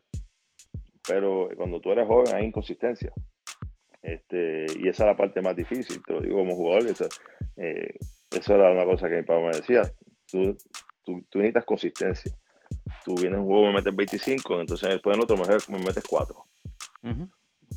pero 1.07 1.49
cuando 1.55 1.79
tú 1.79 1.91
eres 1.91 2.07
joven 2.07 2.35
hay 2.35 2.45
inconsistencia. 2.45 3.11
Este, 4.01 4.65
y 4.79 4.87
esa 4.87 5.03
es 5.03 5.07
la 5.07 5.17
parte 5.17 5.41
más 5.41 5.55
difícil, 5.55 6.01
te 6.05 6.13
lo 6.13 6.21
digo 6.21 6.37
como 6.37 6.55
jugador, 6.55 6.87
esa, 6.87 7.07
eh, 7.57 7.95
eso 8.31 8.55
era 8.55 8.71
una 8.71 8.85
cosa 8.85 9.09
que 9.09 9.17
mi 9.17 9.23
papá 9.23 9.41
me 9.41 9.57
decía, 9.57 9.81
tú 10.31 10.55
tú, 11.29 11.39
necesitas 11.39 11.65
consistencia. 11.65 12.31
Tú 13.03 13.15
vienes 13.15 13.39
un 13.39 13.45
juego, 13.45 13.67
me 13.67 13.73
metes 13.73 13.95
25, 13.95 14.61
entonces 14.61 14.89
después 14.89 15.15
en 15.15 15.23
otro 15.23 15.37
me 15.37 15.79
metes 15.79 16.03
4. 16.07 16.45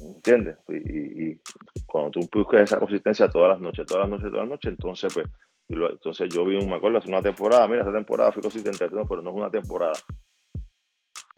¿Entiendes? 0.01 0.59
Y, 0.69 1.41
cuando 1.87 2.11
tú 2.11 2.29
buscas 2.33 2.63
esa 2.63 2.79
consistencia 2.79 3.29
todas 3.29 3.51
las 3.51 3.61
noches, 3.61 3.87
todas 3.87 4.09
las 4.09 4.11
noches, 4.11 4.31
todas 4.31 4.49
las 4.49 4.51
noches, 4.51 4.71
entonces 4.71 5.13
pues, 5.13 5.27
entonces 5.69 6.33
yo 6.33 6.45
vi, 6.45 6.65
me 6.65 6.77
acuerdo, 6.77 6.99
hace 6.99 7.09
una 7.09 7.23
temporada, 7.23 7.67
mira, 7.69 7.83
esa 7.83 7.93
temporada 7.93 8.33
fui 8.33 8.43
consistente, 8.43 8.89
pero 8.89 9.23
no 9.23 9.31
es 9.31 9.37
una 9.37 9.51
temporada. 9.51 9.95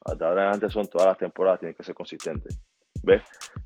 Hasta 0.05 0.27
adelante 0.27 0.71
son 0.71 0.87
todas 0.87 1.09
las 1.09 1.19
temporadas, 1.19 1.61
tienes 1.61 1.77
que 1.77 1.85
ser 1.85 1.95
consistente. 1.95 2.49
¿Ves? 3.03 3.23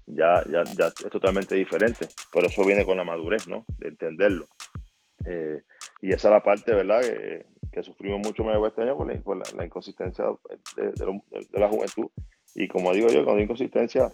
Ya, 0.06 0.42
ya, 0.48 0.62
es 0.62 1.10
totalmente 1.10 1.54
diferente. 1.54 2.08
Por 2.32 2.44
eso 2.44 2.64
viene 2.64 2.84
con 2.84 2.96
la 2.96 3.04
madurez, 3.04 3.46
¿no? 3.48 3.64
De 3.78 3.88
entenderlo. 3.88 4.46
Eh, 5.24 5.62
y 6.00 6.12
esa 6.12 6.28
es 6.28 6.32
la 6.32 6.42
parte, 6.42 6.74
¿verdad? 6.74 7.00
Que, 7.00 7.46
sufrimos 7.82 8.18
mucho 8.18 8.42
más 8.42 8.56
este 8.66 8.82
año 8.82 8.96
por, 8.96 9.36
la, 9.54 9.64
inconsistencia 9.64 10.24
de, 10.74 10.92
la 11.52 11.68
juventud. 11.68 12.10
Y 12.56 12.66
como 12.66 12.92
digo 12.92 13.06
yo, 13.06 13.24
con 13.24 13.38
inconsistencia, 13.38 14.10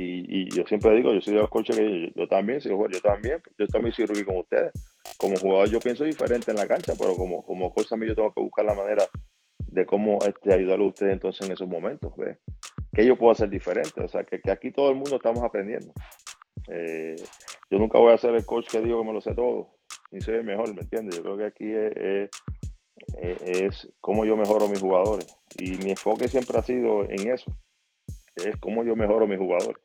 y, 0.00 0.54
yo 0.54 0.64
siempre 0.66 0.94
digo, 0.94 1.12
yo 1.12 1.20
soy 1.20 1.34
de 1.34 1.40
los 1.40 1.50
coaches 1.50 1.76
que 1.76 2.12
yo, 2.14 2.28
también, 2.28 2.60
yo, 2.60 2.88
yo 2.88 3.00
también, 3.00 3.42
yo 3.58 3.66
también 3.66 3.92
soy 3.92 4.06
rookie 4.06 4.24
con 4.24 4.38
ustedes. 4.38 4.72
Como 5.16 5.36
jugador 5.36 5.68
yo 5.68 5.80
pienso 5.80 6.04
diferente 6.04 6.50
en 6.50 6.56
la 6.56 6.66
cancha, 6.66 6.92
pero 6.98 7.14
como, 7.14 7.44
como 7.44 7.72
coach 7.72 7.88
también 7.88 8.10
yo 8.10 8.16
tengo 8.16 8.32
que 8.32 8.40
buscar 8.40 8.64
la 8.64 8.74
manera 8.74 9.04
de 9.58 9.86
cómo 9.86 10.18
este, 10.26 10.52
ayudar 10.52 10.78
a 10.80 10.84
ustedes 10.84 11.12
entonces 11.14 11.46
en 11.46 11.52
esos 11.52 11.68
momentos. 11.68 12.12
¿ves? 12.16 12.38
Que 12.92 13.04
yo 13.04 13.16
puedo 13.16 13.32
hacer 13.32 13.48
diferente. 13.48 14.00
O 14.02 14.08
sea, 14.08 14.24
que, 14.24 14.40
aquí 14.50 14.70
todo 14.70 14.90
el 14.90 14.96
mundo 14.96 15.16
estamos 15.16 15.42
aprendiendo. 15.42 15.92
Eh, 16.70 17.16
yo 17.70 17.78
nunca 17.78 17.98
voy 17.98 18.12
a 18.12 18.18
ser 18.18 18.34
el 18.34 18.44
coach 18.44 18.68
que 18.70 18.80
digo 18.80 19.00
que 19.00 19.06
me 19.06 19.12
lo 19.12 19.20
sé 19.20 19.34
todo, 19.34 19.78
ni 20.10 20.20
soy 20.20 20.36
el 20.36 20.44
mejor, 20.44 20.74
¿me 20.74 20.82
entiendes? 20.82 21.16
Yo 21.16 21.22
creo 21.22 21.38
que 21.38 21.44
aquí 21.44 21.72
es 21.72 22.30
eh, 23.16 23.66
es 23.66 23.88
cómo 24.00 24.24
yo 24.24 24.36
mejoro 24.36 24.66
a 24.66 24.68
mis 24.68 24.80
jugadores. 24.80 25.36
Y 25.58 25.76
mi 25.78 25.90
enfoque 25.90 26.28
siempre 26.28 26.58
ha 26.58 26.62
sido 26.62 27.04
en 27.04 27.30
eso, 27.30 27.50
es 28.44 28.56
cómo 28.58 28.84
yo 28.84 28.96
mejoro 28.96 29.24
a 29.24 29.28
mis 29.28 29.38
jugadores. 29.38 29.76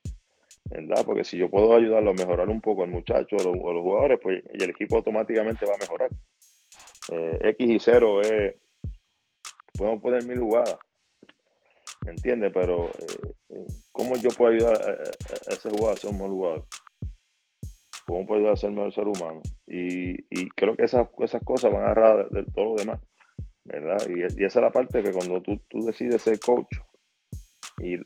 ¿Verdad? 0.66 1.04
Porque 1.06 1.24
si 1.24 1.38
yo 1.38 1.50
puedo 1.50 1.76
ayudarlo 1.76 2.12
a 2.12 2.14
mejorar 2.14 2.50
un 2.50 2.62
poco 2.62 2.84
al 2.84 2.90
muchacho 2.90 3.36
o 3.36 3.44
los, 3.44 3.56
los, 3.56 3.82
jugadores, 3.82 4.20
pues 4.22 4.44
el 4.54 4.70
equipo 4.70 4.96
automáticamente 4.96 5.66
va 5.66 5.76
a 5.76 5.78
mejorar. 5.78 6.10
Eh, 7.12 7.40
X 7.50 7.70
y 7.70 7.80
0 7.80 8.22
es, 8.22 8.56
podemos 9.78 10.02
poner 10.02 10.26
mil 10.26 10.40
jugadas, 10.40 10.78
¿me 12.06 12.12
entiendes? 12.12 12.52
Pero 12.54 12.86
eh, 13.50 13.66
¿cómo 13.92 14.16
yo 14.16 14.30
puedo 14.30 14.54
ayudar 14.54 14.82
a, 14.82 15.52
ese 15.52 15.70
jugador 15.70 15.94
a 15.94 15.98
ser 15.98 16.12
un 16.12 16.18
mejor 16.18 16.32
jugador? 16.32 16.66
¿Cómo 18.08 18.26
puedo 18.26 18.40
ayudar 18.40 18.54
a 18.54 18.58
ser 18.58 18.72
mejor 18.72 18.94
ser 18.94 19.08
humano? 19.08 19.42
Y, 19.68 20.14
y 20.30 20.50
creo 20.56 20.76
que 20.76 20.86
esas, 20.86 21.08
esas 21.20 21.44
cosas 21.44 21.74
van 21.74 21.82
a 21.82 21.86
agarrar 21.92 22.30
de, 22.30 22.42
de 22.42 22.52
todo 22.52 22.66
lo 22.66 22.76
demás. 22.76 23.02
¿verdad? 23.66 23.98
Y, 24.10 24.24
esa 24.24 24.60
es 24.60 24.64
la 24.64 24.72
parte 24.72 25.04
que 25.04 25.12
cuando 25.12 25.42
tú, 25.42 25.60
tú 25.70 25.86
decides 25.86 26.22
ser 26.22 26.40
coach 26.40 26.68
y, 27.80 27.98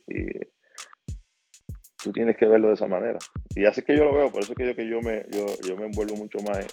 tú 2.03 2.11
tienes 2.13 2.37
que 2.37 2.45
verlo 2.45 2.69
de 2.69 2.75
esa 2.75 2.87
manera. 2.87 3.17
Y 3.55 3.65
así 3.65 3.81
que 3.81 3.97
yo 3.97 4.05
lo 4.05 4.15
veo, 4.15 4.31
por 4.31 4.41
eso 4.41 4.53
es 4.53 4.57
que 4.57 4.67
yo, 4.67 4.75
que 4.75 4.87
yo, 4.87 5.01
me, 5.01 5.25
yo, 5.31 5.45
yo 5.67 5.75
me 5.75 5.85
envuelvo 5.85 6.15
mucho 6.15 6.39
más 6.39 6.65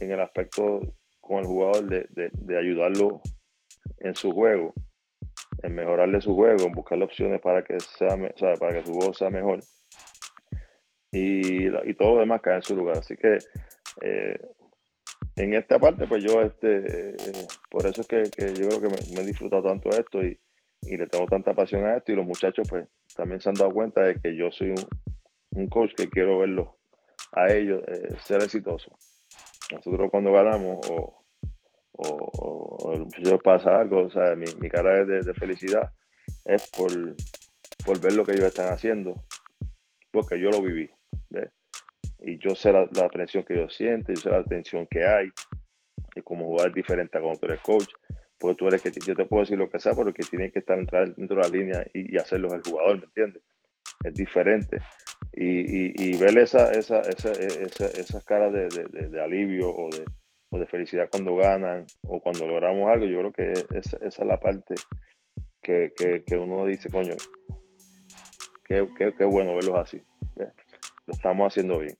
en, 0.00 0.10
el 0.10 0.20
aspecto 0.20 0.80
con 1.20 1.38
el 1.38 1.46
jugador 1.46 1.86
de, 1.86 2.30
de, 2.32 2.58
ayudarlo 2.58 3.20
en 3.98 4.14
su 4.14 4.32
juego, 4.32 4.74
en 5.62 5.74
mejorarle 5.74 6.20
su 6.20 6.34
juego, 6.34 6.66
en 6.66 6.72
buscarle 6.72 7.04
opciones 7.04 7.40
para 7.40 7.64
que, 7.64 7.78
sea, 7.80 8.16
para 8.58 8.72
que 8.74 8.86
su 8.86 8.92
juego 8.92 9.14
sea 9.14 9.30
mejor. 9.30 9.60
Y, 11.10 11.68
y 11.68 11.94
todo 11.94 12.14
lo 12.14 12.20
demás 12.20 12.42
cae 12.42 12.56
en 12.56 12.62
su 12.62 12.76
lugar. 12.76 12.98
Así 12.98 13.16
que 13.16 13.38
eh, 14.02 14.38
en 15.36 15.54
esta 15.54 15.78
parte, 15.78 16.06
pues 16.06 16.22
yo, 16.22 16.42
este, 16.42 17.14
eh, 17.16 17.16
por 17.70 17.86
eso 17.86 18.02
es 18.02 18.06
que, 18.06 18.22
yo 18.54 18.68
creo 18.68 18.80
que 18.80 18.88
me, 19.14 19.20
he 19.20 19.26
disfrutado 19.26 19.64
tanto 19.64 19.90
esto 19.90 20.22
y, 20.22 20.38
le 20.96 21.06
tengo 21.06 21.26
tanta 21.26 21.54
pasión 21.54 21.84
a 21.86 21.96
esto 21.96 22.12
y 22.12 22.16
los 22.16 22.26
muchachos 22.26 22.68
pues 22.68 22.86
también 23.16 23.40
se 23.40 23.48
han 23.48 23.54
dado 23.54 23.72
cuenta 23.72 24.02
de 24.02 24.20
que 24.20 24.36
yo 24.36 24.50
soy 24.50 24.74
un, 25.50 25.68
coach 25.68 25.94
que 25.96 26.08
quiero 26.08 26.38
verlos 26.38 26.68
a 27.32 27.52
ellos 27.52 27.82
eh, 27.86 28.08
ser 28.20 28.42
exitosos. 28.42 28.92
Nosotros 29.72 30.10
cuando 30.10 30.32
ganamos 30.32 30.78
o, 30.90 31.24
o, 31.92 33.06
o 33.32 33.38
pasa 33.38 33.80
algo, 33.80 34.02
o 34.02 34.10
sea, 34.10 34.34
mi, 34.36 34.68
cara 34.68 35.04
de, 35.04 35.22
de, 35.22 35.34
felicidad 35.34 35.92
es 36.44 36.68
por, 36.70 36.90
por 37.84 38.00
ver 38.00 38.14
lo 38.14 38.24
que 38.24 38.32
ellos 38.32 38.46
están 38.46 38.72
haciendo, 38.72 39.24
porque 40.10 40.38
yo 40.38 40.50
lo 40.50 40.60
viví. 40.60 40.90
¿ves? 41.30 41.50
y 42.26 42.38
yo 42.38 42.54
sé 42.54 42.72
la, 42.72 42.88
la 42.92 43.08
tensión 43.08 43.44
que 43.44 43.54
ellos 43.54 43.74
sienten, 43.74 44.14
yo 44.16 44.22
sé 44.22 44.30
la 44.30 44.44
tensión 44.44 44.86
que 44.86 45.04
hay, 45.04 45.28
y 46.14 46.22
como 46.22 46.46
jugar 46.46 46.72
diferente 46.72 47.18
a 47.18 47.20
cuando 47.20 47.40
tú 47.40 47.46
eres 47.46 47.60
coach, 47.60 47.88
porque 48.38 48.56
tú 48.56 48.68
eres 48.68 48.82
que 48.82 48.90
yo 48.90 49.14
te 49.14 49.24
puedo 49.24 49.42
decir 49.42 49.58
lo 49.58 49.70
que 49.70 49.78
sea, 49.80 49.94
pero 49.94 50.12
que 50.12 50.22
tiene 50.24 50.50
que 50.50 50.60
estar 50.60 50.78
entrar 50.78 51.14
dentro 51.14 51.36
de 51.36 51.42
la 51.42 51.48
línea 51.48 51.86
y, 51.92 52.16
hacerlo 52.18 52.52
el 52.54 52.62
jugador, 52.62 52.98
¿me 52.98 53.04
entiendes? 53.04 53.42
Es 54.04 54.14
diferente. 54.14 54.80
Y, 55.32 56.16
ver 56.18 56.38
esa, 56.38 56.70
esa, 56.72 57.00
esa, 57.00 57.32
esa, 57.32 57.86
esas 57.86 58.24
caras 58.24 58.52
de, 58.52 58.68
de, 58.68 59.08
de, 59.08 59.22
alivio 59.22 59.74
o 59.74 59.90
de, 59.90 60.04
o 60.50 60.58
de 60.58 60.66
felicidad 60.66 61.08
cuando 61.10 61.36
ganan 61.36 61.86
o 62.02 62.20
cuando 62.20 62.46
logramos 62.46 62.88
algo, 62.90 63.06
yo 63.06 63.18
creo 63.18 63.32
que 63.32 63.52
esa, 63.76 63.96
esa 63.96 64.22
es 64.22 64.26
la 64.26 64.38
parte 64.38 64.74
que, 65.60 65.92
que, 65.96 66.22
que, 66.24 66.36
uno 66.36 66.66
dice, 66.66 66.90
coño, 66.90 67.14
qué, 68.64 68.88
qué, 68.96 69.14
qué 69.16 69.24
bueno 69.24 69.54
verlos 69.54 69.78
así. 69.78 70.02
Lo 71.06 71.12
estamos 71.12 71.52
haciendo 71.52 71.78
bien 71.78 71.96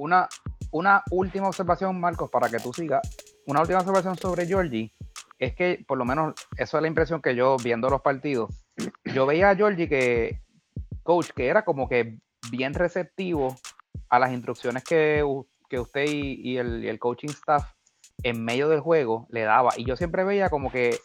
una, 0.00 0.28
una 0.72 1.02
última 1.10 1.48
observación, 1.48 2.00
Marcos, 2.00 2.30
para 2.30 2.48
que 2.48 2.58
tú 2.58 2.72
sigas. 2.72 3.02
Una 3.46 3.60
última 3.60 3.80
observación 3.80 4.16
sobre 4.16 4.46
Georgie 4.46 4.94
es 5.40 5.54
que, 5.54 5.82
por 5.88 5.96
lo 5.96 6.04
menos, 6.04 6.34
eso 6.58 6.76
es 6.76 6.82
la 6.82 6.88
impresión 6.88 7.22
que 7.22 7.34
yo 7.34 7.56
viendo 7.56 7.88
los 7.88 8.02
partidos. 8.02 8.50
Yo 9.04 9.24
veía 9.24 9.50
a 9.50 9.56
Georgie 9.56 9.88
que, 9.88 10.38
coach, 11.02 11.30
que 11.34 11.46
era 11.46 11.64
como 11.64 11.88
que 11.88 12.18
bien 12.50 12.74
receptivo 12.74 13.56
a 14.10 14.18
las 14.18 14.32
instrucciones 14.32 14.84
que, 14.84 15.24
usted 15.24 16.04
y, 16.06 16.58
el, 16.58 16.98
coaching 16.98 17.30
staff 17.30 17.72
en 18.22 18.44
medio 18.44 18.68
del 18.68 18.80
juego 18.80 19.26
le 19.30 19.42
daba. 19.42 19.70
Y 19.78 19.84
yo 19.84 19.96
siempre 19.96 20.24
veía 20.24 20.50
como 20.50 20.70
que 20.70 20.98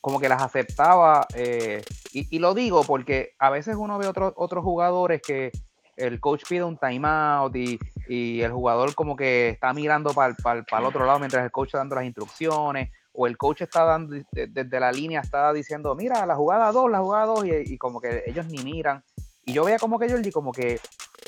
como 0.00 0.20
que 0.20 0.28
las 0.28 0.40
aceptaba. 0.40 1.26
Eh, 1.34 1.82
y, 2.12 2.38
lo 2.38 2.54
digo 2.54 2.84
porque 2.84 3.34
a 3.40 3.50
veces 3.50 3.74
uno 3.76 3.98
ve 3.98 4.06
otros 4.06 4.32
otros 4.36 4.62
jugadores 4.62 5.20
que 5.20 5.50
el 5.96 6.20
coach 6.20 6.44
pide 6.48 6.62
un 6.62 6.78
timeout 6.78 7.56
y, 7.56 7.80
y 8.08 8.42
el 8.42 8.52
jugador 8.52 8.94
como 8.94 9.16
que 9.16 9.48
está 9.48 9.72
mirando 9.72 10.14
para 10.14 10.36
el 10.36 10.84
otro 10.84 11.04
lado 11.04 11.18
mientras 11.18 11.44
el 11.44 11.50
coach 11.50 11.68
está 11.68 11.78
dando 11.78 11.96
las 11.96 12.04
instrucciones, 12.04 12.90
o 13.16 13.26
el 13.26 13.36
coach 13.36 13.62
está 13.62 13.84
dando 13.84 14.16
desde 14.30 14.80
la 14.80 14.92
línea, 14.92 15.20
está 15.20 15.52
diciendo, 15.52 15.94
mira, 15.94 16.26
la 16.26 16.36
jugada 16.36 16.70
2, 16.70 16.90
la 16.90 16.98
jugada 16.98 17.26
2, 17.26 17.46
y, 17.64 17.78
como 17.78 18.00
que 18.00 18.22
ellos 18.26 18.46
ni 18.46 18.62
miran. 18.62 19.02
Y 19.44 19.54
yo 19.54 19.64
veía 19.64 19.78
como 19.78 19.98
que 19.98 20.08
Jordi 20.08 20.30
como 20.30 20.52
que 20.52 20.80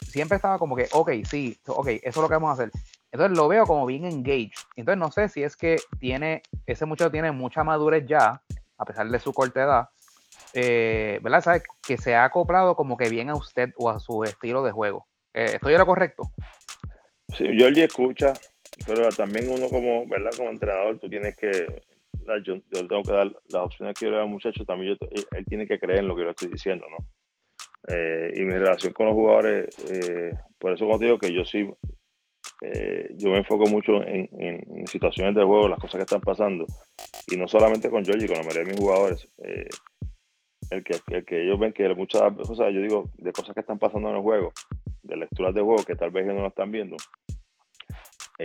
siempre 0.06 0.36
estaba 0.36 0.58
como 0.58 0.76
que, 0.76 0.88
ok, 0.92 1.10
sí, 1.28 1.58
ok, 1.66 1.88
eso 1.88 2.02
es 2.02 2.16
lo 2.16 2.28
que 2.28 2.34
vamos 2.34 2.50
a 2.50 2.52
hacer. 2.52 2.70
Entonces 3.10 3.36
lo 3.36 3.48
veo 3.48 3.64
como 3.64 3.86
bien 3.86 4.04
engaged. 4.04 4.52
Entonces 4.76 4.98
no 4.98 5.10
sé 5.10 5.28
si 5.28 5.42
es 5.42 5.56
que 5.56 5.78
tiene, 5.98 6.42
ese 6.66 6.84
muchacho 6.84 7.10
tiene 7.10 7.32
mucha 7.32 7.64
madurez 7.64 8.04
ya, 8.06 8.42
a 8.76 8.84
pesar 8.84 9.08
de 9.08 9.18
su 9.18 9.32
corta 9.32 9.62
edad, 9.62 9.88
eh, 10.52 11.20
¿verdad? 11.22 11.42
¿Sabes? 11.42 11.62
Que 11.82 11.96
se 11.96 12.14
ha 12.14 12.24
acoplado 12.24 12.76
como 12.76 12.96
que 12.96 13.08
bien 13.08 13.30
a 13.30 13.34
usted 13.34 13.70
o 13.76 13.88
a 13.88 13.98
su 13.98 14.24
estilo 14.24 14.62
de 14.62 14.72
juego. 14.72 15.06
Eh, 15.32 15.52
¿Estoy 15.54 15.76
lo 15.76 15.86
correcto? 15.86 16.30
Sí, 17.36 17.46
Jordi 17.58 17.82
escucha, 17.82 18.32
pero 18.86 19.08
también 19.10 19.50
uno 19.50 19.68
como, 19.68 20.06
¿verdad? 20.06 20.30
Como 20.36 20.50
entrenador, 20.50 20.98
tú 20.98 21.08
tienes 21.08 21.36
que, 21.36 21.50
yo, 22.44 22.56
yo, 22.56 22.86
tengo 22.86 23.02
que 23.02 23.12
dar 23.12 23.26
las 23.48 23.62
opciones 23.62 23.94
que 23.98 24.06
yo 24.06 24.10
le 24.10 24.16
doy 24.16 24.26
al 24.26 24.30
muchacho, 24.30 24.64
también 24.64 24.96
yo, 25.00 25.08
él 25.32 25.44
tiene 25.46 25.66
que 25.66 25.78
creer 25.78 26.00
en 26.00 26.08
lo 26.08 26.16
que 26.16 26.22
yo 26.22 26.30
estoy 26.30 26.48
diciendo, 26.48 26.86
¿no? 26.90 27.06
Eh, 27.88 28.32
y 28.36 28.40
mi 28.42 28.52
relación 28.52 28.92
con 28.92 29.06
los 29.06 29.14
jugadores, 29.14 29.68
eh, 29.90 30.32
por 30.58 30.72
eso 30.72 30.84
como 30.84 30.98
digo 30.98 31.18
que 31.18 31.32
yo 31.32 31.44
sí, 31.44 31.68
eh, 32.62 33.10
yo 33.16 33.30
me 33.30 33.38
enfoco 33.38 33.66
mucho 33.66 34.02
en, 34.02 34.28
en, 34.38 34.86
situaciones 34.86 35.34
de 35.34 35.44
juego, 35.44 35.68
las 35.68 35.78
cosas 35.78 35.96
que 35.96 36.02
están 36.02 36.20
pasando, 36.20 36.66
y 37.28 37.36
no 37.36 37.48
solamente 37.48 37.88
con 37.88 38.04
Georgie, 38.04 38.26
con 38.26 38.36
la 38.36 38.42
mayoría 38.42 38.64
de 38.64 38.70
mis 38.72 38.80
jugadores. 38.80 39.28
el, 40.70 40.84
que, 40.84 40.98
el 41.14 41.24
que 41.24 41.44
ellos 41.44 41.58
ven 41.58 41.72
que 41.72 41.88
muchas 41.94 42.32
cosas, 42.36 42.74
yo 42.74 42.80
digo, 42.80 43.10
de 43.16 43.32
cosas 43.32 43.54
que 43.54 43.60
están 43.60 43.78
pasando 43.78 44.10
en 44.10 44.16
el 44.16 44.22
juego, 44.22 44.52
de 45.02 45.16
lecturas 45.16 45.54
de 45.54 45.62
juego 45.62 45.82
que 45.84 45.96
tal 45.96 46.10
vez 46.10 46.24
ellos 46.24 46.36
no 46.36 46.42
lo 46.42 46.48
están 46.48 46.70
viendo, 46.70 46.96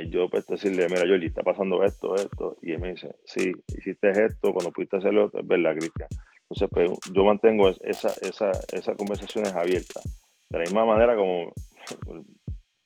yo 0.09 0.29
pues 0.29 0.45
decirle, 0.47 0.87
mira, 0.89 1.05
Georgie, 1.05 1.27
está 1.27 1.43
pasando 1.43 1.83
esto, 1.83 2.15
esto, 2.15 2.57
y 2.61 2.71
él 2.71 2.79
me 2.79 2.91
dice, 2.93 3.15
sí, 3.25 3.51
hiciste 3.77 4.09
esto, 4.09 4.51
cuando 4.53 4.71
pudiste 4.71 4.97
hacerlo, 4.97 5.31
es 5.33 5.47
verdad, 5.47 5.75
Cristian 5.75 6.09
entonces, 6.53 6.69
pues, 6.71 7.13
yo 7.13 7.23
mantengo 7.23 7.69
esa, 7.69 8.09
esa, 8.21 8.51
esas 8.71 8.95
conversaciones 8.95 9.53
abiertas. 9.53 10.03
De 10.49 10.59
la 10.59 10.63
misma 10.65 10.85
manera 10.85 11.15
como 11.15 11.51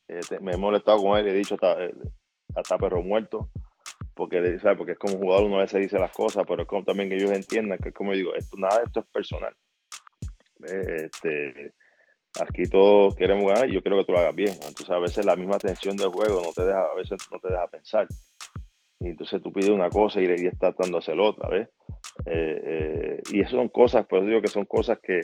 eh, 0.08 0.22
me 0.40 0.54
he 0.54 0.58
molestado 0.58 1.00
con 1.00 1.18
él 1.18 1.28
he 1.28 1.34
dicho 1.34 1.56
hasta, 1.56 1.84
eh, 1.84 1.94
hasta 2.56 2.78
perro 2.78 3.04
muerto, 3.04 3.50
porque, 4.14 4.58
¿sabes? 4.60 4.78
porque 4.78 4.94
es 4.94 5.00
como 5.00 5.18
jugador 5.18 5.48
uno 5.48 5.58
a 5.58 5.64
veces 5.64 5.82
dice 5.82 6.00
las 6.00 6.12
cosas, 6.12 6.46
pero 6.48 6.62
es 6.62 6.68
como 6.68 6.86
también 6.86 7.10
que 7.10 7.16
ellos 7.16 7.32
entiendan 7.32 7.78
que, 7.80 7.92
como 7.92 8.14
digo, 8.14 8.34
esto, 8.36 8.56
nada 8.58 8.78
de 8.78 8.86
esto 8.86 9.02
es 9.02 9.06
personal. 9.08 9.54
Este, 10.64 11.74
aquí 12.40 12.64
todos 12.66 13.16
queremos 13.16 13.46
ganar 13.46 13.70
y 13.70 13.74
yo 13.74 13.82
quiero 13.82 13.98
que 13.98 14.06
tú 14.06 14.12
lo 14.14 14.20
hagas 14.20 14.36
bien. 14.36 14.54
Entonces, 14.54 14.90
a 14.90 15.00
veces 15.00 15.26
la 15.26 15.36
misma 15.36 15.58
tensión 15.58 15.98
del 15.98 16.10
juego 16.10 16.42
no 16.44 16.52
te 16.54 16.66
deja, 16.66 16.82
a 16.82 16.96
veces 16.96 17.18
no 17.32 17.40
te 17.40 17.50
deja 17.50 17.68
pensar. 17.68 18.08
Y 19.00 19.10
entonces 19.10 19.42
tú 19.42 19.54
pides 19.54 19.70
una 19.70 19.90
cosa 19.90 20.22
y, 20.22 20.26
y 20.26 20.48
estás 20.48 20.76
tratando 20.76 20.98
de 20.98 21.04
hacer 21.04 21.20
otra, 21.20 21.50
¿ves? 21.50 21.70
Eh, 22.26 22.62
eh, 22.64 23.22
y 23.32 23.42
eso 23.42 23.52
son 23.52 23.70
cosas, 23.70 24.06
pues 24.10 24.26
digo 24.26 24.42
que 24.42 24.48
son 24.48 24.66
cosas 24.66 25.00
que, 25.00 25.22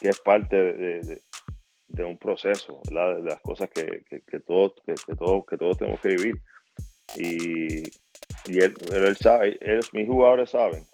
que 0.00 0.08
es 0.08 0.20
parte 0.20 0.56
de, 0.56 1.22
de, 1.88 2.04
un 2.04 2.18
proceso, 2.18 2.80
de 2.84 3.22
las 3.22 3.40
cosas 3.40 3.70
que, 3.70 4.04
que, 4.08 4.40
todos, 4.40 4.74
que, 4.84 4.94
todos, 5.16 5.46
que 5.46 5.56
todos 5.56 5.78
tenemos 5.78 6.00
que 6.00 6.08
vivir. 6.08 6.34
Y, 7.16 7.82
y 8.46 8.58
él, 8.58 8.74
él 8.92 9.16
sabe, 9.16 9.58
él, 9.60 9.80
mis 9.92 10.06
jugadores 10.06 10.50
saben, 10.50 10.84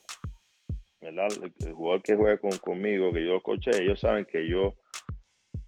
¿verdad? 1.06 1.28
El, 1.60 1.72
jugador 1.72 2.02
que 2.02 2.16
juega 2.16 2.38
con, 2.38 2.50
conmigo, 2.58 3.12
que 3.12 3.24
yo 3.24 3.40
coche, 3.40 3.70
ellos 3.80 4.00
saben 4.00 4.24
que 4.24 4.48
yo 4.48 4.74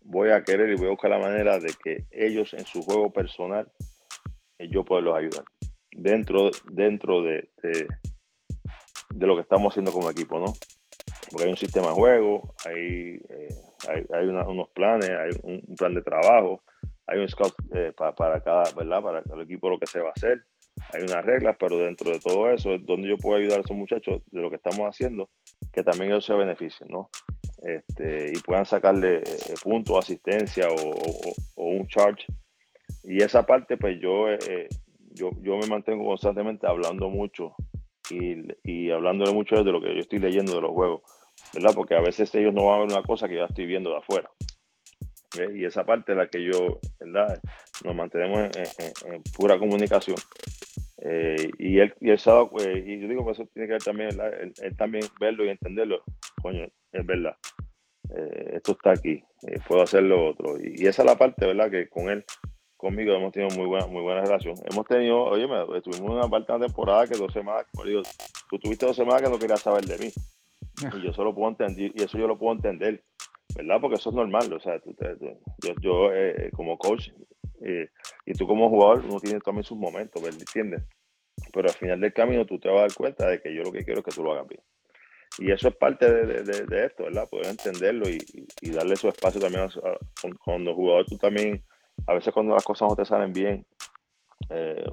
voy 0.01 0.31
a 0.31 0.43
querer 0.43 0.70
y 0.70 0.77
voy 0.77 0.86
a 0.86 0.90
buscar 0.90 1.10
la 1.10 1.19
manera 1.19 1.59
de 1.59 1.73
que 1.82 2.06
ellos 2.10 2.55
en 2.55 2.65
su 2.65 2.82
juego 2.82 3.12
personal, 3.12 3.70
eh, 4.59 4.69
yo 4.69 4.85
poderlos 4.85 5.16
ayudar. 5.16 5.44
Dentro, 5.93 6.51
dentro 6.70 7.23
de, 7.23 7.48
de 9.15 9.27
lo 9.27 9.36
que 9.36 9.43
estamos 9.43 9.73
haciendo 9.73 9.93
como 9.93 10.10
equipo, 10.10 10.39
¿no? 10.39 10.52
Porque 11.31 11.44
hay 11.44 11.51
un 11.51 11.56
sistema 11.56 11.89
de 11.89 11.94
juego, 11.94 12.55
hay, 12.65 13.20
eh, 13.28 13.48
hay, 13.89 14.27
unos 14.28 14.69
planes, 14.70 15.10
hay 15.10 15.31
un, 15.43 15.77
plan 15.77 15.94
de 15.94 16.02
trabajo, 16.02 16.62
hay 17.06 17.20
un 17.20 17.28
scout 17.28 17.55
eh, 17.74 17.93
para 17.97 18.43
cada, 18.43 18.65
¿verdad? 18.73 19.02
Para 19.02 19.23
el 19.35 19.40
equipo 19.43 19.69
lo 19.69 19.78
que 19.78 19.86
se 19.86 20.01
va 20.01 20.09
a 20.09 20.12
hacer, 20.12 20.44
hay 20.92 21.02
unas 21.02 21.24
reglas, 21.24 21.56
pero 21.59 21.78
dentro 21.78 22.10
de 22.10 22.20
todo 22.20 22.50
eso 22.50 22.74
es 22.74 22.84
donde 22.84 23.09
yo 23.09 23.16
puedo 23.16 23.38
ayudar 23.38 23.59
a 23.59 23.62
esos 23.62 23.76
muchachos 23.76 24.22
de 24.30 24.40
lo 24.40 24.50
que 24.50 24.56
estamos 24.56 24.86
haciendo, 24.86 25.28
que 25.72 25.82
también 25.82 26.10
ellos 26.10 26.24
se 26.24 26.34
beneficien, 26.34 26.88
¿no? 26.90 27.10
Este, 27.62 28.32
y 28.34 28.40
puedan 28.40 28.66
sacarle 28.66 29.18
eh, 29.18 29.55
puntos, 29.62 29.98
asistencia 29.98 30.68
o, 30.68 30.94
un 31.56 31.86
charge. 31.88 32.24
Y 33.05 33.22
esa 33.22 33.44
parte, 33.44 33.76
pues 33.76 34.00
yo, 34.00 34.26
yo, 35.12 35.30
yo 35.42 35.56
me 35.56 35.66
mantengo 35.66 36.05
constantemente 36.05 36.66
hablando 36.66 37.09
mucho 37.10 37.55
y, 38.10 38.36
y 38.64 38.90
hablándole 38.90 39.32
mucho 39.32 39.62
de 39.62 39.72
lo 39.72 39.80
que 39.80 39.94
yo 39.94 40.00
estoy 40.00 40.18
leyendo 40.18 40.55
de 40.55 40.60
los 40.60 40.70
juegos, 40.70 41.02
¿verdad? 41.52 41.72
Porque 41.74 41.94
a 41.94 42.00
veces 42.00 42.34
ellos 42.34 42.55
no 42.55 42.66
van 42.66 42.76
a 42.76 42.84
ver 42.84 42.92
una 42.92 43.02
cosa 43.02 43.28
que 43.28 43.36
yo 43.36 43.44
estoy 43.44 43.66
viendo 43.66 43.90
de 43.90 43.98
afuera. 43.98 44.30
Y 45.52 45.64
esa 45.64 45.84
parte 45.84 46.12
es 46.12 46.18
la 46.18 46.28
que 46.28 46.42
yo, 46.42 46.80
¿verdad? 46.98 47.38
Nos 47.84 47.94
mantenemos 47.94 48.50
en, 48.56 49.22
pura 49.36 49.59
comunicación. 49.59 50.16
Eh, 51.02 51.50
y 51.59 51.78
él, 51.78 51.94
y 52.00 52.09
pues, 52.50 52.66
y 52.86 53.00
yo 53.00 53.09
digo 53.09 53.24
que 53.24 53.32
eso 53.32 53.48
tiene 53.52 53.68
que 53.68 53.74
ver 53.74 53.82
también, 53.82 54.10
él, 54.62 54.76
también 54.76 55.05
verlo 55.20 55.44
y 55.44 55.50
entenderlo. 55.50 56.02
Coño, 56.42 56.66
es 56.92 57.06
verdad. 57.06 57.36
Eh, 58.16 58.52
esto 58.56 58.72
está 58.72 58.92
aquí, 58.92 59.22
eh, 59.46 59.59
puedo 59.66 59.82
hacer 59.82 60.02
lo 60.02 60.30
otro. 60.30 60.56
Y, 60.60 60.86
esa 60.86 61.02
es 61.02 61.06
la 61.06 61.18
parte, 61.18 61.46
¿verdad? 61.46 61.70
Que 61.70 61.88
con 61.88 62.09
él 62.09 62.24
conmigo 62.76 63.12
hemos 63.12 63.32
tenido 63.32 63.55
muy 63.56 63.66
buena, 63.66 63.86
muy 63.86 64.02
buena 64.02 64.22
relación. 64.22 64.55
Hemos 64.70 64.86
tenido, 64.86 65.24
oye, 65.24 65.46
estuvimos 65.76 66.10
una 66.10 66.28
parte 66.28 66.52
de 66.52 66.59
la 66.59 66.66
temporada 66.66 67.06
que 67.06 67.18
dos 67.18 67.32
semanas, 67.32 67.66
como 67.72 67.84
digo, 67.84 68.02
tú 68.48 68.59
tuviste 68.59 68.86
dos 68.86 68.96
semanas 68.96 69.22
que 69.22 69.28
no 69.28 69.38
querías 69.38 69.60
saber 69.60 69.84
de 69.84 69.98
mí. 69.98 70.12
Y 70.96 71.02
yo 71.02 71.12
solo 71.12 71.34
puedo 71.34 71.50
entender, 71.50 71.92
y 71.94 72.02
eso 72.02 72.16
yo 72.18 72.28
lo 72.28 72.38
puedo 72.38 72.55
entender, 72.55 73.02
¿verdad? 73.56 73.80
Porque 73.80 73.96
eso 73.96 74.10
es 74.10 74.16
normal, 74.16 74.52
o 74.52 74.60
sea, 74.60 74.80
yo, 75.60 75.74
yo 75.80 76.12
eh, 76.12 76.50
como 76.54 76.78
coach 76.78 77.10
eh, 77.60 77.88
y 78.24 78.32
tú 78.32 78.46
como 78.46 78.68
jugador, 78.68 79.04
uno 79.04 79.20
tiene 79.20 79.40
también 79.40 79.64
sus 79.64 79.78
momentos, 79.78 80.22
¿me 80.22 80.28
entiendes? 80.28 80.82
Pero 81.52 81.68
al 81.68 81.74
final 81.74 82.00
del 82.00 82.12
camino 82.12 82.46
tú 82.46 82.58
te 82.58 82.68
vas 82.68 82.78
a 82.78 82.82
dar 82.82 82.94
cuenta 82.94 83.28
de 83.28 83.40
que 83.40 83.54
yo 83.54 83.62
lo 83.62 83.72
que 83.72 83.84
quiero 83.84 84.00
es 84.00 84.04
que 84.04 84.12
tú 84.12 84.22
lo 84.22 84.32
hagas 84.32 84.48
bien. 84.48 84.62
Y 85.38 85.52
eso 85.52 85.68
es 85.68 85.76
parte 85.76 86.10
de, 86.10 86.42
de, 86.42 86.84
esto, 86.84 87.04
¿verdad? 87.04 87.28
Poder 87.28 87.46
entenderlo 87.46 88.08
y, 88.08 88.18
y, 88.60 88.70
darle 88.70 88.96
su 88.96 89.08
espacio 89.08 89.40
también 89.40 89.64
a, 89.64 89.68
cuando 90.44 90.74
jugador 90.74 91.06
tú 91.06 91.16
también 91.16 91.62
a 92.06 92.14
veces 92.14 92.32
cuando 92.32 92.54
las 92.54 92.64
cosas 92.64 92.88
no 92.88 92.96
te 92.96 93.04
salen 93.04 93.32
bien, 93.32 93.66
eh, 94.50 94.84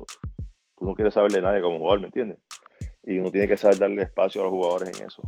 tú 0.78 0.86
no 0.86 0.94
quieres 0.94 1.14
saber 1.14 1.32
de 1.32 1.42
nadie 1.42 1.62
como 1.62 1.80
jugador, 1.80 2.02
¿me 2.02 2.08
entiendes? 2.08 2.40
Y 3.04 3.20
uno 3.20 3.32
tiene 3.32 3.48
que 3.48 3.58
saber 3.58 3.78
darle 3.78 4.04
espacio 4.04 4.42
a 4.42 4.46
los 4.46 4.54
jugadores 4.54 5.00
en 5.00 5.08
eso. 5.08 5.22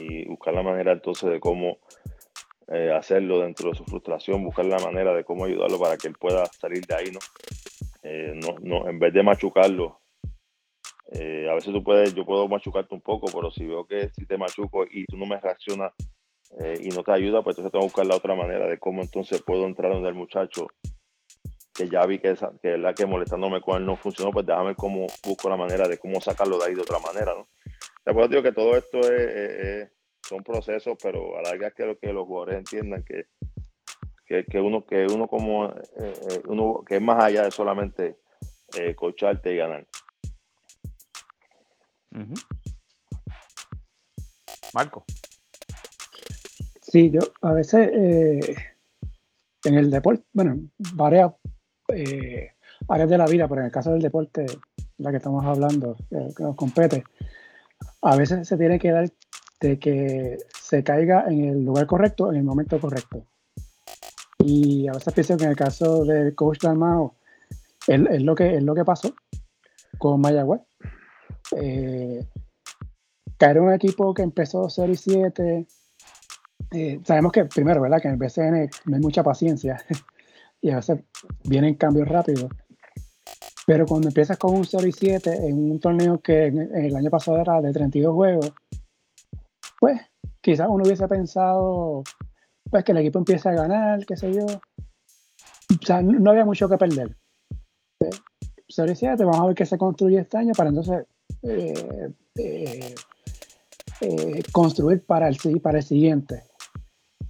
Y 0.00 0.26
buscar 0.26 0.54
la 0.54 0.62
manera 0.62 0.92
entonces 0.92 1.30
de 1.30 1.40
cómo 1.40 1.78
eh, 2.68 2.92
hacerlo 2.92 3.40
dentro 3.40 3.70
de 3.70 3.76
su 3.76 3.84
frustración, 3.84 4.44
buscar 4.44 4.64
la 4.66 4.78
manera 4.78 5.14
de 5.14 5.24
cómo 5.24 5.44
ayudarlo 5.44 5.78
para 5.78 5.96
que 5.96 6.08
él 6.08 6.14
pueda 6.18 6.46
salir 6.46 6.84
de 6.86 6.94
ahí, 6.94 7.10
¿no? 7.10 7.20
Eh, 8.02 8.32
no, 8.34 8.56
no 8.60 8.88
en 8.88 8.98
vez 8.98 9.12
de 9.12 9.22
machucarlo, 9.22 10.00
a 11.12 11.54
veces 11.54 11.72
tú 11.72 11.84
puedes, 11.84 12.12
yo 12.14 12.24
puedo 12.24 12.48
machucarte 12.48 12.94
un 12.94 13.00
poco, 13.00 13.30
pero 13.32 13.48
si 13.50 13.64
veo 13.64 13.86
que 13.86 14.10
si 14.10 14.26
te 14.26 14.36
machuco 14.36 14.84
y 14.90 15.04
tú 15.04 15.16
no 15.16 15.26
me 15.26 15.38
reaccionas 15.40 15.92
eh, 16.60 16.78
y 16.80 16.88
no 16.88 17.02
te 17.02 17.12
ayuda, 17.12 17.42
pues 17.42 17.56
entonces 17.56 17.72
tengo 17.72 17.82
que 17.82 17.86
buscar 17.86 18.06
la 18.06 18.16
otra 18.16 18.34
manera 18.34 18.66
de 18.66 18.78
cómo 18.78 19.02
entonces 19.02 19.42
puedo 19.42 19.66
entrar 19.66 19.92
donde 19.92 20.08
el 20.08 20.14
muchacho 20.14 20.68
que 21.74 21.88
ya 21.88 22.06
vi 22.06 22.20
que, 22.20 22.30
esa, 22.30 22.52
que 22.62 22.78
la 22.78 22.94
que 22.94 23.06
molestándome 23.06 23.60
con 23.60 23.76
él 23.76 23.86
no 23.86 23.96
funcionó, 23.96 24.30
pues 24.30 24.46
déjame 24.46 24.76
cómo 24.76 25.06
busco 25.24 25.48
la 25.48 25.56
manera 25.56 25.88
de 25.88 25.98
cómo 25.98 26.20
sacarlo 26.20 26.58
de 26.58 26.66
ahí 26.66 26.74
de 26.74 26.82
otra 26.82 27.00
manera, 27.00 27.34
¿no? 27.34 27.48
Después 28.04 28.30
digo 28.30 28.42
que 28.42 28.52
todo 28.52 28.76
esto 28.76 29.00
es, 29.00 29.90
son 30.26 30.42
procesos, 30.42 30.96
pero 31.02 31.38
a 31.38 31.42
la 31.42 31.50
larga 31.50 31.70
quiero 31.70 31.98
que 31.98 32.12
los 32.12 32.26
jugadores 32.26 32.56
entiendan 32.56 33.04
que, 33.04 33.26
que, 34.26 34.60
uno, 34.60 34.84
que 34.84 35.06
uno 35.06 35.28
como, 35.28 35.66
eh, 35.66 35.72
eh, 35.98 36.42
uno, 36.46 36.82
que 36.86 36.96
es 36.96 37.02
más 37.02 37.22
allá 37.22 37.44
de 37.44 37.50
solamente 37.50 38.16
eh, 38.78 38.94
cocharte 38.94 39.52
y 39.52 39.56
ganar. 39.56 39.86
Marco. 44.72 45.04
Sí, 46.80 47.10
yo 47.10 47.20
a 47.42 47.52
veces 47.52 47.90
eh, 47.92 48.56
en 49.64 49.74
el 49.74 49.90
deporte, 49.90 50.24
bueno, 50.32 50.58
varias 50.94 51.32
eh, 51.88 52.52
áreas 52.88 53.08
de 53.08 53.18
la 53.18 53.26
vida, 53.26 53.48
pero 53.48 53.60
en 53.60 53.66
el 53.66 53.72
caso 53.72 53.92
del 53.92 54.02
deporte, 54.02 54.46
la 54.98 55.10
que 55.10 55.16
estamos 55.16 55.44
hablando, 55.44 55.96
eh, 56.10 56.28
que 56.36 56.42
nos 56.42 56.56
compete, 56.56 57.04
a 58.02 58.16
veces 58.16 58.46
se 58.46 58.56
tiene 58.56 58.78
que 58.78 58.90
dar 58.90 59.10
de 59.64 59.78
que 59.78 60.38
se 60.60 60.84
caiga 60.84 61.24
en 61.26 61.44
el 61.44 61.64
lugar 61.64 61.86
correcto, 61.86 62.30
en 62.30 62.36
el 62.36 62.44
momento 62.44 62.78
correcto. 62.78 63.24
Y 64.38 64.86
a 64.88 64.92
veces 64.92 65.14
pienso 65.14 65.38
que 65.38 65.44
en 65.44 65.50
el 65.50 65.56
caso 65.56 66.04
del 66.04 66.34
coach 66.34 66.58
Dalmao, 66.60 67.14
es, 67.86 68.22
lo, 68.22 68.34
que, 68.34 68.56
es 68.56 68.62
lo 68.62 68.74
que 68.74 68.84
pasó 68.84 69.14
con 69.96 70.20
Mayagüez. 70.20 70.60
caer 73.38 73.56
en 73.56 73.62
un 73.62 73.72
equipo 73.72 74.12
que 74.12 74.22
empezó 74.22 74.68
0 74.68 74.92
y 74.92 74.96
7, 74.96 75.66
eh, 76.72 77.00
sabemos 77.04 77.32
que 77.32 77.46
primero, 77.46 77.80
¿verdad? 77.80 78.02
Que 78.02 78.08
en 78.08 78.14
el 78.14 78.20
BCN 78.20 78.70
no 78.84 78.96
hay 78.96 79.02
mucha 79.02 79.22
paciencia 79.22 79.82
y 80.60 80.70
a 80.70 80.76
veces 80.76 81.00
vienen 81.44 81.74
cambios 81.76 82.08
rápidos. 82.08 82.50
Pero 83.66 83.86
cuando 83.86 84.08
empiezas 84.08 84.36
con 84.36 84.54
un 84.54 84.66
0 84.66 84.86
y 84.86 84.92
7 84.92 85.46
en 85.46 85.70
un 85.70 85.80
torneo 85.80 86.20
que 86.20 86.48
el 86.48 86.94
año 86.96 87.08
pasado 87.08 87.38
era 87.38 87.62
de 87.62 87.72
32 87.72 88.12
juegos, 88.14 88.52
pues 89.84 90.00
quizás 90.40 90.66
uno 90.70 90.82
hubiese 90.82 91.06
pensado 91.08 92.02
pues 92.70 92.84
que 92.84 92.92
el 92.92 92.98
equipo 92.98 93.18
empiece 93.18 93.50
a 93.50 93.52
ganar, 93.52 94.06
qué 94.06 94.16
sé 94.16 94.32
yo. 94.32 94.46
O 94.46 95.84
sea, 95.84 96.00
no, 96.00 96.30
había 96.30 96.46
mucho 96.46 96.70
que 96.70 96.78
perder. 96.78 97.14
0 98.66 98.92
y 98.92 98.96
7, 98.96 99.22
vamos 99.24 99.40
a 99.40 99.46
ver 99.48 99.54
qué 99.54 99.66
se 99.66 99.76
construye 99.76 100.20
este 100.20 100.38
año 100.38 100.54
para 100.56 100.70
entonces 100.70 101.04
eh, 101.42 102.14
eh, 102.34 102.94
construir 104.52 105.04
para 105.04 105.28
el, 105.28 105.36
para 105.60 105.76
el 105.76 105.84
siguiente. 105.84 106.44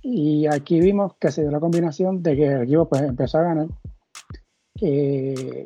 Y 0.00 0.46
aquí 0.46 0.78
vimos 0.78 1.16
que 1.18 1.32
se 1.32 1.42
dio 1.42 1.50
la 1.50 1.58
combinación 1.58 2.22
de 2.22 2.36
que 2.36 2.46
el 2.46 2.62
equipo 2.62 2.88
pues, 2.88 3.02
empezó 3.02 3.38
a 3.38 3.42
ganar. 3.42 3.66
Eh, 4.80 5.64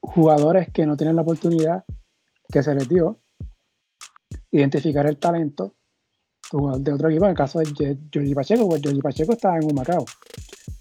jugadores 0.00 0.68
que 0.72 0.84
no 0.84 0.96
tienen 0.96 1.14
la 1.14 1.22
oportunidad, 1.22 1.84
que 2.52 2.64
se 2.64 2.74
les 2.74 2.88
dio, 2.88 3.20
identificar 4.50 5.06
el 5.06 5.18
talento 5.18 5.76
de 6.78 6.92
otro 6.92 7.08
equipo. 7.08 7.24
En 7.24 7.30
el 7.30 7.36
caso 7.36 7.58
de 7.58 7.98
Jordi 8.12 8.34
Pacheco, 8.34 8.68
pues 8.68 8.82
Jordi 8.82 9.00
Pacheco 9.00 9.32
estaba 9.32 9.58
en 9.58 9.64
un 9.64 9.74
Macao. 9.74 10.04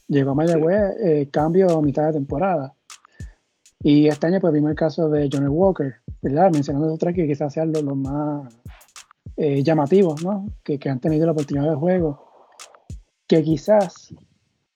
Llegó 0.07 0.31
a 0.31 0.35
Mayagüez, 0.35 0.95
eh, 1.01 1.29
cambio 1.31 1.77
a 1.77 1.81
mitad 1.81 2.07
de 2.07 2.13
temporada. 2.13 2.73
Y 3.81 4.07
este 4.07 4.27
año 4.27 4.39
pues 4.39 4.53
vimos 4.53 4.71
el 4.71 4.77
caso 4.77 5.09
de 5.09 5.29
Johnny 5.31 5.47
Walker, 5.47 5.95
¿verdad? 6.21 6.51
Mencionando 6.51 6.93
otros 6.93 7.13
que 7.13 7.27
quizás 7.27 7.53
sean 7.53 7.71
los, 7.71 7.83
más 7.83 8.53
eh, 9.35 9.61
llamativos, 9.63 10.23
¿no? 10.23 10.47
Que, 10.63 10.79
que, 10.79 10.89
han 10.89 10.99
tenido 10.99 11.25
la 11.25 11.33
oportunidad 11.33 11.69
de 11.69 11.75
juego. 11.75 12.25
Que 13.27 13.43
quizás 13.43 14.13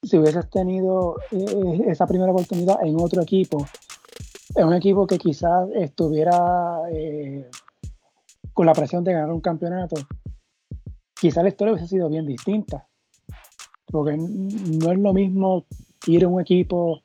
si 0.03 0.17
hubieses 0.17 0.49
tenido 0.49 1.15
eh, 1.31 1.81
esa 1.87 2.07
primera 2.07 2.31
oportunidad 2.31 2.77
en 2.83 2.99
otro 2.99 3.21
equipo, 3.21 3.65
en 4.55 4.67
un 4.67 4.73
equipo 4.73 5.05
que 5.05 5.17
quizás 5.17 5.67
estuviera 5.75 6.81
eh, 6.91 7.49
con 8.53 8.65
la 8.65 8.73
presión 8.73 9.03
de 9.03 9.13
ganar 9.13 9.31
un 9.31 9.41
campeonato, 9.41 9.95
quizás 11.19 11.43
la 11.43 11.49
historia 11.49 11.73
hubiese 11.73 11.89
sido 11.89 12.09
bien 12.09 12.25
distinta. 12.25 12.87
Porque 13.85 14.17
no 14.17 14.91
es 14.91 14.99
lo 14.99 15.13
mismo 15.13 15.65
ir 16.07 16.25
a 16.25 16.27
un 16.27 16.41
equipo, 16.41 17.01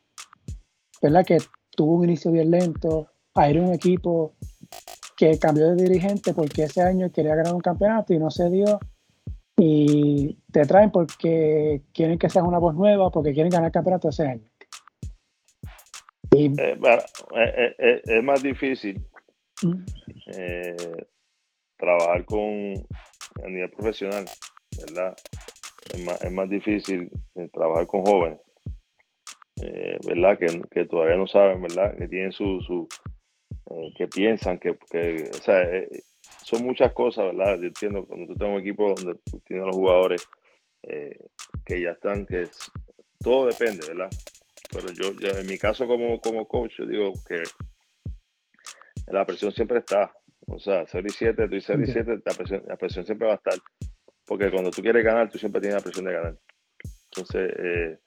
¿verdad? 1.01 1.25
Que 1.25 1.39
tuvo 1.71 1.97
un 1.97 2.05
inicio 2.05 2.33
bien 2.33 2.51
lento, 2.51 3.09
a 3.35 3.49
ir 3.49 3.59
a 3.59 3.63
un 3.63 3.73
equipo 3.73 4.35
que 5.17 5.39
cambió 5.39 5.75
de 5.75 5.85
dirigente 5.85 6.35
porque 6.35 6.65
ese 6.65 6.83
año 6.83 7.13
quería 7.13 7.37
ganar 7.37 7.55
un 7.55 7.61
campeonato 7.61 8.13
y 8.13 8.19
no 8.19 8.31
se 8.31 8.51
dio. 8.51 8.81
Y 9.57 10.39
te 10.51 10.65
traen 10.65 10.91
porque 10.91 11.83
quieren 11.93 12.19
que 12.19 12.29
seas 12.29 12.45
una 12.45 12.59
voz 12.59 12.75
nueva, 12.75 13.11
porque 13.11 13.33
quieren 13.33 13.51
ganar 13.51 13.67
el 13.67 13.73
campeonato 13.73 14.09
ese 14.09 14.27
año. 14.27 14.53
Eh, 16.35 16.51
eh, 16.57 17.75
eh, 17.79 18.03
es 18.05 18.25
más 18.25 18.43
difícil 18.43 19.07
mm. 19.63 19.85
trabajar 21.77 22.25
con 22.25 22.75
a 23.45 23.49
nivel 23.49 23.71
profesional, 23.71 24.25
¿verdad? 24.79 25.17
Es 25.93 26.05
más, 26.05 26.23
es 26.23 26.33
más 26.33 26.49
difícil 26.49 27.11
trabajar 27.53 27.87
con 27.87 28.05
jóvenes 28.05 28.39
eh, 29.63 29.99
¿verdad? 30.05 30.39
Que, 30.39 30.61
que, 30.71 30.87
todavía 30.87 31.17
no 31.17 31.27
saben, 31.27 31.63
¿verdad? 31.63 31.97
Que 31.97 32.09
tienen 32.09 32.33
su, 32.33 32.61
su 32.63 32.89
eh, 33.71 33.93
que 33.97 34.09
piensan, 34.09 34.59
que, 34.59 34.77
que 34.91 35.31
o 35.31 35.43
sea, 35.43 35.63
eh, 35.63 35.89
son 36.43 36.65
muchas 36.65 36.93
cosas, 36.93 37.27
¿verdad? 37.27 37.59
Yo 37.61 37.69
entiendo, 37.69 38.05
cuando 38.05 38.27
tú 38.27 38.35
tienes 38.35 38.57
un 38.57 38.61
equipo 38.61 38.95
donde 38.95 39.21
tú 39.31 39.41
tienes 39.47 39.63
a 39.63 39.67
los 39.67 39.77
jugadores 39.77 40.29
que 41.65 41.81
ya 41.81 41.91
están, 41.91 42.27
que 42.27 42.49
todo 43.21 43.47
depende, 43.47 43.87
¿verdad? 43.87 44.11
Pero 44.73 44.89
yo, 44.93 45.31
en 45.39 45.47
mi 45.47 45.57
caso 45.57 45.87
como, 45.87 46.21
como 46.21 46.49
coach, 46.49 46.73
yo 46.79 46.87
digo 46.87 47.13
que 47.29 47.45
la 49.07 49.25
presión 49.25 49.53
siempre 49.53 49.79
está. 49.79 50.13
O 50.47 50.59
sea, 50.59 50.85
0 50.87 51.07
y 51.09 51.13
7, 51.13 51.49
tú 51.49 51.55
y 51.55 51.61
0 51.61 51.83
y 51.83 51.87
7, 51.87 52.19
la 52.25 52.35
presión, 52.35 52.63
la 52.67 52.77
presión 52.77 53.05
siempre 53.05 53.27
va 53.27 53.35
a 53.35 53.37
estar. 53.37 53.55
Porque 54.27 54.51
cuando 54.51 54.71
tú 54.71 54.83
quieres 54.83 55.05
ganar, 55.05 55.31
tú 55.31 55.39
siempre 55.39 55.61
tienes 55.61 55.77
la 55.77 55.83
presión 55.83 56.07
de 56.07 56.13
ganar. 56.13 56.39
Entonces, 57.15 57.53
eh, 57.59 57.99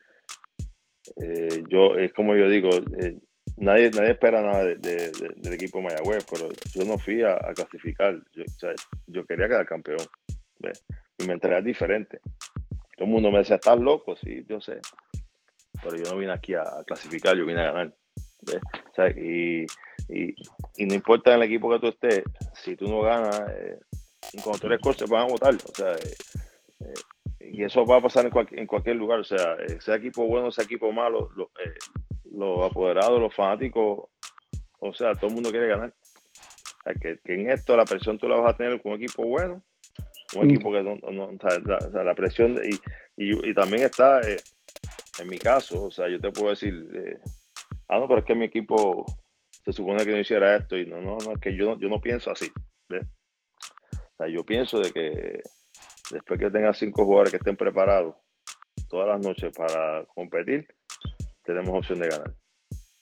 eh, 1.22 1.64
yo, 1.70 1.96
es 1.98 2.12
como 2.14 2.36
yo 2.36 2.50
digo, 2.50 2.70
eh, 3.00 3.20
nadie, 3.58 3.92
nadie 3.92 4.12
espera 4.12 4.42
nada 4.42 4.64
del 4.66 5.54
equipo 5.54 5.82
Mayagüez, 5.82 6.26
pero 6.30 6.50
yo 6.74 6.86
no 6.86 6.98
fui 6.98 7.22
a, 7.22 7.38
clasificar. 7.56 8.20
Yo, 9.08 9.26
quería 9.26 9.48
quedar 9.48 9.66
campeón. 9.66 10.00
Mi 11.20 11.28
mentalidad 11.28 11.60
es 11.60 11.66
diferente. 11.66 12.20
Todo 12.98 13.06
el 13.06 13.12
mundo 13.12 13.32
me 13.32 13.40
decía, 13.40 13.58
estás 13.58 13.80
loco, 13.80 14.16
sí, 14.16 14.46
yo 14.48 14.60
sé. 14.62 14.80
Pero 15.84 15.98
yo 15.98 16.12
no 16.12 16.18
vine 16.18 16.32
aquí 16.32 16.54
a, 16.56 16.64
clasificar, 16.86 17.36
yo 17.36 17.46
vine 17.46 17.62
a 17.62 17.72
ganar. 17.72 17.96
y, 19.18 19.66
no 20.10 20.94
importa 20.94 21.32
en 21.32 21.42
el 21.42 21.48
equipo 21.48 21.70
que 21.72 21.80
tú 21.80 21.88
estés, 21.88 22.24
si 22.54 22.76
tú 22.76 22.88
no 22.88 23.02
ganas, 23.02 23.40
eh, 23.50 23.80
cuando 24.44 24.60
tú 24.60 24.68
eres 24.68 24.80
coach 24.80 24.98
te 24.98 25.06
van 25.06 25.24
a 25.24 25.32
votar. 25.32 25.56
O 25.56 25.76
sea, 25.76 25.96
y 27.52 27.64
eso 27.64 27.86
va 27.86 27.98
a 27.98 28.02
pasar 28.02 28.26
en, 28.26 28.68
cualquier 28.68 28.96
lugar, 28.96 29.20
o 29.20 29.24
sea, 29.24 29.56
eh, 29.68 29.80
sea 29.80 29.96
equipo 29.96 30.26
bueno, 30.26 30.52
sea 30.52 30.66
equipo 30.66 30.92
malo, 30.92 31.30
eh, 31.64 31.74
los 32.32 32.70
apoderados, 32.70 33.20
los 33.20 33.34
fanáticos, 33.34 34.10
o 34.80 34.94
sea, 34.94 35.14
todo 35.14 35.28
el 35.28 35.34
mundo 35.34 35.52
quiere 35.52 35.68
ganar. 35.68 35.94
O 35.94 36.84
sea, 36.84 36.94
que, 36.96 37.20
en 37.34 37.50
esto 37.50 37.76
la 37.78 37.86
presión 37.86 38.18
tú 38.18 38.28
la 38.28 38.38
vas 38.38 38.54
a 38.54 38.58
tener 38.58 38.82
con 38.82 38.94
un 38.94 39.02
equipo 39.02 39.26
bueno, 39.26 39.64
un 40.36 40.50
equipo 40.50 40.72
que 40.72 40.84
no, 40.84 40.94
o 40.94 41.92
sea, 41.92 42.04
la, 42.04 42.16
presión, 42.16 42.60
y, 43.18 43.54
también 43.54 43.84
está, 43.84 44.22
eh, 44.22 44.38
en 45.20 45.28
mi 45.30 45.38
caso, 45.38 45.86
o 45.86 45.92
sea, 45.92 46.10
yo 46.10 46.20
te 46.20 46.32
puedo 46.32 46.50
decir, 46.50 47.20
ah, 47.88 48.00
no, 48.00 48.08
pero 48.08 48.20
es 48.20 48.26
que 48.26 48.36
mi 48.36 48.46
equipo 48.46 49.06
se 49.66 49.74
supone 49.74 50.06
que 50.06 50.12
no 50.12 50.20
hiciera 50.20 50.56
esto, 50.56 50.78
y 50.78 50.86
no, 50.86 51.02
no, 51.02 51.18
no, 51.18 51.34
es 51.34 51.40
que 51.40 51.56
yo, 51.56 51.78
yo 51.80 51.90
no 51.90 52.00
pienso 52.00 52.32
así, 52.32 52.52
O 52.90 54.18
sea, 54.18 54.28
yo 54.28 54.46
pienso 54.46 54.80
de 54.80 54.92
que 54.92 55.42
después 56.12 56.40
que 56.40 56.52
tenga 56.52 56.74
cinco 56.74 57.04
jugadores 57.04 57.32
que 57.32 57.38
estén 57.38 57.58
preparados 57.58 58.16
todas 58.88 59.08
las 59.08 59.20
noches 59.20 59.52
para 59.56 60.06
competir, 60.14 60.68
tenemos 61.44 61.78
opción 61.78 62.00
de 62.00 62.10
ganar. 62.10 62.34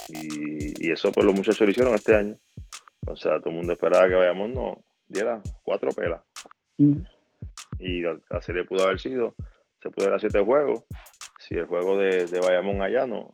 Y, 0.09 0.91
eso 0.91 1.11
pues 1.11 1.25
los 1.25 1.35
muchachos 1.35 1.61
lo 1.61 1.69
hicieron 1.69 1.95
este 1.95 2.15
año. 2.15 2.37
O 3.07 3.15
sea, 3.15 3.39
todo 3.39 3.49
el 3.49 3.57
mundo 3.57 3.73
esperaba 3.73 4.07
que 4.07 4.15
vayamos, 4.15 4.49
no, 4.49 4.83
diera 5.07 5.41
cuatro 5.63 5.91
pelas. 5.91 6.21
Mm. 6.77 7.01
Y 7.79 8.01
la, 8.01 8.41
serie 8.41 8.63
pudo 8.63 8.85
haber 8.85 8.99
sido, 8.99 9.35
se 9.81 9.89
pudo 9.89 10.09
dar 10.09 10.19
siete 10.19 10.39
juegos. 10.39 10.83
Si 11.53 11.59
el 11.59 11.67
juego 11.67 11.99
de, 11.99 12.25
de 12.25 12.39
Bayamón 12.39 12.81
allá 12.81 13.05
no, 13.05 13.29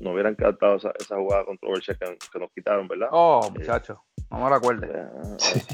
no, 0.00 0.12
hubieran 0.12 0.34
captado 0.36 0.76
esa, 0.76 0.90
esa 0.98 1.16
jugada 1.16 1.44
controversial 1.44 1.98
que, 1.98 2.16
que, 2.32 2.38
nos 2.38 2.50
quitaron, 2.50 2.88
¿verdad? 2.88 3.08
Oh, 3.12 3.46
muchachos. 3.50 3.98
No 4.30 4.42
me 4.42 4.48
lo 4.48 4.54
acuerdo. 4.54 4.86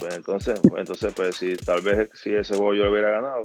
Pues 0.01 0.16
entonces, 0.16 0.61
pues 0.61 0.81
entonces, 0.81 1.15
pues 1.15 1.37
si 1.37 1.55
tal 1.57 1.83
vez 1.83 2.11
si 2.15 2.35
ese 2.35 2.57
juego 2.57 2.75
yo 2.75 2.85
lo 2.87 2.91
hubiera 2.91 3.12
ganado, 3.12 3.43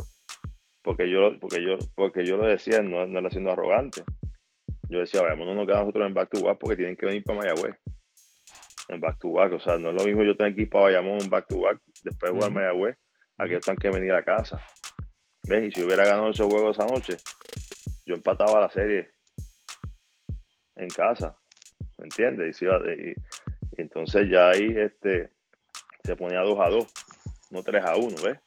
porque 0.81 1.11
yo, 1.11 1.39
porque 1.39 1.63
yo, 1.63 1.77
porque 1.93 2.25
yo 2.25 2.37
lo 2.37 2.47
decía, 2.47 2.81
no, 2.81 3.05
no 3.05 3.19
era 3.19 3.29
siendo 3.29 3.51
arrogante. 3.51 4.01
Yo 4.89 4.97
decía, 4.97 5.21
vamos, 5.21 5.45
no 5.45 5.53
nos 5.53 5.67
quedamos 5.67 5.85
nosotros 5.85 6.07
en 6.07 6.13
back 6.15 6.29
to 6.31 6.43
back 6.43 6.57
porque 6.59 6.75
tienen 6.75 6.95
que 6.95 7.05
venir 7.05 7.23
para 7.23 7.37
Mayagüez. 7.37 7.75
En 8.87 8.99
back 8.99 9.19
to 9.19 9.31
back, 9.31 9.53
o 9.53 9.59
sea, 9.59 9.77
no 9.77 9.91
es 9.91 9.95
lo 9.95 10.05
mismo 10.05 10.23
yo 10.23 10.35
tener 10.35 10.55
que 10.55 10.63
ir 10.63 10.69
para 10.71 10.85
Bayamón 10.85 11.21
en 11.21 11.29
back 11.29 11.45
to 11.49 11.61
back, 11.61 11.79
después 12.03 12.31
jugar 12.31 12.49
Mayagüez, 12.49 12.97
aquí 13.37 13.53
están 13.53 13.75
que 13.75 13.91
venir 13.91 14.13
a 14.13 14.23
casa. 14.23 14.59
¿Ves? 15.47 15.67
Y 15.67 15.71
si 15.71 15.83
hubiera 15.83 16.03
ganado 16.03 16.31
ese 16.31 16.43
juego 16.43 16.71
esa 16.71 16.87
noche, 16.87 17.17
yo 18.09 18.15
empataba 18.15 18.59
la 18.59 18.69
serie 18.69 19.11
en 20.75 20.89
casa. 20.89 21.37
¿Me 21.99 22.05
entiendes? 22.05 22.59
Y, 22.61 22.65
entonces 23.79 24.27
ya 24.29 24.49
ahí 24.49 24.73
este, 24.75 25.29
se 26.03 26.15
ponía 26.15 26.39
2 26.39 26.59
a 26.59 26.69
2, 26.69 26.87
no 27.51 27.61
3 27.61 27.85
a 27.85 27.95
1, 27.97 28.15
¿ves? 28.23 28.39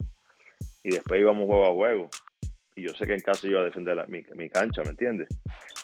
Y 0.83 0.91
después 0.91 1.21
íbamos 1.21 1.47
juego 1.47 1.67
a 1.67 1.73
juego. 1.73 2.11
Y 2.75 2.83
yo 2.83 2.95
sé 2.95 3.07
que 3.07 3.15
en 3.15 3.21
casa 3.21 3.47
iba 3.47 3.61
a 3.61 3.65
defender 3.65 4.05
mi, 4.09 4.49
cancha, 4.49 4.83
¿me 4.83 4.91
entiendes? 4.91 5.29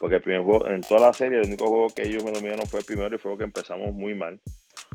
Porque 0.01 0.17
el 0.17 0.23
primer 0.23 0.43
juego, 0.43 0.67
en 0.67 0.81
toda 0.81 1.07
la 1.07 1.13
serie, 1.13 1.39
el 1.39 1.47
único 1.47 1.69
juego 1.69 1.89
que 1.95 2.03
ellos 2.03 2.25
me 2.25 2.33
dominaron 2.33 2.67
fue 2.67 2.81
el 2.81 2.87
primero 2.87 3.15
y 3.15 3.19
fue 3.19 3.39
que 3.39 3.45
empezamos 3.45 3.93
muy 3.93 4.15
mal. 4.15 4.41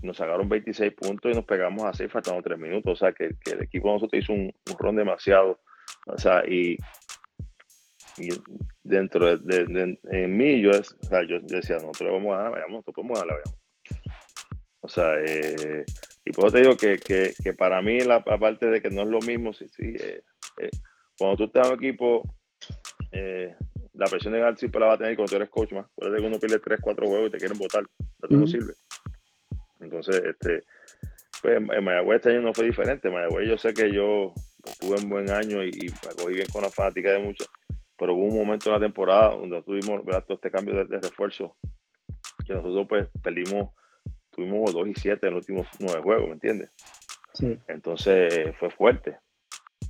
Nos 0.02 0.18
sacaron 0.18 0.50
26 0.50 0.94
puntos 0.94 1.32
y 1.32 1.36
nos 1.36 1.46
pegamos 1.46 1.84
a 1.86 1.94
6 1.94 2.12
faltando 2.12 2.42
3 2.42 2.60
minutos. 2.60 2.92
O 2.92 2.96
sea, 2.98 3.14
que, 3.14 3.36
el 3.46 3.64
equipo 3.64 3.88
de 3.88 3.94
nosotros 3.94 4.22
hizo 4.22 4.34
un 4.34 4.54
ron 4.78 4.98
demasiado. 4.98 5.62
O 6.08 6.18
sea, 6.18 6.44
y, 6.46 6.78
dentro 8.84 9.38
de, 9.38 9.98
en 10.12 10.38
mí, 10.38 10.62
yo, 10.62 10.72
o 10.72 11.06
sea, 11.06 11.24
yo 11.28 11.40
decía, 11.42 11.78
nosotros 11.78 12.12
vamos 12.12 12.34
a 12.34 12.38
ganar, 12.38 12.52
vayamos, 12.52 12.72
nosotros 12.74 12.96
podemos 12.96 13.20
ganar, 13.20 13.38
vayamos. 13.38 13.64
O 14.82 14.88
sea, 14.90 15.16
eh, 15.26 15.86
y 16.26 16.32
por 16.32 16.46
eso 16.46 16.56
te 16.56 16.62
digo 16.62 16.76
que, 16.76 16.98
que, 16.98 17.34
que 17.42 17.54
para 17.54 17.82
mí, 17.82 18.02
la, 18.02 18.24
parte 18.24 18.68
de 18.68 18.82
que 18.82 18.90
no 18.90 19.04
es 19.04 19.08
lo 19.08 19.20
mismo, 19.20 19.54
sí, 19.54 19.68
sí, 19.70 19.96
eh, 19.98 20.22
eh, 20.58 20.70
cuando 21.18 21.38
tú 21.38 21.44
estás 21.46 21.68
en 21.68 21.74
un 21.74 21.80
equipo, 21.80 22.36
la 23.94 24.08
presión 24.08 24.34
de 24.34 24.40
ganar 24.40 24.58
siempre 24.58 24.82
la 24.82 24.88
va 24.88 24.94
a 24.94 24.98
tener 24.98 25.16
cuando 25.16 25.30
tú 25.30 25.36
eres 25.38 25.50
coach 25.50 25.72
más. 25.72 25.86
Puede 25.96 26.18
que 26.18 26.26
uno 26.26 26.40
pierde 26.40 26.60
3, 26.60 26.80
4 26.82 27.08
juegos 27.08 27.30
y 27.30 27.32
te 27.32 27.38
quieren 27.38 27.58
votar, 27.58 27.84
no 28.30 28.48
sirve. 28.48 28.74
Entonces, 29.80 30.22
este, 30.26 30.64
pues 31.42 31.58
en 31.58 31.84
Mayagüez 31.84 32.18
este 32.18 32.32
año 32.32 32.42
no 32.42 32.54
fue 32.54 32.66
diferente. 32.66 33.08
En 33.08 33.14
Mayagüez 33.14 33.48
yo 33.48 33.58
sé 33.58 33.74
que 33.74 33.92
yo 33.92 34.34
tuve 34.80 34.98
un 35.02 35.10
buen 35.10 35.30
año 35.30 35.64
y, 35.64 35.70
y 35.70 35.90
me 35.90 36.16
cogí 36.18 36.34
bien 36.36 36.48
con 36.52 36.64
la 36.64 36.70
fanática 36.70 37.12
de 37.12 37.20
muchos, 37.20 37.48
pero 38.04 38.16
hubo 38.16 38.26
un 38.26 38.36
momento 38.36 38.68
en 38.68 38.74
la 38.74 38.82
temporada 38.82 39.34
donde 39.34 39.62
tuvimos 39.62 40.04
¿verdad? 40.04 40.26
todo 40.26 40.36
este 40.36 40.52
cambio 40.52 40.76
de, 40.76 40.84
de 40.84 41.00
refuerzo 41.00 41.56
que 42.46 42.54
nosotros 42.54 42.86
pues 42.90 43.08
perdimos 43.24 43.70
tuvimos 44.30 44.74
2 44.74 44.90
y 44.90 44.94
7 44.94 45.26
en 45.26 45.34
los 45.36 45.48
últimos 45.48 45.68
9 45.80 46.02
juegos, 46.02 46.28
¿me 46.28 46.34
entiendes? 46.34 46.70
Sí. 47.34 47.58
Entonces 47.70 48.54
fue 48.60 48.70
fuerte. 48.72 49.20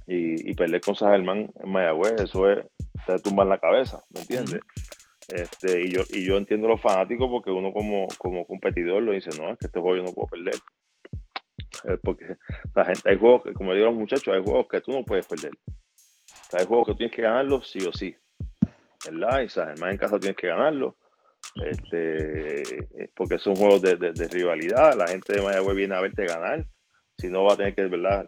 Y, 0.05 0.47
y 0.47 0.53
perder 0.53 0.81
con 0.81 0.93
San 0.93 1.09
Germán 1.09 1.51
en 1.55 1.71
Mayagüez, 1.71 2.21
eso 2.21 2.51
es, 2.51 2.63
te 3.07 3.17
tumba 3.17 3.41
en 3.41 3.49
la 3.49 3.57
cabeza, 3.57 4.03
¿me 4.13 4.21
entiendes? 4.21 4.59
este, 5.29 5.81
y, 5.81 5.89
yo, 5.89 6.01
y 6.11 6.23
yo 6.23 6.37
entiendo 6.37 6.67
los 6.67 6.81
fanáticos 6.81 7.27
porque 7.31 7.49
uno 7.49 7.73
como, 7.73 8.07
como 8.19 8.45
competidor 8.45 9.01
lo 9.01 9.13
dice, 9.13 9.31
no, 9.39 9.49
es 9.49 9.57
que 9.57 9.65
este 9.65 9.79
juego 9.79 9.97
yo 9.97 10.03
no 10.03 10.13
puedo 10.13 10.27
perder. 10.27 10.55
porque 12.03 12.35
la 12.75 12.85
gente, 12.85 13.09
hay 13.09 13.17
juegos 13.17 13.41
que, 13.41 13.53
como 13.53 13.73
digo 13.73 13.87
los 13.87 13.95
muchachos, 13.95 14.35
hay 14.35 14.43
juegos 14.43 14.67
que 14.69 14.81
tú 14.81 14.91
no 14.91 15.03
puedes 15.03 15.25
perder. 15.25 15.53
Hay 16.53 16.65
juegos 16.65 16.87
que 16.87 16.95
tienes 16.95 17.15
que 17.15 17.21
ganarlos 17.21 17.69
sí 17.69 17.79
o 17.85 17.93
sí. 17.93 18.15
¿Verdad? 19.05 19.41
Y 19.41 19.49
San 19.49 19.67
Germán 19.67 19.91
en 19.91 19.97
casa 19.97 20.19
tienes 20.19 20.37
que 20.37 20.47
ganarlo 20.47 20.95
Este, 21.55 22.63
porque 23.15 23.37
son 23.37 23.55
juegos 23.55 23.81
de, 23.81 23.95
de, 23.97 24.27
rivalidad, 24.29 24.95
la 24.95 25.07
gente 25.07 25.33
de 25.33 25.41
Mayagüez 25.41 25.75
viene 25.75 25.95
a 25.95 26.01
verte 26.01 26.25
ganar, 26.25 26.65
si 27.17 27.29
no 27.29 27.43
va 27.43 27.53
a 27.53 27.57
tener 27.57 27.75
que 27.75 27.85
¿verdad? 27.85 28.25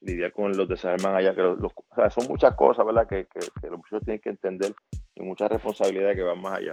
lidiar 0.00 0.32
con 0.32 0.56
los 0.56 0.68
desarman 0.68 1.14
allá, 1.14 1.34
que 1.34 1.42
los, 1.42 1.72
son 2.12 2.26
muchas 2.28 2.54
cosas 2.54 2.84
¿verdad? 2.84 3.06
Que, 3.08 3.26
que, 3.26 3.68
los 3.68 3.78
muchachos 3.78 4.04
tienen 4.04 4.20
que 4.20 4.30
entender 4.30 4.74
y 5.14 5.22
muchas 5.22 5.50
responsabilidades 5.50 6.16
que 6.16 6.22
van 6.22 6.40
más 6.40 6.58
allá. 6.58 6.72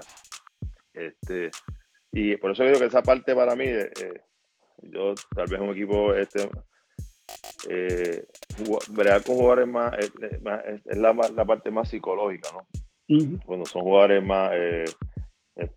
Este, 0.94 1.52
y 2.12 2.36
por 2.38 2.52
eso 2.52 2.64
digo 2.64 2.80
que 2.80 2.86
esa 2.86 3.04
parte 3.04 3.36
para 3.36 3.56
mí, 3.56 3.66
eh, 3.66 3.92
eh, 4.02 4.22
yo 4.82 5.14
tal 5.36 5.48
vez 5.48 5.60
un 5.60 5.70
equipo 5.70 6.14
este, 6.16 6.50
eh, 7.70 8.26
con 9.26 9.36
jugadores 9.36 9.68
más, 9.68 9.94
es, 9.98 10.12
la, 10.98 11.14
la, 11.14 11.46
parte 11.46 11.72
más 11.72 11.90
psicológica, 11.90 12.50
¿no? 12.54 12.68
Cuando 13.46 13.66
son 13.66 13.84
jugadores 13.84 14.24
más... 14.24 14.52
Eh, 14.54 14.86
eh, 15.56 15.70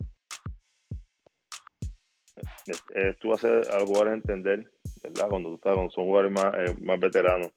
eh, 2.94 3.14
tú 3.20 3.32
haces 3.32 3.68
a 3.68 3.78
los 3.78 3.88
jugadores 3.88 4.14
entender, 4.14 4.70
¿verdad? 5.02 5.28
Cuando 5.28 5.48
tú 5.50 5.54
estás 5.56 5.74
con 5.74 5.90
son 5.90 6.04
jugadores 6.04 6.32
más, 6.32 6.80
más 6.80 7.00
veteranos, 7.00 7.50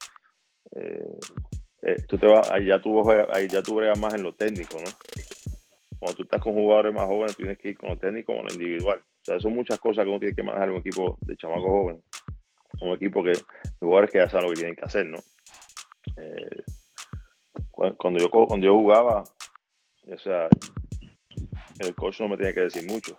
tú 2.08 2.18
te 2.18 2.28
vas, 2.28 2.50
ahí 2.52 2.66
ya 2.68 2.82
tú, 2.82 3.04
ahí 3.32 3.48
ya 3.48 3.62
tú 3.62 3.76
bregas 3.76 4.00
más 4.00 4.14
en 4.14 4.24
lo 4.24 4.34
técnico, 4.34 4.78
¿no? 4.78 4.90
Cuando 6.00 6.18
tú 6.18 6.24
estás 6.24 6.42
con 6.42 6.54
jugadores 6.54 6.94
más 6.94 7.06
jóvenes, 7.06 7.38
tienes 7.38 7.58
que 7.60 7.70
ir 7.70 7.78
con 7.78 7.90
lo 7.90 7.98
técnico, 7.98 8.34
con 8.36 8.46
lo 8.46 8.54
individual. 8.54 9.00
O 9.00 9.26
sea, 9.26 9.40
son 9.40 9.54
muchas 9.54 9.80
cosas 9.80 10.04
que 10.04 10.10
uno 10.10 10.20
tiene 10.20 10.36
que 10.36 10.44
manejar 10.44 10.70
en 10.70 10.76
un 10.76 10.82
equipo 10.82 11.18
de 11.22 11.38
chamacos 11.38 11.64
jóvenes 11.64 12.04
un 12.84 12.94
equipo 12.94 13.24
que 13.24 13.34
jugadores 13.80 14.12
que 14.12 14.18
ya 14.20 14.30
saben 14.30 14.46
lo 14.46 14.50
que 14.52 14.60
tienen 14.60 14.76
que 14.76 14.86
hacer, 14.86 15.06
¿no? 15.06 15.20
Eh, 16.18 16.64
cuando 17.98 18.20
yo 18.20 18.30
cuando 18.30 18.66
yo 18.66 18.74
jugaba, 18.74 19.24
o 20.08 20.18
sea, 20.18 20.48
el 21.80 21.96
coach 21.96 22.22
no 22.22 22.30
me 22.30 22.38
tenía 22.38 22.54
que 22.54 22.62
decir 22.62 22.86
mucho. 22.90 23.18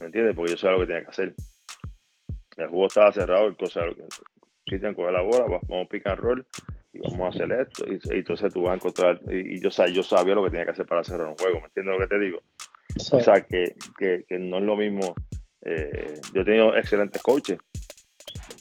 ¿Me 0.00 0.06
entiendes? 0.06 0.34
Porque 0.34 0.52
yo 0.52 0.58
sabía 0.58 0.76
lo 0.76 0.80
que 0.80 0.86
tenía 0.86 1.04
que 1.04 1.10
hacer. 1.10 1.34
El 2.56 2.68
juego 2.68 2.86
estaba 2.86 3.12
cerrado, 3.12 3.46
el 3.46 3.56
Cristian 4.66 4.94
coge 4.94 5.12
la 5.12 5.22
bola, 5.22 5.60
vamos 5.68 5.86
a 5.86 5.88
picar 5.88 6.18
roll 6.18 6.46
y 6.92 7.00
vamos 7.00 7.20
a 7.20 7.28
hacer 7.28 7.52
esto. 7.52 7.84
Y, 7.86 8.18
entonces 8.18 8.52
tú 8.52 8.62
vas 8.62 8.72
a 8.72 8.76
encontrar, 8.76 9.20
y, 9.28 9.60
yo, 9.60 9.70
yo 9.70 10.02
sabía 10.02 10.34
lo 10.34 10.44
que 10.44 10.50
tenía 10.50 10.64
que 10.64 10.72
hacer 10.72 10.86
para 10.86 11.04
cerrar 11.04 11.28
un 11.28 11.36
juego, 11.36 11.60
¿me 11.60 11.66
entiendes 11.66 11.94
lo 11.94 12.00
que 12.00 12.06
te 12.06 12.20
digo? 12.20 12.40
O 13.12 13.20
sea, 13.20 13.40
que, 13.40 13.74
que, 13.98 14.24
que, 14.28 14.38
no 14.38 14.58
es 14.58 14.62
lo 14.62 14.76
mismo 14.76 15.14
eh, 15.64 16.20
yo 16.34 16.42
he 16.42 16.44
tenido 16.44 16.76
excelentes 16.76 17.22
coaches, 17.22 17.58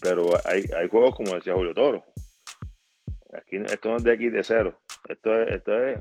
pero 0.02 0.30
hay, 0.46 0.64
hay 0.78 0.88
juegos 0.88 1.16
como 1.16 1.36
decía 1.36 1.54
Julio 1.54 1.74
Toro. 1.74 2.06
Aquí, 3.34 3.58
esto 3.58 3.90
no 3.90 3.98
es 3.98 4.04
de 4.04 4.14
aquí 4.14 4.30
de 4.30 4.44
cero. 4.44 4.80
Esto 5.10 5.42
es, 5.42 5.56
esto 5.56 5.84
es 5.86 6.00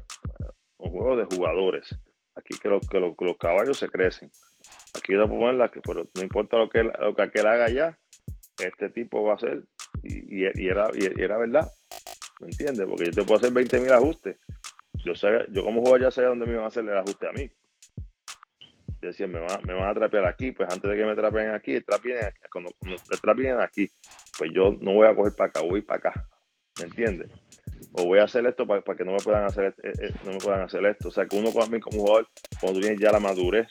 un 0.78 0.90
juego 0.90 1.16
de 1.16 1.24
jugadores. 1.24 1.98
Aquí 2.36 2.56
que, 2.58 2.68
que, 2.90 3.00
los 3.00 3.36
caballos 3.38 3.78
se 3.78 3.88
crecen. 3.88 4.30
Aquí 4.96 5.14
no 5.14 5.28
poner 5.28 5.70
que, 5.70 5.80
pero 5.80 6.06
no 6.14 6.22
importa 6.22 6.56
lo 6.56 6.68
que, 6.68 6.84
lo 6.84 7.14
que 7.14 7.22
aquel 7.22 7.46
haga 7.46 7.68
ya, 7.68 7.98
este 8.58 8.88
tipo 8.90 9.24
va 9.24 9.32
a 9.32 9.36
hacer. 9.36 9.64
Y, 10.04 10.44
era, 10.44 10.90
y, 10.94 11.20
era 11.20 11.36
verdad. 11.36 11.68
¿Me 12.40 12.48
entiendes? 12.48 12.86
Porque 12.86 13.06
yo 13.06 13.12
te 13.12 13.22
puedo 13.22 13.38
hacer 13.38 13.52
20 13.52 13.80
mil 13.80 13.92
ajustes. 13.92 14.36
Yo, 15.04 15.14
sé, 15.14 15.46
yo 15.50 15.64
como 15.64 15.80
jugador 15.80 16.02
ya 16.02 16.10
sé 16.10 16.22
dónde 16.22 16.46
me 16.46 16.54
van 16.54 16.64
a 16.64 16.68
hacer 16.68 16.84
el 16.84 16.96
ajuste 16.96 17.28
a 17.28 17.32
mí 17.32 17.50
decía, 19.08 19.26
me 19.26 19.40
van, 19.40 19.60
me 19.66 19.74
van 19.74 19.88
a 19.88 19.94
trapear 19.94 20.26
aquí, 20.26 20.52
pues 20.52 20.68
antes 20.72 20.90
de 20.90 20.96
que 20.96 21.04
me 21.04 21.14
trapeen 21.14 21.50
aquí, 21.50 21.80
trapeen, 21.80 22.32
cuando, 22.50 22.70
cuando 22.78 23.60
aquí, 23.60 23.90
pues 24.38 24.50
yo 24.54 24.76
no 24.80 24.94
voy 24.94 25.08
a 25.08 25.14
coger 25.14 25.34
para 25.36 25.50
acá, 25.50 25.60
voy 25.60 25.82
para 25.82 25.98
acá, 25.98 26.28
¿me 26.78 26.84
entiendes? 26.84 27.30
O 27.94 28.04
voy 28.06 28.20
a 28.20 28.24
hacer 28.24 28.46
esto 28.46 28.66
para, 28.66 28.82
que 28.82 29.04
no 29.04 29.12
me 29.12 29.18
puedan 29.18 29.44
hacer 29.44 29.74
eh, 29.82 29.92
eh, 30.00 30.14
no 30.24 30.32
me 30.32 30.38
puedan 30.38 30.62
hacer 30.62 30.84
esto. 30.86 31.08
O 31.08 31.10
sea, 31.10 31.26
que 31.26 31.36
uno 31.36 31.50
mí 31.68 31.80
como 31.80 31.98
jugador, 31.98 32.28
cuando 32.60 32.78
tú 32.78 32.86
tienes 32.86 33.00
ya 33.00 33.10
la 33.10 33.20
madurez 33.20 33.68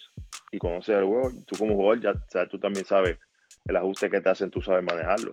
y 0.51 0.59
conoces 0.59 0.97
el 0.97 1.05
juego, 1.05 1.31
tú 1.47 1.57
como 1.57 1.75
jugador 1.75 2.01
ya 2.01 2.11
o 2.11 2.47
tú 2.47 2.59
también 2.59 2.85
sabes 2.85 3.17
el 3.65 3.75
ajuste 3.75 4.09
que 4.09 4.21
te 4.21 4.29
hacen, 4.29 4.51
tú 4.51 4.61
sabes 4.61 4.83
manejarlo. 4.83 5.31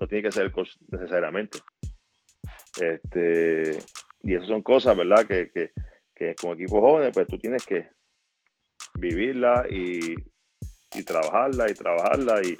No 0.00 0.06
tiene 0.06 0.22
que 0.22 0.32
ser 0.32 0.52
necesariamente. 0.88 1.58
Este, 2.80 3.78
y 4.22 4.34
esas 4.34 4.48
son 4.48 4.62
cosas, 4.62 4.96
¿verdad? 4.96 5.26
Que, 5.26 5.50
que, 5.50 5.72
que 6.14 6.34
como 6.34 6.54
equipo 6.54 6.80
joven, 6.80 7.10
pues 7.12 7.26
tú 7.26 7.38
tienes 7.38 7.64
que 7.64 7.88
vivirla 8.98 9.66
y, 9.70 10.14
y 10.94 11.02
trabajarla 11.04 11.70
y 11.70 11.74
trabajarla 11.74 12.40
y, 12.42 12.56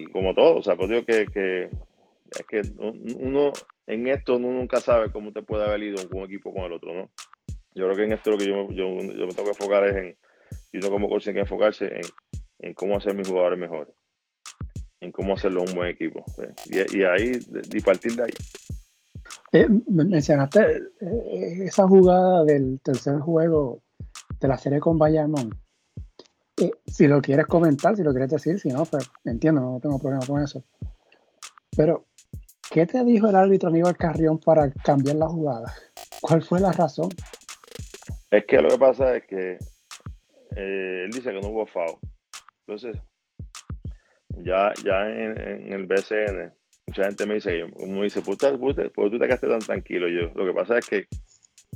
y, 0.00 0.06
como 0.06 0.34
todo, 0.34 0.56
o 0.56 0.62
sea, 0.62 0.76
pues 0.76 0.88
digo 0.88 1.04
que, 1.04 1.26
que 1.26 1.64
es 1.64 2.46
que 2.46 2.62
uno 2.78 3.52
en 3.86 4.06
esto 4.06 4.36
uno 4.36 4.52
nunca 4.52 4.80
sabe 4.80 5.10
cómo 5.10 5.32
te 5.32 5.42
puede 5.42 5.64
haber 5.64 5.82
ido 5.82 6.02
un 6.12 6.24
equipo 6.24 6.54
con 6.54 6.64
el 6.64 6.72
otro, 6.72 6.94
¿no? 6.94 7.10
Yo 7.74 7.84
creo 7.84 7.96
que 7.96 8.04
en 8.04 8.12
esto 8.12 8.30
lo 8.30 8.38
que 8.38 8.46
yo, 8.46 8.68
yo, 8.70 8.96
yo 8.98 9.26
me 9.26 9.34
tengo 9.34 9.44
que 9.44 9.50
enfocar 9.50 9.84
es 9.86 9.96
en, 9.96 10.16
y 10.72 10.78
uno 10.78 10.90
como 10.90 11.08
coach 11.08 11.24
tiene 11.24 11.38
que 11.38 11.42
enfocarse 11.42 11.86
en, 11.86 12.02
en, 12.60 12.74
cómo 12.74 12.96
hacer 12.96 13.14
mis 13.14 13.28
jugadores 13.28 13.58
mejores, 13.58 13.94
en 15.00 15.12
cómo 15.12 15.34
hacerlo 15.34 15.62
un 15.62 15.74
buen 15.74 15.88
equipo. 15.88 16.24
Y, 16.66 17.02
ahí, 17.02 17.32
y 17.72 17.80
partir 17.80 18.14
de 18.16 18.24
ahí. 18.24 18.30
Eh, 19.52 19.68
mencionaste 19.88 20.60
eh, 21.00 21.64
esa 21.64 21.86
jugada 21.88 22.44
del 22.44 22.80
tercer 22.80 23.18
juego 23.18 23.82
de 24.40 24.48
la 24.48 24.58
serie 24.58 24.80
con 24.80 24.98
Bayamón. 24.98 25.60
Eh, 26.60 26.70
si 26.86 27.06
lo 27.06 27.20
quieres 27.20 27.46
comentar, 27.46 27.96
si 27.96 28.02
lo 28.02 28.10
quieres 28.10 28.30
decir, 28.30 28.58
si 28.58 28.68
no, 28.68 28.84
pues 28.84 29.10
entiendo, 29.24 29.60
no 29.60 29.80
tengo 29.80 29.98
problema 29.98 30.26
con 30.26 30.42
eso. 30.42 30.64
Pero, 31.76 32.06
¿qué 32.70 32.86
te 32.86 33.04
dijo 33.04 33.28
el 33.28 33.36
árbitro 33.36 33.68
Aníbal 33.68 33.96
Carrión 33.96 34.38
para 34.38 34.70
cambiar 34.72 35.16
la 35.16 35.28
jugada? 35.28 35.72
¿Cuál 36.20 36.42
fue 36.42 36.60
la 36.60 36.72
razón? 36.72 37.08
Es 38.30 38.44
que 38.46 38.60
lo 38.60 38.68
que 38.68 38.78
pasa 38.78 39.16
es 39.16 39.26
que 39.26 39.58
eh, 40.56 41.04
él 41.04 41.10
dice 41.10 41.32
que 41.32 41.40
no 41.40 41.48
hubo 41.48 41.66
FAO. 41.66 41.98
Entonces, 42.66 43.00
ya, 44.38 44.72
ya 44.84 45.08
en, 45.08 45.72
el 45.72 45.86
BCN, 45.86 46.52
mucha 46.86 47.04
gente 47.04 47.26
me 47.26 47.34
dice, 47.34 47.64
uno 47.64 48.02
dice, 48.02 48.22
¿por 48.22 48.36
qué 48.36 48.52
tú 48.58 49.18
te 49.18 49.26
quedaste 49.26 49.48
tan 49.48 49.60
tranquilo? 49.60 50.08
Yo, 50.08 50.32
lo 50.34 50.46
que 50.46 50.52
pasa 50.52 50.78
es 50.78 50.86
que 50.86 51.06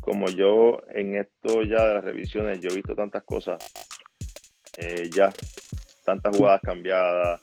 como 0.05 0.29
yo 0.29 0.83
en 0.91 1.17
esto 1.17 1.63
ya 1.63 1.83
de 1.89 1.95
las 1.95 2.05
revisiones, 2.05 2.61
yo 2.61 2.69
he 2.71 2.75
visto 2.75 2.95
tantas 2.95 3.23
cosas, 3.25 3.57
eh, 4.77 5.09
ya, 5.11 5.33
tantas 6.05 6.37
jugadas 6.37 6.61
cambiadas, 6.63 7.41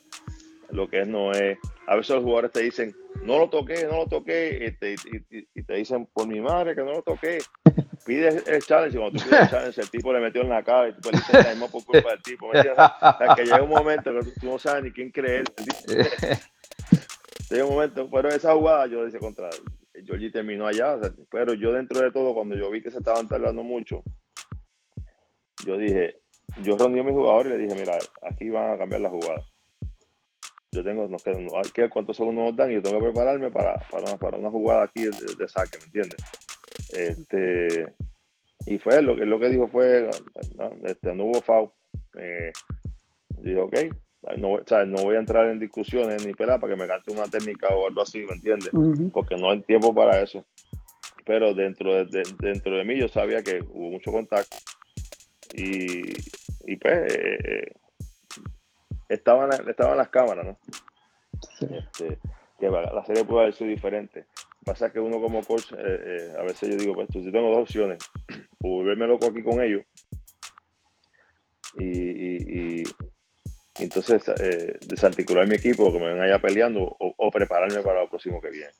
lo 0.70 0.88
que 0.88 1.00
es 1.00 1.08
no 1.08 1.32
es. 1.32 1.58
A 1.88 1.96
veces 1.96 2.14
los 2.14 2.22
jugadores 2.22 2.52
te 2.52 2.62
dicen, 2.62 2.94
no 3.24 3.38
lo 3.38 3.50
toqué, 3.50 3.84
no 3.84 3.98
lo 3.98 4.06
toqué, 4.06 4.64
y 4.64 4.78
te, 4.78 4.94
y, 5.54 5.62
te 5.64 5.74
dicen, 5.74 6.06
por 6.06 6.28
mi 6.28 6.40
madre 6.40 6.76
que 6.76 6.82
no 6.82 6.92
lo 6.92 7.02
toqué. 7.02 7.38
Pides 8.06 8.46
el 8.46 8.62
challenge, 8.62 8.96
y 8.96 9.00
cuando 9.00 9.18
tú 9.18 9.28
pides 9.28 9.42
el 9.42 9.50
challenge, 9.50 9.80
el 9.80 9.90
tipo 9.90 10.12
le 10.12 10.20
metió 10.20 10.42
en 10.42 10.48
la 10.48 10.62
cara 10.62 10.88
y 10.88 10.92
tú 10.92 11.10
le 11.10 11.18
dices, 11.18 11.48
mismo 11.48 11.68
por 11.68 11.84
culpa 11.84 12.10
del 12.10 12.22
tipo. 12.22 12.46
O 12.46 12.52
sea, 12.52 13.34
que 13.34 13.44
llega 13.44 13.62
un 13.62 13.70
momento 13.70 14.12
que 14.12 14.22
tú, 14.40 14.46
no 14.46 14.58
sabes 14.60 14.84
ni 14.84 14.92
quién 14.92 15.10
creer. 15.10 15.44
llega 17.50 17.64
un 17.64 17.72
momento, 17.72 18.08
pero 18.08 18.28
esa 18.28 18.54
jugada 18.54 18.86
yo 18.86 19.04
decía 19.04 19.18
contra 19.18 19.50
Georgie 20.04 20.30
terminó 20.30 20.66
allá, 20.66 20.98
pero 21.30 21.54
yo 21.54 21.72
dentro 21.72 22.00
de 22.00 22.10
todo, 22.10 22.34
cuando 22.34 22.56
yo 22.56 22.70
vi 22.70 22.82
que 22.82 22.90
se 22.90 22.98
estaban 22.98 23.28
tardando 23.28 23.62
mucho, 23.62 24.02
yo 25.64 25.76
dije, 25.76 26.20
yo 26.62 26.76
reuní 26.76 27.00
a 27.00 27.04
mis 27.04 27.14
jugadores 27.14 27.52
y 27.52 27.56
le 27.56 27.62
dije, 27.64 27.80
mira, 27.80 27.98
aquí 28.22 28.50
van 28.50 28.72
a 28.72 28.78
cambiar 28.78 29.00
la 29.00 29.10
jugada. 29.10 29.42
Yo 30.72 30.82
tengo, 30.82 31.06
no 31.06 31.18
sé, 31.18 31.32
cuántos 31.90 32.16
segundos 32.16 32.44
nos 32.44 32.56
dan 32.56 32.70
y 32.70 32.74
yo 32.74 32.82
tengo 32.82 32.98
que 32.98 33.06
prepararme 33.06 33.50
para, 33.50 33.76
para, 33.90 34.38
una, 34.38 34.50
jugada 34.50 34.84
aquí 34.84 35.04
de, 35.04 35.48
saque, 35.48 35.78
¿me 35.78 35.84
entiendes? 35.84 36.20
Este, 36.94 37.94
y 38.66 38.78
fue 38.78 39.02
lo 39.02 39.14
que, 39.14 39.26
lo 39.26 39.38
que 39.38 39.50
dijo 39.50 39.68
fue, 39.68 40.08
no, 40.56 40.70
este, 40.84 41.14
no 41.14 41.24
hubo 41.24 41.42
FAO. 41.42 41.74
Eh, 42.18 42.52
dijo, 43.42 43.64
ok, 43.64 43.74
no, 44.38 44.58
no 44.86 45.02
voy 45.02 45.16
a 45.16 45.20
entrar 45.20 45.48
en 45.48 45.58
discusiones 45.58 46.24
ni 46.24 46.32
pelar 46.32 46.60
para 46.60 46.74
que 46.74 46.80
me 46.80 46.86
cante 46.86 47.12
una 47.12 47.24
técnica 47.24 47.68
o 47.68 47.86
algo 47.86 48.02
así, 48.02 48.20
¿me 48.20 48.34
entiendes? 48.34 48.70
Porque 49.12 49.36
no 49.36 49.50
hay 49.50 49.60
tiempo 49.62 49.94
para 49.94 50.20
eso. 50.20 50.44
Pero 51.24 51.54
dentro 51.54 52.04
de, 52.04 52.22
dentro 52.38 52.76
de 52.76 52.84
mí 52.84 52.98
yo 52.98 53.08
sabía 53.08 53.42
que 53.42 53.60
hubo 53.60 53.90
mucho 53.90 54.10
contacto 54.10 54.56
y, 55.54 56.12
y 56.66 56.76
pues 56.76 57.14
eh, 57.14 57.72
estaban, 59.08 59.50
estaban 59.68 59.98
las 59.98 60.08
cámaras, 60.08 60.46
¿no? 60.46 60.58
Este, 61.60 62.18
que 62.58 62.68
la 62.70 63.04
serie 63.04 63.24
puede 63.24 63.42
haber 63.42 63.54
sido 63.54 63.70
diferente. 63.70 64.26
Pasa 64.64 64.92
que 64.92 65.00
uno 65.00 65.20
como 65.20 65.42
coach, 65.42 65.72
eh, 65.72 65.76
eh, 65.78 66.32
a 66.38 66.42
veces 66.42 66.70
yo 66.70 66.76
digo, 66.76 66.94
pues 66.94 67.08
yo 67.12 67.32
tengo 67.32 67.50
dos 67.50 67.62
opciones, 67.62 67.98
o 68.62 68.68
volverme 68.68 69.06
loco 69.08 69.26
aquí 69.26 69.42
con 69.42 69.60
ellos 69.60 69.84
y, 71.78 72.82
entonces 73.78 74.22
eh, 74.40 74.78
desarticular 74.86 75.46
mi 75.46 75.54
equipo, 75.54 75.92
que 75.92 75.98
me 75.98 76.12
ven 76.12 76.20
allá 76.20 76.38
peleando 76.38 76.96
o, 76.98 77.30
prepararme 77.30 77.80
para 77.82 78.02
lo 78.02 78.08
próximo 78.08 78.40
que 78.40 78.50
viene. 78.50 78.70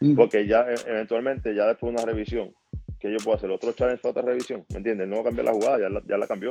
Mm. 0.00 0.14
Porque 0.14 0.46
ya 0.46 0.66
eh, 0.68 0.74
eventualmente, 0.86 1.54
ya 1.54 1.66
después 1.66 1.92
de 1.92 2.02
una 2.02 2.12
revisión, 2.12 2.54
que 2.98 3.10
yo 3.10 3.18
puedo 3.24 3.36
hacer 3.36 3.50
otro 3.50 3.72
challenge 3.72 4.02
para 4.02 4.10
otra 4.10 4.22
revisión, 4.22 4.64
¿me 4.70 4.78
entiendes? 4.78 5.08
No 5.08 5.22
cambiar 5.22 5.46
la 5.46 5.52
jugada, 5.52 5.78
ya 5.80 5.88
la, 5.88 6.02
ya 6.06 6.18
la 6.18 6.26
cambió. 6.26 6.50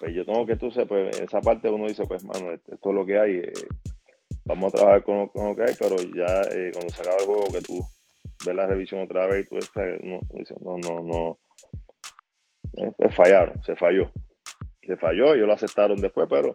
Pues 0.00 0.14
yo 0.14 0.24
tengo 0.24 0.46
que, 0.46 0.56
tú 0.56 0.70
sepas, 0.70 0.88
pues 0.88 1.20
esa 1.20 1.40
parte 1.40 1.68
uno 1.68 1.86
dice, 1.86 2.04
pues, 2.06 2.24
mano, 2.24 2.52
esto, 2.52 2.72
es 2.72 2.94
lo 2.94 3.06
que 3.06 3.18
hay, 3.18 3.36
eh, 3.36 3.52
vamos 4.44 4.72
a 4.72 4.76
trabajar 4.76 5.02
con, 5.04 5.30
lo 5.34 5.56
que 5.56 5.62
hay, 5.62 5.74
pero 5.78 5.96
ya 5.96 6.42
eh, 6.50 6.70
cuando 6.72 6.92
se 6.92 7.02
acaba 7.02 7.18
el 7.18 7.26
juego, 7.26 7.44
que 7.52 7.60
tú 7.60 7.80
ves 8.44 8.54
la 8.54 8.66
revisión 8.66 9.02
otra 9.02 9.26
vez 9.26 9.44
y 9.44 9.48
tú 9.48 9.58
estás, 9.58 9.84
no, 10.02 10.20
no, 10.60 10.78
no, 10.78 11.02
no, 11.02 11.38
eh, 12.76 13.08
fallaron, 13.10 13.62
se 13.62 13.76
falló. 13.76 14.10
Se 14.86 14.96
falló, 14.96 15.34
ellos 15.34 15.46
lo 15.46 15.54
aceptaron 15.54 16.00
después, 16.00 16.26
pero 16.28 16.54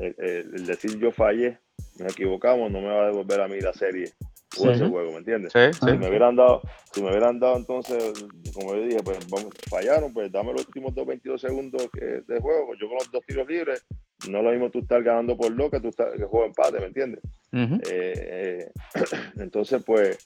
el, 0.00 0.66
decir 0.66 0.98
yo 0.98 1.12
fallé, 1.12 1.58
nos 1.98 2.12
equivocamos, 2.12 2.70
no 2.70 2.80
me 2.80 2.88
va 2.88 3.04
a 3.04 3.06
devolver 3.06 3.40
a 3.40 3.48
mí 3.48 3.60
la 3.60 3.72
serie 3.72 4.10
o 4.58 4.70
ese 4.70 4.86
juego, 4.86 5.12
¿me 5.12 5.18
entiendes? 5.18 5.52
Si 5.52 5.96
me 5.96 6.08
hubieran 6.08 6.36
dado, 6.36 6.60
si 6.92 7.02
me 7.02 7.08
hubieran 7.08 7.40
dado 7.40 7.56
entonces, 7.56 8.12
como 8.52 8.74
yo 8.74 8.82
dije, 8.82 9.02
pues 9.02 9.18
vamos, 9.30 9.50
fallaron, 9.70 10.12
pues 10.12 10.30
dame 10.30 10.52
los 10.52 10.66
últimos 10.66 10.94
dos 10.94 11.06
22 11.06 11.40
segundos 11.40 11.88
de 11.92 12.40
juego, 12.40 12.74
yo 12.78 12.88
con 12.88 12.96
los 12.96 13.10
dos 13.10 13.24
tiros 13.26 13.48
libres, 13.48 13.84
no 14.28 14.42
lo 14.42 14.50
mismo 14.50 14.70
tú 14.70 14.80
estar 14.80 15.02
ganando 15.02 15.36
por 15.36 15.50
lo 15.50 15.70
que 15.70 15.80
tú 15.80 15.88
estás, 15.88 16.12
que 16.16 16.24
juego 16.24 16.46
empate, 16.46 16.80
¿me 16.80 16.86
entiendes? 16.86 17.20
Eh, 17.52 17.80
eh, 17.88 18.70
entonces, 19.38 19.82
pues, 19.84 20.18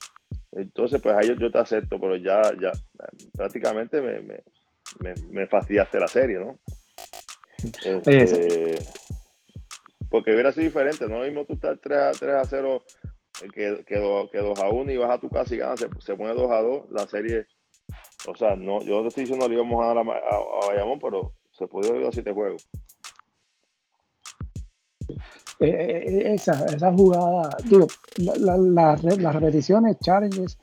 entonces, 0.53 1.01
pues 1.01 1.15
ahí 1.17 1.35
yo, 1.39 1.51
te 1.51 1.59
acepto, 1.59 2.01
pero 2.01 2.17
ya, 2.17 2.43
ya 2.61 2.73
prácticamente 3.37 4.01
me, 4.01 4.21
me, 4.21 5.15
me, 5.31 5.47
fastidiaste 5.47 5.99
la 5.99 6.09
serie, 6.09 6.39
¿no? 6.39 6.59
Este, 7.85 8.79
porque 10.11 10.33
hubiera 10.33 10.53
sido 10.53 10.65
diferente, 10.65 11.09
no 11.09 11.19
lo 11.19 11.25
mismo 11.25 11.45
tú 11.45 11.55
estar 11.55 11.79
3 11.79 11.99
a, 11.99 12.13
3 12.13 12.35
a 12.35 12.45
0, 12.45 12.83
eh, 13.43 13.49
que, 13.53 13.85
que, 13.87 14.29
que 14.33 14.39
2 14.39 14.59
a 14.61 14.69
1 14.69 14.93
y 14.93 14.97
vas 14.97 15.11
a 15.11 15.21
tu 15.21 15.29
casa 15.29 15.55
y 15.55 15.59
ganas, 15.59 15.81
se, 15.81 15.89
se, 16.01 16.15
pone 16.15 16.35
2 16.35 16.51
a 16.51 16.63
2, 16.63 16.91
la 16.91 17.07
serie, 17.07 17.47
o 18.29 18.35
sea, 18.37 18.57
no, 18.57 18.83
yo 18.83 18.97
no 18.97 19.03
te 19.03 19.09
estoy 19.09 19.25
diciendo 19.25 19.49
le 19.49 19.55
íbamos 19.55 19.83
a 19.83 19.89
dar 19.89 19.99
a, 19.99 20.01
a, 20.01 20.05
a 20.05 20.67
Bayamón, 20.69 20.99
pero 21.01 21.35
se 21.53 21.67
puede 21.67 21.99
ir 21.99 22.07
a 22.07 22.13
7 22.13 22.33
juegos. 22.33 22.69
Eh, 25.59 25.69
eh, 25.69 26.35
esa, 26.35 26.67
esa 26.67 26.93
jugada, 26.93 27.49
digo, 27.65 27.87
la, 28.19 28.59
la, 28.59 28.97
las 28.97 29.35
repeticiones, 29.35 29.99
challenges, 30.01 30.59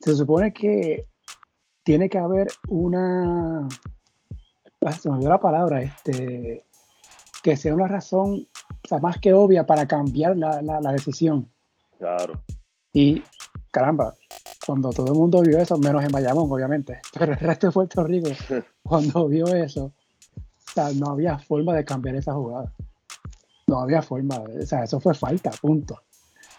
se 0.00 0.14
supone 0.16 0.52
que 0.52 1.06
tiene 1.84 2.08
que 2.08 2.18
haber 2.18 2.48
una, 2.68 3.68
ah, 4.84 4.92
se 4.92 5.08
me 5.08 5.16
olvidó 5.16 5.30
la 5.30 5.40
palabra, 5.40 5.82
este, 5.82 6.64
que 7.42 7.56
sea 7.56 7.74
una 7.74 7.88
razón 7.88 8.48
o 8.84 8.88
sea, 8.88 8.98
más 8.98 9.18
que 9.18 9.32
obvia 9.32 9.66
para 9.66 9.86
cambiar 9.86 10.36
la, 10.36 10.62
la, 10.62 10.92
decisión. 10.92 11.48
Claro. 11.98 12.42
Y 12.92 13.22
caramba, 13.70 14.14
cuando 14.66 14.90
todo 14.90 15.08
el 15.08 15.18
mundo 15.18 15.42
vio 15.42 15.58
eso, 15.58 15.76
menos 15.78 16.02
en 16.02 16.10
Bayamón, 16.10 16.50
obviamente, 16.50 17.00
pero 17.18 17.32
el 17.32 17.38
resto 17.38 17.66
de 17.68 17.72
Puerto 17.72 18.04
Rico, 18.04 18.30
cuando 18.82 19.28
vio 19.28 19.46
eso, 19.48 19.92
o 20.34 20.72
sea, 20.74 20.90
no 20.92 21.10
había 21.10 21.38
forma 21.38 21.74
de 21.74 21.84
cambiar 21.84 22.16
esa 22.16 22.32
jugada 22.32 22.72
no 23.70 23.80
había 23.80 24.02
forma. 24.02 24.36
O 24.36 24.66
sea, 24.66 24.84
eso 24.84 25.00
fue 25.00 25.14
falta, 25.14 25.50
punto. 25.62 26.02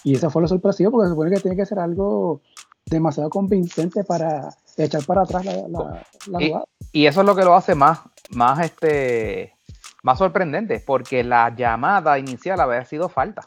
Y 0.04 0.16
eso 0.16 0.32
fue 0.32 0.42
lo 0.42 0.48
sorpresivo 0.48 0.90
porque 0.90 1.08
se 1.08 1.12
supone 1.12 1.32
que 1.32 1.42
tiene 1.42 1.58
que 1.58 1.66
ser 1.66 1.78
algo 1.78 2.42
demasiado 2.86 3.30
convincente 3.30 4.04
para 4.04 4.50
echar 4.78 5.06
para 5.06 5.22
atrás 5.22 5.46
la, 5.46 5.68
la, 5.68 6.04
jugada. 6.40 6.66
Y 6.92 7.06
eso 7.06 7.22
es 7.22 7.28
lo 7.28 7.36
que 7.36 7.44
lo 7.44 7.56
hace 7.56 7.76
más, 7.76 8.02
más 8.32 8.60
este 8.60 9.56
más 10.04 10.18
sorprendente, 10.18 10.82
porque 10.86 11.24
la 11.24 11.54
llamada 11.56 12.18
inicial 12.18 12.60
había 12.60 12.84
sido 12.86 13.08
falta. 13.08 13.44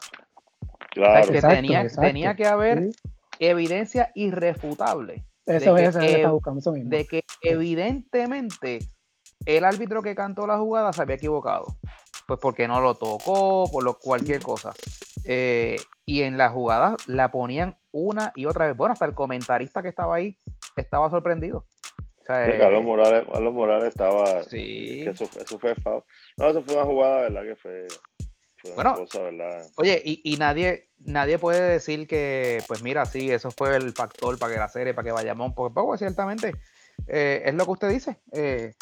Claro. 0.91 1.27
que 1.29 1.41
tenía, 1.41 1.85
tenía, 1.89 2.35
que 2.35 2.47
haber 2.47 2.89
evidencia 3.39 4.11
irrefutable. 4.15 5.25
Eso 5.45 5.73
de 5.73 5.85
es, 5.85 5.97
que, 5.97 6.25
buscando, 6.27 6.59
eso 6.59 6.71
mismo. 6.71 6.89
de 6.89 7.05
que 7.05 7.23
evidentemente 7.41 8.79
el 9.45 9.65
árbitro 9.65 10.01
que 10.01 10.15
cantó 10.15 10.47
la 10.47 10.57
jugada 10.57 10.93
se 10.93 11.01
había 11.01 11.17
equivocado 11.17 11.77
pues 12.25 12.39
porque 12.39 12.67
no 12.67 12.81
lo 12.81 12.95
tocó, 12.95 13.69
por 13.71 13.83
lo, 13.83 13.97
cualquier 13.99 14.41
cosa. 14.41 14.73
Eh, 15.23 15.77
y 16.05 16.21
en 16.21 16.37
la 16.37 16.49
jugada 16.49 16.95
la 17.07 17.31
ponían 17.31 17.77
una 17.91 18.31
y 18.35 18.45
otra 18.45 18.67
vez. 18.67 18.75
Bueno, 18.75 18.93
hasta 18.93 19.05
el 19.05 19.13
comentarista 19.13 19.81
que 19.81 19.89
estaba 19.89 20.15
ahí 20.15 20.37
estaba 20.75 21.09
sorprendido. 21.09 21.65
O 22.25 22.33
sea, 22.33 22.57
Carlos, 22.57 22.81
eh, 22.81 22.85
Morales, 22.85 23.27
Carlos 23.31 23.53
Morales 23.53 23.87
estaba. 23.89 24.43
Sí. 24.43 25.05
eso, 25.07 25.25
eso, 25.25 25.59
fue 25.59 25.75
No, 26.37 26.49
eso 26.49 26.63
fue 26.63 26.75
una 26.75 26.85
jugada, 26.85 27.21
¿verdad? 27.21 27.43
Que 27.43 27.55
fue. 27.55 27.87
bueno, 28.75 28.95
oye, 29.77 30.01
y, 30.03 30.21
y, 30.23 30.37
nadie 30.37 30.89
nadie 31.05 31.37
puede 31.37 31.61
decir 31.61 32.07
que, 32.07 32.63
pues 32.67 32.81
mira, 32.81 33.05
sí, 33.05 33.31
eso 33.31 33.51
fue 33.51 33.75
el 33.75 33.93
factor 33.93 34.39
para 34.39 34.53
que 34.53 34.59
la 34.59 34.69
serie, 34.69 34.93
para 34.93 35.05
que 35.05 35.11
vayamos, 35.11 35.53
porque 35.53 35.73
poco, 35.73 35.97
ciertamente, 35.97 36.55
eh, 37.07 37.43
es 37.45 37.53
lo 37.53 37.65
que 37.65 37.71
usted 37.71 37.89
dice. 37.89 38.17
Eh, 38.31 38.73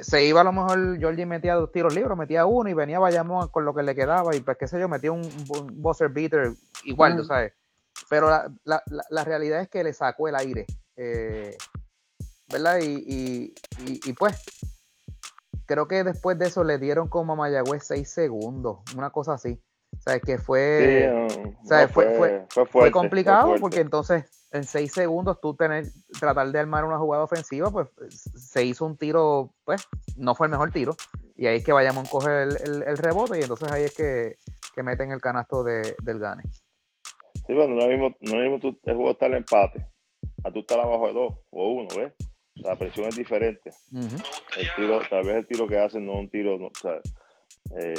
se 0.00 0.24
iba 0.24 0.40
a 0.40 0.44
lo 0.44 0.52
mejor 0.52 0.98
Georgie 0.98 1.26
metía 1.26 1.54
dos 1.54 1.70
tiros 1.70 1.94
libres, 1.94 2.16
metía 2.16 2.46
uno 2.46 2.70
y 2.70 2.74
venía 2.74 2.98
Bayamón 2.98 3.48
con 3.48 3.64
lo 3.64 3.74
que 3.74 3.82
le 3.82 3.94
quedaba 3.94 4.34
y 4.34 4.40
pues 4.40 4.56
qué 4.56 4.66
sé 4.66 4.80
yo, 4.80 4.88
metía 4.88 5.12
un, 5.12 5.22
buzzer 5.74 6.08
beater 6.08 6.52
igual, 6.84 7.16
tú 7.16 7.24
sabes. 7.24 7.52
Pero 8.08 8.28
la, 8.64 9.24
realidad 9.24 9.60
es 9.60 9.68
que 9.68 9.84
le 9.84 9.92
sacó 9.92 10.28
el 10.28 10.36
aire, 10.36 10.66
eh, 10.96 11.56
¿verdad? 12.52 12.78
Y, 12.82 13.54
pues 14.18 14.44
creo 15.66 15.88
que 15.88 16.04
después 16.04 16.38
de 16.38 16.46
eso 16.46 16.64
le 16.64 16.78
dieron 16.78 17.08
como 17.08 17.32
a 17.32 17.36
Mayagüez 17.36 17.84
seis 17.84 18.10
segundos, 18.10 18.80
una 18.96 19.10
cosa 19.10 19.34
así. 19.34 19.60
O 19.94 20.00
sea, 20.02 20.20
que 20.20 20.38
fue, 20.38 21.28
fue, 21.92 22.46
fue, 22.66 22.90
complicado 22.90 23.54
porque 23.60 23.80
entonces 23.80 24.24
en 24.52 24.64
seis 24.64 24.92
segundos 24.92 25.40
tú 25.40 25.54
tener, 25.54 25.84
tratar 26.18 26.50
de 26.50 26.58
armar 26.58 26.84
una 26.84 26.98
jugada 26.98 27.24
ofensiva, 27.24 27.70
pues 27.70 27.88
se 28.34 28.64
hizo 28.64 28.84
un 28.84 28.96
tiro, 28.96 29.54
pues 29.64 29.86
no 30.16 30.34
fue 30.34 30.46
el 30.46 30.50
mejor 30.50 30.70
tiro. 30.70 30.94
Y 31.36 31.46
ahí 31.46 31.58
es 31.58 31.64
que 31.64 31.72
vayamos 31.72 32.06
a 32.06 32.10
coger 32.10 32.48
el, 32.64 32.98
rebote 32.98 33.38
y 33.38 33.42
entonces 33.42 33.70
ahí 33.70 33.84
es 33.84 33.94
que, 33.94 34.36
meten 34.82 35.10
el 35.10 35.20
canasto 35.20 35.62
de, 35.62 35.94
del 36.02 36.18
gane. 36.18 36.42
Sí, 37.46 37.54
bueno, 37.54 37.74
no 37.74 37.86
mismo, 37.86 38.14
no 38.20 38.36
mismo 38.36 38.58
tú, 38.60 38.78
el 38.84 38.94
juego 38.94 39.12
está 39.12 39.26
el 39.26 39.34
empate, 39.34 39.86
a 40.44 40.52
tú 40.52 40.60
estar 40.60 40.78
abajo 40.78 41.06
de 41.06 41.12
dos 41.12 41.34
o 41.50 41.72
uno, 41.72 41.88
¿ves? 41.96 42.12
La 42.56 42.76
presión 42.76 43.06
es 43.06 43.16
diferente. 43.16 43.70
El 43.92 44.74
tiro, 44.76 45.00
tal 45.08 45.24
vez 45.24 45.36
el 45.36 45.46
tiro 45.46 45.66
que 45.66 45.78
hacen 45.78 46.06
no 46.06 46.12
es 46.12 46.18
un 46.20 46.30
tiro, 46.30 46.58
no, 46.58 46.70
¿sabes? 46.80 47.02
Eh, 47.78 47.94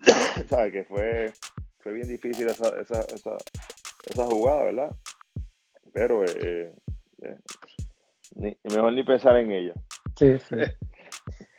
¿sabes? 0.48 0.72
Que 0.72 0.84
fue, 0.84 1.32
fue 1.78 1.92
bien 1.92 2.08
difícil 2.08 2.48
esa, 2.48 2.68
esa, 2.80 3.00
esa, 3.00 3.36
esa 4.10 4.24
jugada, 4.26 4.64
¿verdad? 4.64 4.96
pero 5.96 6.22
eh, 6.26 6.74
eh, 7.22 8.58
mejor 8.64 8.92
ni 8.92 9.02
pensar 9.02 9.34
en 9.38 9.50
ella. 9.50 9.72
Sí, 10.14 10.38
sí. 10.48 10.56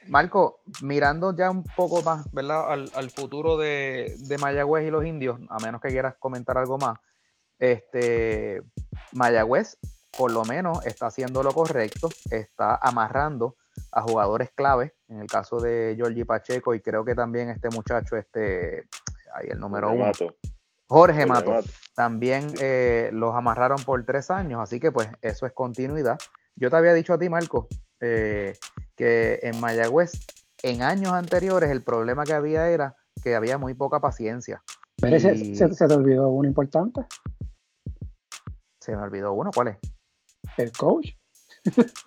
Marco, 0.07 0.61
mirando 0.83 1.35
ya 1.35 1.49
un 1.49 1.63
poco 1.63 2.03
más, 2.03 2.31
¿verdad? 2.31 2.71
Al, 2.71 3.09
futuro 3.09 3.57
de, 3.57 4.15
de, 4.19 4.37
Mayagüez 4.37 4.87
y 4.87 4.91
los 4.91 5.03
indios, 5.03 5.39
a 5.49 5.57
menos 5.57 5.81
que 5.81 5.89
quieras 5.89 6.15
comentar 6.19 6.55
algo 6.55 6.77
más, 6.77 6.99
este 7.57 8.61
Mayagüez 9.11 9.79
por 10.17 10.31
lo 10.31 10.43
menos 10.43 10.85
está 10.85 11.07
haciendo 11.07 11.43
lo 11.43 11.53
correcto, 11.53 12.09
está 12.29 12.75
amarrando 12.75 13.55
a 13.91 14.01
jugadores 14.01 14.51
clave, 14.55 14.95
en 15.07 15.21
el 15.21 15.27
caso 15.27 15.59
de 15.59 15.93
Giorgi 15.95 16.23
Pacheco 16.23 16.73
y 16.73 16.81
creo 16.81 17.05
que 17.05 17.15
también 17.15 17.49
este 17.49 17.69
muchacho, 17.69 18.17
este, 18.17 18.87
ahí 19.33 19.47
el 19.49 19.59
número 19.59 19.91
uno, 19.91 20.11
Jorge 20.89 21.25
Mato. 21.25 21.53
También 21.95 22.53
eh, 22.61 23.09
los 23.13 23.35
amarraron 23.35 23.77
por 23.83 24.03
tres 24.05 24.31
años, 24.31 24.61
así 24.61 24.79
que 24.79 24.91
pues 24.91 25.09
eso 25.21 25.45
es 25.45 25.53
continuidad. 25.53 26.17
Yo 26.55 26.69
te 26.69 26.77
había 26.77 26.93
dicho 26.93 27.13
a 27.13 27.19
ti, 27.19 27.29
Marco, 27.29 27.67
eh, 27.99 28.57
que 28.95 29.39
en 29.43 29.59
Mayagüez, 29.59 30.13
en 30.63 30.81
años 30.81 31.11
anteriores, 31.11 31.69
el 31.69 31.83
problema 31.83 32.23
que 32.23 32.33
había 32.33 32.69
era 32.69 32.95
que 33.21 33.35
había 33.35 33.57
muy 33.57 33.73
poca 33.73 33.99
paciencia. 33.99 34.63
Pero 34.99 35.19
se, 35.19 35.87
te 35.87 35.93
olvidó 35.93 36.29
uno 36.29 36.47
importante. 36.47 37.01
Se 38.79 38.95
me 38.95 39.03
olvidó 39.03 39.33
uno, 39.33 39.51
¿cuál 39.53 39.69
es? 39.69 39.77
El 40.57 40.71
coach. 40.71 41.09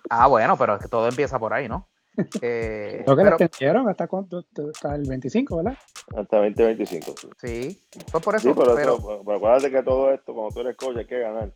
ah, 0.09 0.27
bueno, 0.27 0.57
pero 0.57 0.75
es 0.75 0.81
que 0.81 0.87
todo 0.87 1.07
empieza 1.07 1.39
por 1.39 1.53
ahí, 1.53 1.67
¿no? 1.67 1.87
Eh, 2.41 3.03
Lo 3.07 3.15
que 3.15 3.23
le 3.23 3.29
extendieron 3.29 3.87
hasta, 3.87 4.07
cuánto, 4.07 4.43
hasta 4.69 4.95
el 4.95 5.07
25, 5.07 5.57
¿verdad? 5.57 5.77
Hasta 6.15 6.37
2025. 6.37 7.13
Sí, 7.37 7.71
sí. 7.71 7.99
Pues 8.11 8.23
por 8.23 8.35
eso. 8.35 8.49
Sí, 8.49 8.55
pero, 8.57 8.75
pero, 8.75 9.35
acuérdate 9.35 9.71
que 9.71 9.81
todo 9.81 10.11
esto, 10.11 10.33
cuando 10.33 10.53
tú 10.53 10.59
eres 10.61 10.75
coach, 10.75 10.97
hay 10.97 11.05
que 11.05 11.19
ganar. 11.19 11.53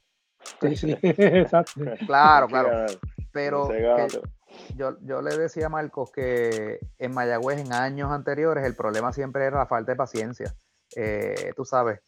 Sí, 0.61 0.75
sí, 0.75 0.97
exacto. 1.01 1.81
Claro, 2.05 2.47
claro. 2.47 2.85
Pero 3.31 3.69
yo, 4.75 4.97
yo 5.01 5.21
le 5.21 5.37
decía 5.37 5.65
a 5.65 5.69
Marcos 5.69 6.11
que 6.11 6.79
en 6.97 7.13
Mayagüez 7.13 7.59
en 7.59 7.73
años 7.73 8.11
anteriores 8.11 8.63
el 8.63 8.75
problema 8.75 9.11
siempre 9.11 9.45
era 9.45 9.57
la 9.57 9.65
falta 9.65 9.91
de 9.91 9.97
paciencia. 9.97 10.55
Eh, 10.95 11.51
tú 11.55 11.65
sabes, 11.65 11.99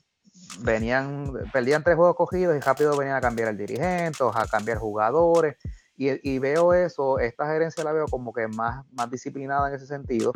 venían, 0.60 1.34
perdían 1.52 1.84
tres 1.84 1.96
juegos 1.96 2.16
cogidos 2.16 2.56
y 2.56 2.60
rápido 2.60 2.96
venían 2.98 3.18
a 3.18 3.22
cambiar 3.22 3.50
el 3.50 3.58
dirigente, 3.58 4.24
a 4.34 4.46
cambiar 4.48 4.78
jugadores. 4.78 5.56
Y, 6.00 6.38
veo 6.38 6.74
eso, 6.74 7.18
esta 7.18 7.48
gerencia 7.48 7.84
la 7.84 7.92
veo 7.92 8.06
como 8.06 8.32
que 8.32 8.48
más, 8.48 8.86
más 8.92 9.10
disciplinada 9.10 9.68
en 9.68 9.76
ese 9.76 9.88
sentido. 9.88 10.32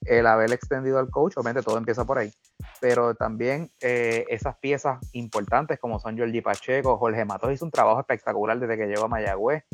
El 0.00 0.26
haber 0.26 0.50
extendido 0.52 0.98
al 0.98 1.10
coach, 1.10 1.34
obviamente 1.36 1.62
todo 1.62 1.76
empieza 1.76 2.06
por 2.06 2.18
ahí. 2.18 2.32
Pero 2.80 3.14
también 3.14 3.70
eh, 3.82 4.24
esas 4.30 4.56
piezas 4.56 4.98
importantes 5.12 5.78
como 5.78 5.98
son 5.98 6.18
Jordi 6.18 6.40
Pacheco, 6.40 6.96
Jorge 6.96 7.24
Matos 7.26 7.52
hizo 7.52 7.66
un 7.66 7.70
trabajo 7.70 8.00
espectacular 8.00 8.58
desde 8.58 8.78
que 8.78 8.86
llegó 8.86 9.04
a 9.04 9.08
Mayagüez. 9.08 9.64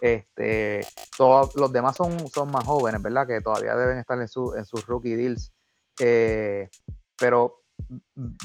Este, 0.00 0.86
todos 1.16 1.56
los 1.56 1.72
demás 1.72 1.96
son, 1.96 2.28
son 2.28 2.50
más 2.52 2.64
jóvenes, 2.64 3.02
¿verdad? 3.02 3.26
Que 3.26 3.40
todavía 3.40 3.74
deben 3.74 3.98
estar 3.98 4.20
en, 4.20 4.28
su, 4.28 4.54
en 4.54 4.64
sus 4.64 4.86
rookie 4.86 5.16
deals. 5.16 5.52
Eh, 5.98 6.68
pero 7.18 7.57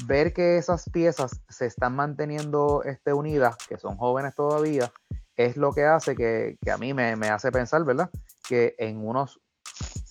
ver 0.06 0.32
que 0.32 0.56
esas 0.56 0.88
piezas 0.90 1.42
se 1.48 1.66
están 1.66 1.94
manteniendo 1.96 2.82
este, 2.84 3.12
unidas, 3.12 3.56
que 3.68 3.76
son 3.78 3.96
jóvenes 3.96 4.34
todavía, 4.34 4.90
es 5.36 5.56
lo 5.56 5.72
que 5.72 5.84
hace 5.84 6.14
que, 6.14 6.56
a 6.70 6.78
mí 6.78 6.94
me, 6.94 7.12
hace 7.28 7.50
pensar, 7.50 7.84
¿verdad? 7.84 8.10
que 8.48 8.74
en 8.78 9.04
unos 9.04 9.40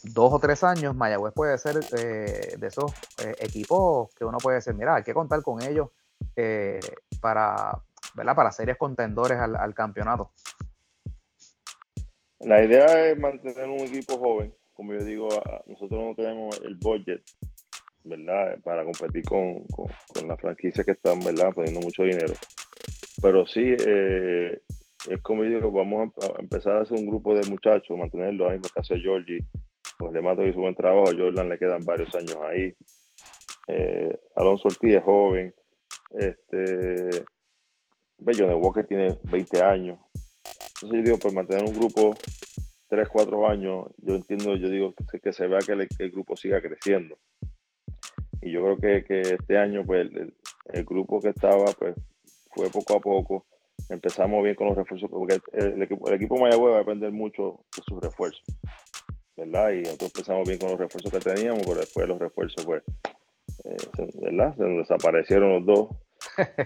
dos 0.03 0.33
o 0.33 0.39
tres 0.39 0.63
años 0.63 0.95
Mayagüez 0.95 1.33
puede 1.33 1.57
ser 1.57 1.79
eh, 1.97 2.55
de 2.57 2.67
esos 2.67 2.91
eh, 3.23 3.35
equipos 3.39 4.13
que 4.15 4.25
uno 4.25 4.37
puede 4.37 4.55
decir, 4.55 4.73
mira, 4.73 4.95
hay 4.95 5.03
que 5.03 5.13
contar 5.13 5.41
con 5.41 5.61
ellos 5.61 5.89
eh, 6.35 6.79
para, 7.21 7.81
¿verdad? 8.15 8.35
para 8.35 8.51
contendores 8.77 9.39
al, 9.39 9.73
campeonato. 9.73 10.31
La 12.39 12.61
idea 12.63 13.07
es 13.07 13.17
mantener 13.17 13.69
un 13.69 13.79
equipo 13.79 14.17
joven. 14.17 14.53
Como 14.73 14.93
yo 14.93 15.03
digo, 15.05 15.29
nosotros 15.67 16.03
no 16.03 16.15
tenemos 16.15 16.59
el 16.61 16.75
budget, 16.75 17.23
¿verdad? 18.03 18.59
Para 18.63 18.83
competir 18.83 19.23
con, 19.23 19.65
con, 19.67 20.27
las 20.27 20.39
franquicias 20.39 20.85
que 20.85 20.93
están, 20.93 21.19
¿verdad? 21.19 21.51
Poniendo 21.53 21.79
mucho 21.81 22.03
dinero. 22.03 22.33
Pero 23.21 23.45
sí, 23.45 23.75
es 23.77 25.21
como 25.21 25.43
yo 25.43 25.51
digo, 25.51 25.71
vamos 25.71 26.11
a 26.21 26.41
empezar 26.41 26.77
a 26.77 26.81
hacer 26.81 26.97
un 26.97 27.07
grupo 27.07 27.35
de 27.35 27.49
muchachos, 27.49 27.97
mantenerlo, 27.97 28.49
ahí 28.49 28.57
mismo 28.57 28.69
que 28.73 28.81
hace 28.81 28.99
Georgie, 28.99 29.45
pues 29.97 30.13
le 30.13 30.21
mato 30.21 30.45
hizo 30.45 30.59
buen 30.59 30.75
trabajo, 30.75 31.09
a 31.09 31.17
Jordan 31.17 31.49
le 31.49 31.57
quedan 31.57 31.83
varios 31.85 32.13
años 32.15 32.37
ahí. 32.49 32.73
Eh, 33.67 34.17
Alonso 34.35 34.67
Ortiz 34.67 34.95
es 34.95 35.03
joven. 35.03 35.53
Este, 36.11 37.23
John 38.37 38.53
Walker 38.61 38.85
tiene 38.85 39.17
20 39.23 39.61
años. 39.61 39.99
Entonces 40.75 40.99
yo 40.99 41.03
digo, 41.03 41.17
pues 41.17 41.33
mantener 41.33 41.63
un 41.63 41.73
grupo 41.77 42.15
3, 42.89 43.07
4 43.09 43.49
años, 43.49 43.85
yo 43.97 44.15
entiendo, 44.15 44.55
yo 44.55 44.69
digo 44.69 44.93
que 45.21 45.33
se 45.33 45.47
vea 45.47 45.59
que 45.59 45.71
el, 45.71 46.11
grupo 46.11 46.35
siga 46.35 46.61
creciendo. 46.61 47.17
Y 48.45 48.51
yo 48.51 48.63
creo 48.63 48.77
que, 48.77 49.03
que 49.05 49.21
este 49.21 49.57
año, 49.57 49.83
pues 49.85 50.07
el, 50.11 50.33
el, 50.73 50.85
grupo 50.85 51.19
que 51.19 51.29
estaba, 51.29 51.65
pues 51.77 51.95
fue 52.53 52.69
poco 52.69 52.97
a 52.97 52.99
poco 52.99 53.45
empezamos 53.89 54.43
bien 54.43 54.55
con 54.55 54.67
los 54.67 54.77
refuerzos, 54.77 55.09
porque 55.09 55.39
el, 55.53 55.81
equipo, 55.81 56.07
el 56.07 56.15
equipo 56.15 56.37
Mayagüez 56.37 56.73
va 56.73 56.77
a 56.77 56.79
depender 56.79 57.11
mucho 57.11 57.59
de 57.75 57.83
sus 57.83 58.01
refuerzos, 58.01 58.43
¿verdad? 59.35 59.71
Y 59.71 59.81
nosotros 59.81 60.11
empezamos 60.15 60.47
bien 60.47 60.59
con 60.59 60.69
los 60.71 60.79
refuerzos 60.79 61.11
que 61.11 61.19
teníamos, 61.19 61.63
pero 61.65 61.79
después 61.79 62.07
los 62.07 62.19
refuerzos, 62.19 62.65
pues, 62.65 62.83
eh, 63.65 64.09
¿verdad? 64.21 64.55
Se 64.55 64.63
nos 64.63 64.87
desaparecieron 64.87 65.53
los 65.53 65.65
dos. 65.65 65.89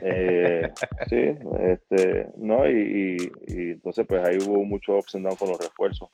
Eh, 0.01 0.69
sí, 1.09 1.35
este, 1.59 2.27
¿no? 2.37 2.69
Y, 2.69 3.31
y, 3.47 3.71
entonces, 3.71 4.05
pues 4.07 4.23
ahí 4.23 4.37
hubo 4.37 4.63
mucho 4.63 4.95
ups 4.95 5.13
con 5.13 5.49
los 5.49 5.57
refuerzos, 5.57 6.09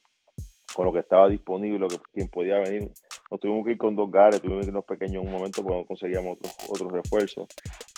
con 0.73 0.85
lo 0.85 0.93
que 0.93 0.99
estaba 0.99 1.29
disponible, 1.29 1.87
que 1.87 1.97
quien 2.13 2.27
podía 2.29 2.59
venir. 2.59 2.89
Nos 3.29 3.39
tuvimos 3.39 3.65
que 3.65 3.71
ir 3.71 3.77
con 3.77 3.95
dos 3.95 4.11
gares, 4.11 4.41
tuvimos 4.41 4.61
que 4.61 4.67
irnos 4.69 4.85
pequeños 4.85 5.23
en 5.23 5.27
un 5.27 5.33
momento 5.33 5.63
no 5.63 5.85
conseguíamos 5.85 6.37
otros, 6.37 6.55
otros 6.69 6.91
refuerzos. 6.91 7.47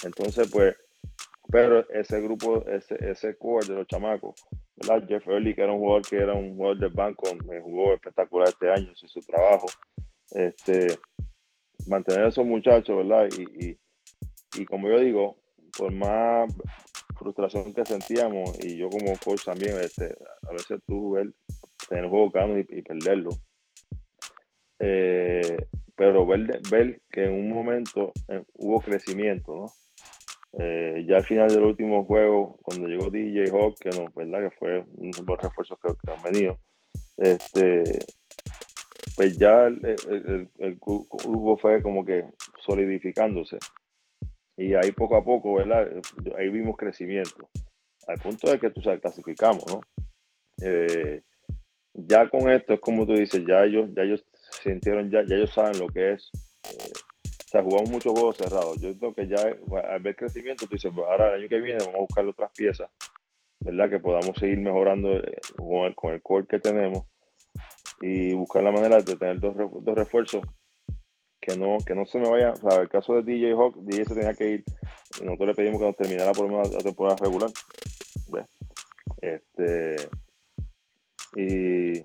Entonces, 0.04 0.50
pues, 0.52 0.76
pero 1.50 1.88
ese 1.90 2.22
grupo, 2.22 2.66
ese, 2.68 2.96
ese 3.00 3.38
core 3.38 3.68
de 3.68 3.74
los 3.76 3.88
chamacos, 3.88 4.36
¿verdad? 4.76 5.08
Jeff 5.08 5.28
Early, 5.28 5.54
que 5.54 5.62
era 5.62 5.74
un 5.74 5.80
jugador 5.80 6.02
que 6.08 6.18
era 6.18 6.34
un 6.34 6.56
jugador 6.56 6.80
del 6.80 6.94
banco, 6.94 7.30
me 7.46 7.62
jugó 7.62 7.94
espectacular 7.94 8.50
este 8.50 8.72
año, 8.72 8.92
hizo 8.92 9.08
su 9.08 9.20
trabajo. 9.22 9.68
Este, 10.32 10.88
mantener 11.88 12.26
a 12.26 12.28
esos 12.30 12.46
muchachos, 12.46 12.98
¿verdad? 12.98 13.30
Y, 13.38 13.68
y, 13.68 13.80
y, 14.58 14.66
como 14.66 14.90
yo 14.90 15.00
digo, 15.00 15.38
por 15.78 15.92
más 15.92 16.54
frustración 17.18 17.74
que 17.74 17.86
sentíamos, 17.86 18.58
y 18.64 18.78
yo 18.78 18.90
como 18.90 19.14
coach 19.24 19.46
también, 19.46 19.78
este, 19.80 20.16
a 20.48 20.52
veces 20.52 20.80
tú 20.88 21.12
ver, 21.12 21.32
tener 21.88 22.08
juego 22.10 22.30
gano 22.32 22.58
y, 22.58 22.82
perderlo. 22.82 23.30
Eh, 24.80 25.68
pero 25.96 26.26
ver, 26.26 26.62
ver 26.70 27.02
que 27.10 27.26
en 27.26 27.34
un 27.34 27.50
momento 27.50 28.12
eh, 28.28 28.44
hubo 28.54 28.82
crecimiento, 28.82 29.56
¿no? 29.56 29.66
Eh, 30.58 31.06
ya 31.08 31.18
al 31.18 31.24
final 31.24 31.50
del 31.50 31.64
último 31.64 32.06
juego, 32.06 32.58
cuando 32.62 32.88
llegó 32.88 33.10
DJ 33.10 33.50
Hawk, 33.52 33.78
que 33.78 33.90
no, 33.90 34.10
¿verdad? 34.16 34.50
Que 34.50 34.56
fue 34.58 34.86
un 34.96 35.12
buen 35.26 35.40
refuerzo 35.40 35.78
que, 35.78 36.12
han 36.12 36.24
venido, 36.24 36.60
este, 37.18 37.84
pues 39.18 39.38
ya 39.38 39.68
el, 39.68 40.80
grupo 40.80 41.58
fue 41.58 41.82
como 41.82 42.06
que 42.06 42.26
solidificándose. 42.60 43.58
Y 44.58 44.74
ahí 44.76 44.94
poco 44.94 45.18
a 45.18 45.26
poco, 45.26 45.56
¿verdad? 45.56 45.90
Ahí 46.38 46.50
vimos 46.50 46.78
crecimiento. 46.78 47.50
Al 48.08 48.18
punto 48.20 48.50
de 48.50 48.58
que 48.58 48.70
tú 48.70 48.82
sabes, 48.82 49.02
clasificamos, 49.02 49.66
¿no? 49.68 49.82
Eh, 50.62 51.22
ya 51.96 52.30
con 52.30 52.50
esto 52.52 52.74
es 52.74 52.80
como 52.80 53.06
tú 53.06 53.14
dices, 53.14 53.44
ya 53.48 53.64
ellos, 53.64 53.90
ya 53.96 54.04
ellos 54.04 54.24
sintieron, 54.64 55.10
ya, 55.10 55.24
ya 55.26 55.36
ellos 55.36 55.54
saben 55.54 55.80
lo 55.80 55.88
que 55.88 56.14
es 56.14 56.30
eh, 56.64 56.92
jugamos 57.62 57.90
muchos 57.90 58.14
juegos 58.14 58.38
cerrados. 58.38 58.80
Yo 58.82 58.98
creo 58.98 59.14
que 59.14 59.28
ya 59.28 59.38
al 59.90 60.02
ver 60.02 60.16
crecimiento, 60.16 60.66
tú 60.66 60.76
dices, 60.76 60.92
pues 60.94 61.08
ahora 61.08 61.30
el 61.30 61.42
año 61.42 61.50
que 61.50 61.62
viene 61.62 61.80
vamos 61.80 61.96
a 61.96 62.00
buscar 62.00 62.26
otras 62.26 62.52
piezas, 62.56 62.90
¿verdad? 63.60 63.90
Que 63.90 64.00
podamos 64.00 64.38
seguir 64.38 64.60
mejorando 64.60 65.18
eh, 65.18 65.40
con 65.58 65.86
el, 65.86 65.96
con 65.96 66.14
el 66.14 66.22
core 66.22 66.48
que 66.48 66.60
tenemos 66.60 67.06
y 68.02 68.34
buscar 68.34 68.64
la 68.64 68.72
manera 68.72 69.02
de 69.02 69.16
tener 69.16 69.40
dos, 69.40 69.56
dos 69.56 69.96
refuerzos 69.96 70.42
que 71.40 71.56
no, 71.58 71.78
que 71.86 71.96
no 71.96 72.06
se 72.06 72.20
me 72.20 72.30
vaya. 72.30 72.52
O 72.52 72.70
sea, 72.70 72.82
el 72.82 72.90
caso 72.90 73.14
de 73.16 73.24
DJ 73.24 73.54
Hawk, 73.54 73.78
DJ 73.78 74.06
se 74.06 74.16
tenía 74.16 74.34
que 74.34 74.50
ir 74.50 74.64
nosotros 75.24 75.48
le 75.48 75.56
pedimos 75.56 75.80
que 75.80 75.86
nos 75.88 75.96
terminara 75.96 76.34
por 76.34 76.50
lo 76.50 76.70
temporada 76.84 77.16
regular. 77.22 77.50
Este. 79.22 79.96
Y. 81.36 82.04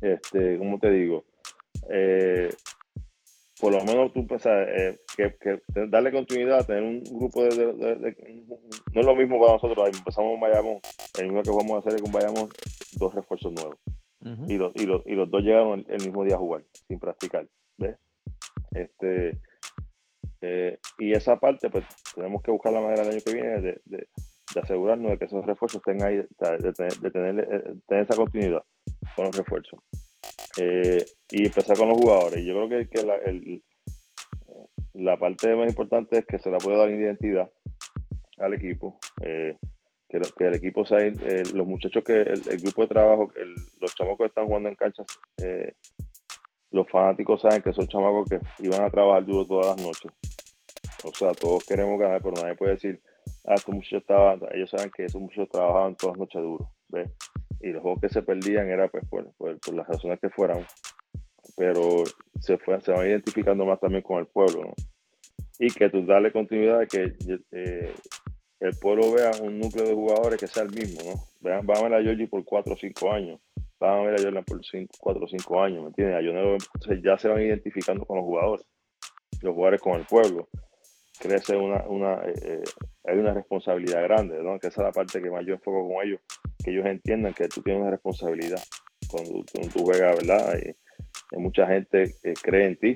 Este, 0.00 0.58
¿cómo 0.58 0.78
te 0.78 0.90
digo? 0.90 1.24
Eh, 1.90 2.50
por 3.60 3.72
lo 3.72 3.82
menos 3.84 4.12
tú 4.12 4.26
pensas 4.26 4.68
eh, 4.68 4.98
que, 5.16 5.62
darle 5.88 6.12
continuidad, 6.12 6.66
tener 6.66 6.82
un 6.82 7.02
grupo 7.02 7.42
de, 7.44 8.14
No 8.92 9.00
es 9.00 9.06
lo 9.06 9.16
mismo 9.16 9.40
para 9.40 9.54
nosotros, 9.54 9.88
empezamos 9.96 10.34
en 10.34 10.40
Bayamón, 10.40 10.80
el 11.18 11.24
mismo 11.24 11.42
que 11.42 11.50
vamos 11.50 11.72
a 11.72 11.78
hacer 11.78 11.94
es 11.94 12.02
con 12.02 12.12
Bayamón, 12.12 12.50
dos 12.98 13.14
refuerzos 13.14 13.52
nuevos. 13.52 13.78
y, 14.48 14.58
los, 14.58 14.72
y, 14.74 14.84
los, 14.84 15.02
y 15.06 15.14
los 15.14 15.30
dos 15.30 15.42
llegaron 15.42 15.84
el, 15.88 16.02
mismo 16.02 16.24
día 16.24 16.34
a 16.34 16.38
jugar, 16.38 16.64
sin 16.86 16.98
practicar. 16.98 17.48
¿ves? 17.78 17.96
Este, 18.72 19.40
eh, 20.42 20.78
y 20.98 21.12
esa 21.12 21.38
parte, 21.38 21.70
pues 21.70 21.84
tenemos 22.14 22.42
que 22.42 22.50
buscar 22.50 22.72
la 22.72 22.80
manera 22.80 23.02
el 23.02 23.10
año 23.10 23.20
que 23.24 23.32
viene 23.32 23.60
de, 23.60 24.08
de, 24.54 24.60
asegurarnos 24.60 25.12
de 25.12 25.18
que 25.18 25.24
esos 25.26 25.44
refuerzos 25.44 25.82
tengan 25.82 26.08
ahí, 26.08 26.16
de, 26.16 26.72
tener, 27.10 27.40
eh, 27.40 27.74
tener 27.86 28.04
esa 28.04 28.16
continuidad 28.16 28.62
con 29.14 29.26
los 29.26 29.36
refuerzos. 29.36 29.80
Eh, 30.58 31.04
y 31.30 31.46
empezar 31.46 31.76
con 31.76 31.88
los 31.88 31.98
jugadores. 31.98 32.44
Yo 32.44 32.54
creo 32.54 32.68
que, 32.68 32.88
que 32.88 33.02
la, 33.04 33.16
el, 33.16 33.62
la, 34.94 35.18
parte 35.18 35.54
más 35.54 35.68
importante 35.68 36.18
es 36.18 36.26
que 36.26 36.38
se 36.38 36.50
la 36.50 36.58
puede 36.58 36.78
dar 36.78 36.90
identidad 36.90 37.50
al 38.38 38.54
equipo. 38.54 38.98
Eh, 39.22 39.56
que, 40.08 40.18
el 40.46 40.54
equipo 40.54 40.86
sea, 40.86 40.98
eh, 41.00 41.42
los 41.52 41.66
muchachos 41.66 42.02
que 42.04 42.22
el, 42.22 42.40
grupo 42.62 42.82
de 42.82 42.88
trabajo, 42.88 43.30
los 43.80 43.94
chamacos 43.94 44.18
que 44.18 44.26
están 44.26 44.46
jugando 44.46 44.68
en 44.68 44.76
canchas, 44.76 45.06
los 46.70 46.88
fanáticos 46.88 47.42
saben 47.42 47.62
que 47.62 47.72
son 47.72 47.86
chamacos 47.86 48.28
que 48.28 48.40
iban 48.60 48.82
a 48.82 48.90
trabajar 48.90 49.26
duro 49.26 49.46
todas 49.46 49.76
las 49.76 49.86
noches. 49.86 50.12
O 51.04 51.12
sea, 51.12 51.32
todos 51.32 51.64
queremos 51.64 51.98
ganar, 52.00 52.22
pero 52.22 52.34
nadie 52.40 52.54
puede 52.54 52.72
decir, 52.72 53.00
ah, 53.46 53.54
estos 53.54 53.74
muchachos 53.74 54.02
estaban, 54.02 54.40
ellos 54.52 54.70
saben 54.70 54.90
que 54.90 55.04
esos 55.04 55.20
muchachos 55.20 55.48
trabajaban 55.50 55.96
todas 55.96 56.16
las 56.16 56.20
noches 56.20 56.42
duro. 56.42 56.70
¿ves? 56.88 57.10
y 57.60 57.72
los 57.72 57.82
juegos 57.82 58.00
que 58.00 58.08
se 58.08 58.22
perdían 58.22 58.68
era 58.68 58.88
pues 58.88 59.04
por, 59.08 59.32
por, 59.34 59.74
las 59.74 59.86
razones 59.86 60.20
que 60.20 60.30
fueran, 60.30 60.64
pero 61.56 62.04
se, 62.40 62.58
fue, 62.58 62.80
se 62.80 62.92
van 62.92 63.06
identificando 63.06 63.64
más 63.64 63.80
también 63.80 64.02
con 64.02 64.18
el 64.18 64.26
pueblo, 64.26 64.64
¿no? 64.64 64.74
Y 65.58 65.70
que 65.70 65.88
tú 65.88 66.04
darle 66.04 66.32
continuidad 66.32 66.80
a 66.80 66.86
que 66.86 67.14
eh, 67.52 67.94
el 68.60 68.76
pueblo 68.78 69.12
vea 69.12 69.30
un 69.42 69.58
núcleo 69.58 69.86
de 69.86 69.94
jugadores 69.94 70.38
que 70.38 70.46
sea 70.46 70.64
el 70.64 70.70
mismo, 70.70 71.00
¿no? 71.02 71.14
Vean, 71.40 71.66
van 71.66 71.78
a 71.78 71.82
ver 71.82 71.94
a 71.94 72.02
Georgie 72.02 72.28
por 72.28 72.44
4 72.44 72.74
o 72.74 72.76
5 72.76 73.12
años, 73.12 73.40
van 73.80 73.98
a 73.98 74.02
ver 74.02 74.20
a 74.20 74.22
Jordan 74.22 74.44
por 74.44 74.60
4 74.98 75.24
o 75.24 75.28
5 75.28 75.62
años, 75.62 75.82
¿me 75.82 75.88
entiendes? 75.88 77.02
Ya 77.02 77.18
se 77.18 77.28
van 77.28 77.40
identificando 77.40 78.04
con 78.04 78.18
los 78.18 78.24
jugadores, 78.26 78.66
los 79.40 79.54
jugadores 79.54 79.80
con 79.80 79.94
el 79.94 80.04
pueblo. 80.04 80.48
Crece 81.18 81.56
una, 81.56 81.86
una 81.88 82.22
eh, 82.24 82.62
eh, 83.04 83.18
una 83.18 83.32
responsabilidad 83.32 84.02
grande, 84.02 84.42
¿no? 84.42 84.58
Que 84.58 84.68
esa 84.68 84.82
es 84.82 84.86
la 84.86 84.92
parte 84.92 85.22
que 85.22 85.30
más 85.30 85.44
yo 85.46 85.54
enfoco 85.54 85.88
con 85.88 86.06
ellos, 86.06 86.20
que 86.62 86.70
ellos 86.70 86.86
entiendan 86.86 87.34
que 87.34 87.48
tú 87.48 87.62
tienes 87.62 87.82
una 87.82 87.90
responsabilidad 87.90 88.62
cuando, 89.08 89.44
tú 89.44 89.84
juegas, 89.84 90.16
¿verdad? 90.16 90.54
hay 91.32 91.38
mucha 91.38 91.66
gente 91.66 92.14
que 92.22 92.34
cree 92.34 92.66
en 92.66 92.76
ti 92.76 92.88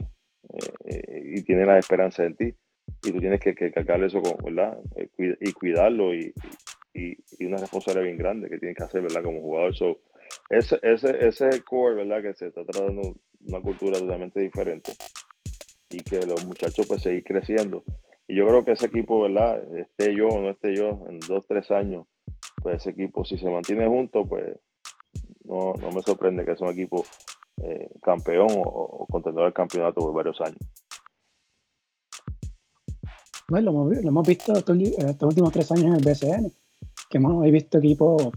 eh, 0.54 0.72
eh, 0.86 1.22
y 1.36 1.42
tiene 1.42 1.66
la 1.66 1.78
esperanza 1.78 2.24
en 2.24 2.36
ti 2.36 2.54
y 3.02 3.12
tú 3.12 3.18
tienes 3.18 3.40
que, 3.40 3.54
que 3.54 3.70
cargarle 3.70 4.06
eso, 4.06 4.20
con, 4.20 4.36
¿verdad? 4.44 4.78
Eh, 4.96 5.36
y 5.40 5.52
cuidarlo 5.52 6.14
y, 6.14 6.32
y, 6.92 7.44
una 7.44 7.58
responsabilidad 7.58 8.04
bien 8.04 8.18
grande 8.18 8.48
que 8.48 8.58
tienes 8.58 8.76
que 8.76 8.84
hacer, 8.84 9.02
¿verdad? 9.02 9.22
Como 9.22 9.40
jugador. 9.40 9.74
So, 9.74 10.00
ese, 10.48 10.78
ese, 10.82 11.26
ese 11.26 11.62
core, 11.62 11.96
¿verdad? 11.96 12.22
Que 12.22 12.34
se 12.34 12.48
está 12.48 12.64
tratando 12.64 13.14
una 13.46 13.60
cultura 13.60 13.98
totalmente 13.98 14.40
diferente 14.40 14.92
y 15.90 15.98
que 16.00 16.20
los 16.26 16.44
muchachos 16.46 16.86
pues 16.86 17.02
seguir 17.02 17.24
creciendo. 17.24 17.84
Y 18.30 18.36
yo 18.36 18.46
creo 18.46 18.64
que 18.64 18.72
ese 18.72 18.86
equipo, 18.86 19.22
¿verdad? 19.22 19.60
Esté 19.76 20.14
yo 20.14 20.28
o 20.28 20.40
no 20.40 20.50
esté 20.50 20.76
yo, 20.76 21.04
en 21.08 21.18
dos, 21.18 21.44
tres 21.48 21.68
años, 21.72 22.06
pues 22.62 22.76
ese 22.76 22.90
equipo, 22.90 23.24
si 23.24 23.36
se 23.36 23.50
mantiene 23.50 23.88
junto, 23.88 24.24
pues 24.24 24.56
no, 25.42 25.74
me 25.92 26.00
sorprende 26.00 26.44
que 26.44 26.54
sea 26.54 26.68
un 26.68 26.72
equipo 26.72 27.04
eh, 27.64 27.90
campeón 28.00 28.46
o, 28.50 29.04
contendor 29.10 29.46
del 29.46 29.52
campeonato 29.52 30.00
por 30.00 30.14
varios 30.14 30.40
años. 30.42 30.60
Bueno, 33.48 33.72
lo 33.72 33.90
hemos, 34.08 34.28
visto 34.28 34.52
estos, 34.52 34.76
últimos 35.22 35.52
tres 35.52 35.72
años 35.72 35.86
en 35.86 35.94
el 35.94 36.04
BCN, 36.04 36.52
que 37.10 37.18
hemos 37.18 37.42
visto 37.50 37.78
equipos 37.78 38.30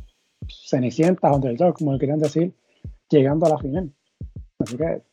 cenicientas, 0.69 1.35
underdog, 1.35 1.77
como 1.77 1.93
le 1.93 1.99
querían 1.99 2.19
decir, 2.19 2.51
llegando 3.09 3.45
a 3.45 3.49
la 3.49 3.57
final. 3.59 3.93
Así 4.57 4.75
que, 4.75 5.03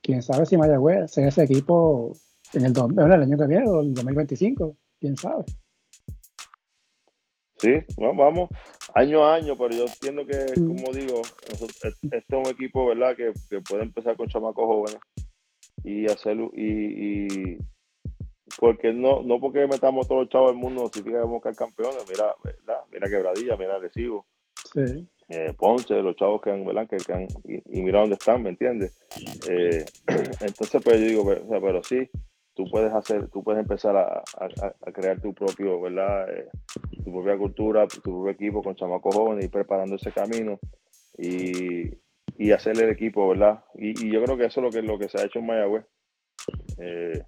quién 0.00 0.22
sabe 0.22 0.46
si 0.46 0.56
Mayagüez 0.56 1.10
sea 1.10 1.26
ese 1.26 1.42
equipo 1.42 2.12
en 2.54 2.64
el, 2.64 2.72
el 2.72 3.12
año 3.12 3.38
que 3.38 3.46
viene 3.46 3.68
o 3.68 3.80
el 3.80 3.94
2025, 3.94 4.76
quién 5.00 5.16
sabe. 5.16 5.44
Sí, 7.58 7.70
vamos 7.96 8.48
año 8.94 9.24
a 9.24 9.34
año, 9.34 9.58
pero 9.58 9.70
yo 9.74 9.84
entiendo 9.84 10.24
que, 10.24 10.54
como 10.54 10.92
digo, 10.92 11.22
este 11.50 12.16
es 12.16 12.24
un 12.30 12.46
equipo, 12.46 12.86
¿verdad?, 12.86 13.16
que, 13.16 13.32
puede 13.68 13.82
empezar 13.82 14.16
con 14.16 14.28
chamacos 14.28 14.64
jóvenes 14.64 15.00
y 15.82 16.06
hacerlo, 16.06 16.50
y, 16.54 17.54
y, 17.54 17.58
porque 18.58 18.92
no, 18.92 19.22
no 19.22 19.40
porque 19.40 19.66
metamos 19.66 20.06
todos 20.06 20.22
los 20.22 20.30
chavos 20.30 20.50
del 20.52 20.60
mundo 20.60 20.88
significa 20.92 21.18
que 21.18 21.24
vamos 21.24 21.46
a 21.46 21.52
campeones, 21.52 22.04
mira, 22.08 22.34
¿verdad? 22.42 22.80
Mira 22.92 23.08
Quebradilla, 23.08 23.56
mira 23.56 23.78
Recibo. 23.78 24.26
Sí. 24.72 25.08
Eh, 25.28 25.52
Ponce, 25.56 25.94
los 26.00 26.16
chavos 26.16 26.40
que 26.40 26.50
han, 26.50 26.64
¿verdad? 26.64 26.88
Que, 26.88 26.96
y, 27.44 27.82
mira 27.82 28.00
dónde 28.00 28.14
están, 28.14 28.42
¿me 28.42 28.50
entiendes? 28.50 28.96
Eh, 29.48 29.84
entonces, 30.40 30.82
pues 30.82 31.00
yo 31.00 31.06
digo, 31.06 31.26
pero, 31.26 31.60
pero 31.60 31.82
sí, 31.82 32.08
tú 32.58 32.68
puedes 32.68 32.92
hacer, 32.92 33.28
tú 33.28 33.44
puedes 33.44 33.62
empezar 33.62 33.96
a, 33.96 34.24
crear 34.92 35.20
tu 35.20 35.32
propio, 35.32 35.80
¿verdad? 35.80 36.28
Eh, 36.28 36.48
tu 37.04 37.12
propia 37.12 37.38
cultura, 37.38 37.86
tu, 37.86 38.00
propio 38.00 38.30
equipo 38.30 38.64
con 38.64 38.74
chamacos 38.74 39.14
jóvenes 39.14 39.44
y 39.44 39.48
preparando 39.48 39.94
ese 39.94 40.10
camino 40.10 40.58
y, 41.16 41.88
y 42.36 42.50
hacerle 42.50 42.86
el 42.86 42.90
equipo, 42.90 43.28
¿verdad? 43.28 43.62
Y, 43.76 44.10
yo 44.10 44.24
creo 44.24 44.36
que 44.36 44.46
eso 44.46 44.58
es 44.58 44.64
lo 44.64 44.70
que, 44.72 44.82
lo 44.82 44.98
que 44.98 45.08
se 45.08 45.20
ha 45.20 45.26
hecho 45.26 45.38
en 45.38 45.46
Mayagüez. 45.46 45.84
Eh, 46.78 47.22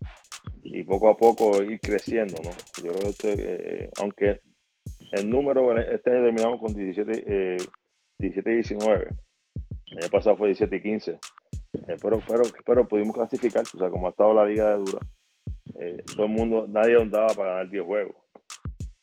y 0.65 0.82
poco 0.82 1.09
a 1.09 1.16
poco 1.16 1.62
ir 1.62 1.78
creciendo, 1.78 2.35
¿no? 2.43 2.51
Yo 2.82 2.93
creo 2.93 3.12
que, 3.16 3.35
eh, 3.39 3.90
aunque 4.01 4.40
el 5.12 5.31
número, 5.31 5.78
este 5.78 6.11
año 6.11 6.24
terminamos 6.24 6.59
con 6.59 6.74
17, 6.74 7.57
17 8.19 8.51
y 8.51 8.55
19, 8.55 9.09
el 9.93 9.98
año 9.98 10.11
pasado 10.11 10.36
fue 10.36 10.48
17 10.48 10.74
y 10.74 10.82
15, 10.82 11.19
pero, 12.02 12.20
pero, 12.27 12.43
pero 12.66 12.89
pudimos 12.89 13.15
clasificar, 13.15 13.62
o 13.62 13.78
sea, 13.78 13.90
como 13.90 14.09
ha 14.09 14.11
estado 14.11 14.35
la 14.35 14.44
liga 14.44 14.70
de 14.70 14.78
dura, 14.78 15.01
eh, 15.79 16.03
todo 16.15 16.27
el 16.27 16.33
mundo, 16.33 16.67
nadie 16.69 17.01
andaba 17.01 17.29
para 17.35 17.51
ganar 17.51 17.71
10 17.71 17.85
juegos. 17.85 18.17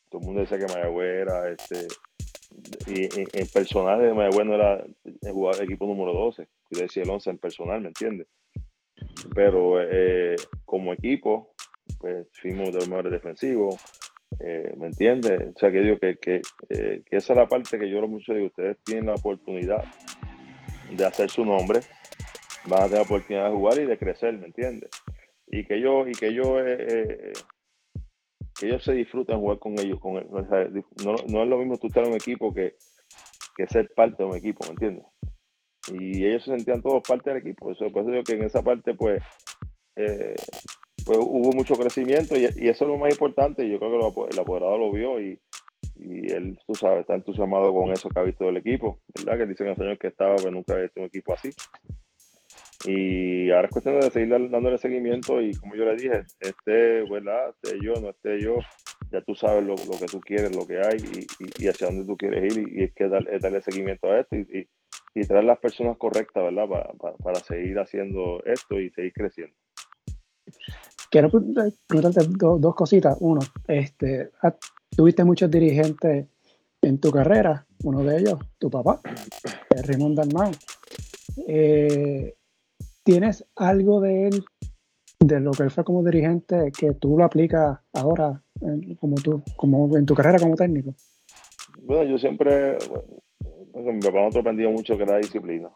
Todo 0.09 0.21
el 0.21 0.25
mundo 0.27 0.41
decía 0.41 0.57
que 0.57 0.73
Mayagüez 0.73 1.21
era 1.21 1.49
este. 1.49 1.87
Y 2.87 3.03
en, 3.03 3.47
personal 3.53 4.01
de 4.01 4.13
Mayagüez 4.13 4.45
no 4.45 4.55
era 4.55 4.83
el 5.03 5.31
jugador 5.31 5.63
equipo 5.63 5.85
número 5.85 6.13
12, 6.13 6.47
yo 6.71 6.81
decía 6.81 7.03
el 7.03 7.09
11 7.09 7.29
en 7.29 7.37
personal, 7.37 7.81
¿me 7.81 7.89
entiendes? 7.89 8.27
Pero 9.35 9.81
eh, 9.81 10.35
como 10.65 10.93
equipo, 10.93 11.53
pues 11.99 12.27
fuimos 12.41 12.67
de 12.71 12.79
los 12.79 12.89
mejores 12.89 13.11
defensivos, 13.11 13.75
eh, 14.39 14.73
¿me 14.77 14.87
entiendes? 14.87 15.53
O 15.55 15.59
sea, 15.59 15.71
que 15.71 15.81
digo 15.81 15.97
que, 15.99 16.17
que, 16.17 16.41
que, 16.69 17.03
esa 17.11 17.33
es 17.33 17.37
la 17.37 17.47
parte 17.47 17.77
que 17.77 17.89
yo 17.89 18.01
lo 18.01 18.07
mucho 18.07 18.33
digo, 18.33 18.47
ustedes 18.47 18.77
tienen 18.83 19.07
la 19.07 19.15
oportunidad 19.15 19.83
de 20.91 21.05
hacer 21.05 21.29
su 21.29 21.45
nombre, 21.45 21.81
van 22.65 22.81
a 22.81 22.83
tener 22.85 22.99
la 22.99 23.03
oportunidad 23.03 23.49
de 23.49 23.55
jugar 23.55 23.77
y 23.79 23.85
de 23.85 23.97
crecer, 23.97 24.37
¿me 24.37 24.47
entiendes? 24.47 24.89
Y 25.47 25.65
que 25.65 25.75
ellos 25.75 26.07
y 26.07 26.11
que 26.11 26.27
ellos 26.27 26.47
eh, 26.65 26.87
eh, 26.89 27.33
ellos 28.61 28.83
se 28.83 28.93
disfruten 28.93 29.39
jugar 29.39 29.59
con 29.59 29.79
ellos 29.79 29.99
con 29.99 30.13
no, 30.15 31.15
no, 31.27 31.43
es 31.43 31.49
lo 31.49 31.57
mismo 31.57 31.77
tú 31.77 31.87
estar 31.87 32.03
en 32.03 32.11
un 32.11 32.15
equipo 32.15 32.53
que, 32.53 32.75
que 33.55 33.67
ser 33.67 33.91
parte 33.95 34.23
de 34.23 34.29
un 34.29 34.35
equipo 34.35 34.65
¿me 34.65 34.71
entiendes? 34.71 35.05
y 35.93 36.25
ellos 36.25 36.43
se 36.43 36.51
sentían 36.51 36.81
todos 36.81 37.03
parte 37.07 37.29
del 37.29 37.39
equipo 37.39 37.71
eso 37.71 37.89
por 37.91 38.01
eso 38.01 38.11
digo 38.11 38.23
que 38.23 38.33
en 38.33 38.43
esa 38.43 38.61
parte 38.61 38.93
pues 38.93 39.23
eh, 39.95 40.35
pues 41.05 41.17
hubo 41.19 41.53
mucho 41.53 41.75
crecimiento 41.75 42.35
y, 42.35 42.43
y, 42.57 42.67
eso 42.67 42.83
es 42.83 42.91
lo 42.91 42.97
más 42.97 43.11
importante 43.11 43.65
y 43.65 43.71
yo 43.71 43.79
creo 43.79 43.91
que 44.13 44.33
el 44.33 44.39
apoderado 44.39 44.77
lo 44.77 44.91
vio 44.91 45.21
y, 45.21 45.39
y 45.99 46.31
él, 46.31 46.59
tú 46.65 46.75
sabes, 46.75 47.01
está 47.01 47.15
entusiasmado 47.15 47.73
con 47.73 47.91
eso 47.91 48.09
que 48.09 48.19
ha 48.19 48.23
visto 48.23 48.45
del 48.45 48.57
equipo, 48.57 48.99
¿verdad? 49.15 49.37
Que 49.37 49.45
dicen 49.47 49.67
los 49.67 49.79
años 49.79 49.97
que 49.99 50.07
estaba, 50.07 50.35
pero 50.35 50.51
nunca 50.51 50.73
había 50.73 50.85
visto 50.85 50.99
un 50.99 51.07
equipo 51.07 51.33
así. 51.33 51.49
Y 52.85 53.49
ahora 53.49 53.67
es 53.67 53.71
cuestión 53.71 53.99
de 53.99 54.11
seguir 54.11 54.29
dándole 54.29 54.77
seguimiento 54.77 55.41
y 55.41 55.53
como 55.55 55.75
yo 55.75 55.85
le 55.85 55.95
dije, 55.95 56.23
esté, 56.39 57.03
¿verdad? 57.09 57.49
esté 57.49 57.79
yo, 57.81 57.93
no 57.99 58.09
esté 58.09 58.39
yo, 58.39 58.57
ya 59.11 59.21
tú 59.21 59.33
sabes 59.35 59.63
lo, 59.63 59.75
que 59.75 60.05
tú 60.05 60.19
quieres, 60.19 60.55
lo 60.55 60.65
que 60.67 60.77
hay 60.77 60.97
y, 61.59 61.67
hacia 61.67 61.87
dónde 61.87 62.05
tú 62.05 62.15
quieres 62.15 62.55
ir 62.55 62.67
y, 62.69 62.83
es 62.83 62.93
que 62.93 63.07
darle 63.07 63.61
seguimiento 63.61 64.11
a 64.11 64.19
esto 64.19 64.35
y, 64.35 64.67
traer 65.27 65.45
las 65.45 65.57
personas 65.57 65.97
correctas, 65.97 66.43
¿verdad? 66.43 66.67
Para, 67.23 67.39
seguir 67.39 67.79
haciendo 67.79 68.43
esto 68.45 68.79
y 68.79 68.91
seguir 68.91 69.13
creciendo. 69.13 69.55
Quiero 71.09 71.31
preguntarte 71.31 72.29
dos, 72.37 72.75
cositas. 72.75 73.17
Uno, 73.19 73.41
este, 73.67 74.29
ah, 74.43 74.55
tuviste 74.95 75.23
muchos 75.23 75.49
dirigentes 75.49 76.27
en 76.83 76.99
tu 76.99 77.09
carrera, 77.09 77.65
uno 77.83 78.03
de 78.03 78.19
ellos, 78.19 78.39
tu 78.59 78.69
papá, 78.69 79.01
Raymond 79.87 80.17
Dalmau. 80.17 80.51
Eh, 81.47 82.36
¿Tienes 83.07 83.45
algo 83.55 84.01
de 84.01 84.27
él, 84.27 84.43
de 85.21 85.39
lo 85.39 85.51
que 85.51 85.63
él 85.63 85.71
fue 85.71 85.85
como 85.85 86.03
dirigente, 86.03 86.73
que 86.77 86.91
tú 86.91 87.17
lo 87.17 87.23
aplicas 87.23 87.79
ahora 87.93 88.43
como 88.99 89.15
tú, 89.15 89.41
como 89.55 89.97
en 89.97 90.05
tu 90.05 90.13
carrera 90.13 90.39
como 90.39 90.57
técnico? 90.57 90.93
Bueno, 91.83 92.03
yo 92.03 92.17
siempre, 92.17 92.77
bueno, 93.71 93.93
mi 93.93 94.01
papá 94.01 94.23
nos 94.23 94.35
aprendió 94.35 94.69
mucho 94.71 94.97
que 94.97 95.03
era 95.03 95.19
disciplina. 95.19 95.69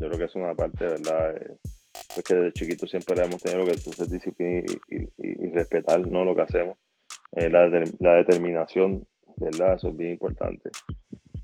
Yo 0.00 0.06
creo 0.06 0.18
que 0.18 0.24
es 0.26 0.34
una 0.36 0.54
parte, 0.54 0.84
¿verdad? 0.84 1.36
Eh, 1.36 1.56
pues 2.14 2.24
que 2.24 2.34
desde 2.36 2.52
chiquito 2.52 2.86
siempre 2.86 3.20
hemos 3.24 3.42
tenido 3.42 3.66
que 3.66 3.76
ser 3.76 4.06
disciplina 4.06 4.62
y, 5.18 5.48
respetar 5.48 6.06
¿no? 6.06 6.24
lo 6.24 6.36
que 6.36 6.42
hacemos. 6.42 6.78
Eh, 7.32 7.50
la, 7.50 7.68
determinación, 8.18 9.04
¿verdad? 9.36 9.74
Eso 9.74 9.88
es 9.88 9.96
bien 9.96 10.12
importante. 10.12 10.70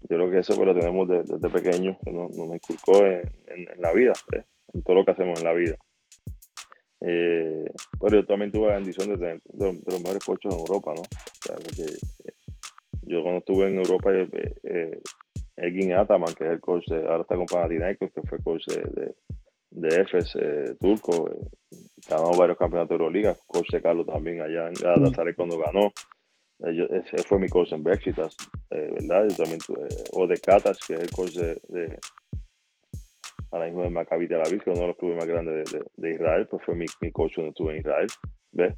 Yo 0.02 0.16
creo 0.16 0.30
que 0.30 0.38
eso 0.38 0.54
pues, 0.54 0.64
lo 0.64 0.78
tenemos 0.78 1.08
desde, 1.08 1.48
pequeño, 1.48 1.98
que 2.04 2.12
nos, 2.12 2.30
inculcó 2.36 3.04
en, 3.04 3.66
la 3.78 3.92
vida. 3.92 4.12
¿eh? 4.36 4.44
En 4.74 4.82
todo 4.82 4.96
lo 4.96 5.04
que 5.04 5.12
hacemos 5.12 5.38
en 5.38 5.44
la 5.44 5.52
vida. 5.52 5.76
Eh, 7.04 7.64
pero 8.00 8.20
yo 8.20 8.26
también 8.26 8.52
tuve 8.52 8.68
la 8.68 8.76
bendición 8.76 9.08
de 9.08 9.16
tener 9.16 9.40
de, 9.44 9.80
los 9.86 10.00
mejores 10.00 10.24
coaches 10.24 10.52
en 10.52 10.58
Europa, 10.58 10.94
¿no? 10.94 11.02
Eh, 11.02 11.96
yo 13.02 13.22
cuando 13.22 13.38
estuve 13.38 13.68
en 13.68 13.78
Europa, 13.78 14.12
eh, 14.12 14.54
eh, 14.62 15.00
Egin 15.56 15.94
Ataman, 15.94 16.32
que 16.34 16.44
es 16.44 16.50
el 16.50 16.60
coach, 16.60 16.86
de, 16.86 16.98
ahora 16.98 17.22
está 17.22 17.34
con 17.34 17.46
Panathinaikos, 17.46 18.12
que 18.12 18.22
fue 18.22 18.38
coach 18.38 18.66
de, 18.66 18.82
de, 18.82 19.14
de 19.70 20.00
Efes 20.00 20.34
turco, 20.80 21.28
ganó 22.08 22.30
varios 22.38 22.56
campeonatos 22.56 22.90
de 22.90 22.94
Euroliga, 22.94 23.36
coach 23.46 23.70
de 23.70 23.82
Carlos 23.82 24.06
también 24.06 24.40
allá 24.40 24.68
en 24.68 24.74
Galatasaray 24.74 25.34
cuando 25.34 25.58
ganó. 25.58 25.92
ese 26.60 27.22
fue 27.24 27.40
mi 27.40 27.48
coach 27.48 27.72
en 27.72 27.82
Bexitas, 27.82 28.36
¿verdad? 28.70 29.26
Yo 29.28 29.36
también 29.36 29.58
tuve, 29.58 29.88
o 30.12 30.26
de 30.26 30.38
Katas, 30.38 30.78
que 30.86 30.94
es 30.94 31.00
el 31.00 31.10
coach 31.10 31.32
de, 31.32 31.98
ahora 33.52 33.66
mismo 33.66 33.84
en 33.84 33.92
Maccabi 33.92 34.26
Tel 34.26 34.40
Aviv, 34.40 34.62
que 34.62 34.70
es 34.70 34.76
uno 34.76 34.86
de 34.86 34.88
los 34.88 34.96
clubes 34.96 35.18
más 35.18 35.26
grandes 35.26 35.70
de, 35.96 36.14
Israel, 36.14 36.48
pues 36.50 36.64
fue 36.64 36.74
mi, 36.74 36.86
mi, 37.00 37.12
coach 37.12 37.34
cuando 37.34 37.50
estuve 37.50 37.72
en 37.74 37.78
Israel. 37.80 38.06
¿ves? 38.52 38.74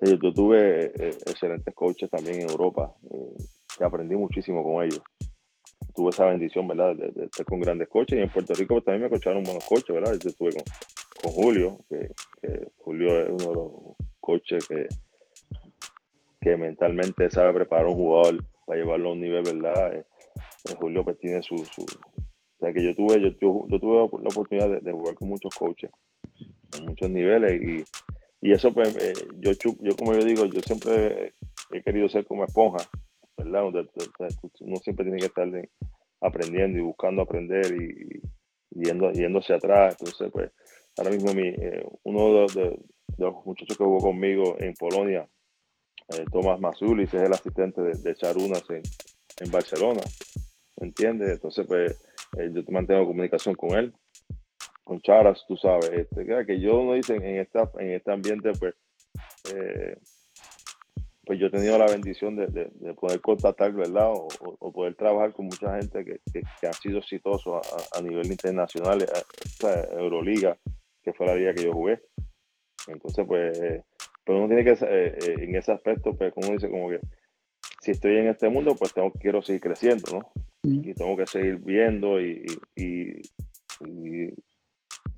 Yo, 0.00 0.32
tuve 0.32 0.86
eh, 0.86 1.08
excelentes 1.26 1.74
coaches 1.74 2.08
también 2.10 2.42
en 2.42 2.50
Europa, 2.50 2.94
eh, 3.10 3.42
que 3.76 3.84
aprendí 3.84 4.14
muchísimo 4.14 4.62
con 4.62 4.84
ellos. 4.84 5.02
Tuve 5.94 6.10
esa 6.10 6.26
bendición, 6.26 6.68
¿verdad?, 6.68 6.94
de, 6.94 7.24
estar 7.24 7.44
con 7.44 7.58
grandes 7.58 7.88
coaches 7.88 8.18
y 8.18 8.22
en 8.22 8.28
Puerto 8.28 8.54
Rico 8.54 8.74
pues, 8.74 8.84
también 8.84 9.02
me 9.02 9.10
coacharon 9.10 9.42
buenos 9.42 9.64
coaches, 9.64 9.94
¿verdad? 9.94 10.12
Yo 10.22 10.28
estuve 10.28 10.52
con, 10.52 10.62
con 11.22 11.32
Julio, 11.32 11.78
que, 11.88 12.10
Julio 12.76 13.20
es 13.20 13.28
uno 13.30 13.48
de 13.48 13.54
los 13.54 13.72
coaches 14.20 14.68
que, 14.68 14.86
que 16.40 16.56
mentalmente 16.56 17.30
sabe 17.30 17.54
preparar 17.54 17.86
un 17.86 17.94
jugador 17.94 18.44
para 18.66 18.78
llevarlo 18.78 19.08
a 19.08 19.12
un 19.12 19.20
nivel, 19.20 19.42
¿verdad? 19.42 19.94
Eh, 19.94 20.04
Julio 20.78 21.02
pues 21.02 21.18
tiene 21.18 21.42
su, 21.42 21.56
o 22.58 22.64
sea 22.64 22.72
que 22.72 22.82
yo 22.82 22.94
tuve, 22.94 23.20
yo, 23.20 23.36
tuve 23.36 23.96
la 24.20 24.28
oportunidad 24.28 24.80
de, 24.80 24.92
jugar 24.92 25.14
con 25.14 25.28
muchos 25.28 25.54
coaches, 25.54 25.90
en 26.76 26.86
muchos 26.86 27.08
niveles, 27.08 27.62
y, 27.62 27.84
y 28.48 28.52
eso 28.52 28.72
pues, 28.74 28.96
eh, 28.96 29.12
yo, 29.38 29.52
yo 29.80 29.96
como 29.96 30.14
yo 30.14 30.24
digo, 30.24 30.44
yo 30.46 30.60
siempre 30.62 31.34
he 31.70 31.82
querido 31.82 32.08
ser 32.08 32.26
como 32.26 32.44
esponja, 32.44 32.78
¿verdad? 33.36 33.64
Uno 33.66 34.76
siempre 34.82 35.04
tiene 35.04 35.18
que 35.20 35.26
estar 35.26 35.48
aprendiendo 36.20 36.78
y 36.78 36.82
buscando 36.82 37.22
aprender 37.22 37.66
y, 37.74 38.20
yendo, 38.70 39.12
yendo 39.12 39.38
hacia 39.38 39.56
atrás. 39.56 39.96
Entonces, 39.98 40.28
pues, 40.32 40.50
ahora 40.96 41.10
mismo 41.10 41.32
mi, 41.34 41.48
eh, 41.48 41.86
uno 42.02 42.46
de, 42.46 42.78
los 43.18 43.46
muchachos 43.46 43.78
que 43.78 43.84
jugó 43.84 43.98
conmigo 43.98 44.56
en 44.58 44.74
Polonia, 44.74 45.28
eh, 46.08 46.24
Tomás 46.32 46.58
Mazulis, 46.58 47.12
es 47.14 47.22
el 47.22 47.32
asistente 47.32 47.80
de, 47.82 47.92
de 47.92 48.14
Charunas 48.16 48.64
en, 48.70 48.82
en 49.40 49.50
Barcelona, 49.50 50.00
¿entiendes? 50.76 51.30
Entonces, 51.30 51.66
pues, 51.66 52.00
eh, 52.36 52.50
yo 52.52 52.62
mantengo 52.68 53.06
comunicación 53.06 53.54
con 53.54 53.78
él, 53.78 53.94
con 54.84 55.00
Charas, 55.00 55.44
tú 55.46 55.56
sabes, 55.56 55.90
este, 55.90 56.26
que 56.46 56.60
yo 56.60 56.82
no 56.82 56.94
dicen 56.94 57.22
en, 57.22 57.36
esta, 57.40 57.70
en 57.78 57.92
este 57.92 58.12
ambiente, 58.12 58.52
pues, 58.58 58.74
eh, 59.54 59.96
pues 61.24 61.38
yo 61.38 61.46
he 61.46 61.50
tenido 61.50 61.78
la 61.78 61.86
bendición 61.86 62.36
de, 62.36 62.46
de, 62.46 62.94
poder 62.94 63.20
contactar, 63.20 63.72
¿verdad? 63.72 64.12
O, 64.12 64.72
poder 64.72 64.94
trabajar 64.94 65.32
con 65.32 65.46
mucha 65.46 65.76
gente 65.78 66.04
que, 66.04 66.20
que, 66.32 66.66
han 66.66 66.72
sido 66.72 66.98
exitosos 66.98 67.60
a, 67.94 68.00
nivel 68.00 68.26
internacional, 68.26 69.02
eh, 69.02 69.88
Euroliga, 69.92 70.56
que 71.02 71.12
fue 71.12 71.26
la 71.26 71.34
liga 71.34 71.54
que 71.54 71.64
yo 71.64 71.72
jugué. 71.72 72.00
Entonces, 72.86 73.26
pues, 73.26 73.58
pues 74.24 74.38
uno 74.38 74.46
tiene 74.46 74.64
que, 74.64 74.76
en 75.42 75.54
ese 75.54 75.72
aspecto, 75.72 76.16
pues, 76.16 76.32
como 76.32 76.52
dice, 76.52 76.70
como 76.70 76.88
que 76.88 77.00
si 77.80 77.90
estoy 77.90 78.16
en 78.16 78.28
este 78.28 78.48
mundo, 78.48 78.74
pues 78.74 78.94
tengo, 78.94 79.12
quiero 79.12 79.42
seguir 79.42 79.60
creciendo, 79.60 80.10
¿no? 80.12 80.47
Y 80.62 80.94
tengo 80.94 81.16
que 81.16 81.26
seguir 81.26 81.56
viendo 81.58 82.20
y, 82.20 82.44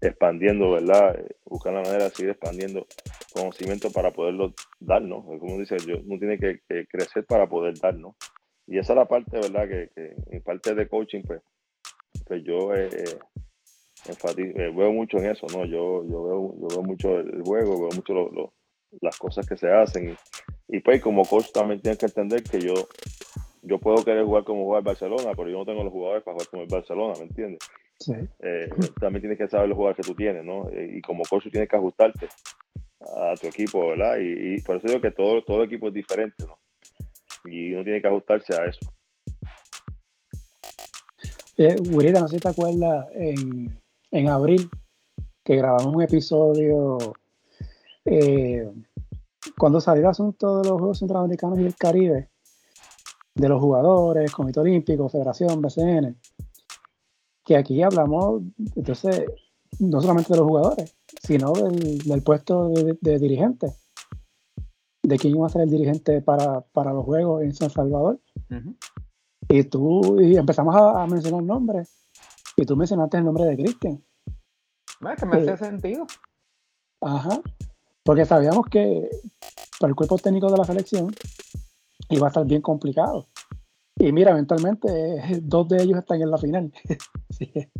expandiendo, 0.00 0.72
¿verdad? 0.72 1.18
Buscar 1.44 1.74
la 1.74 1.82
manera 1.82 2.04
de 2.04 2.10
seguir 2.10 2.30
expandiendo 2.30 2.86
conocimiento 3.32 3.90
para 3.90 4.12
poderlo 4.12 4.54
dar, 4.78 5.02
¿no? 5.02 5.22
Como 5.22 5.58
dice, 5.58 5.76
yo, 5.86 5.96
uno 6.04 6.18
tiene 6.18 6.38
que, 6.38 6.60
crecer 6.86 7.24
para 7.26 7.48
poder 7.48 7.78
dar, 7.78 7.94
¿no? 7.96 8.16
Y 8.66 8.78
esa 8.78 8.92
es 8.92 8.96
la 8.98 9.06
parte, 9.06 9.38
¿verdad? 9.38 9.68
Que, 9.68 9.90
en 10.30 10.42
parte 10.42 10.74
de 10.74 10.88
coaching, 10.88 11.22
pues, 11.22 11.42
pues 12.26 12.42
yo 12.44 12.74
eh, 12.74 12.88
eh, 12.92 14.18
eh, 14.36 14.72
veo 14.74 14.92
mucho 14.92 15.18
en 15.18 15.26
eso, 15.26 15.46
¿no? 15.52 15.64
Yo, 15.64 16.04
yo, 16.08 16.24
veo, 16.24 16.54
yo 16.60 16.68
veo 16.68 16.82
mucho 16.82 17.18
el 17.18 17.42
juego, 17.42 17.88
veo 17.88 17.90
mucho 17.94 18.52
las 19.00 19.18
cosas 19.18 19.46
que 19.46 19.56
se 19.56 19.70
hacen. 19.70 20.10
Y, 20.10 20.76
y, 20.76 20.80
pues 20.80 21.02
como 21.02 21.24
coach 21.24 21.50
también 21.52 21.80
tienes 21.80 21.98
que 21.98 22.06
entender 22.06 22.42
que 22.42 22.60
yo 22.60 22.74
yo 23.62 23.78
puedo 23.78 24.04
querer 24.04 24.24
jugar 24.24 24.44
como 24.44 24.64
juega 24.64 24.78
el 24.78 24.84
Barcelona, 24.84 25.32
pero 25.36 25.48
yo 25.48 25.58
no 25.58 25.64
tengo 25.64 25.84
los 25.84 25.92
jugadores 25.92 26.22
para 26.22 26.34
jugar 26.34 26.48
como 26.48 26.62
el 26.62 26.68
Barcelona, 26.68 27.14
¿me 27.18 27.24
entiendes? 27.24 27.60
Sí. 27.98 28.14
Eh, 28.40 28.70
también 29.00 29.22
tienes 29.22 29.38
que 29.38 29.48
saber 29.48 29.68
los 29.68 29.76
jugadores 29.76 30.04
que 30.04 30.10
tú 30.10 30.16
tienes, 30.16 30.44
¿no? 30.44 30.68
Eh, 30.70 30.96
y 30.96 31.02
como 31.02 31.22
coach 31.24 31.48
tienes 31.50 31.68
que 31.68 31.76
ajustarte 31.76 32.28
a 33.00 33.34
tu 33.40 33.46
equipo, 33.46 33.88
¿verdad? 33.88 34.16
Y, 34.20 34.60
por 34.62 34.76
eso 34.76 34.86
digo 34.86 35.00
que 35.00 35.10
todo, 35.10 35.42
todo 35.42 35.64
equipo 35.64 35.88
es 35.88 35.94
diferente, 35.94 36.44
¿no? 36.46 36.58
Y 37.44 37.72
uno 37.72 37.84
tiene 37.84 38.00
que 38.00 38.08
ajustarse 38.08 38.54
a 38.54 38.66
eso. 38.66 38.92
Eh, 41.56 41.76
no 41.78 42.28
sé 42.28 42.36
si 42.36 42.40
te 42.40 42.48
acuerdas, 42.48 43.06
en, 43.14 43.78
en 44.10 44.28
abril, 44.28 44.70
que 45.44 45.56
grabamos 45.56 45.94
un 45.94 46.02
episodio 46.02 46.98
eh, 48.04 48.66
cuando 49.58 49.80
salió 49.80 50.02
el 50.02 50.10
asunto 50.10 50.62
de 50.62 50.68
los 50.68 50.78
Juegos 50.78 50.98
Centroamericanos 50.98 51.58
y 51.58 51.66
el 51.66 51.76
Caribe, 51.76 52.29
de 53.40 53.48
los 53.48 53.60
jugadores, 53.60 54.32
Comité 54.32 54.60
Olímpico, 54.60 55.08
Federación, 55.08 55.62
BCN, 55.62 56.14
que 57.42 57.56
aquí 57.56 57.82
hablamos, 57.82 58.42
entonces, 58.76 59.24
no 59.78 60.00
solamente 60.02 60.34
de 60.34 60.38
los 60.38 60.46
jugadores, 60.46 60.94
sino 61.22 61.52
del, 61.52 62.22
puesto 62.22 62.68
de, 62.68 63.18
dirigente, 63.18 63.72
de 65.02 65.18
quién 65.18 65.36
iba 65.36 65.46
a 65.46 65.50
ser 65.50 65.62
el 65.62 65.70
dirigente 65.70 66.20
para, 66.20 66.64
los 66.74 67.04
Juegos 67.04 67.42
en 67.42 67.54
San 67.54 67.70
Salvador. 67.70 68.20
Y 69.48 69.64
tú, 69.64 70.20
y 70.20 70.36
empezamos 70.36 70.76
a, 70.76 71.06
mencionar 71.06 71.42
nombres, 71.42 71.96
y 72.56 72.66
tú 72.66 72.76
mencionaste 72.76 73.16
el 73.16 73.24
nombre 73.24 73.44
de 73.44 73.56
Cristian. 73.56 74.04
Es 75.00 75.18
que 75.18 75.26
me 75.26 75.36
hace 75.38 75.56
sentido. 75.56 76.06
Ajá, 77.00 77.40
porque 78.04 78.26
sabíamos 78.26 78.66
que 78.66 79.08
para 79.78 79.88
el 79.88 79.96
cuerpo 79.96 80.18
técnico 80.18 80.50
de 80.50 80.58
la 80.58 80.64
selección 80.64 81.10
iba 82.10 82.26
a 82.26 82.28
estar 82.28 82.44
bien 82.44 82.60
complicado. 82.60 83.28
Y 84.00 84.12
mira, 84.12 84.30
eventualmente 84.30 84.88
dos 85.42 85.68
de 85.68 85.82
ellos 85.82 85.98
están 85.98 86.20
en 86.22 86.30
la 86.30 86.38
final. 86.38 86.72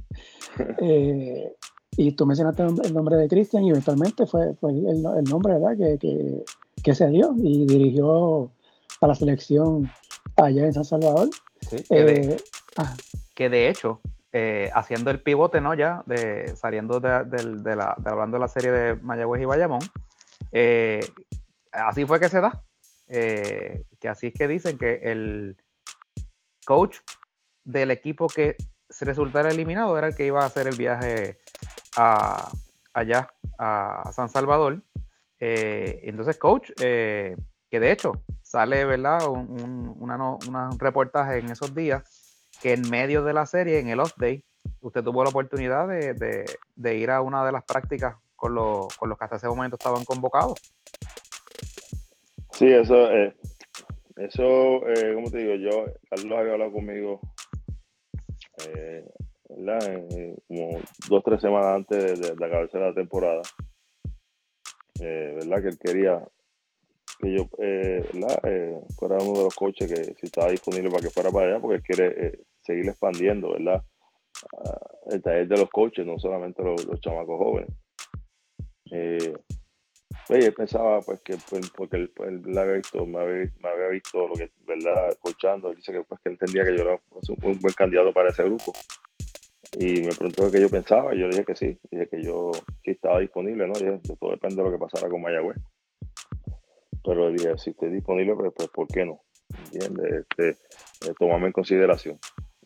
Eh, 0.83 1.55
y 1.97 2.13
tú 2.13 2.27
mencionaste 2.27 2.65
el 2.65 2.93
nombre 2.93 3.17
de 3.17 3.29
Cristian 3.29 3.63
y 3.63 3.71
eventualmente 3.71 4.27
fue, 4.27 4.53
fue 4.55 4.73
el, 4.73 5.01
nombre 5.25 5.55
¿verdad? 5.55 5.79
Que, 5.79 6.43
que, 6.83 6.95
se 6.95 7.07
dio 7.09 7.35
y 7.39 7.67
dirigió 7.67 8.51
a 9.01 9.07
la 9.07 9.15
selección 9.15 9.89
allá 10.37 10.65
en 10.65 10.73
San 10.73 10.85
Salvador. 10.85 11.29
que, 11.89 13.49
de, 13.49 13.67
eh, 13.67 13.69
hecho, 13.69 14.01
eh, 14.33 14.71
haciendo 14.75 15.13
el 15.13 15.23
pivote, 15.23 15.61
¿no? 15.61 15.73
Ya, 15.75 16.03
de, 16.05 16.55
saliendo 16.57 16.99
de, 16.99 17.77
la, 17.77 17.97
hablando 18.05 18.37
de 18.37 18.41
la 18.41 18.49
serie 18.49 18.73
de 18.73 18.97
Mayagüez 18.97 19.43
y 19.43 19.47
Bayamón, 19.47 19.83
así 21.71 22.05
fue 22.07 22.19
que 22.19 22.29
se 22.29 22.41
da. 22.41 22.65
que 23.09 24.09
así 24.09 24.27
es 24.27 24.35
que 24.35 24.49
dicen 24.49 24.77
que 24.79 25.01
el, 25.05 25.57
coach 26.71 26.99
del 27.65 27.91
equipo 27.91 28.29
que 28.29 28.55
resultara 29.01 29.51
eliminado 29.51 29.99
era 29.99 30.07
el 30.07 30.15
que 30.15 30.27
iba 30.27 30.43
a 30.45 30.47
hacer 30.47 30.69
el 30.69 30.77
viaje 30.77 31.41
a, 31.97 32.49
allá 32.95 33.29
a 33.59 34.09
San 34.13 34.29
Salvador. 34.29 34.81
Eh, 35.41 36.03
entonces, 36.05 36.39
coach, 36.39 36.71
eh, 36.81 37.37
que 37.69 37.81
de 37.81 37.91
hecho 37.91 38.23
sale, 38.43 38.85
¿verdad? 38.85 39.29
Un, 39.29 40.79
reportaje 40.79 41.39
en 41.39 41.51
esos 41.51 41.75
días 41.75 42.05
que 42.63 42.75
en 42.75 42.89
medio 42.89 43.25
de 43.25 43.33
la 43.33 43.47
serie, 43.47 43.81
en 43.81 43.89
el 43.89 43.99
off 43.99 44.13
day, 44.17 44.45
usted 44.81 45.03
tuvo 45.03 45.25
la 45.25 45.31
oportunidad 45.31 45.89
de, 45.89 46.97
ir 46.97 47.11
a 47.11 47.21
una 47.21 47.45
de 47.45 47.51
las 47.51 47.65
prácticas 47.65 48.15
con 48.37 48.55
los, 48.55 48.97
con 48.97 49.09
los 49.09 49.19
que 49.19 49.25
hasta 49.25 49.39
ese 49.39 49.49
momento 49.49 49.75
estaban 49.75 50.05
convocados. 50.05 50.61
Sí, 52.53 52.73
eso, 52.73 53.11
eh, 53.11 53.35
eso, 54.21 54.87
eh, 54.87 55.15
como 55.15 55.31
te 55.31 55.39
digo, 55.39 55.55
yo, 55.55 55.87
Carlos 56.11 56.39
había 56.39 56.53
hablado 56.53 56.73
conmigo, 56.73 57.21
eh, 58.69 59.05
¿verdad? 59.49 60.07
como 60.47 60.79
dos, 61.09 61.25
tres 61.25 61.41
semanas 61.41 61.77
antes 61.77 62.21
de, 62.21 62.37
cabeza 62.37 62.79
de 62.79 62.85
la 62.85 62.95
temporada, 62.95 63.41
eh, 65.01 65.37
¿verdad? 65.37 65.63
Que 65.63 65.69
él 65.69 65.79
quería 65.79 66.29
que 67.19 67.35
yo, 67.35 67.49
eh, 67.59 68.05
¿verdad? 68.13 68.41
fuera 68.99 69.17
uno 69.23 69.39
de 69.39 69.45
los 69.45 69.55
coaches 69.55 69.91
que 69.91 70.05
si 70.15 70.27
estaba 70.27 70.51
disponible 70.51 70.91
para 70.91 71.03
que 71.03 71.11
fuera 71.11 71.31
para 71.31 71.47
allá, 71.47 71.61
porque 71.61 71.77
él 71.77 71.83
quiere 71.83 72.41
seguir 72.63 72.89
expandiendo, 72.89 73.53
¿verdad? 73.53 73.83
Ah, 74.59 74.81
el 75.11 75.23
taller 75.23 75.49
de 75.49 75.57
los 75.57 75.71
coaches, 75.71 76.07
no 76.07 76.19
solamente 76.19 76.63
los, 76.63 76.85
los 76.85 77.01
chamacos 77.01 77.39
jóvenes. 77.39 77.71
Pues, 80.27 80.45
yo 80.45 80.55
pensaba 80.55 81.01
pues 81.01 81.21
que 81.23 81.37
pues, 81.49 81.71
porque 81.71 81.97
él, 81.97 82.11
pues, 82.15 82.31
había 82.57 82.75
visto, 82.75 83.05
me 83.07 83.19
había, 83.19 83.89
visto 83.91 84.29
lo 84.29 84.35
que, 84.35 84.51
¿verdad? 84.67 85.11
Escuchando, 85.11 85.71
él 85.71 85.77
dice 85.77 85.93
que, 85.93 86.03
pues, 86.05 86.21
que 86.23 86.31
entendía 86.31 86.65
que 86.65 86.77
yo 86.77 86.83
era 86.83 87.01
un, 87.43 87.59
buen 87.61 87.75
candidato 87.75 88.13
para 88.13 88.31
ese 88.31 88.45
grupo. 88.45 88.73
Y 89.79 90.03
me 90.03 90.09
preguntó 90.09 90.51
qué 90.51 90.61
yo 90.61 90.69
pensaba, 90.69 91.15
y 91.15 91.21
yo 91.21 91.27
le 91.27 91.33
dije 91.33 91.45
que 91.45 91.55
sí, 91.55 91.79
dije 91.91 92.09
que 92.09 92.23
yo 92.23 92.53
sí 92.85 92.93
estaba 92.93 93.21
disponible, 93.21 93.67
¿no? 93.67 93.75
Dije, 93.75 94.01
todo 94.19 94.31
depende 94.31 94.57
de 94.57 94.63
lo 94.63 94.73
que 94.73 94.79
pasara 94.79 95.09
con 95.09 95.23
Mayagüez. 95.23 95.57
Pero 97.05 97.31
le 97.31 97.37
dije, 97.37 97.59
si 97.59 97.71
estoy 97.71 97.91
disponible, 97.91 98.35
pues, 98.35 98.53
pues 98.55 98.69
¿por 98.69 98.87
qué 98.89 99.05
no? 99.05 99.23
¿Entiendes? 99.73 100.27
Este, 100.29 100.51
eh, 100.51 101.15
tomame 101.19 101.47
en 101.47 101.53
consideración, 101.53 102.19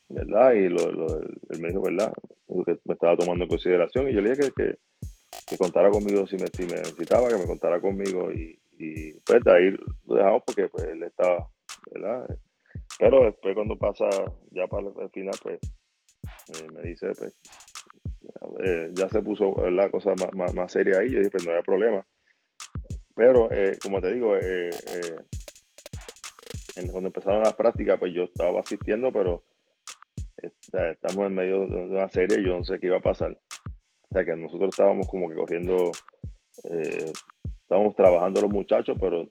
¿verdad? 0.09 0.53
Y 0.53 0.69
lo, 0.69 0.91
lo, 0.91 1.21
él 1.21 1.61
me 1.61 1.69
dijo, 1.69 1.83
¿verdad? 1.83 2.13
Me 2.85 2.95
estaba 2.95 3.17
tomando 3.17 3.45
en 3.45 3.51
consideración, 3.51 4.09
y 4.09 4.13
yo 4.15 4.21
le 4.21 4.31
dije 4.35 4.53
que 4.55 4.79
que 5.55 5.59
contara 5.59 5.91
conmigo 5.91 6.27
si 6.27 6.37
me, 6.37 6.47
si 6.49 6.65
me 6.67 6.75
necesitaba, 6.75 7.29
que 7.29 7.37
me 7.37 7.47
contara 7.47 7.81
conmigo 7.81 8.33
y, 8.33 8.59
pues 9.25 9.43
de 9.45 9.53
ahí 9.53 9.71
lo 10.05 10.17
dejamos 10.17 10.43
porque 10.45 10.69
pues 10.69 10.85
él 10.85 11.03
estaba, 11.05 11.49
¿verdad? 11.93 12.27
Pero 12.99 13.25
después 13.25 13.55
cuando 13.55 13.79
pasa 13.79 14.09
ya 14.51 14.67
para 14.67 14.89
el 14.89 15.11
final, 15.11 15.35
pues 15.43 15.61
eh, 16.49 16.69
me 16.73 16.83
dice, 16.83 17.13
pues 17.17 17.39
eh, 18.65 18.91
ya 18.93 19.09
se 19.09 19.23
puso 19.23 19.55
la 19.71 19.91
cosa 19.91 20.15
más, 20.35 20.55
más, 20.55 20.73
seria 20.73 20.99
ahí, 20.99 21.11
yo 21.11 21.19
dije, 21.19 21.31
pues 21.31 21.47
no 21.47 21.53
había 21.53 21.63
problema. 21.63 22.07
Pero 23.15 23.51
eh, 23.53 23.79
como 23.81 24.01
te 24.01 24.13
digo, 24.13 24.33
cuando 26.91 27.09
empezaron 27.09 27.43
las 27.43 27.55
prácticas, 27.55 27.99
pues 27.99 28.13
yo 28.13 28.25
estaba 28.25 28.61
asistiendo, 28.61 29.13
pero 29.13 29.45
estamos 30.37 31.27
en 31.27 31.35
medio 31.35 31.67
de 31.67 31.87
una 31.87 32.09
serie 32.09 32.43
yo 32.45 32.59
no 32.59 32.65
sé 32.65 32.79
qué 32.79 32.89
iba 32.89 32.99
a 32.99 33.01
pasar 33.01 33.39
sea 34.15 34.24
que 34.24 34.36
nosotros 34.36 34.70
estábamos 34.70 35.09
como 35.09 35.28
que 35.28 35.35
corriendo, 35.35 35.91
eh, 36.70 37.12
estábamos 37.62 37.97
trabajando 37.97 38.43
los 38.43 38.51
muchachos, 38.51 38.97
pero 39.01 39.28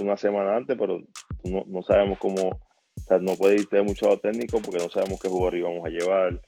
una 0.00 0.16
semana 0.16 0.56
antes, 0.56 0.76
pero 0.76 1.00
no, 1.44 1.82
sabemos 1.82 2.18
cómo, 2.18 2.48
o 2.48 3.00
sea, 3.06 3.18
no 3.18 3.34
puede 3.36 3.54
irte 3.54 3.82
mucho 3.82 4.06
a 4.06 4.10
lo 4.10 4.20
técnico 4.20 4.60
porque 4.60 4.82
no 4.82 4.90
sabemos 4.90 5.20
qué 5.20 5.28
jugador 5.28 5.56
íbamos 5.56 5.86
a 5.86 5.90
llevar, 5.90 6.40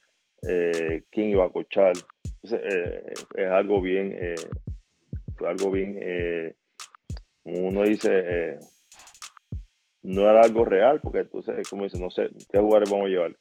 eh, 0.48 1.04
quién 1.10 1.30
iba 1.30 1.44
a 1.44 1.50
cochar. 1.50 1.92
Entonces, 2.42 2.60
eh, 2.64 3.12
es 3.36 3.48
algo 3.48 3.80
bien, 3.80 4.16
algo 5.46 5.70
bien, 5.70 6.54
uno 7.44 7.82
dice, 7.82 8.58
no 10.02 10.22
era 10.22 10.42
algo 10.42 10.64
real 10.64 11.00
porque 11.00 11.20
entonces, 11.20 11.68
como 11.68 11.84
dice, 11.84 12.00
no 12.00 12.10
sé 12.10 12.28
qué 12.50 12.58
jugadores 12.58 12.90
vamos 12.90 13.06
a 13.06 13.10
llevar. 13.10 13.36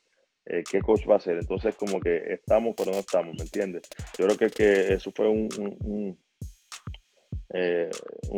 Eh, 0.46 0.64
qué 0.70 0.82
coach 0.82 1.08
va 1.10 1.18
a 1.18 1.20
ser. 1.20 1.38
Entonces, 1.38 1.76
como 1.76 2.00
que 2.00 2.34
estamos, 2.34 2.74
pero 2.76 2.92
no 2.92 3.00
estamos, 3.00 3.36
¿me 3.36 3.44
entiendes? 3.44 3.84
Yo 4.18 4.26
creo 4.26 4.38
que, 4.38 4.50
que 4.50 4.94
eso 4.94 5.12
fue 5.12 5.28
un, 5.28 5.48
un, 5.84 6.20
eh, 7.54 7.90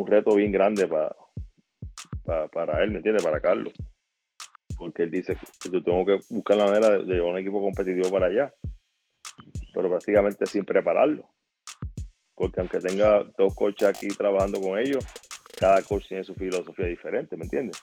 reto 0.05 0.35
bien 0.35 0.51
grande 0.51 0.87
para, 0.87 1.15
para, 2.49 2.83
él, 2.83 2.91
¿me 2.91 2.97
entiendes? 2.97 3.23
Para 3.23 3.39
Carlos. 3.39 3.73
Porque 4.77 5.03
él 5.03 5.11
dice 5.11 5.37
que 5.61 5.69
yo 5.69 5.81
tengo 5.83 6.05
que 6.05 6.19
buscar 6.29 6.57
la 6.57 6.65
manera 6.65 6.89
de, 6.89 7.03
llevar 7.05 7.33
un 7.33 7.39
equipo 7.39 7.61
competitivo 7.61 8.09
para 8.09 8.25
allá, 8.25 8.53
pero 9.73 9.89
prácticamente 9.89 10.45
sin 10.45 10.65
prepararlo. 10.65 11.29
Porque 12.35 12.59
aunque 12.59 12.79
tenga 12.79 13.23
dos 13.37 13.55
coaches 13.55 13.87
aquí 13.87 14.07
trabajando 14.09 14.59
con 14.59 14.77
ellos, 14.77 15.05
cada 15.57 15.81
coach 15.83 16.07
tiene 16.07 16.23
su 16.23 16.33
filosofía 16.33 16.87
diferente, 16.87 17.37
¿me 17.37 17.43
entiendes? 17.43 17.81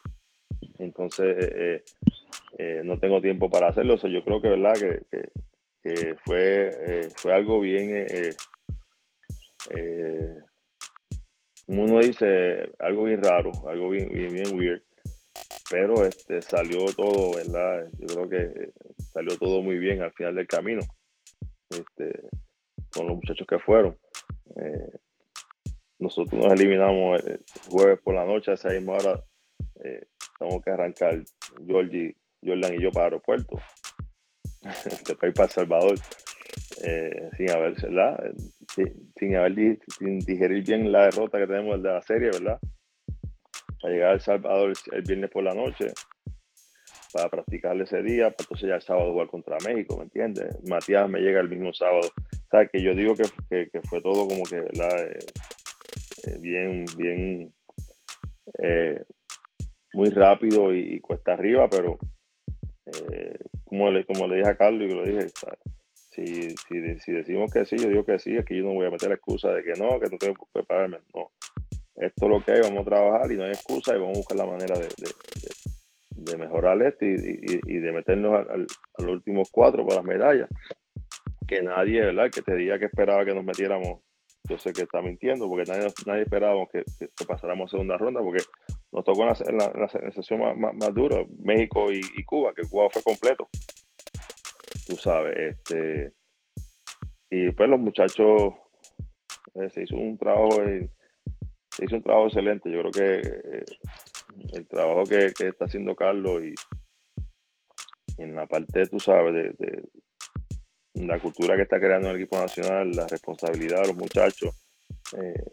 Entonces, 0.78 1.36
eh, 1.55 1.84
eh, 2.59 2.82
no 2.85 2.98
tengo 2.98 3.20
tiempo 3.20 3.51
para 3.51 3.68
hacerlo. 3.68 3.94
O 3.94 4.09
yo 4.09 4.24
creo 4.24 4.40
que, 4.40 4.48
¿verdad? 4.48 4.74
Que, 5.82 6.14
fue, 6.24 6.70
eh, 6.86 7.09
fue 7.16 7.32
algo 7.32 7.60
bien, 7.60 8.06
eh, 8.06 8.35
como 11.66 11.85
uno 11.85 12.01
dice, 12.01 12.70
algo 12.78 13.05
bien 13.05 13.22
raro, 13.22 13.52
algo 13.66 13.90
bien, 13.90 14.10
weird. 14.55 14.82
pero 15.70 16.05
este, 16.05 16.43
salió 16.43 16.85
todo, 16.97 17.36
¿verdad? 17.36 17.89
Yo 17.98 18.06
creo 18.06 18.28
que 18.28 18.72
salió 19.12 19.39
todo 19.39 19.62
muy 19.62 19.78
bien 19.78 20.02
al 20.02 20.12
final 20.12 20.35
del 20.35 20.47
camino, 20.47 20.81
este, 21.70 22.28
con 22.93 23.06
los 23.06 23.16
muchachos 23.16 23.47
que 23.47 23.59
fueron. 23.59 23.97
Eh, 24.56 24.98
nosotros 25.98 26.43
nos 26.43 26.52
eliminamos 26.52 27.24
el 27.24 27.40
jueves 27.68 28.01
por 28.01 28.14
la 28.14 28.24
noche, 28.24 28.51
a 28.51 28.55
esa 28.55 28.70
misma 28.70 28.94
hora 28.94 29.24
eh, 29.85 30.06
tenemos 30.39 30.62
que 30.62 30.70
arrancar 30.70 31.22
Georgie, 31.66 32.16
Jordan 32.44 32.74
y 32.74 32.82
yo 32.82 32.90
para 32.90 33.06
el 33.06 33.12
aeropuerto, 33.12 33.58
después 35.06 35.32
para 35.34 35.46
El 35.46 35.50
Salvador, 35.50 35.98
eh, 36.84 37.30
sin 37.36 37.50
haber, 37.50 37.74
¿verdad? 37.82 38.32
Sin, 39.18 39.36
haber 39.36 39.78
sin 39.98 40.18
digerir 40.20 40.64
bien 40.64 40.90
la 40.92 41.04
derrota 41.04 41.38
que 41.38 41.46
tenemos 41.46 41.82
de 41.82 41.88
la 41.88 42.02
serie, 42.02 42.30
¿verdad? 42.30 42.58
Para 43.80 43.94
llegar 43.94 44.10
a 44.10 44.14
El 44.14 44.20
Salvador 44.20 44.72
el 44.92 45.02
viernes 45.02 45.30
por 45.30 45.44
la 45.44 45.54
noche, 45.54 45.92
para 47.12 47.28
practicar 47.28 47.80
ese 47.80 48.02
día, 48.02 48.30
para 48.30 48.44
entonces 48.44 48.68
ya 48.68 48.76
el 48.76 48.82
sábado 48.82 49.12
jugar 49.12 49.28
contra 49.28 49.56
México, 49.66 49.96
¿me 49.96 50.04
entiendes? 50.04 50.56
Matías 50.68 51.08
me 51.08 51.20
llega 51.20 51.40
el 51.40 51.48
mismo 51.48 51.72
sábado. 51.72 52.08
O 52.08 52.48
sea, 52.50 52.66
que 52.66 52.82
yo 52.82 52.94
digo 52.94 53.14
que, 53.14 53.70
que, 53.70 53.80
fue 53.82 54.00
todo 54.00 54.26
como 54.26 54.44
que, 54.44 54.60
¿verdad? 54.60 55.06
Eh, 55.06 55.18
eh, 56.26 56.38
bien, 56.40 56.84
bien, 56.96 57.54
eh, 58.62 59.02
muy 59.92 60.10
rápido 60.10 60.74
y, 60.74 61.00
cuesta 61.00 61.32
arriba, 61.32 61.68
pero 61.68 61.98
como, 63.64 63.90
le, 63.90 64.04
como 64.04 64.26
le 64.26 64.36
dije 64.36 64.48
a 64.48 64.56
Carlos 64.56 64.90
y 64.90 64.94
lo 64.94 65.04
dije, 65.04 65.26
si, 66.10 66.50
si, 66.50 66.98
si, 66.98 67.12
decimos 67.12 67.52
que 67.52 67.64
sí, 67.64 67.76
yo 67.78 67.88
digo 67.88 68.04
que 68.04 68.18
sí, 68.18 68.36
es 68.36 68.44
que 68.44 68.56
yo 68.56 68.64
no 68.64 68.72
voy 68.72 68.86
a 68.86 68.90
meter 68.90 69.08
la 69.08 69.14
excusa 69.14 69.50
de 69.50 69.62
que 69.62 69.72
no, 69.72 70.00
que 70.00 70.10
no 70.10 70.18
tengo 70.18 70.34
que 70.34 70.46
prepararme, 70.52 70.98
no. 71.14 71.30
Esto 71.96 72.26
es 72.26 72.30
lo 72.30 72.44
que 72.44 72.52
hay, 72.52 72.60
vamos 72.62 72.80
a 72.80 72.90
trabajar 72.90 73.30
y 73.30 73.36
no 73.36 73.44
hay 73.44 73.50
excusa 73.50 73.94
y 73.94 73.98
vamos 73.98 74.16
a 74.16 74.20
buscar 74.20 74.38
la 74.38 74.46
manera 74.46 74.78
de 74.78 74.88
de 76.20 76.36
mejorar 76.36 76.80
esto 76.82 77.04
y, 77.04 77.78
de 77.78 77.92
meternos 77.92 78.46
a, 78.46 78.56
los 78.56 79.12
últimos 79.12 79.48
cuatro 79.50 79.86
para 79.86 79.96
las 79.96 80.04
medallas. 80.04 80.48
Que 81.46 81.62
nadie, 81.62 82.00
¿verdad? 82.00 82.30
Que 82.30 82.42
te 82.42 82.54
diga 82.54 82.78
que 82.78 82.84
esperaba 82.86 83.24
que 83.24 83.34
nos 83.34 83.44
metiéramos, 83.44 84.00
yo 84.48 84.58
sé 84.58 84.72
que 84.72 84.82
está 84.82 85.00
mintiendo, 85.02 85.48
porque 85.48 85.70
nadie, 85.70 85.88
nadie 86.06 86.22
esperábamos 86.22 86.68
que, 86.70 86.84
pasáramos 87.26 87.70
a 87.70 87.70
segunda 87.70 87.96
ronda, 87.96 88.20
porque 88.20 88.42
nos 88.92 89.04
tocó 89.04 89.22
en 89.22 89.58
la, 89.58 89.90
en 90.02 90.12
sesión 90.12 90.40
más, 90.58 90.94
dura, 90.94 91.24
México 91.38 91.92
y, 91.92 92.24
Cuba, 92.24 92.52
que 92.54 92.62
Cuba 92.68 92.88
fue 92.90 93.02
completo. 93.02 93.48
Tú 94.86 94.96
sabes, 94.96 95.36
este. 95.36 96.12
Y 97.30 97.52
pues 97.52 97.68
los 97.70 97.78
muchachos 97.78 98.54
eh, 99.54 99.70
se 99.70 99.84
hizo 99.84 99.94
un 99.94 100.18
trabajo, 100.18 100.56
se 100.56 101.84
hizo 101.84 101.96
un 101.96 102.02
trabajo 102.02 102.26
excelente. 102.26 102.70
Yo 102.70 102.80
creo 102.80 102.90
que 102.90 103.28
eh, 103.28 103.64
el 104.54 104.66
trabajo 104.66 105.04
que, 105.04 105.26
está 105.26 105.66
haciendo 105.66 105.94
Carlos 105.94 106.42
y 106.42 106.54
en 108.20 108.34
la 108.34 108.46
parte, 108.46 108.86
tú 108.86 108.98
sabes, 108.98 109.56
de, 109.58 109.88
la 110.94 111.20
cultura 111.20 111.56
que 111.56 111.62
está 111.62 111.78
creando 111.78 112.10
el 112.10 112.16
equipo 112.16 112.38
nacional, 112.38 112.90
la 112.90 113.06
responsabilidad 113.06 113.82
de 113.82 113.88
los 113.88 113.96
muchachos, 113.96 114.54
eh, 115.16 115.44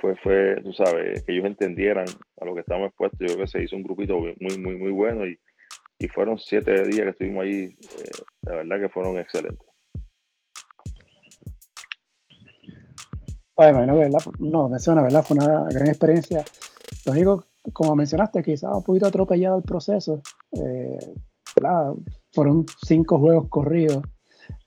fue, 0.00 0.16
fue, 0.16 0.60
tú 0.62 0.72
sabes, 0.72 1.22
que 1.24 1.32
ellos 1.32 1.46
entendieran 1.46 2.06
a 2.40 2.44
lo 2.44 2.54
que 2.54 2.60
estamos 2.60 2.88
expuestos. 2.88 3.18
Yo 3.20 3.26
creo 3.26 3.38
que 3.38 3.50
se 3.50 3.62
hizo 3.62 3.76
un 3.76 3.82
grupito 3.82 4.18
muy, 4.18 4.58
muy, 4.58 4.76
muy 4.76 4.90
bueno 4.90 5.26
y, 5.26 5.38
fueron 6.14 6.38
siete 6.38 6.84
días 6.84 7.02
que 7.02 7.10
estuvimos 7.10 7.44
ahí, 7.44 7.64
eh, 7.64 8.10
la 8.42 8.54
verdad 8.56 8.80
que 8.80 8.88
fueron 8.88 9.18
excelentes. 9.18 9.66
Bueno, 13.56 13.96
¿verdad? 13.96 14.20
No, 14.38 14.68
¿verdad? 14.68 15.24
Fue 15.24 15.36
una 15.36 15.64
gran 15.68 15.88
experiencia. 15.88 16.44
Lo 17.04 17.12
único 17.12 17.48
como 17.72 17.96
mencionaste, 17.96 18.42
quizás 18.42 18.74
un 18.74 18.82
poquito 18.82 19.06
atropellado 19.06 19.58
el 19.58 19.62
proceso. 19.62 20.22
Eh, 20.52 20.98
fueron 22.32 22.66
cinco 22.84 23.18
juegos 23.18 23.48
corridos. 23.48 24.02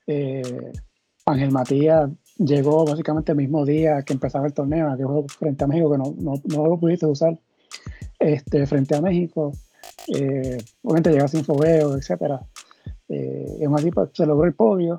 Eh, 0.06 0.72
Ángel 1.26 1.50
Matías 1.50 2.10
llegó 2.38 2.84
básicamente 2.84 3.32
el 3.32 3.38
mismo 3.38 3.64
día 3.64 4.02
que 4.02 4.12
empezaba 4.12 4.46
el 4.46 4.52
torneo, 4.52 4.90
aquel 4.90 5.06
juego 5.06 5.26
frente 5.28 5.64
a 5.64 5.66
México, 5.66 5.90
que 5.90 5.98
no, 5.98 6.14
no, 6.18 6.66
lo 6.66 6.78
pudiste 6.78 7.06
usar 7.06 7.38
este, 8.18 8.66
frente 8.66 8.96
a 8.96 9.00
México. 9.00 9.52
Eh, 10.08 10.58
obviamente 10.82 11.10
llega 11.10 11.28
sin 11.28 11.44
fogueo, 11.44 11.96
etc. 11.96 12.40
Eh, 13.08 13.58
y 13.60 13.64
aún 13.64 13.90
pues, 13.92 14.10
se 14.12 14.26
logró 14.26 14.46
el 14.46 14.54
podio. 14.54 14.96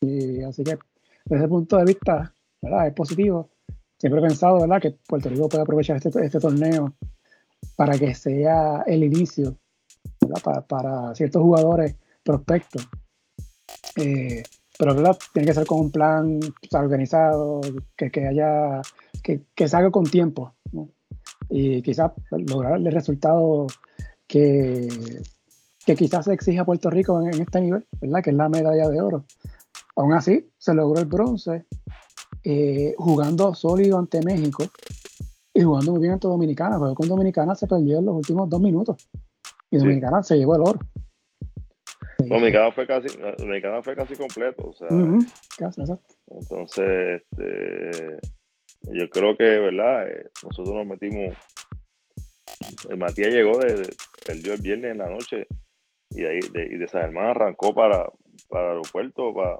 Y 0.00 0.42
así 0.42 0.62
que 0.62 0.78
desde 1.24 1.44
ese 1.44 1.48
punto 1.48 1.76
de 1.76 1.84
vista, 1.84 2.34
¿verdad? 2.62 2.86
es 2.86 2.94
positivo. 2.94 3.50
Siempre 3.98 4.20
he 4.20 4.24
pensado 4.24 4.60
¿verdad? 4.60 4.80
que 4.80 4.96
Puerto 5.06 5.28
Rico 5.28 5.48
puede 5.48 5.62
aprovechar 5.62 5.96
este, 5.96 6.24
este 6.24 6.38
torneo 6.38 6.94
para 7.76 7.98
que 7.98 8.14
sea 8.14 8.82
el 8.86 9.02
inicio 9.02 9.56
para, 10.68 11.14
ciertos 11.14 11.42
jugadores 11.42 11.96
prospectos. 12.22 12.88
Eh, 13.96 14.42
pero 14.78 14.94
¿verdad? 14.94 15.18
tiene 15.32 15.46
que 15.46 15.54
ser 15.54 15.66
con 15.66 15.80
un 15.80 15.90
plan 15.90 16.40
organizado, 16.72 17.60
que, 17.96 18.10
que 18.10 18.26
haya, 18.26 18.80
que, 19.22 19.42
que 19.54 19.68
salga 19.68 19.90
con 19.90 20.04
tiempo. 20.04 20.54
Y 21.50 21.82
quizás 21.82 22.12
lograr 22.30 22.76
el 22.76 22.92
resultado 22.92 23.66
que, 24.26 24.88
que 25.84 25.96
quizás 25.96 26.26
se 26.26 26.32
exija 26.32 26.62
a 26.62 26.66
Puerto 26.66 26.90
Rico 26.90 27.20
en, 27.20 27.40
este 27.40 27.60
nivel, 27.60 27.86
¿verdad? 28.00 28.22
que 28.22 28.30
es 28.30 28.36
la 28.36 28.48
medalla 28.48 28.88
de 28.88 29.00
oro. 29.00 29.24
Aún 29.96 30.12
así, 30.12 30.48
se 30.58 30.74
logró 30.74 31.00
el 31.00 31.06
bronce 31.06 31.66
eh, 32.44 32.94
jugando 32.98 33.54
sólido 33.54 33.98
ante 33.98 34.22
México 34.22 34.64
y 35.52 35.62
jugando 35.62 35.92
muy 35.92 36.00
bien 36.00 36.12
ante 36.12 36.28
Dominicana, 36.28 36.78
pero 36.78 36.94
con 36.94 37.08
Dominicana 37.08 37.54
se 37.56 37.66
perdió 37.66 37.98
en 37.98 38.06
los 38.06 38.14
últimos 38.14 38.48
dos 38.48 38.60
minutos 38.60 39.08
y 39.70 39.78
Dominicana 39.78 40.22
se 40.22 40.36
llevó 40.36 40.54
el 40.54 40.62
oro. 40.62 40.78
Dominicana 42.28 42.72
fue 42.72 42.86
casi, 42.86 43.08
Dominicana 43.38 43.82
fue 43.82 43.96
casi 43.96 44.14
completo, 44.16 44.68
o 44.68 44.72
sea, 44.72 44.88
entonces 46.30 47.22
este, 47.22 48.18
yo 48.92 49.10
creo 49.10 49.36
que, 49.36 49.44
¿verdad? 49.44 50.08
Eh, 50.08 50.30
nosotros 50.42 50.74
nos 50.74 50.86
metimos, 50.86 51.36
Matías 52.96 53.32
llegó, 53.32 53.58
de, 53.58 53.88
perdió 54.24 54.54
el 54.54 54.60
viernes 54.60 54.92
en 54.92 54.98
la 54.98 55.08
noche 55.08 55.46
y 56.10 56.22
de, 56.22 56.28
ahí, 56.28 56.40
de, 56.52 56.66
y 56.66 56.78
de 56.78 56.88
San 56.88 57.02
Germán 57.02 57.28
arrancó 57.28 57.74
para, 57.74 58.10
para 58.48 58.64
el 58.64 58.70
aeropuerto, 58.78 59.34
para, 59.34 59.58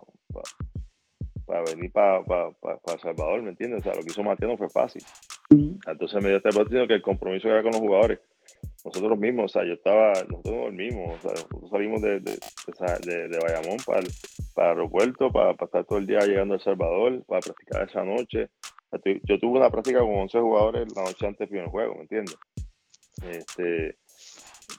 para, 1.47 1.65
venir 1.65 1.93
para, 1.93 2.23
para, 2.25 2.53
para, 2.53 2.99
Salvador, 2.99 3.43
¿me 3.43 3.51
entiendes? 3.51 3.81
O 3.81 3.83
sea, 3.83 3.95
lo 3.95 4.03
que 4.03 4.11
hizo 4.11 4.23
Matías 4.23 4.51
no 4.51 4.57
fue 4.57 4.69
fácil. 4.69 5.03
Entonces 5.51 6.23
me 6.23 6.29
dio 6.29 6.37
este 6.39 6.51
partido 6.51 6.87
que 6.87 6.95
el 6.95 7.03
compromiso 7.03 7.49
era 7.49 7.63
con 7.63 7.73
los 7.73 7.81
jugadores. 7.81 8.21
Nosotros 8.85 9.19
mismos, 9.19 9.47
o 9.47 9.49
sea, 9.49 9.67
yo 9.67 9.75
estaba, 9.75 10.13
nosotros 10.29 10.73
mismos, 10.73 11.17
o 11.17 11.21
sea, 11.21 11.33
nosotros 11.33 11.71
salimos 11.71 12.01
de, 12.01 12.21
de, 12.21 13.29
de, 13.29 13.39
Bayamón 13.39 13.77
para 13.85 14.01
el, 14.01 14.09
para 14.55 14.71
aeropuerto, 14.71 15.33
para, 15.33 15.51
estar 15.51 15.85
todo 15.85 15.99
el 15.99 16.07
día 16.07 16.21
llegando 16.21 16.55
a 16.55 16.57
El 16.59 16.63
Salvador, 16.63 17.25
para 17.27 17.41
practicar 17.41 17.89
esa 17.89 18.05
noche. 18.05 18.49
Yo 19.25 19.39
tuve 19.39 19.59
una 19.59 19.71
práctica 19.71 19.99
con 20.01 20.15
11 20.15 20.41
jugadores 20.41 20.89
la 20.95 21.03
noche 21.03 21.27
antes 21.27 21.51
del 21.51 21.67
juego, 21.67 21.97
¿me 21.97 22.03
entiendes? 22.03 22.37
Este, 23.23 23.99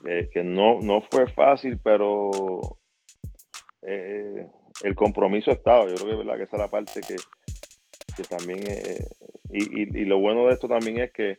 eh, 0.07 0.30
que 0.31 0.43
no, 0.43 0.80
no 0.81 1.01
fue 1.11 1.27
fácil, 1.34 1.80
pero 1.84 2.80
eh, 3.81 4.47
el 4.84 4.95
compromiso 4.95 5.51
estaba. 5.51 5.88
Yo 5.88 5.95
creo 5.95 6.09
que, 6.09 6.15
¿verdad? 6.15 6.38
que 6.38 6.43
esa 6.43 6.55
es 6.55 6.61
la 6.61 6.69
parte 6.69 7.01
que, 7.01 7.15
que 8.15 8.23
también 8.23 8.59
eh, 8.65 9.05
y, 9.51 10.01
y, 10.01 10.05
lo 10.05 10.19
bueno 10.19 10.45
de 10.47 10.53
esto 10.53 10.67
también 10.67 10.99
es 10.99 11.11
que 11.11 11.38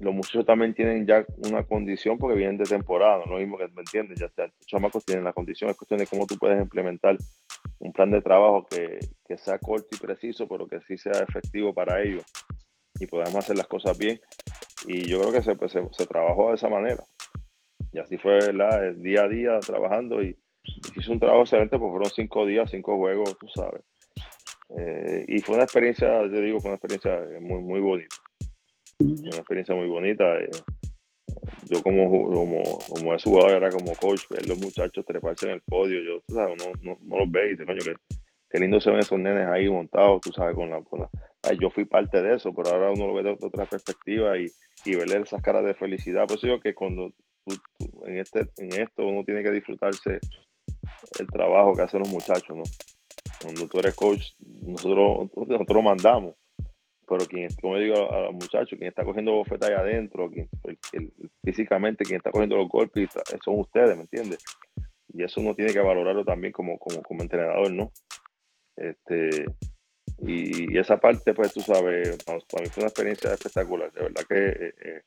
los 0.00 0.14
muchachos 0.14 0.46
también 0.46 0.74
tienen 0.74 1.06
ya 1.06 1.24
una 1.48 1.64
condición 1.64 2.18
porque 2.18 2.36
vienen 2.36 2.58
de 2.58 2.64
temporada, 2.64 3.24
no 3.24 3.32
lo 3.32 3.38
mismo 3.38 3.58
que 3.58 3.68
me 3.68 3.80
entiendes, 3.80 4.18
ya 4.18 4.30
los 4.36 4.66
chamacos 4.66 5.04
tienen 5.04 5.24
la 5.24 5.32
condición, 5.32 5.70
es 5.70 5.76
cuestión 5.76 5.98
de 5.98 6.06
cómo 6.06 6.26
tú 6.26 6.36
puedes 6.38 6.60
implementar 6.60 7.16
un 7.78 7.92
plan 7.92 8.10
de 8.10 8.22
trabajo 8.22 8.66
que, 8.66 8.98
que 9.26 9.38
sea 9.38 9.58
corto 9.58 9.88
y 9.92 9.98
preciso, 9.98 10.48
pero 10.48 10.66
que 10.66 10.80
sí 10.80 10.98
sea 10.98 11.12
efectivo 11.12 11.72
para 11.72 12.02
ellos 12.02 12.24
y 13.00 13.06
podamos 13.06 13.36
hacer 13.36 13.56
las 13.56 13.66
cosas 13.66 13.96
bien. 13.96 14.20
Y 14.86 15.08
yo 15.08 15.20
creo 15.20 15.32
que 15.32 15.42
se, 15.42 15.56
pues, 15.56 15.72
se, 15.72 16.06
trabajó 16.06 16.50
de 16.50 16.56
esa 16.56 16.68
manera. 16.68 17.04
Y 17.92 17.98
así 17.98 18.18
fue 18.18 18.38
el 18.38 19.02
día 19.02 19.22
a 19.22 19.28
día 19.28 19.58
trabajando 19.60 20.22
y, 20.22 20.36
y 20.62 21.00
hizo 21.00 21.12
un 21.12 21.20
trabajo 21.20 21.42
excelente, 21.42 21.78
pues 21.78 21.90
fueron 21.90 22.10
cinco 22.10 22.46
días, 22.46 22.70
cinco 22.70 22.96
juegos, 22.96 23.36
tú 23.38 23.48
sabes. 23.48 23.82
Eh, 24.76 25.24
y 25.28 25.38
fue 25.40 25.54
una 25.54 25.64
experiencia, 25.64 26.22
yo 26.22 26.40
digo, 26.40 26.60
fue 26.60 26.70
una 26.70 26.76
experiencia 26.76 27.40
muy, 27.40 27.62
muy 27.62 27.80
bonita. 27.80 28.16
Una 28.98 29.36
experiencia 29.36 29.74
muy 29.74 29.86
bonita. 29.86 30.24
Eh, 30.38 30.50
yo 31.70 31.82
como, 31.82 32.10
como, 32.10 32.62
como 32.88 33.14
es 33.14 33.22
jugador, 33.22 33.52
era 33.52 33.70
como 33.70 33.94
coach, 33.94 34.22
ver 34.30 34.48
los 34.48 34.58
muchachos 34.58 35.04
treparse 35.06 35.46
en 35.46 35.52
el 35.52 35.62
podio, 35.62 36.00
yo, 36.02 36.20
tú 36.26 36.34
sabes, 36.34 36.56
no, 36.82 36.96
no, 37.02 37.18
los 37.18 37.30
veis, 37.30 37.58
coño, 37.58 37.78
que, 37.78 37.94
qué 38.50 38.58
lindo 38.58 38.80
se 38.80 38.90
ven 38.90 39.00
esos 39.00 39.18
nenes 39.18 39.46
ahí 39.46 39.68
montados, 39.68 40.20
tú 40.22 40.32
sabes, 40.32 40.54
con 40.54 40.70
la, 40.70 40.82
con 40.82 41.00
la 41.00 41.10
yo 41.60 41.70
fui 41.70 41.84
parte 41.84 42.20
de 42.22 42.36
eso, 42.36 42.52
pero 42.54 42.70
ahora 42.70 42.90
uno 42.90 43.06
lo 43.06 43.14
ve 43.14 43.22
de 43.22 43.30
otra 43.40 43.64
perspectiva 43.66 44.36
y, 44.38 44.46
y 44.84 44.96
verle 44.96 45.20
esas 45.20 45.42
caras 45.42 45.64
de 45.64 45.74
felicidad. 45.74 46.26
Por 46.26 46.36
eso 46.36 46.46
digo 46.46 46.60
que 46.60 46.74
cuando 46.74 47.12
en, 48.06 48.18
este, 48.18 48.48
en 48.58 48.80
esto 48.80 49.06
uno 49.06 49.24
tiene 49.24 49.42
que 49.42 49.52
disfrutarse 49.52 50.18
el 51.18 51.26
trabajo 51.28 51.74
que 51.74 51.82
hacen 51.82 52.00
los 52.00 52.10
muchachos, 52.10 52.56
¿no? 52.56 52.64
Cuando 53.40 53.68
tú 53.68 53.78
eres 53.78 53.94
coach, 53.94 54.32
nosotros, 54.62 55.30
nosotros 55.34 55.82
mandamos. 55.82 56.34
Pero 57.08 57.26
quien, 57.26 57.48
como 57.60 57.76
digo 57.78 58.12
a 58.12 58.20
los 58.22 58.32
muchachos, 58.32 58.78
quien 58.78 58.88
está 58.88 59.04
cogiendo 59.04 59.32
bofetas 59.32 59.70
ahí 59.70 59.76
adentro, 59.76 60.30
quien, 60.30 60.48
físicamente 61.42 62.04
quien 62.04 62.18
está 62.18 62.30
cogiendo 62.30 62.56
los 62.56 62.68
golpes, 62.68 63.10
son 63.44 63.60
ustedes, 63.60 63.96
¿me 63.96 64.02
entiendes? 64.02 64.44
Y 65.12 65.22
eso 65.22 65.40
uno 65.40 65.54
tiene 65.54 65.72
que 65.72 65.80
valorarlo 65.80 66.24
también 66.24 66.52
como, 66.52 66.78
como, 66.78 67.02
como 67.02 67.22
entrenador, 67.22 67.70
¿no? 67.72 67.90
Este, 68.76 69.46
y, 70.20 70.76
esa 70.78 70.98
parte, 70.98 71.34
pues 71.34 71.52
tú 71.52 71.60
sabes, 71.60 72.16
para, 72.24 72.38
mí 72.38 72.68
fue 72.70 72.82
una 72.82 72.88
experiencia 72.88 73.32
espectacular. 73.32 73.92
De 73.92 74.02
verdad 74.02 74.22
que 74.28 74.46
eh, 74.48 75.02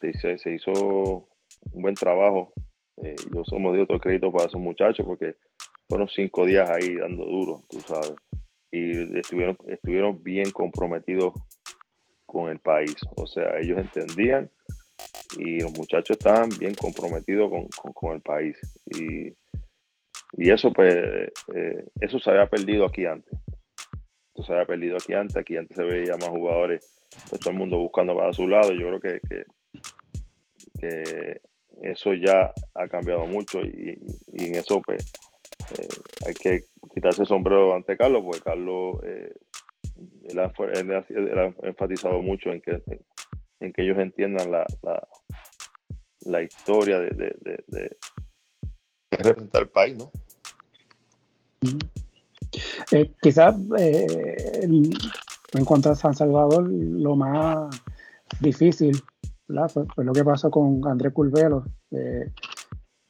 eh, 0.00 0.38
se, 0.38 0.54
hizo 0.54 1.28
un 1.72 1.82
buen 1.82 1.94
trabajo. 1.94 2.52
Eh, 3.02 3.16
yo 3.34 3.44
somos 3.44 3.74
de 3.74 3.82
otro 3.82 3.98
crédito 3.98 4.30
para 4.32 4.46
esos 4.46 4.60
muchachos 4.60 5.04
porque 5.04 5.36
fueron 5.88 6.08
cinco 6.08 6.46
días 6.46 6.68
ahí 6.70 6.96
dando 6.96 7.24
duro, 7.24 7.64
tú 7.68 7.80
sabes. 7.80 8.14
Y 8.74 9.18
estuvieron, 9.18 9.56
estuvieron 9.66 10.22
bien 10.22 10.50
comprometidos 10.50 11.34
con 12.26 12.50
el 12.50 12.58
país. 12.58 12.96
O 13.16 13.26
sea, 13.26 13.58
ellos 13.60 13.78
entendían 13.78 14.50
y 15.38 15.60
los 15.60 15.72
muchachos 15.72 16.16
estaban 16.18 16.48
bien 16.58 16.74
comprometidos 16.74 17.50
con, 17.94 18.14
el 18.14 18.20
país. 18.20 18.56
Y, 18.86 19.28
y 20.36 20.50
eso, 20.50 20.72
pues, 20.72 20.96
eso 22.00 22.18
se 22.18 22.30
había 22.30 22.48
perdido 22.48 22.86
aquí 22.86 23.06
antes 23.06 23.38
se 24.42 24.52
había 24.52 24.66
perdido 24.66 24.96
aquí 24.96 25.14
antes, 25.14 25.36
aquí 25.36 25.56
antes 25.56 25.76
se 25.76 25.84
veía 25.84 26.16
más 26.16 26.28
jugadores, 26.28 26.94
pues, 27.28 27.40
todo 27.40 27.52
el 27.52 27.58
mundo 27.58 27.78
buscando 27.78 28.16
para 28.16 28.32
su 28.32 28.48
lado. 28.48 28.72
Yo 28.72 28.98
creo 28.98 29.00
que, 29.00 29.20
que, 30.80 31.40
eso 31.82 32.14
ya 32.14 32.52
ha 32.74 32.88
cambiado 32.88 33.26
mucho 33.26 33.60
y, 33.60 33.98
en 34.32 34.54
eso 34.54 34.80
pues 34.80 35.10
eh, 35.78 35.88
hay 36.26 36.34
que 36.34 36.64
quitarse 36.92 37.22
el 37.22 37.28
sombrero 37.28 37.74
ante 37.74 37.96
Carlos, 37.96 38.22
porque 38.24 38.40
Carlos 38.40 38.96
eh, 39.04 39.32
ha, 40.38 41.66
enfatizado 41.66 42.20
mucho 42.22 42.50
en 42.50 42.60
que, 42.60 42.82
en 43.60 43.72
que 43.72 43.82
ellos 43.82 43.98
entiendan 43.98 44.50
la, 44.50 44.66
la, 46.20 46.42
historia 46.42 46.98
de, 47.00 47.96
representar 49.10 49.62
el 49.62 49.68
país, 49.68 49.96
¿no? 49.96 50.10
Eh, 52.92 53.10
quizás 53.22 53.56
en 54.60 55.64
cuanto 55.64 55.90
a 55.90 55.94
San 55.94 56.14
Salvador, 56.14 56.68
lo 56.68 57.16
más 57.16 57.82
difícil 58.40 59.00
fue, 59.68 60.04
lo 60.04 60.12
que 60.12 60.24
pasó 60.24 60.50
con 60.50 60.86
Andrés 60.86 61.12
Curvelo. 61.12 61.64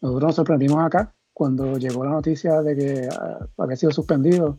Nosotros 0.01 0.23
nos 0.23 0.37
sorprendimos 0.37 0.85
acá 0.85 1.15
cuando 1.35 1.77
llegó 1.77 2.05
la 2.05 2.13
noticia 2.13 2.63
de 2.63 2.77
que 2.77 3.09
ah, 3.11 3.47
había 3.59 3.77
sido 3.77 3.93
suspendido. 3.93 4.59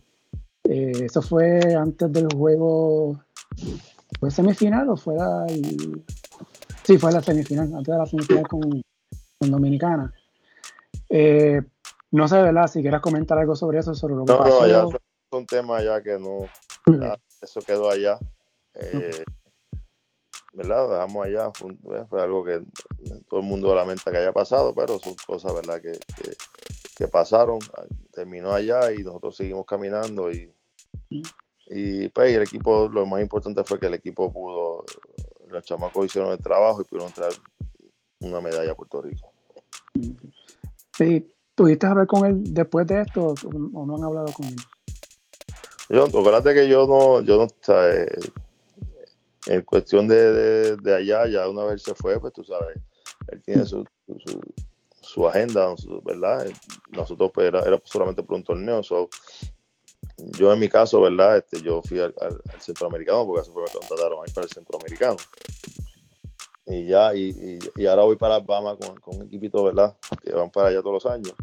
eso 0.64 1.22
fue 1.22 1.73
antes 1.73 2.11
del 2.11 2.27
juego. 2.31 3.19
¿Fue 4.19 4.30
semifinal 4.30 4.89
o 4.89 4.97
fue 4.97 5.15
la.? 5.15 5.47
sí, 6.84 6.97
fue 6.99 7.11
la 7.11 7.22
semifinal, 7.22 7.73
antes 7.73 7.91
de 7.91 7.97
la 7.97 8.06
semifinal 8.06 8.47
con, 8.47 8.81
con 9.39 9.52
Dominicana. 9.52 10.14
No 12.11 12.27
sé, 12.30 12.41
¿verdad? 12.41 12.68
Si 12.68 12.81
quieras 12.81 13.02
comentar 13.02 13.38
algo 13.38 13.56
sobre 13.56 13.80
eso, 13.80 13.93
sobre 13.93 14.15
lo 14.15 14.26
que 14.26 14.31
no, 14.31 14.45
No, 14.45 14.68
ya 14.68 14.84
es 14.84 14.95
un 15.31 15.45
tema 15.45 15.84
ya 15.84 16.02
que 16.02 16.18
no, 16.18 16.47
eso 17.41 17.60
quedó 17.61 17.89
allá. 17.89 18.18
Eh, 18.73 19.23
¿Verdad? 20.56 20.90
Dejamos 20.90 21.26
allá, 21.26 21.52
fue, 21.52 22.22
algo 22.22 22.44
que 22.45 22.61
todo 23.30 23.41
el 23.41 23.45
mundo 23.45 23.76
lamenta 23.76 24.10
que 24.10 24.18
haya 24.18 24.32
pasado, 24.32 24.73
pero 24.73 24.98
son 24.99 25.15
cosas, 25.27 25.53
¿verdad? 25.53 25.82
Que, 25.82 25.91
que, 26.95 27.07
pasaron, 27.07 27.60
terminó 28.11 28.53
allá 28.53 28.91
y 28.94 29.03
nosotros 29.03 29.36
seguimos 29.36 29.65
caminando 29.65 30.32
y, 30.32 30.49
y 31.68 32.07
pues 32.10 32.34
el 32.34 32.44
equipo, 32.44 32.88
lo 32.88 33.06
más 33.06 33.22
importante 33.22 33.64
fue 33.65 33.80
que 33.80 33.88
el 33.88 33.95
equipo 33.95 34.32
pudo, 34.32 34.86
los 35.49 35.65
chamacos 35.65 36.06
hicieron 36.06 36.32
el 36.32 36.40
trabajo 36.40 36.82
y 36.82 36.86
pudieron 36.86 37.11
traer 37.11 37.34
una 38.22 38.40
medalla 38.40 38.72
a 38.72 38.76
Puerto 38.76 39.02
Rico. 39.02 39.34
Sí, 40.98 41.36
¿Pudiste 41.56 41.88
hablar 41.88 42.06
con 42.06 42.26
él 42.26 42.53
después 42.53 42.86
de 42.86 43.02
esto 43.02 43.34
o 43.73 43.86
no 43.86 43.95
han 43.95 44.03
hablado 44.03 44.27
con 44.34 44.45
él? 44.45 44.56
Yo, 45.88 46.03
acuérdate 46.03 46.53
que 46.53 46.68
yo 46.68 46.86
no, 46.86 47.22
yo 47.22 47.38
no, 47.38 47.48
sabes, 47.61 48.10
en 49.47 49.61
cuestión 49.61 50.07
de, 50.07 50.76
de, 50.77 50.95
allá, 50.95 51.27
ya 51.27 51.49
una 51.49 51.65
vez 51.65 51.84
se 51.84 51.93
fue, 51.95 52.19
pues 52.19 52.34
tú 52.34 52.43
sabes, 52.43 52.77
él 53.27 53.41
tiene 53.43 53.65
su, 53.65 53.85
su, 55.01 55.27
agenda, 55.27 55.73
¿verdad? 56.03 56.47
Nosotros 56.89 57.31
pues 57.34 57.47
era, 57.47 57.61
era, 57.61 57.81
solamente 57.84 58.23
por 58.23 58.35
un 58.38 58.43
torneo, 58.43 58.81
yo 60.17 60.53
en 60.53 60.59
mi 60.59 60.69
caso, 60.69 61.01
¿verdad? 61.01 61.38
Este, 61.38 61.61
yo 61.61 61.81
fui 61.81 61.99
al, 61.99 62.13
centroamericano 62.59 63.26
porque 63.26 63.41
eso 63.41 63.53
fue 63.53 63.63
me 63.63 63.72
contrataron 63.72 64.19
ahí 64.26 64.34
para 64.34 64.45
el 64.45 64.51
centroamericano 64.51 65.17
y 66.67 66.88
ya, 66.88 67.13
y, 67.13 67.59
y, 67.76 67.85
ahora 67.85 68.03
voy 68.03 68.15
para 68.15 68.35
Alabama 68.35 68.76
con, 68.76 68.95
con, 68.99 69.17
un 69.17 69.27
equipito, 69.27 69.63
¿verdad? 69.63 69.95
Que 70.23 70.34
van 70.34 70.49
para 70.49 70.69
allá 70.69 70.81
todos 70.81 71.03
los 71.03 71.05
años. 71.05 71.34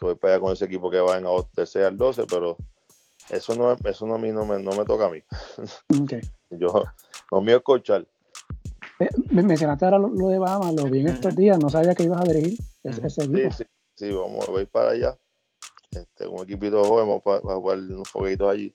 Voy 0.00 0.14
para 0.14 0.34
allá 0.34 0.40
con 0.40 0.52
ese 0.52 0.66
equipo 0.66 0.90
que 0.90 1.00
va 1.00 1.18
en 1.18 1.26
6 1.54 1.76
al 1.84 1.96
12, 1.96 2.24
pero 2.26 2.56
eso 3.30 3.54
no, 3.54 3.72
eso 3.72 4.06
no, 4.06 4.14
a 4.14 4.18
mí 4.18 4.30
no 4.30 4.44
me, 4.44 4.62
no 4.62 4.72
me 4.72 4.84
toca 4.84 5.06
a 5.06 5.10
mí. 5.10 5.22
Okay. 6.02 6.20
Yo, 6.50 6.84
lo 7.30 7.40
mío 7.40 7.56
es 7.56 7.62
cochar. 7.62 8.06
Eh, 9.00 9.08
me 9.30 9.42
mencionaste 9.42 9.84
ahora 9.84 9.98
lo, 9.98 10.28
de 10.28 10.38
Bahama, 10.38 10.72
lo 10.72 10.84
vi 10.84 11.00
en 11.00 11.08
estos 11.08 11.34
días, 11.34 11.58
no 11.58 11.68
sabía 11.68 11.94
que 11.94 12.04
ibas 12.04 12.20
a 12.20 12.24
dirigir 12.24 12.58
ese, 12.82 13.24
equipo. 13.24 13.50
Sí, 13.50 13.64
sí, 13.64 13.64
sí, 13.94 14.12
vamos, 14.12 14.46
voy 14.46 14.64
para 14.66 14.90
allá. 14.90 15.18
Este, 15.90 16.26
un 16.26 16.42
equipito 16.42 16.82
joven, 16.84 17.08
vamos 17.08 17.22
a, 17.26 17.54
jugar 17.54 17.78
unos 17.78 18.08
foguitos 18.08 18.50
allí. 18.50 18.74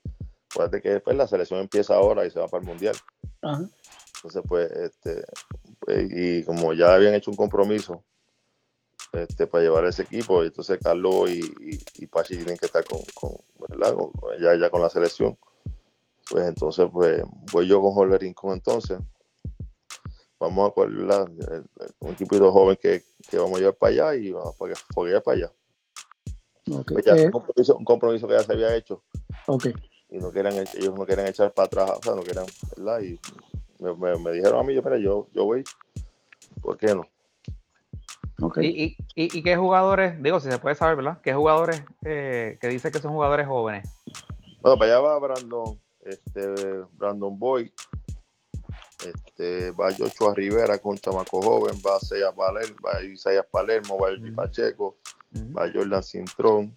Acuérdate 0.51 0.81
que 0.81 0.89
después 0.89 1.15
la 1.15 1.27
selección 1.27 1.59
empieza 1.59 1.95
ahora 1.95 2.25
y 2.25 2.31
se 2.31 2.39
va 2.39 2.47
para 2.47 2.61
el 2.61 2.67
Mundial. 2.67 2.95
Ajá. 3.41 3.63
Entonces, 4.17 4.43
pues, 4.47 4.71
este, 4.71 5.23
pues, 5.79 6.07
y 6.11 6.43
como 6.43 6.73
ya 6.73 6.93
habían 6.93 7.15
hecho 7.15 7.31
un 7.31 7.37
compromiso 7.37 8.03
este, 9.13 9.47
para 9.47 9.63
llevar 9.63 9.85
ese 9.85 10.03
equipo, 10.03 10.43
entonces 10.43 10.79
Carlos 10.81 11.29
y, 11.29 11.41
y, 11.95 12.07
Pachi 12.07 12.35
tienen 12.35 12.57
que 12.57 12.65
estar 12.65 12.83
con, 12.85 12.99
con 13.13 13.31
¿verdad? 13.67 13.95
ya, 14.39 14.55
ya 14.55 14.69
con 14.69 14.81
la 14.81 14.89
selección. 14.89 15.37
Pues 16.29 16.47
entonces, 16.47 16.87
pues, 16.91 17.21
voy 17.51 17.67
yo 17.67 17.81
con 17.81 17.91
Jorge 17.91 18.17
Rincón 18.17 18.53
entonces. 18.53 18.99
Vamos 20.39 20.69
a 20.69 20.73
coger 20.73 20.91
un 21.99 22.11
equipito 22.11 22.51
joven 22.51 22.77
que, 22.81 23.03
que, 23.29 23.37
vamos 23.37 23.57
a 23.57 23.59
llevar 23.59 23.75
para 23.75 23.91
allá 23.91 24.15
y 24.15 24.31
vamos 24.31 24.55
a 24.55 24.93
foguear 24.93 25.21
para 25.21 25.37
allá. 25.37 25.53
Pues 26.87 27.05
ya, 27.05 27.15
eh, 27.15 27.25
un, 27.25 27.31
compromiso, 27.31 27.75
un, 27.75 27.85
compromiso, 27.85 28.27
que 28.27 28.33
ya 28.33 28.43
se 28.43 28.53
había 28.53 28.75
hecho. 28.75 29.03
Okay. 29.45 29.73
Y 30.09 30.17
no 30.17 30.31
quieran, 30.31 30.53
ellos 30.53 30.95
no 30.95 31.05
quieren 31.05 31.27
echar 31.27 31.53
para 31.53 31.65
atrás, 31.65 31.91
o 31.99 32.01
sea, 32.01 32.15
no 32.15 32.21
quieran, 32.21 32.45
¿verdad? 32.75 33.01
Y 33.01 33.19
me, 33.79 34.31
dijeron 34.31 34.59
a 34.59 34.63
mí, 34.63 34.73
yo, 34.73 34.97
yo, 34.97 35.27
yo 35.33 35.45
voy, 35.45 35.63
¿por 36.61 36.77
qué 36.77 36.95
no? 36.95 37.07
¿Y, 38.59 38.97
y, 39.15 39.43
qué 39.43 39.55
jugadores, 39.55 40.21
digo, 40.21 40.39
si 40.39 40.49
se 40.49 40.57
puede 40.57 40.75
saber, 40.75 40.95
¿verdad? 40.95 41.19
¿Qué 41.21 41.33
jugadores 41.33 41.83
eh, 42.03 42.57
que 42.59 42.67
dice 42.67 42.91
que 42.91 42.99
son 42.99 43.11
jugadores 43.11 43.47
jóvenes? 43.47 43.87
Bueno, 44.61 44.77
para 44.77 44.91
allá 44.91 44.99
va 44.99 45.19
Brandon, 45.19 45.79
este, 46.01 46.47
Brandon 46.93 47.37
Boy, 47.37 47.71
este, 49.05 49.71
va 49.71 49.93
Joshua 49.93 50.33
Rivera 50.35 50.77
con 50.79 50.97
chamaco 50.97 51.41
joven, 51.41 51.75
va 51.85 51.97
Isaiah 52.01 52.31
Palermo, 52.31 52.77
va 52.85 53.03
Isaías 53.03 53.45
Palermo, 53.51 53.97
va 53.97 54.09
el 54.09 54.33
Pacheco, 54.33 54.97
va 55.55 55.69
Jordan 55.73 56.03
Cintrón. 56.03 56.75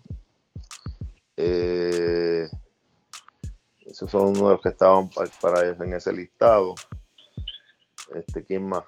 Eh, 1.36 2.48
esos 3.86 4.10
son 4.10 4.28
uno 4.28 4.48
de 4.48 4.54
los 4.54 4.62
que 4.62 4.70
estaban 4.70 5.08
para, 5.40 5.68
en 5.68 5.94
ese 5.94 6.12
listado. 6.12 6.74
Este, 8.14 8.44
¿quién 8.44 8.68
más? 8.68 8.84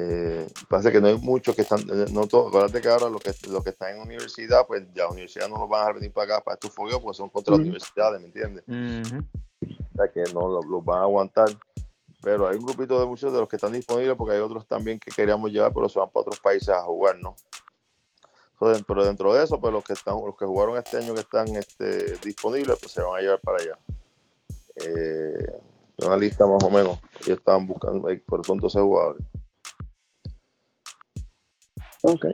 Eh, 0.00 0.46
parece 0.68 0.92
que 0.92 1.00
no 1.00 1.08
hay 1.08 1.18
muchos 1.18 1.56
que 1.56 1.62
están, 1.62 1.80
eh, 1.80 2.06
no 2.12 2.28
todo, 2.28 2.48
acuérdate 2.48 2.80
que 2.80 2.88
ahora 2.88 3.08
los 3.08 3.20
que, 3.20 3.32
los 3.48 3.64
que 3.64 3.70
están 3.70 3.96
en 3.96 4.02
universidad, 4.02 4.64
pues 4.64 4.84
ya 4.94 5.04
la 5.04 5.10
universidad 5.10 5.48
no 5.48 5.58
los 5.58 5.68
van 5.68 5.88
a 5.88 5.92
venir 5.92 6.12
para 6.12 6.34
acá 6.34 6.44
para 6.44 6.54
estos 6.54 6.70
fogueos, 6.70 7.00
porque 7.00 7.16
son 7.16 7.30
contra 7.30 7.52
las 7.52 7.60
universidades, 7.60 8.20
¿me 8.20 8.26
entiendes? 8.28 8.62
O 8.68 9.96
sea 9.96 10.08
que 10.12 10.22
no 10.32 10.62
los, 10.62 10.84
van 10.84 11.00
a 11.00 11.02
aguantar. 11.02 11.48
Pero 12.22 12.46
hay 12.46 12.56
un 12.56 12.66
grupito 12.66 13.00
de 13.00 13.06
muchos 13.06 13.32
de 13.32 13.40
los 13.40 13.48
que 13.48 13.56
están 13.56 13.72
disponibles, 13.72 14.16
porque 14.16 14.34
hay 14.34 14.40
otros 14.40 14.66
también 14.66 15.00
que 15.00 15.10
queríamos 15.10 15.50
llevar, 15.50 15.72
pero 15.72 15.88
se 15.88 15.98
van 15.98 16.10
para 16.10 16.22
otros 16.22 16.38
países 16.38 16.68
a 16.68 16.82
jugar, 16.82 17.18
¿no? 17.18 17.34
pero 18.88 19.04
dentro 19.04 19.32
de 19.32 19.44
eso, 19.44 19.60
pues 19.60 19.72
los 19.72 19.84
que 19.84 19.92
están, 19.92 20.14
los 20.14 20.36
que 20.36 20.44
jugaron 20.44 20.76
este 20.76 20.96
año 20.96 21.14
que 21.14 21.20
están 21.20 21.46
este, 21.54 22.16
disponibles, 22.18 22.76
pues 22.80 22.90
se 22.90 23.00
van 23.00 23.16
a 23.16 23.20
llevar 23.20 23.40
para 23.40 23.58
allá. 23.58 23.78
Eh, 24.84 25.60
una 26.04 26.16
lista 26.16 26.44
más 26.44 26.62
o 26.64 26.70
menos. 26.70 26.98
Ellos 27.20 27.38
estaban 27.38 27.68
buscando 27.68 28.08
por 28.26 28.44
son 28.44 28.58
12 28.58 28.80
jugadores. 28.80 29.24
Ok, 32.08 32.26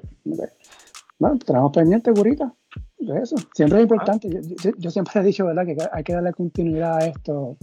Bueno, 1.18 1.38
tenemos 1.44 1.72
pendiente, 1.72 2.10
Gurita, 2.12 2.54
de 2.98 3.18
eso. 3.20 3.36
Siempre 3.54 3.78
es 3.78 3.82
importante. 3.82 4.28
Yo, 4.78 4.90
siempre 4.90 5.20
he 5.20 5.24
dicho, 5.24 5.46
¿verdad?, 5.46 5.66
que 5.66 5.76
hay 5.92 6.04
que 6.04 6.12
darle 6.12 6.32
continuidad 6.32 6.98
a 6.98 7.06
esto, 7.06 7.56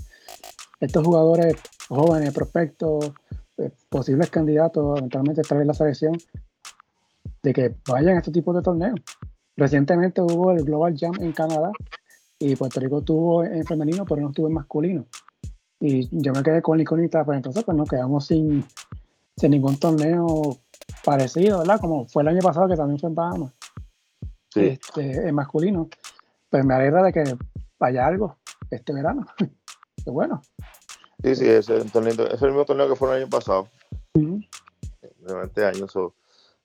estos 0.79 1.05
jugadores 1.05 1.55
jóvenes, 1.87 2.33
prospectos, 2.33 3.11
eh, 3.57 3.71
posibles 3.89 4.29
candidatos, 4.29 4.97
eventualmente 4.97 5.41
traer 5.41 5.65
la 5.65 5.73
selección 5.73 6.17
de 7.43 7.53
que 7.53 7.75
vayan 7.87 8.15
a 8.15 8.19
este 8.19 8.31
tipo 8.31 8.53
de 8.53 8.61
torneos. 8.61 8.99
Recientemente 9.55 10.21
hubo 10.21 10.51
el 10.51 10.63
Global 10.63 10.95
Jam 10.97 11.13
en 11.19 11.31
Canadá 11.31 11.71
y 12.39 12.55
Puerto 12.55 12.79
Rico 12.79 12.99
estuvo 12.99 13.43
en 13.43 13.65
femenino, 13.65 14.05
pero 14.05 14.21
no 14.21 14.29
estuvo 14.29 14.47
en 14.47 14.53
masculino. 14.53 15.05
Y 15.79 16.07
yo 16.11 16.33
me 16.33 16.43
quedé 16.43 16.61
con 16.61 16.77
la 16.77 16.83
iconita, 16.83 17.23
pues 17.23 17.37
entonces 17.37 17.63
pues 17.63 17.77
nos 17.77 17.89
quedamos 17.89 18.25
sin, 18.27 18.63
sin 19.35 19.51
ningún 19.51 19.77
torneo 19.77 20.57
parecido, 21.03 21.59
¿verdad? 21.59 21.79
Como 21.79 22.07
fue 22.07 22.23
el 22.23 22.29
año 22.29 22.39
pasado 22.41 22.67
que 22.67 22.75
también 22.75 22.99
fue 22.99 23.09
en 23.09 23.15
Bahamas, 23.15 23.53
Sí. 24.53 24.65
este, 24.67 25.27
en 25.27 25.35
masculino. 25.35 25.89
Pues 26.49 26.65
me 26.65 26.73
alegra 26.73 27.03
de 27.03 27.13
que 27.13 27.23
vaya 27.79 28.05
algo 28.07 28.37
este 28.69 28.93
verano. 28.93 29.25
Qué 30.03 30.09
bueno. 30.09 30.41
Sí, 31.23 31.35
sí, 31.35 31.47
es, 31.47 31.69
un 31.69 31.89
torneo- 31.89 32.27
es 32.33 32.41
el 32.41 32.49
mismo 32.49 32.65
torneo 32.65 32.89
que 32.89 32.95
fue 32.95 33.09
el 33.15 33.21
año 33.21 33.29
pasado, 33.29 33.67
de 34.15 35.33
20 35.35 35.65
años. 35.65 35.91
so, 35.91 36.15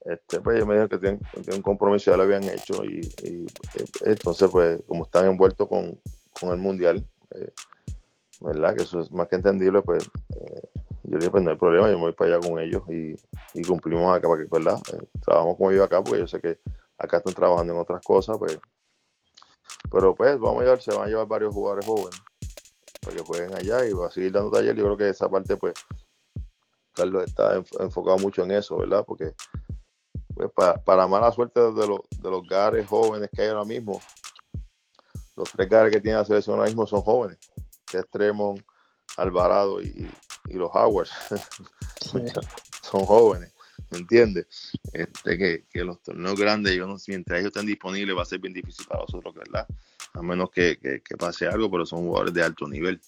este, 0.05 0.40
pues 0.40 0.57
ellos 0.57 0.66
me 0.69 0.74
dijeron 0.74 0.89
que 0.89 0.98
tienen, 0.98 1.20
tienen 1.35 1.55
un 1.57 1.62
compromiso, 1.62 2.11
ya 2.11 2.16
lo 2.16 2.23
habían 2.23 2.44
hecho. 2.44 2.85
Y, 2.85 3.01
y, 3.23 3.47
eh, 3.74 3.85
entonces, 4.07 4.48
pues, 4.51 4.81
como 4.86 5.05
están 5.05 5.27
envueltos 5.27 5.69
con, 5.69 6.01
con 6.40 6.51
el 6.51 6.59
mundial, 6.59 7.05
eh, 7.35 7.53
¿verdad? 8.40 8.74
Que 8.77 8.85
eso 8.85 9.01
es 9.01 9.11
más 9.12 9.28
que 9.28 9.36
entendible, 9.36 9.82
pues 9.82 10.09
eh, 10.40 10.69
yo 11.09 11.19
dije, 11.19 11.31
pues 11.31 11.43
no 11.43 11.51
hay 11.51 11.57
problema, 11.57 11.89
yo 11.89 11.95
me 11.97 12.05
voy 12.05 12.12
para 12.12 12.37
allá 12.37 12.49
con 12.49 12.59
ellos 12.59 12.83
y, 12.89 13.15
y 13.55 13.62
cumplimos 13.62 14.15
acá, 14.16 14.28
para 14.28 14.43
que, 14.43 14.49
¿verdad? 14.51 14.78
Eh, 14.93 15.07
trabajamos 15.24 15.57
con 15.57 15.73
ellos 15.73 15.85
acá, 15.85 16.03
porque 16.03 16.20
yo 16.20 16.27
sé 16.27 16.41
que 16.41 16.59
acá 16.99 17.19
están 17.19 17.35
trabajando 17.35 17.73
en 17.73 17.78
otras 17.78 18.03
cosas, 18.03 18.37
pues. 18.39 18.59
Pero 19.91 20.15
pues 20.15 20.39
vamos 20.39 20.61
a 20.61 20.65
llevar, 20.65 20.81
se 20.81 20.93
van 20.93 21.05
a 21.05 21.07
llevar 21.07 21.27
varios 21.27 21.55
jugadores 21.55 21.87
jóvenes 21.87 22.20
para 23.03 23.16
que 23.16 23.23
jueguen 23.23 23.55
allá 23.55 23.85
y 23.87 23.93
va 23.93 24.09
a 24.09 24.11
seguir 24.11 24.33
dando 24.33 24.51
taller. 24.51 24.74
Yo 24.74 24.85
creo 24.85 24.97
que 24.97 25.09
esa 25.09 25.28
parte, 25.28 25.57
pues, 25.57 25.74
Carlos 26.93 27.24
está 27.24 27.57
enf- 27.57 27.81
enfocado 27.83 28.19
mucho 28.19 28.43
en 28.43 28.51
eso, 28.53 28.77
¿verdad? 28.78 29.05
Porque 29.07 29.33
pues, 30.35 30.51
para, 30.53 30.74
para 30.83 31.07
mala 31.07 31.31
suerte 31.31 31.61
de 31.61 31.87
los, 31.87 32.01
de 32.20 32.31
los 32.31 32.47
gares 32.47 32.87
jóvenes 32.89 33.31
que 33.33 33.43
hay 33.43 33.49
ahora 33.49 33.65
mismo, 33.65 34.01
los 35.37 35.51
tres 35.53 35.69
gares 35.69 35.93
que 35.93 36.01
tiene 36.01 36.19
la 36.19 36.24
selección 36.24 36.57
ahora 36.57 36.66
mismo 36.69 36.87
son 36.87 37.03
jóvenes, 37.03 37.39
que 37.87 37.99
es 37.99 38.09
Tremont, 38.11 38.61
Alvarado 39.16 39.81
y, 39.83 40.09
y 40.49 40.55
los 40.55 40.70
Howards. 40.73 41.11
Sí. 42.01 42.19
son 42.83 43.05
jóvenes, 43.05 43.53
¿me 43.91 43.99
entiendes? 43.99 44.47
Este, 44.93 45.37
que, 45.39 45.65
que 45.69 45.83
los 45.83 46.01
torneos 46.03 46.39
grandes, 46.39 46.74
yo 46.77 46.87
no 46.87 46.97
mientras 47.09 47.41
ellos 47.41 47.49
estén 47.49 47.66
disponibles, 47.66 48.16
va 48.16 48.23
a 48.23 48.27
ser 48.27 48.39
bien 48.39 48.53
difícil 48.55 48.87
para 48.87 49.01
nosotros, 49.01 49.35
¿verdad? 49.35 49.66
A 50.15 50.23
menos 50.23 50.51
que, 50.51 50.78
que- 50.78 51.01
que 51.03 51.16
pase 51.16 51.49
algo, 51.49 51.69
pero 51.70 51.85
son 51.85 52.01
jugadores 52.01 52.33
de 52.35 52.45
alto 52.45 52.69
nivel. 52.69 53.01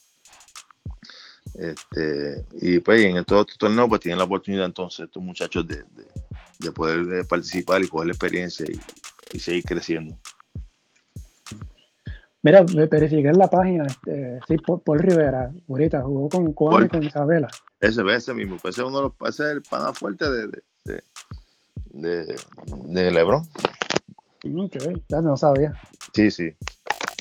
Este, 1.55 2.45
y 2.61 2.79
pues 2.81 3.05
en 3.05 3.17
estos 3.19 3.47
torneos, 3.57 3.89
pues 3.89 4.01
tienen 4.01 4.19
la 4.19 4.25
oportunidad 4.25 4.67
entonces 4.67 5.07
estos 5.07 5.23
muchachos 5.23 5.67
de, 5.67 5.77
de- 5.77 6.09
de 6.59 6.73
poder 6.73 7.21
eh, 7.21 7.25
participar 7.25 7.83
y 7.83 7.89
coger 7.89 8.09
la 8.09 8.13
experiencia 8.15 8.67
y, 8.69 8.81
y 9.37 9.39
seguir 9.39 9.65
creciendo. 9.65 10.19
Mira, 12.43 12.63
me 12.63 12.87
verifiqué 12.87 13.29
en 13.29 13.39
la 13.39 13.49
página, 13.49 13.85
este, 13.87 14.39
sí, 14.47 14.57
Paul, 14.59 14.81
Paul 14.83 15.01
Rivera, 15.01 15.53
ahorita 15.69 16.03
jugó 16.03 16.29
con 16.29 16.53
Cuba 16.53 16.85
y 16.85 16.89
con 16.89 17.03
Isabela. 17.03 17.49
Ese, 17.81 18.03
ese 18.15 18.33
mismo, 18.35 18.57
pues 18.63 18.75
ese 18.77 18.83
es 18.83 18.89
uno 18.89 18.99
de 18.99 19.03
los, 19.05 19.13
ese 19.29 19.45
es 19.45 19.51
el 19.57 19.63
pana 19.63 19.93
fuerte 19.93 20.31
de, 20.31 20.47
de, 20.85 21.03
de, 21.91 22.37
de- 22.87 23.11
LeBron. 23.11 23.43
Mm, 24.45 24.61
Ok, 24.67 24.77
ya 25.09 25.21
no 25.21 25.37
sabía. 25.37 25.73
Sí, 26.15 26.31
sí. 26.31 26.55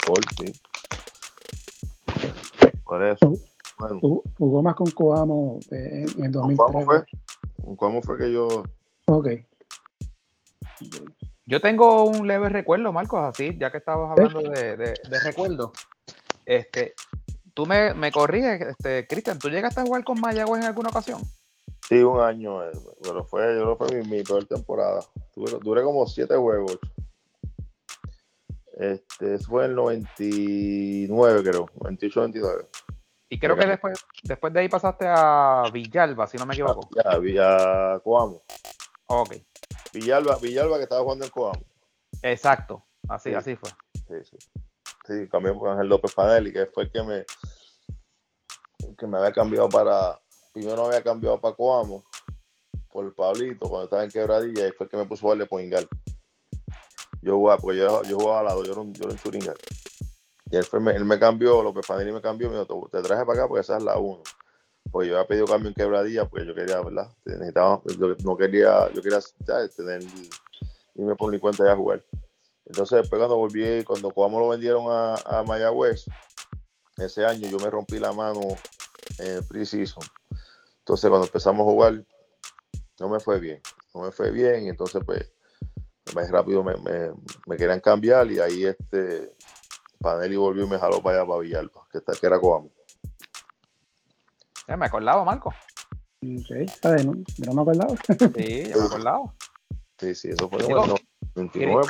Paul, 0.06 0.24
sí. 0.38 0.52
Por 2.84 3.04
eso. 3.04 3.34
Bueno, 3.80 4.00
Jugó, 4.38 4.62
más 4.64 4.76
con 4.76 4.90
Coamo 4.92 5.60
eh, 5.72 6.06
en, 6.18 6.26
en 6.26 6.32
¿cómo 6.32 6.48
2003. 6.48 6.86
fue? 6.86 7.76
¿Cómo 7.76 8.02
fue 8.02 8.18
que 8.18 8.32
yo 8.32 8.64
Ok. 9.08 9.28
Yo 11.48 11.62
tengo 11.62 12.04
un 12.04 12.28
leve 12.28 12.50
recuerdo, 12.50 12.92
Marcos, 12.92 13.22
así, 13.24 13.58
ya 13.58 13.72
que 13.72 13.78
estabas 13.78 14.12
hablando 14.12 14.42
de, 14.50 14.76
de, 14.76 14.94
de 15.10 15.20
recuerdos. 15.24 15.72
Este, 16.46 16.94
tú 17.54 17.66
me, 17.66 17.94
me 17.94 18.12
corriges, 18.12 18.60
este, 18.62 19.08
Cristian, 19.08 19.40
¿tú 19.40 19.50
llegaste 19.50 19.80
a 19.80 19.86
jugar 19.86 20.04
con 20.04 20.20
Mayagüez 20.20 20.62
en 20.62 20.68
alguna 20.68 20.90
ocasión? 20.90 21.22
Sí, 21.88 22.04
un 22.04 22.20
año, 22.20 22.66
eh, 22.66 22.72
pero 23.02 23.24
fue, 23.24 23.58
yo 23.58 23.78
creo 23.78 23.78
fue 23.78 24.04
mi, 24.04 24.18
mi 24.18 24.24
peor 24.24 24.44
temporada. 24.44 25.00
Duré, 25.38 25.58
duré 25.62 25.84
como 25.84 26.06
siete 26.06 26.36
juegos. 26.36 26.78
Este, 28.78 29.36
eso 29.36 29.48
fue 29.48 29.64
en 29.64 29.70
el 29.70 29.76
99, 29.78 31.44
creo, 31.44 31.66
28-29. 31.76 32.68
Y 33.30 33.40
creo 33.40 33.56
que 33.56 33.68
después, 33.68 34.06
después 34.24 34.52
de 34.52 34.60
ahí 34.60 34.68
pasaste 34.68 35.06
a 35.08 35.64
Villalba, 35.72 36.28
si 36.28 36.38
no 36.38 36.46
me 36.46 36.56
equivoco. 36.56 36.90
Ya, 36.94 37.18
Villa 37.20 38.00
Coamo. 38.04 38.44
Ok, 39.06 39.36
Villalba, 40.00 40.38
Villalba 40.38 40.78
que 40.78 40.84
estaba 40.84 41.02
jugando 41.04 41.26
en 41.26 41.32
Coamo. 41.32 41.62
exacto, 42.22 42.86
así, 43.10 43.30
Sí. 43.30 43.36
así 43.36 43.56
fue. 43.56 43.70
Sí, 44.08 44.14
sí. 44.32 44.38
Sí, 45.06 45.30
cambié 45.30 45.54
por 45.54 45.70
Ángel 45.70 45.88
López 45.88 46.14
Panelli, 46.14 46.52
que 46.52 46.66
fue 46.68 46.84
el 46.84 46.92
que 46.92 47.02
me, 47.04 47.26
el 48.88 48.96
que 48.98 49.08
me 49.08 49.18
había 49.18 49.32
cambiado 49.32 49.70
para. 49.70 50.20
Primero 50.54 50.86
había 50.88 51.04
cambiado 51.04 51.40
para 51.40 51.56
Coamo 51.56 52.04
por 52.90 53.14
Pablito 53.14 53.70
cuando 53.70 53.84
estaba 53.86 54.04
en 54.04 54.10
quebradilla 54.12 54.68
y 54.68 54.72
fue 54.72 54.86
el 54.86 54.90
que 54.90 54.98
me 54.98 55.06
puso 55.06 55.20
a 55.20 55.22
jugarle 55.24 55.46
Poingal. 55.46 55.88
Yo 57.22 57.36
jugaba, 57.36 57.60
porque 57.62 57.78
yo, 57.78 58.02
yo 58.04 58.18
jugaba 58.18 58.40
al 58.40 58.46
lado, 58.46 58.64
yo 58.64 58.72
era 58.72 58.82
un, 58.82 58.94
yo 58.94 59.04
era 59.04 59.14
un 59.14 59.20
churingal. 59.20 59.56
Y 60.50 60.56
él, 60.58 60.64
fue, 60.64 60.80
me- 60.80 60.94
él 60.96 61.06
me 61.06 61.20
cambió, 61.20 61.62
López 61.62 61.86
Panelli 61.86 62.12
me 62.12 62.22
cambió, 62.22 62.50
me 62.50 62.58
dijo, 62.60 62.90
te, 62.92 62.98
te 62.98 63.04
traje 63.08 63.26
para 63.26 63.40
acá 63.40 63.48
porque 63.48 63.62
esa 63.62 63.78
es 63.78 63.84
la 63.84 63.98
1. 63.98 64.24
Pues 64.92 65.08
yo 65.08 65.16
había 65.16 65.28
pedido 65.28 65.46
cambio 65.46 65.70
en 65.70 65.76
quebradilla 65.76 66.26
porque 66.26 66.46
yo 66.46 66.56
quería, 66.56 66.82
¿verdad? 66.82 67.10
Necesitaba, 67.26 67.82
yo 68.00 68.16
no 68.24 68.38
quería, 68.38 68.92
yo 68.94 69.02
quería 69.02 69.20
¿sabes? 69.22 69.76
tener, 69.76 70.02
irme 70.96 71.16
por 71.16 71.32
mi 71.32 71.40
cuenta 71.40 71.66
ya 71.66 71.74
a 71.74 71.76
jugar. 71.76 72.04
Entonces, 72.66 73.02
después 73.02 73.20
cuando 73.20 73.38
volví, 73.38 73.84
cuando 73.84 74.12
Coamo 74.12 74.40
lo 74.40 74.50
vendieron 74.50 74.86
a, 74.90 75.16
a 75.16 75.44
Mayagüez, 75.44 76.06
ese 76.98 77.26
año 77.26 77.48
yo 77.50 77.58
me 77.58 77.70
rompí 77.70 78.00
la 78.00 78.12
mano 78.12 78.42
en 79.20 79.28
el 79.28 79.44
pre-season. 79.46 80.04
Entonces, 80.80 81.10
cuando 81.10 81.28
empezamos 81.28 81.68
a 81.68 81.72
jugar, 81.72 82.06
no 83.00 83.10
me 83.10 83.20
fue 83.20 83.40
bien. 83.40 83.62
No 83.94 84.02
me 84.02 84.12
fue 84.12 84.32
bien, 84.32 84.64
y 84.64 84.70
entonces, 84.70 85.02
pues, 85.06 85.32
más 86.14 86.30
rápido 86.30 86.64
me, 86.64 86.76
me, 87.48 87.58
querían 87.58 87.80
cambiar 87.80 88.32
y 88.32 88.40
ahí 88.40 88.66
este 88.66 89.34
Panelli 90.00 90.36
volvió 90.36 90.66
y 90.66 90.70
me 90.70 90.78
jaló 90.78 91.02
para 91.02 91.18
allá, 91.18 91.28
para 91.28 91.40
Villalba, 91.40 91.88
que, 91.92 91.98
está, 91.98 92.14
que 92.14 92.26
era 92.26 92.40
Coamo. 92.40 92.72
Ya 94.68 94.76
me 94.76 94.86
acordaba, 94.86 95.24
Marcos. 95.24 95.56
Ok, 96.24 96.52
está 96.52 96.94
bien, 96.96 97.08
¿no? 97.08 97.14
Yo 97.38 97.46
no 97.46 97.54
me 97.54 97.62
acordaba. 97.62 97.96
Sí, 98.36 98.64
ya 98.68 98.76
me 98.78 98.84
acordaba. 98.84 99.34
Sí, 99.98 100.14
sí, 100.16 100.30
eso 100.30 100.50
fue 100.50 100.60
el 100.60 100.66
29. 101.36 101.84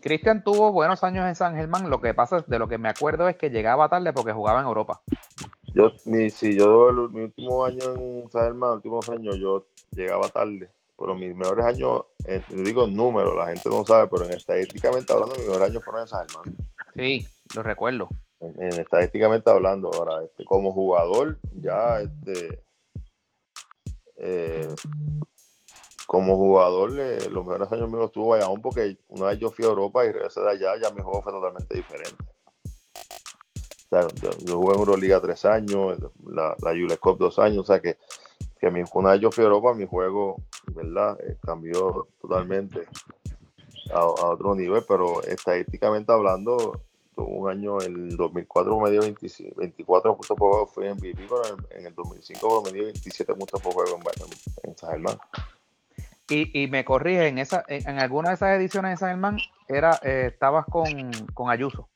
Cristian 0.00 0.42
tuvo 0.44 0.72
buenos 0.72 1.02
años 1.04 1.26
en 1.26 1.34
San 1.34 1.56
Germán. 1.56 1.90
Lo 1.90 2.00
que 2.00 2.14
pasa, 2.14 2.38
es- 2.38 2.46
de 2.46 2.58
lo 2.58 2.68
que 2.68 2.78
me 2.78 2.88
acuerdo 2.88 3.28
es 3.28 3.36
que 3.36 3.50
llegaba 3.50 3.88
tarde 3.88 4.12
porque 4.12 4.32
jugaba 4.32 4.60
en 4.60 4.66
Europa. 4.66 5.02
Yo, 5.74 5.92
mi, 6.06 6.30
sí, 6.30 6.54
yo 6.54 6.88
el, 6.90 7.10
mi 7.10 7.22
último 7.24 7.64
año 7.64 7.82
en 7.94 8.30
San 8.30 8.44
Germán, 8.44 8.70
los 8.70 8.76
últimos 8.76 9.08
años, 9.10 9.36
yo 9.38 9.66
llegaba 9.92 10.28
tarde. 10.28 10.70
Pero 10.98 11.14
mis 11.14 11.34
mejores 11.36 11.66
años, 11.66 12.04
eh, 12.24 12.42
digo 12.48 12.84
en 12.84 12.96
números, 12.96 13.36
la 13.36 13.48
gente 13.48 13.68
no 13.68 13.84
sabe, 13.84 14.08
pero 14.08 14.24
en 14.24 14.32
estadísticamente 14.32 15.12
hablando, 15.12 15.34
mis 15.34 15.46
mejores 15.46 15.70
años 15.70 15.84
fueron 15.84 16.02
en 16.02 16.08
San 16.08 16.26
Germán. 16.26 16.56
Sí, 16.94 17.26
lo 17.54 17.62
recuerdo. 17.62 18.08
En, 18.40 18.62
en 18.62 18.80
estadísticamente 18.80 19.50
hablando, 19.50 19.90
ahora, 19.92 20.24
este, 20.24 20.44
como 20.44 20.72
jugador, 20.72 21.38
ya, 21.54 22.00
este, 22.00 22.62
eh, 24.18 24.74
como 26.06 26.36
jugador, 26.36 26.92
eh, 26.98 27.18
los 27.30 27.44
mejores 27.44 27.70
años 27.72 27.88
míos 27.88 28.00
los 28.00 28.12
tuvo 28.12 28.28
Bayamón 28.28 28.62
porque 28.62 28.96
una 29.08 29.26
vez 29.26 29.38
yo 29.38 29.50
fui 29.50 29.64
a 29.64 29.68
Europa 29.68 30.04
y 30.04 30.12
regresé 30.12 30.40
de 30.40 30.50
allá, 30.50 30.76
ya 30.80 30.90
mi 30.90 31.02
juego 31.02 31.20
fue 31.22 31.32
totalmente 31.32 31.74
diferente. 31.74 32.24
O 33.86 33.88
sea, 33.88 34.08
yo, 34.44 34.56
jugué 34.56 34.74
en 34.74 34.80
Euroliga 34.80 35.20
tres 35.20 35.44
años, 35.44 35.98
la, 36.26 36.56
la 36.60 36.70
Jules 36.70 36.98
Cup 36.98 37.18
dos 37.18 37.38
años, 37.38 37.58
o 37.58 37.64
sea 37.64 37.80
que, 37.80 37.98
que 38.58 38.70
mi, 38.70 38.82
una 38.94 39.12
vez 39.12 39.20
yo 39.20 39.30
fui 39.30 39.42
a 39.42 39.46
Europa, 39.46 39.74
mi 39.74 39.86
juego, 39.86 40.36
¿verdad? 40.74 41.18
Eh, 41.20 41.36
cambió 41.42 42.08
totalmente 42.20 42.86
a 43.92 44.04
otro 44.04 44.54
nivel, 44.54 44.84
pero 44.88 45.22
estadísticamente 45.22 46.12
hablando, 46.12 46.80
tuvo 47.16 47.28
un 47.28 47.50
año, 47.50 47.78
el 47.80 48.16
2004 48.16 48.78
me 48.80 48.90
dio 48.90 49.00
25 49.00 49.54
24 49.56 50.16
puntos 50.16 50.36
por 50.36 50.50
juego, 50.50 50.66
fui 50.66 50.88
MVP, 50.88 51.26
pero 51.28 51.42
en, 51.46 51.78
en 51.78 51.86
el 51.86 51.94
2005 51.94 52.62
me 52.66 52.72
dio 52.72 52.84
27 52.84 53.34
puntos 53.34 53.60
por 53.60 53.72
juego 53.72 53.96
en, 53.96 54.02
en, 54.02 54.70
en 54.70 54.76
San 54.76 54.90
Germán. 54.90 55.18
Y, 56.28 56.62
y 56.62 56.68
me 56.68 56.84
corrige, 56.84 57.28
en, 57.28 57.38
esa, 57.38 57.64
en, 57.68 57.88
en 57.88 57.98
alguna 57.98 58.30
de 58.30 58.34
esas 58.34 58.58
ediciones 58.58 58.92
de 58.92 58.96
San 58.98 59.10
Germán 59.10 59.38
era, 59.66 59.98
eh, 60.02 60.30
estabas 60.32 60.66
con, 60.66 61.10
con 61.32 61.50
Ayuso. 61.50 61.88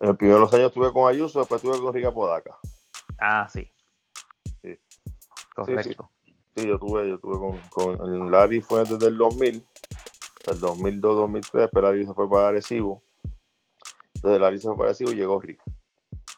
En 0.00 0.08
los 0.08 0.16
primeros 0.16 0.52
años 0.52 0.68
estuve 0.68 0.92
con 0.92 1.08
Ayuso, 1.08 1.38
después 1.38 1.62
estuve 1.62 1.82
con 1.82 1.94
Rica 1.94 2.12
Podaca. 2.12 2.58
Ah, 3.18 3.48
sí. 3.48 3.70
Sí. 4.60 4.78
Correcto. 5.54 6.10
Sí, 6.56 6.66
yo 6.66 6.78
tuve, 6.78 7.08
yo 7.08 7.18
tuve 7.18 7.38
con, 7.38 7.96
con 7.96 8.12
el 8.12 8.30
Larry 8.30 8.60
fue 8.60 8.80
desde 8.80 9.06
el 9.06 9.16
2000, 9.16 9.64
hasta 10.38 10.52
el 10.52 10.60
2002-2003, 10.60 11.70
pero 11.72 11.86
Larry 11.86 12.06
se 12.06 12.14
fue 12.14 12.28
para 12.28 12.48
Arecibo. 12.48 13.02
Entonces 14.22 14.40
Larry 14.40 14.58
se 14.58 14.68
fue 14.68 14.76
para 14.76 14.88
Arecibo 14.90 15.10
y 15.12 15.16
llegó 15.16 15.40
Rica. 15.40 15.64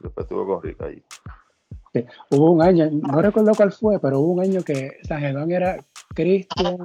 Después 0.00 0.24
estuve 0.24 0.46
con 0.46 0.62
Rica 0.62 0.86
allí. 0.86 1.02
Sí, 1.92 2.04
Hubo 2.30 2.50
un 2.52 2.62
año, 2.62 2.90
no 2.90 3.20
recuerdo 3.20 3.52
cuál 3.54 3.72
fue, 3.72 4.00
pero 4.00 4.20
hubo 4.20 4.32
un 4.32 4.40
año 4.40 4.62
que 4.62 4.96
San 5.06 5.20
Germán 5.20 5.50
era 5.52 5.84
Cristian, 6.14 6.78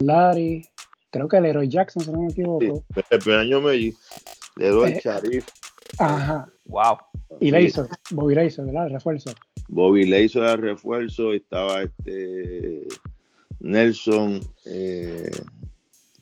Larry, 0.00 0.66
creo 1.10 1.28
que 1.28 1.40
Leroy 1.40 1.68
Jackson, 1.68 2.02
si 2.02 2.10
no 2.10 2.20
me 2.22 2.28
equivoco. 2.32 2.84
Sí, 2.94 3.00
el 3.10 3.18
primer 3.20 3.40
año 3.40 3.60
me 3.60 3.72
di, 3.72 3.94
le 4.56 4.68
doy 4.70 4.92
Eh. 4.92 5.00
Sharif, 5.04 5.46
Ajá. 5.98 6.48
Wow. 6.64 6.96
Y 7.40 7.46
Sí. 7.46 7.50
Laser, 7.52 7.86
Bobby 8.10 8.34
Laser, 8.34 8.64
¿verdad? 8.64 8.86
El 8.86 8.92
refuerzo. 8.94 9.30
Bobby 9.68 10.06
le 10.06 10.22
hizo 10.24 10.44
el 10.44 10.58
refuerzo, 10.58 11.32
estaba 11.32 11.82
este 11.82 12.88
Nelson, 13.60 14.40
eh, 14.66 15.30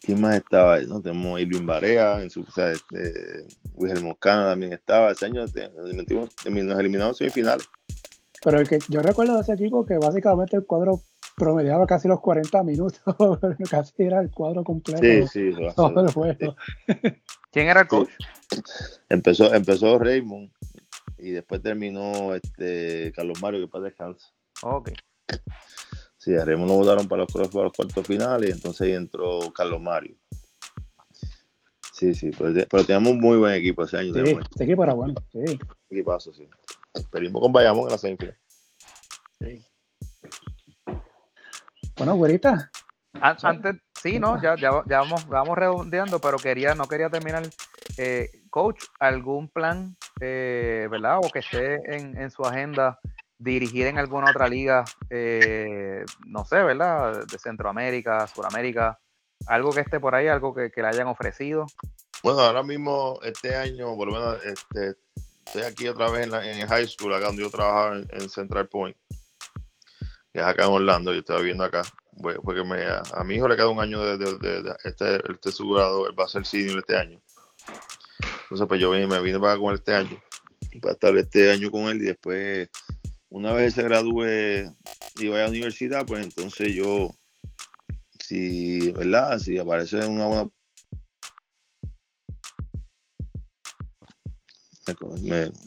¿quién 0.02 0.20
más 0.20 0.36
estaba? 0.36 0.80
No 0.80 1.00
tenemos 1.00 1.40
Irving 1.40 1.66
Barea, 1.66 2.22
en 2.22 2.30
su, 2.30 2.42
o 2.42 2.50
sea, 2.50 2.70
este, 2.72 3.46
Wilhelm 3.74 4.14
también 4.20 4.72
estaba. 4.72 5.12
Ese 5.12 5.26
año 5.26 5.46
te- 5.48 5.70
nos 5.70 5.86
eliminamos 6.44 7.20
en 7.20 7.30
semifinales. 7.30 7.68
Pero 8.44 8.58
el 8.60 8.68
que 8.68 8.78
yo 8.88 9.00
recuerdo 9.02 9.36
de 9.36 9.42
ese 9.42 9.52
equipo 9.52 9.86
que 9.86 9.98
básicamente 9.98 10.56
el 10.56 10.66
cuadro 10.66 11.00
promediaba 11.36 11.86
casi 11.86 12.08
los 12.08 12.20
40 12.20 12.62
minutos, 12.64 13.00
casi 13.70 13.92
era 13.98 14.20
el 14.20 14.30
cuadro 14.30 14.64
completo 14.64 15.00
Sí, 15.00 15.50
sí. 15.52 15.52
todo 15.76 16.00
el 16.00 16.12
juego. 16.12 16.56
¿Quién 17.52 17.68
era 17.68 17.82
el 17.82 17.86
coach? 17.88 18.10
Empezó, 19.08 19.54
empezó 19.54 19.98
Raymond 19.98 20.50
y 21.18 21.30
después 21.30 21.62
terminó 21.62 22.34
este 22.34 23.12
Carlos 23.14 23.40
Mario, 23.40 23.60
que 23.60 23.68
para 23.68 23.84
descansa. 23.84 24.26
Ok. 24.62 24.90
Sí, 26.22 26.36
a 26.36 26.44
Raymond 26.44 26.70
lo 26.70 26.76
votaron 26.76 27.08
para 27.08 27.24
los, 27.24 27.32
para 27.32 27.64
los 27.64 27.72
cuartos 27.72 28.06
finales 28.06 28.48
y 28.48 28.52
entonces 28.52 28.82
ahí 28.82 28.92
entró 28.92 29.40
Carlos 29.52 29.80
Mario. 29.80 30.14
Sí, 31.92 32.14
sí, 32.14 32.30
pero, 32.38 32.54
pero 32.70 32.84
teníamos 32.84 33.14
un 33.14 33.18
muy 33.18 33.38
buen 33.38 33.54
equipo 33.54 33.82
ese 33.82 33.96
año. 33.96 34.14
Sí, 34.14 34.38
ese 34.54 34.62
equipo 34.62 34.84
era 34.84 34.94
bueno, 34.94 35.14
sí. 35.32 35.58
equipazo, 35.90 36.32
sí. 36.32 36.48
Perdimos 37.10 37.42
con 37.42 37.52
Bayamón 37.52 37.86
en 37.86 37.90
la 37.90 37.98
semifinal. 37.98 38.38
Bueno, 41.96 42.14
güerita, 42.14 42.70
An- 43.14 43.36
Antes, 43.42 43.74
sí, 44.00 44.20
no, 44.20 44.40
ya, 44.40 44.54
ya, 44.54 44.84
ya 44.88 45.00
vamos, 45.00 45.26
vamos 45.26 45.58
redondeando, 45.58 46.20
pero 46.20 46.36
quería, 46.36 46.76
no 46.76 46.86
quería 46.86 47.10
terminar. 47.10 47.42
Eh, 47.98 48.44
coach, 48.48 48.84
¿algún 49.00 49.48
plan, 49.48 49.96
eh, 50.20 50.86
verdad? 50.88 51.18
O 51.20 51.32
que 51.32 51.40
esté 51.40 51.96
en, 51.96 52.16
en 52.16 52.30
su 52.30 52.44
agenda 52.44 53.00
dirigir 53.42 53.86
en 53.86 53.98
alguna 53.98 54.30
otra 54.30 54.48
liga, 54.48 54.84
eh, 55.10 56.04
no 56.26 56.44
sé, 56.44 56.62
¿verdad? 56.62 57.26
De 57.26 57.38
Centroamérica, 57.38 58.26
Suramérica, 58.26 58.98
algo 59.46 59.72
que 59.72 59.80
esté 59.80 59.98
por 60.00 60.14
ahí, 60.14 60.28
algo 60.28 60.54
que, 60.54 60.70
le 60.74 60.86
hayan 60.86 61.08
ofrecido. 61.08 61.66
Bueno, 62.22 62.40
ahora 62.40 62.62
mismo, 62.62 63.18
este 63.22 63.56
año, 63.56 63.96
por 63.96 64.08
lo 64.08 64.42
este, 64.42 64.96
estoy 65.46 65.62
aquí 65.62 65.88
otra 65.88 66.10
vez 66.10 66.24
en, 66.24 66.30
la, 66.30 66.48
en 66.48 66.66
high 66.68 66.86
school, 66.86 67.14
acá 67.14 67.26
donde 67.26 67.42
yo 67.42 67.50
trabajaba 67.50 67.96
en, 67.96 68.08
en 68.12 68.28
Central 68.28 68.68
Point, 68.68 68.96
que 70.32 70.38
es 70.40 70.44
acá 70.44 70.64
en 70.64 70.72
Orlando, 70.72 71.12
yo 71.12 71.20
estaba 71.20 71.40
viviendo 71.40 71.64
acá. 71.64 71.82
Porque 72.44 72.62
me, 72.62 72.84
a, 72.84 73.24
mi 73.24 73.36
hijo 73.36 73.48
le 73.48 73.56
queda 73.56 73.68
un 73.68 73.80
año 73.80 74.00
de, 74.00 74.18
de, 74.18 74.62
de- 74.62 74.76
este, 74.84 75.32
este 75.32 75.48
es 75.48 75.54
su 75.54 75.68
grado, 75.68 76.06
él 76.06 76.18
va 76.18 76.24
a 76.24 76.28
ser 76.28 76.44
senior 76.44 76.78
este 76.78 76.96
año. 76.96 77.20
Entonces, 78.42 78.68
pues 78.68 78.80
yo 78.80 78.90
vine, 78.90 79.06
me 79.06 79.20
vine 79.20 79.40
para 79.40 79.52
acá 79.52 79.60
con 79.60 79.70
él 79.70 79.78
este 79.78 79.94
año, 79.94 80.22
para 80.80 80.92
estar 80.92 81.16
este 81.16 81.50
año 81.50 81.70
con 81.70 81.84
él 81.84 81.96
y 82.02 82.04
después, 82.04 82.68
una 83.32 83.52
vez 83.54 83.72
se 83.74 83.82
gradúe 83.82 84.26
y 85.16 85.28
vaya 85.28 85.40
a 85.40 85.44
la 85.44 85.48
universidad, 85.48 86.04
pues 86.06 86.22
entonces 86.22 86.74
yo, 86.74 87.10
si, 88.20 88.92
¿verdad? 88.92 89.38
Si 89.38 89.56
aparece 89.58 90.06
una 90.06 90.26
buena 90.26 90.50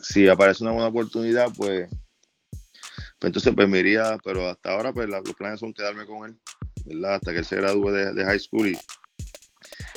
si 0.04 0.28
aparece 0.28 0.64
una 0.64 0.74
buena 0.74 0.88
oportunidad, 0.88 1.48
pues, 1.58 1.90
pues 1.90 3.24
entonces 3.24 3.54
pues 3.56 3.68
me 3.68 3.80
iría, 3.80 4.18
pero 4.24 4.48
hasta 4.48 4.72
ahora 4.74 4.94
pues 4.94 5.10
la- 5.10 5.22
los 5.22 5.34
planes 5.34 5.60
son 5.60 5.74
quedarme 5.74 6.06
con 6.06 6.30
él, 6.30 6.40
¿verdad? 6.86 7.16
Hasta 7.16 7.32
que 7.32 7.40
él 7.40 7.46
se 7.46 7.56
gradúe 7.56 7.90
de, 7.92 8.14
de 8.14 8.26
high 8.26 8.40
school 8.40 8.68
y 8.68 8.78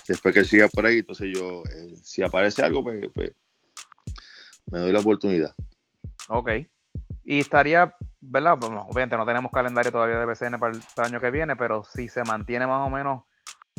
después 0.06 0.32
que 0.32 0.40
él 0.40 0.46
siga 0.46 0.68
por 0.68 0.86
ahí, 0.86 0.98
entonces 1.00 1.28
yo, 1.34 1.64
eh, 1.64 1.94
si 2.02 2.22
aparece 2.22 2.62
algo, 2.62 2.82
pues, 2.82 3.04
pues, 3.14 3.32
me 4.70 4.78
doy 4.78 4.92
la 4.92 5.00
oportunidad. 5.00 5.54
Ok. 6.28 6.48
Y 7.30 7.40
estaría, 7.40 7.94
¿verdad? 8.22 8.56
Bueno, 8.58 8.86
obviamente 8.88 9.14
no 9.18 9.26
tenemos 9.26 9.52
calendario 9.52 9.92
todavía 9.92 10.18
de 10.18 10.24
BCN 10.24 10.58
para 10.58 10.72
el, 10.72 10.80
para 10.96 11.08
el 11.08 11.14
año 11.14 11.20
que 11.20 11.30
viene, 11.30 11.56
pero 11.56 11.84
si 11.84 12.08
se 12.08 12.24
mantiene 12.24 12.66
más 12.66 12.86
o 12.86 12.88
menos 12.88 13.24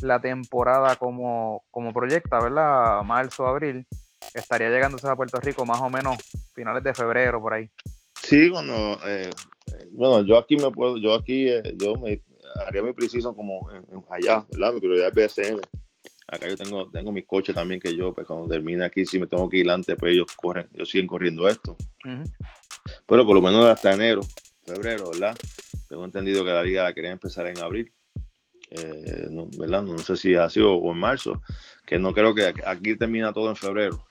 la 0.01 0.21
temporada 0.21 0.95
como, 0.97 1.63
como 1.71 1.91
proyecta, 1.91 2.39
¿verdad? 2.39 3.01
Marzo, 3.03 3.47
abril, 3.47 3.87
estaría 4.35 4.69
llegándose 4.69 5.09
a 5.09 5.15
Puerto 5.15 5.39
Rico 5.39 5.65
más 5.65 5.81
o 5.81 5.89
menos 5.89 6.15
finales 6.53 6.83
de 6.83 6.93
febrero, 6.93 7.41
por 7.41 7.55
ahí. 7.55 7.71
Sí, 8.21 8.51
cuando, 8.51 8.99
eh, 9.07 9.31
bueno, 9.93 10.21
yo 10.27 10.37
aquí 10.37 10.55
me 10.55 10.69
puedo, 10.69 10.97
yo 10.97 11.15
aquí, 11.15 11.49
eh, 11.49 11.75
yo 11.75 11.95
me 11.95 12.21
haría 12.67 12.83
mi 12.83 12.93
preciso 12.93 13.35
como 13.35 13.67
en- 13.71 13.77
en 13.91 14.03
allá, 14.11 14.45
¿verdad? 14.51 14.73
Mi 14.73 14.79
prioridad 14.79 15.07
es 15.07 15.15
BSN. 15.15 15.61
Acá 16.27 16.47
yo 16.47 16.55
tengo, 16.55 16.87
tengo 16.91 17.11
mis 17.11 17.25
coches 17.25 17.55
también 17.55 17.81
que 17.81 17.95
yo, 17.95 18.13
pues 18.13 18.27
cuando 18.27 18.47
termine 18.47 18.85
aquí, 18.85 19.07
si 19.07 19.17
me 19.19 19.25
tengo 19.25 19.49
que 19.49 19.57
ir 19.57 19.71
antes, 19.71 19.95
pues 19.97 20.13
ellos 20.13 20.27
corren, 20.35 20.69
ellos 20.75 20.87
siguen 20.87 21.07
corriendo 21.07 21.49
esto. 21.49 21.75
Ujú. 22.05 22.25
Pero 23.05 23.25
por 23.25 23.35
lo 23.35 23.41
menos 23.41 23.65
hasta 23.65 23.93
enero, 23.93 24.21
febrero, 24.65 25.09
¿verdad? 25.11 25.37
Tengo 25.87 26.05
entendido 26.05 26.43
que 26.43 26.51
la 26.51 26.63
liga 26.63 26.83
la 26.83 26.93
quería 26.93 27.11
empezar 27.11 27.47
en 27.47 27.59
abril. 27.59 27.91
Eh, 28.71 29.27
no, 29.31 29.47
¿verdad? 29.57 29.81
No 29.81 29.97
sé 29.97 30.15
si 30.15 30.35
ha 30.35 30.49
sido 30.49 30.73
o 30.75 30.91
en 30.91 30.99
marzo, 30.99 31.41
que 31.85 31.97
no 31.97 32.13
creo 32.13 32.35
que 32.35 32.53
aquí- 32.65 32.95
termina 32.95 33.33
todo 33.33 33.49
en 33.49 33.55
febrero. 33.55 34.05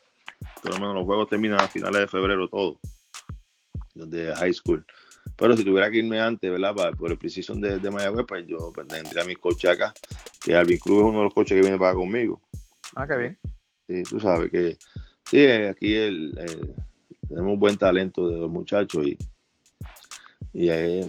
Por 0.63 0.73
lo 0.73 0.81
menos 0.81 0.95
los 0.97 1.05
juegos 1.05 1.29
terminan 1.29 1.61
a 1.61 1.69
finales 1.69 2.01
de 2.01 2.09
febrero 2.09 2.49
todo, 2.49 2.81
de 3.95 4.35
high 4.35 4.53
school. 4.53 4.85
Pero 5.37 5.57
si 5.57 5.65
tuviera 5.65 5.91
que 5.91 5.99
irme 5.99 6.21
antes, 6.21 6.51
¿verdad? 6.51 6.75
Para, 6.75 6.93
por 6.93 7.13
el 7.13 7.19
precision 7.19 7.61
de, 7.61 7.79
de 7.79 7.91
Mayagüez, 7.91 8.27
pues 8.27 8.45
yo 8.47 8.73
pues, 8.75 8.89
tendría 8.89 9.25
mis 9.25 9.39
coches 9.39 9.71
acá, 9.71 9.95
que 10.43 10.57
Alvin 10.57 10.79
Cruz 10.79 10.99
es 10.99 11.05
uno 11.05 11.19
de 11.19 11.25
los 11.25 11.35
coches 11.35 11.55
que 11.55 11.61
viene 11.63 11.79
para 11.79 11.95
conmigo. 11.95 12.41
Ah, 12.97 13.07
qué 13.07 13.17
bien. 13.17 13.39
Sí, 13.87 14.03
tú 14.03 14.19
sabes 14.19 14.51
que 14.51 14.77
sí, 15.31 15.47
aquí 15.47 15.95
el, 15.95 16.37
tenemos 17.29 17.59
buen 17.59 17.77
talento 17.77 18.29
de 18.29 18.39
los 18.39 18.51
muchachos 18.51 19.07
y, 19.07 19.17
y 20.53 20.69
eh, 20.71 21.07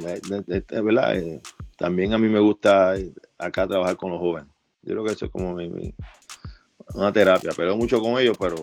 eh, 0.47 1.41
también 1.77 2.13
a 2.13 2.17
mí 2.17 2.27
me 2.27 2.39
gusta 2.39 2.97
eh, 2.97 3.11
acá 3.37 3.67
trabajar 3.67 3.95
con 3.97 4.11
los 4.11 4.19
jóvenes. 4.19 4.51
Yo 4.81 4.93
creo 4.93 5.03
que 5.05 5.11
eso 5.13 5.25
es 5.25 5.31
como 5.31 5.55
mi, 5.55 5.93
una 6.93 7.11
terapia. 7.13 7.51
Peleo 7.53 7.77
mucho 7.77 7.99
con 7.99 8.19
ellos, 8.19 8.37
pero 8.39 8.55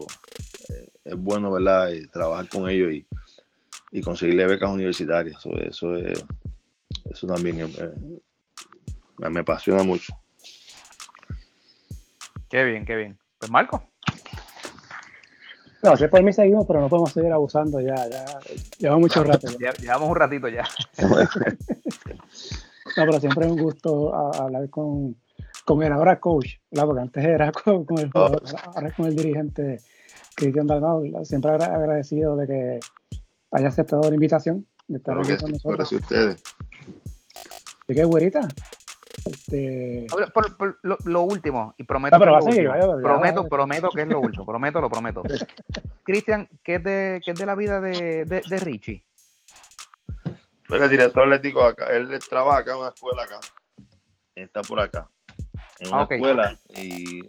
es 1.04 1.16
bueno, 1.16 1.50
¿verdad? 1.52 1.90
Trabajar 2.12 2.48
con 2.48 2.68
ellos 2.68 2.92
y, 2.92 3.06
y 3.92 4.00
conseguirle 4.02 4.46
becas 4.46 4.70
universitarias. 4.70 5.38
Eso, 5.38 5.56
eso, 5.58 5.96
es- 5.96 6.24
eso 7.10 7.26
también 7.26 7.58
me 9.18 9.40
apasiona 9.40 9.82
mucho. 9.82 10.12
Qué 12.48 12.64
bien, 12.64 12.84
qué 12.84 12.96
bien. 12.96 13.18
Pues 13.38 13.50
Marco, 13.50 13.88
no, 15.82 15.96
si 15.96 16.06
por 16.08 16.22
mí 16.22 16.32
seguimos, 16.32 16.66
pero 16.66 16.80
no 16.80 16.88
podemos 16.88 17.12
seguir 17.12 17.32
abusando 17.32 17.80
ya, 17.80 18.08
ya, 18.08 18.24
lleva 18.78 18.98
mucho 18.98 19.22
rato. 19.24 19.48
ya. 19.60 19.72
llevamos 19.74 20.08
un 20.10 20.16
ratito 20.16 20.48
ya. 20.48 20.64
No, 22.96 23.04
pero 23.04 23.20
siempre 23.20 23.46
es 23.46 23.52
un 23.52 23.62
gusto 23.62 24.14
a- 24.14 24.44
hablar 24.44 24.68
con, 24.70 25.16
con 25.64 25.82
el 25.82 25.92
ahora 25.92 26.18
coach, 26.18 26.54
¿verdad? 26.70 26.86
Porque 26.86 27.02
antes 27.02 27.24
era 27.24 27.52
con, 27.52 27.84
con 27.84 27.98
el 27.98 28.10
jugador, 28.10 28.42
ahora 28.74 28.88
es 28.88 28.94
con 28.94 29.06
el 29.06 29.16
dirigente 29.16 29.80
Cristian 30.34 30.66
Dalmau. 30.66 31.04
Siempre 31.24 31.50
agra- 31.52 31.74
agradecido 31.74 32.36
de 32.36 32.46
que 32.46 32.80
haya 33.52 33.68
aceptado 33.68 34.02
la 34.08 34.14
invitación 34.14 34.66
de 34.88 34.98
estar 34.98 35.14
Claro 35.14 35.20
aquí 35.28 35.36
que 35.36 35.42
con 35.42 35.52
nosotros. 35.52 35.76
gracias 35.76 36.00
a 36.00 36.04
ustedes. 36.04 36.42
Así 37.88 37.94
que, 37.94 38.04
güerita, 38.04 38.48
este, 39.24 40.06
Por, 40.10 40.32
por- 40.32 40.56
por 40.56 40.78
lo, 40.82 40.98
lo 41.04 41.22
último, 41.22 41.74
y 41.78 41.84
prometo, 41.84 42.16
No, 42.16 42.20
pero 42.20 42.30
que 42.30 42.32
va 42.34 42.38
es 42.38 42.44
a 42.44 42.48
lo 42.48 42.54
seguir, 42.54 42.68
último. 42.68 42.86
vaya, 42.88 43.02
ya, 43.02 43.02
prometo, 43.02 43.48
prometo 43.48 43.90
que 43.90 44.02
es 44.02 44.08
lo 44.08 44.20
último, 44.20 44.46
prometo, 44.46 44.80
lo 44.80 44.90
prometo. 44.90 45.22
Cristian, 46.04 46.48
¿qué 46.62 46.76
es 46.76 46.84
de, 46.84 47.20
qué 47.24 47.30
es 47.32 47.38
de 47.38 47.46
la 47.46 47.54
vida 47.54 47.80
de, 47.80 48.24
de, 48.24 48.42
de 48.48 48.60
Richie? 48.60 49.04
Pero 50.68 50.84
el 50.84 50.90
director 50.90 51.22
atlético 51.22 51.62
acá, 51.62 51.86
él 51.96 52.08
trabaja 52.28 52.58
acá 52.58 52.72
en 52.72 52.78
una 52.78 52.88
escuela 52.88 53.22
acá. 53.22 53.40
Está 54.34 54.62
por 54.62 54.80
acá. 54.80 55.08
En 55.78 55.88
una 55.92 56.02
Ah, 56.02 56.08
escuela. 56.10 56.58
Y 56.70 57.22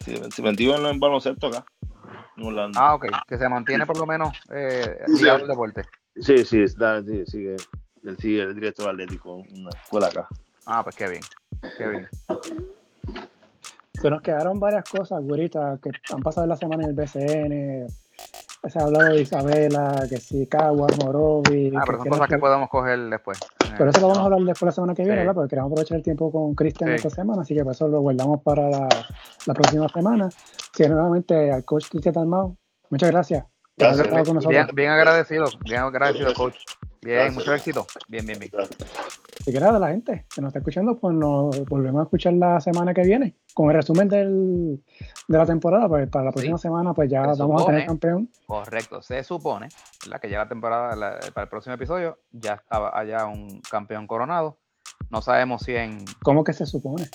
se, 0.00 0.42
metió 0.42 0.76
en, 0.76 0.86
en 0.86 1.00
baloncesto 1.00 1.48
acá. 1.48 1.64
En 2.36 2.44
Orlando. 2.46 2.78
Ah, 2.80 2.94
ok, 2.94 3.06
que 3.26 3.38
se 3.38 3.48
mantiene 3.48 3.86
por 3.86 3.98
lo 3.98 4.06
menos 4.06 4.32
eh, 4.52 4.98
Sí. 5.08 5.22
ligado 5.22 5.42
al 5.42 5.48
deporte. 5.48 5.82
Sí, 6.16 6.44
sí, 6.44 6.62
está, 6.62 7.02
sí, 7.02 7.24
sigue. 7.26 7.56
Él 8.04 8.16
sigue 8.18 8.42
el 8.42 8.54
director 8.54 8.88
atlético 8.88 9.42
en 9.48 9.60
una 9.62 9.70
escuela 9.70 10.06
acá. 10.06 10.28
Ah, 10.66 10.82
pues 10.82 10.94
qué 10.96 11.08
bien, 11.08 11.22
qué 11.78 11.86
bien. 11.88 12.08
se 13.92 14.10
nos 14.10 14.22
quedaron 14.22 14.58
varias 14.60 14.84
cosas, 14.88 15.22
güerita, 15.22 15.78
que 15.82 15.90
han 16.12 16.20
pasado 16.22 16.46
la 16.46 16.56
semana 16.56 16.84
en 16.84 16.90
el 16.90 16.94
BCN. 16.96 17.86
Se 18.68 18.78
ha 18.78 18.82
hablado 18.82 19.06
de 19.14 19.22
Isabela, 19.22 20.04
que 20.08 20.18
si 20.18 20.46
Caguas, 20.46 20.92
Morovi. 21.02 21.72
Ah, 21.76 21.82
pero 21.86 21.98
son 21.98 22.08
cosas 22.08 22.28
que 22.28 22.34
que- 22.34 22.40
podemos 22.40 22.68
coger 22.68 22.98
después. 23.08 23.38
Pero 23.78 23.88
eso 23.90 24.00
lo 24.00 24.08
vamos 24.08 24.18
a 24.22 24.24
hablar 24.26 24.40
después 24.42 24.66
la 24.66 24.72
semana 24.72 24.94
que 24.94 25.02
viene, 25.02 25.16
Sí. 25.16 25.20
¿verdad? 25.20 25.34
Porque 25.34 25.48
queremos 25.50 25.72
aprovechar 25.72 25.96
el 25.96 26.02
tiempo 26.02 26.30
con 26.30 26.54
Cristian 26.54 26.90
Sí. 26.90 26.96
esta 26.96 27.10
semana, 27.10 27.40
así 27.42 27.54
que 27.54 27.62
por 27.64 27.72
eso 27.72 27.88
lo 27.88 28.00
guardamos 28.00 28.42
para 28.42 28.68
la, 28.68 28.88
la 29.46 29.54
próxima 29.54 29.88
semana. 29.88 30.28
Sí, 30.74 30.86
nuevamente 30.88 31.50
al 31.50 31.64
coach 31.64 31.88
Cristian 31.88 32.14
Dalmau, 32.14 32.56
muchas 32.90 33.10
gracias 33.10 33.44
Gracias. 33.78 34.08
Bien, 34.46 34.66
bien 34.74 34.90
agradecido, 34.90 35.46
bien 35.64 35.80
agradecido, 35.80 36.34
coach. 36.34 36.56
Bien, 37.02 37.16
Gracias. 37.16 37.34
mucho 37.34 37.54
éxito. 37.54 37.86
Bien, 38.08 38.26
bien, 38.26 38.38
bien. 38.38 38.50
Así 39.40 39.52
que 39.52 39.58
nada, 39.60 39.78
la 39.78 39.88
gente 39.88 40.26
que 40.34 40.40
nos 40.42 40.48
está 40.50 40.58
escuchando, 40.58 40.98
pues 40.98 41.14
nos 41.14 41.64
volvemos 41.64 42.00
a 42.00 42.02
escuchar 42.04 42.34
la 42.34 42.60
semana 42.60 42.92
que 42.92 43.02
viene. 43.02 43.36
con 43.54 43.70
el 43.70 43.76
resumen 43.76 44.08
del, 44.08 44.84
de 45.26 45.38
la 45.38 45.46
temporada, 45.46 45.88
pues 45.88 46.08
para 46.10 46.26
la 46.26 46.32
próxima 46.32 46.58
semana, 46.58 46.92
pues 46.92 47.10
ya 47.10 47.22
vamos 47.22 47.62
a 47.62 47.66
tener 47.66 47.86
campeón. 47.86 48.30
Correcto, 48.46 49.00
se 49.02 49.24
supone 49.24 49.68
la 50.08 50.18
que 50.18 50.28
ya 50.28 50.38
la 50.38 50.48
temporada, 50.48 50.94
para 51.32 51.44
el 51.44 51.48
próximo 51.48 51.74
episodio, 51.74 52.18
ya 52.32 52.54
estaba 52.54 52.96
allá 52.98 53.24
un 53.26 53.60
campeón 53.70 54.06
coronado. 54.06 54.58
No 55.08 55.22
sabemos 55.22 55.62
si 55.62 55.74
en. 55.74 56.04
¿Cómo 56.22 56.44
que 56.44 56.52
se 56.52 56.66
supone? 56.66 57.08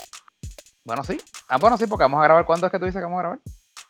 Bueno, 0.84 1.04
sí. 1.04 1.18
Ah, 1.48 1.58
bueno, 1.60 1.78
sí, 1.78 1.86
porque 1.88 2.04
vamos 2.04 2.20
a 2.22 2.24
grabar. 2.24 2.46
¿Cuándo 2.46 2.66
es 2.66 2.72
que 2.72 2.80
tú 2.80 2.86
dices 2.86 3.00
que 3.00 3.06
vamos 3.06 3.20
a 3.20 3.22
grabar? 3.22 3.40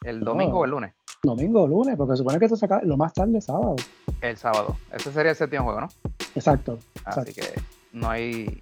¿El 0.05 0.19
domingo 0.19 0.59
o 0.59 0.65
el 0.65 0.71
lunes? 0.71 0.93
Domingo 1.23 1.63
o 1.63 1.67
lunes, 1.67 1.95
porque 1.97 2.13
se 2.13 2.17
supone 2.17 2.37
que 2.37 2.45
esto 2.45 2.55
se 2.55 2.67
lo 2.83 2.95
más 2.95 3.11
tarde 3.11 3.41
sábado. 3.41 3.75
El 4.21 4.37
sábado. 4.37 4.77
Ese 4.91 5.11
sería 5.11 5.31
el 5.31 5.35
séptimo 5.35 5.63
juego, 5.63 5.81
¿no? 5.81 5.87
Exacto. 6.35 6.77
Así 7.03 7.33
que 7.33 7.59
no 7.91 8.11
hay. 8.11 8.59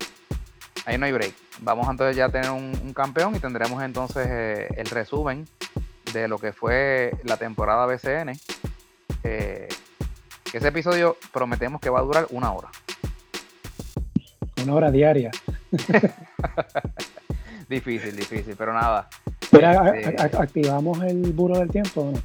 Ahí 0.85 0.97
no 0.97 1.05
hay 1.05 1.11
break. 1.11 1.33
Vamos 1.59 1.89
entonces 1.89 2.15
ya 2.15 2.25
a 2.25 2.29
tener 2.29 2.49
un, 2.49 2.93
campeón 2.93 3.35
y 3.35 3.39
tendremos 3.39 3.83
entonces 3.83 4.25
eh, 4.29 4.67
el 4.77 4.85
resumen 4.87 5.45
de 6.13 6.29
lo 6.29 6.37
que 6.37 6.53
fue 6.53 7.11
la 7.25 7.35
temporada 7.35 7.85
BCN. 7.87 8.39
Eh, 9.25 9.67
ese 10.53 10.67
episodio 10.67 11.17
prometemos 11.33 11.81
que 11.81 11.89
va 11.89 11.99
a 11.99 12.03
durar 12.03 12.27
una 12.29 12.53
hora. 12.53 12.69
Una 14.63 14.75
hora 14.75 14.91
diaria. 14.91 15.31
difícil, 17.73 18.15
difícil, 18.15 18.55
pero 18.57 18.73
nada. 18.73 19.09
Este, 19.41 20.37
¿Activamos 20.37 21.03
el 21.03 21.33
buro 21.33 21.57
del 21.59 21.69
tiempo 21.69 22.01
o 22.01 22.11
no? 22.11 22.19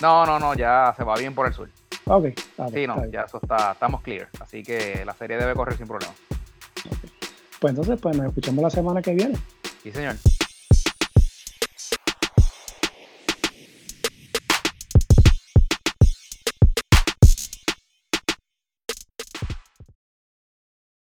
No, 0.00 0.26
no, 0.26 0.38
no, 0.38 0.54
ya 0.54 0.92
se 0.96 1.04
va 1.04 1.16
bien 1.16 1.34
por 1.34 1.46
el 1.46 1.52
sur. 1.52 1.68
Ok, 2.04 2.26
sí, 2.72 2.86
no, 2.86 3.06
ya 3.06 3.22
eso 3.22 3.38
está, 3.40 3.72
estamos 3.72 4.02
clear. 4.02 4.28
Así 4.40 4.62
que 4.62 5.04
la 5.04 5.14
serie 5.14 5.36
debe 5.36 5.54
correr 5.54 5.76
sin 5.76 5.86
problema. 5.86 6.12
Pues 7.60 7.70
entonces, 7.70 8.00
pues 8.00 8.16
nos 8.16 8.26
escuchamos 8.26 8.62
la 8.62 8.70
semana 8.70 9.00
que 9.00 9.14
viene. 9.14 9.38
Sí, 9.82 9.92
señor. 9.92 10.16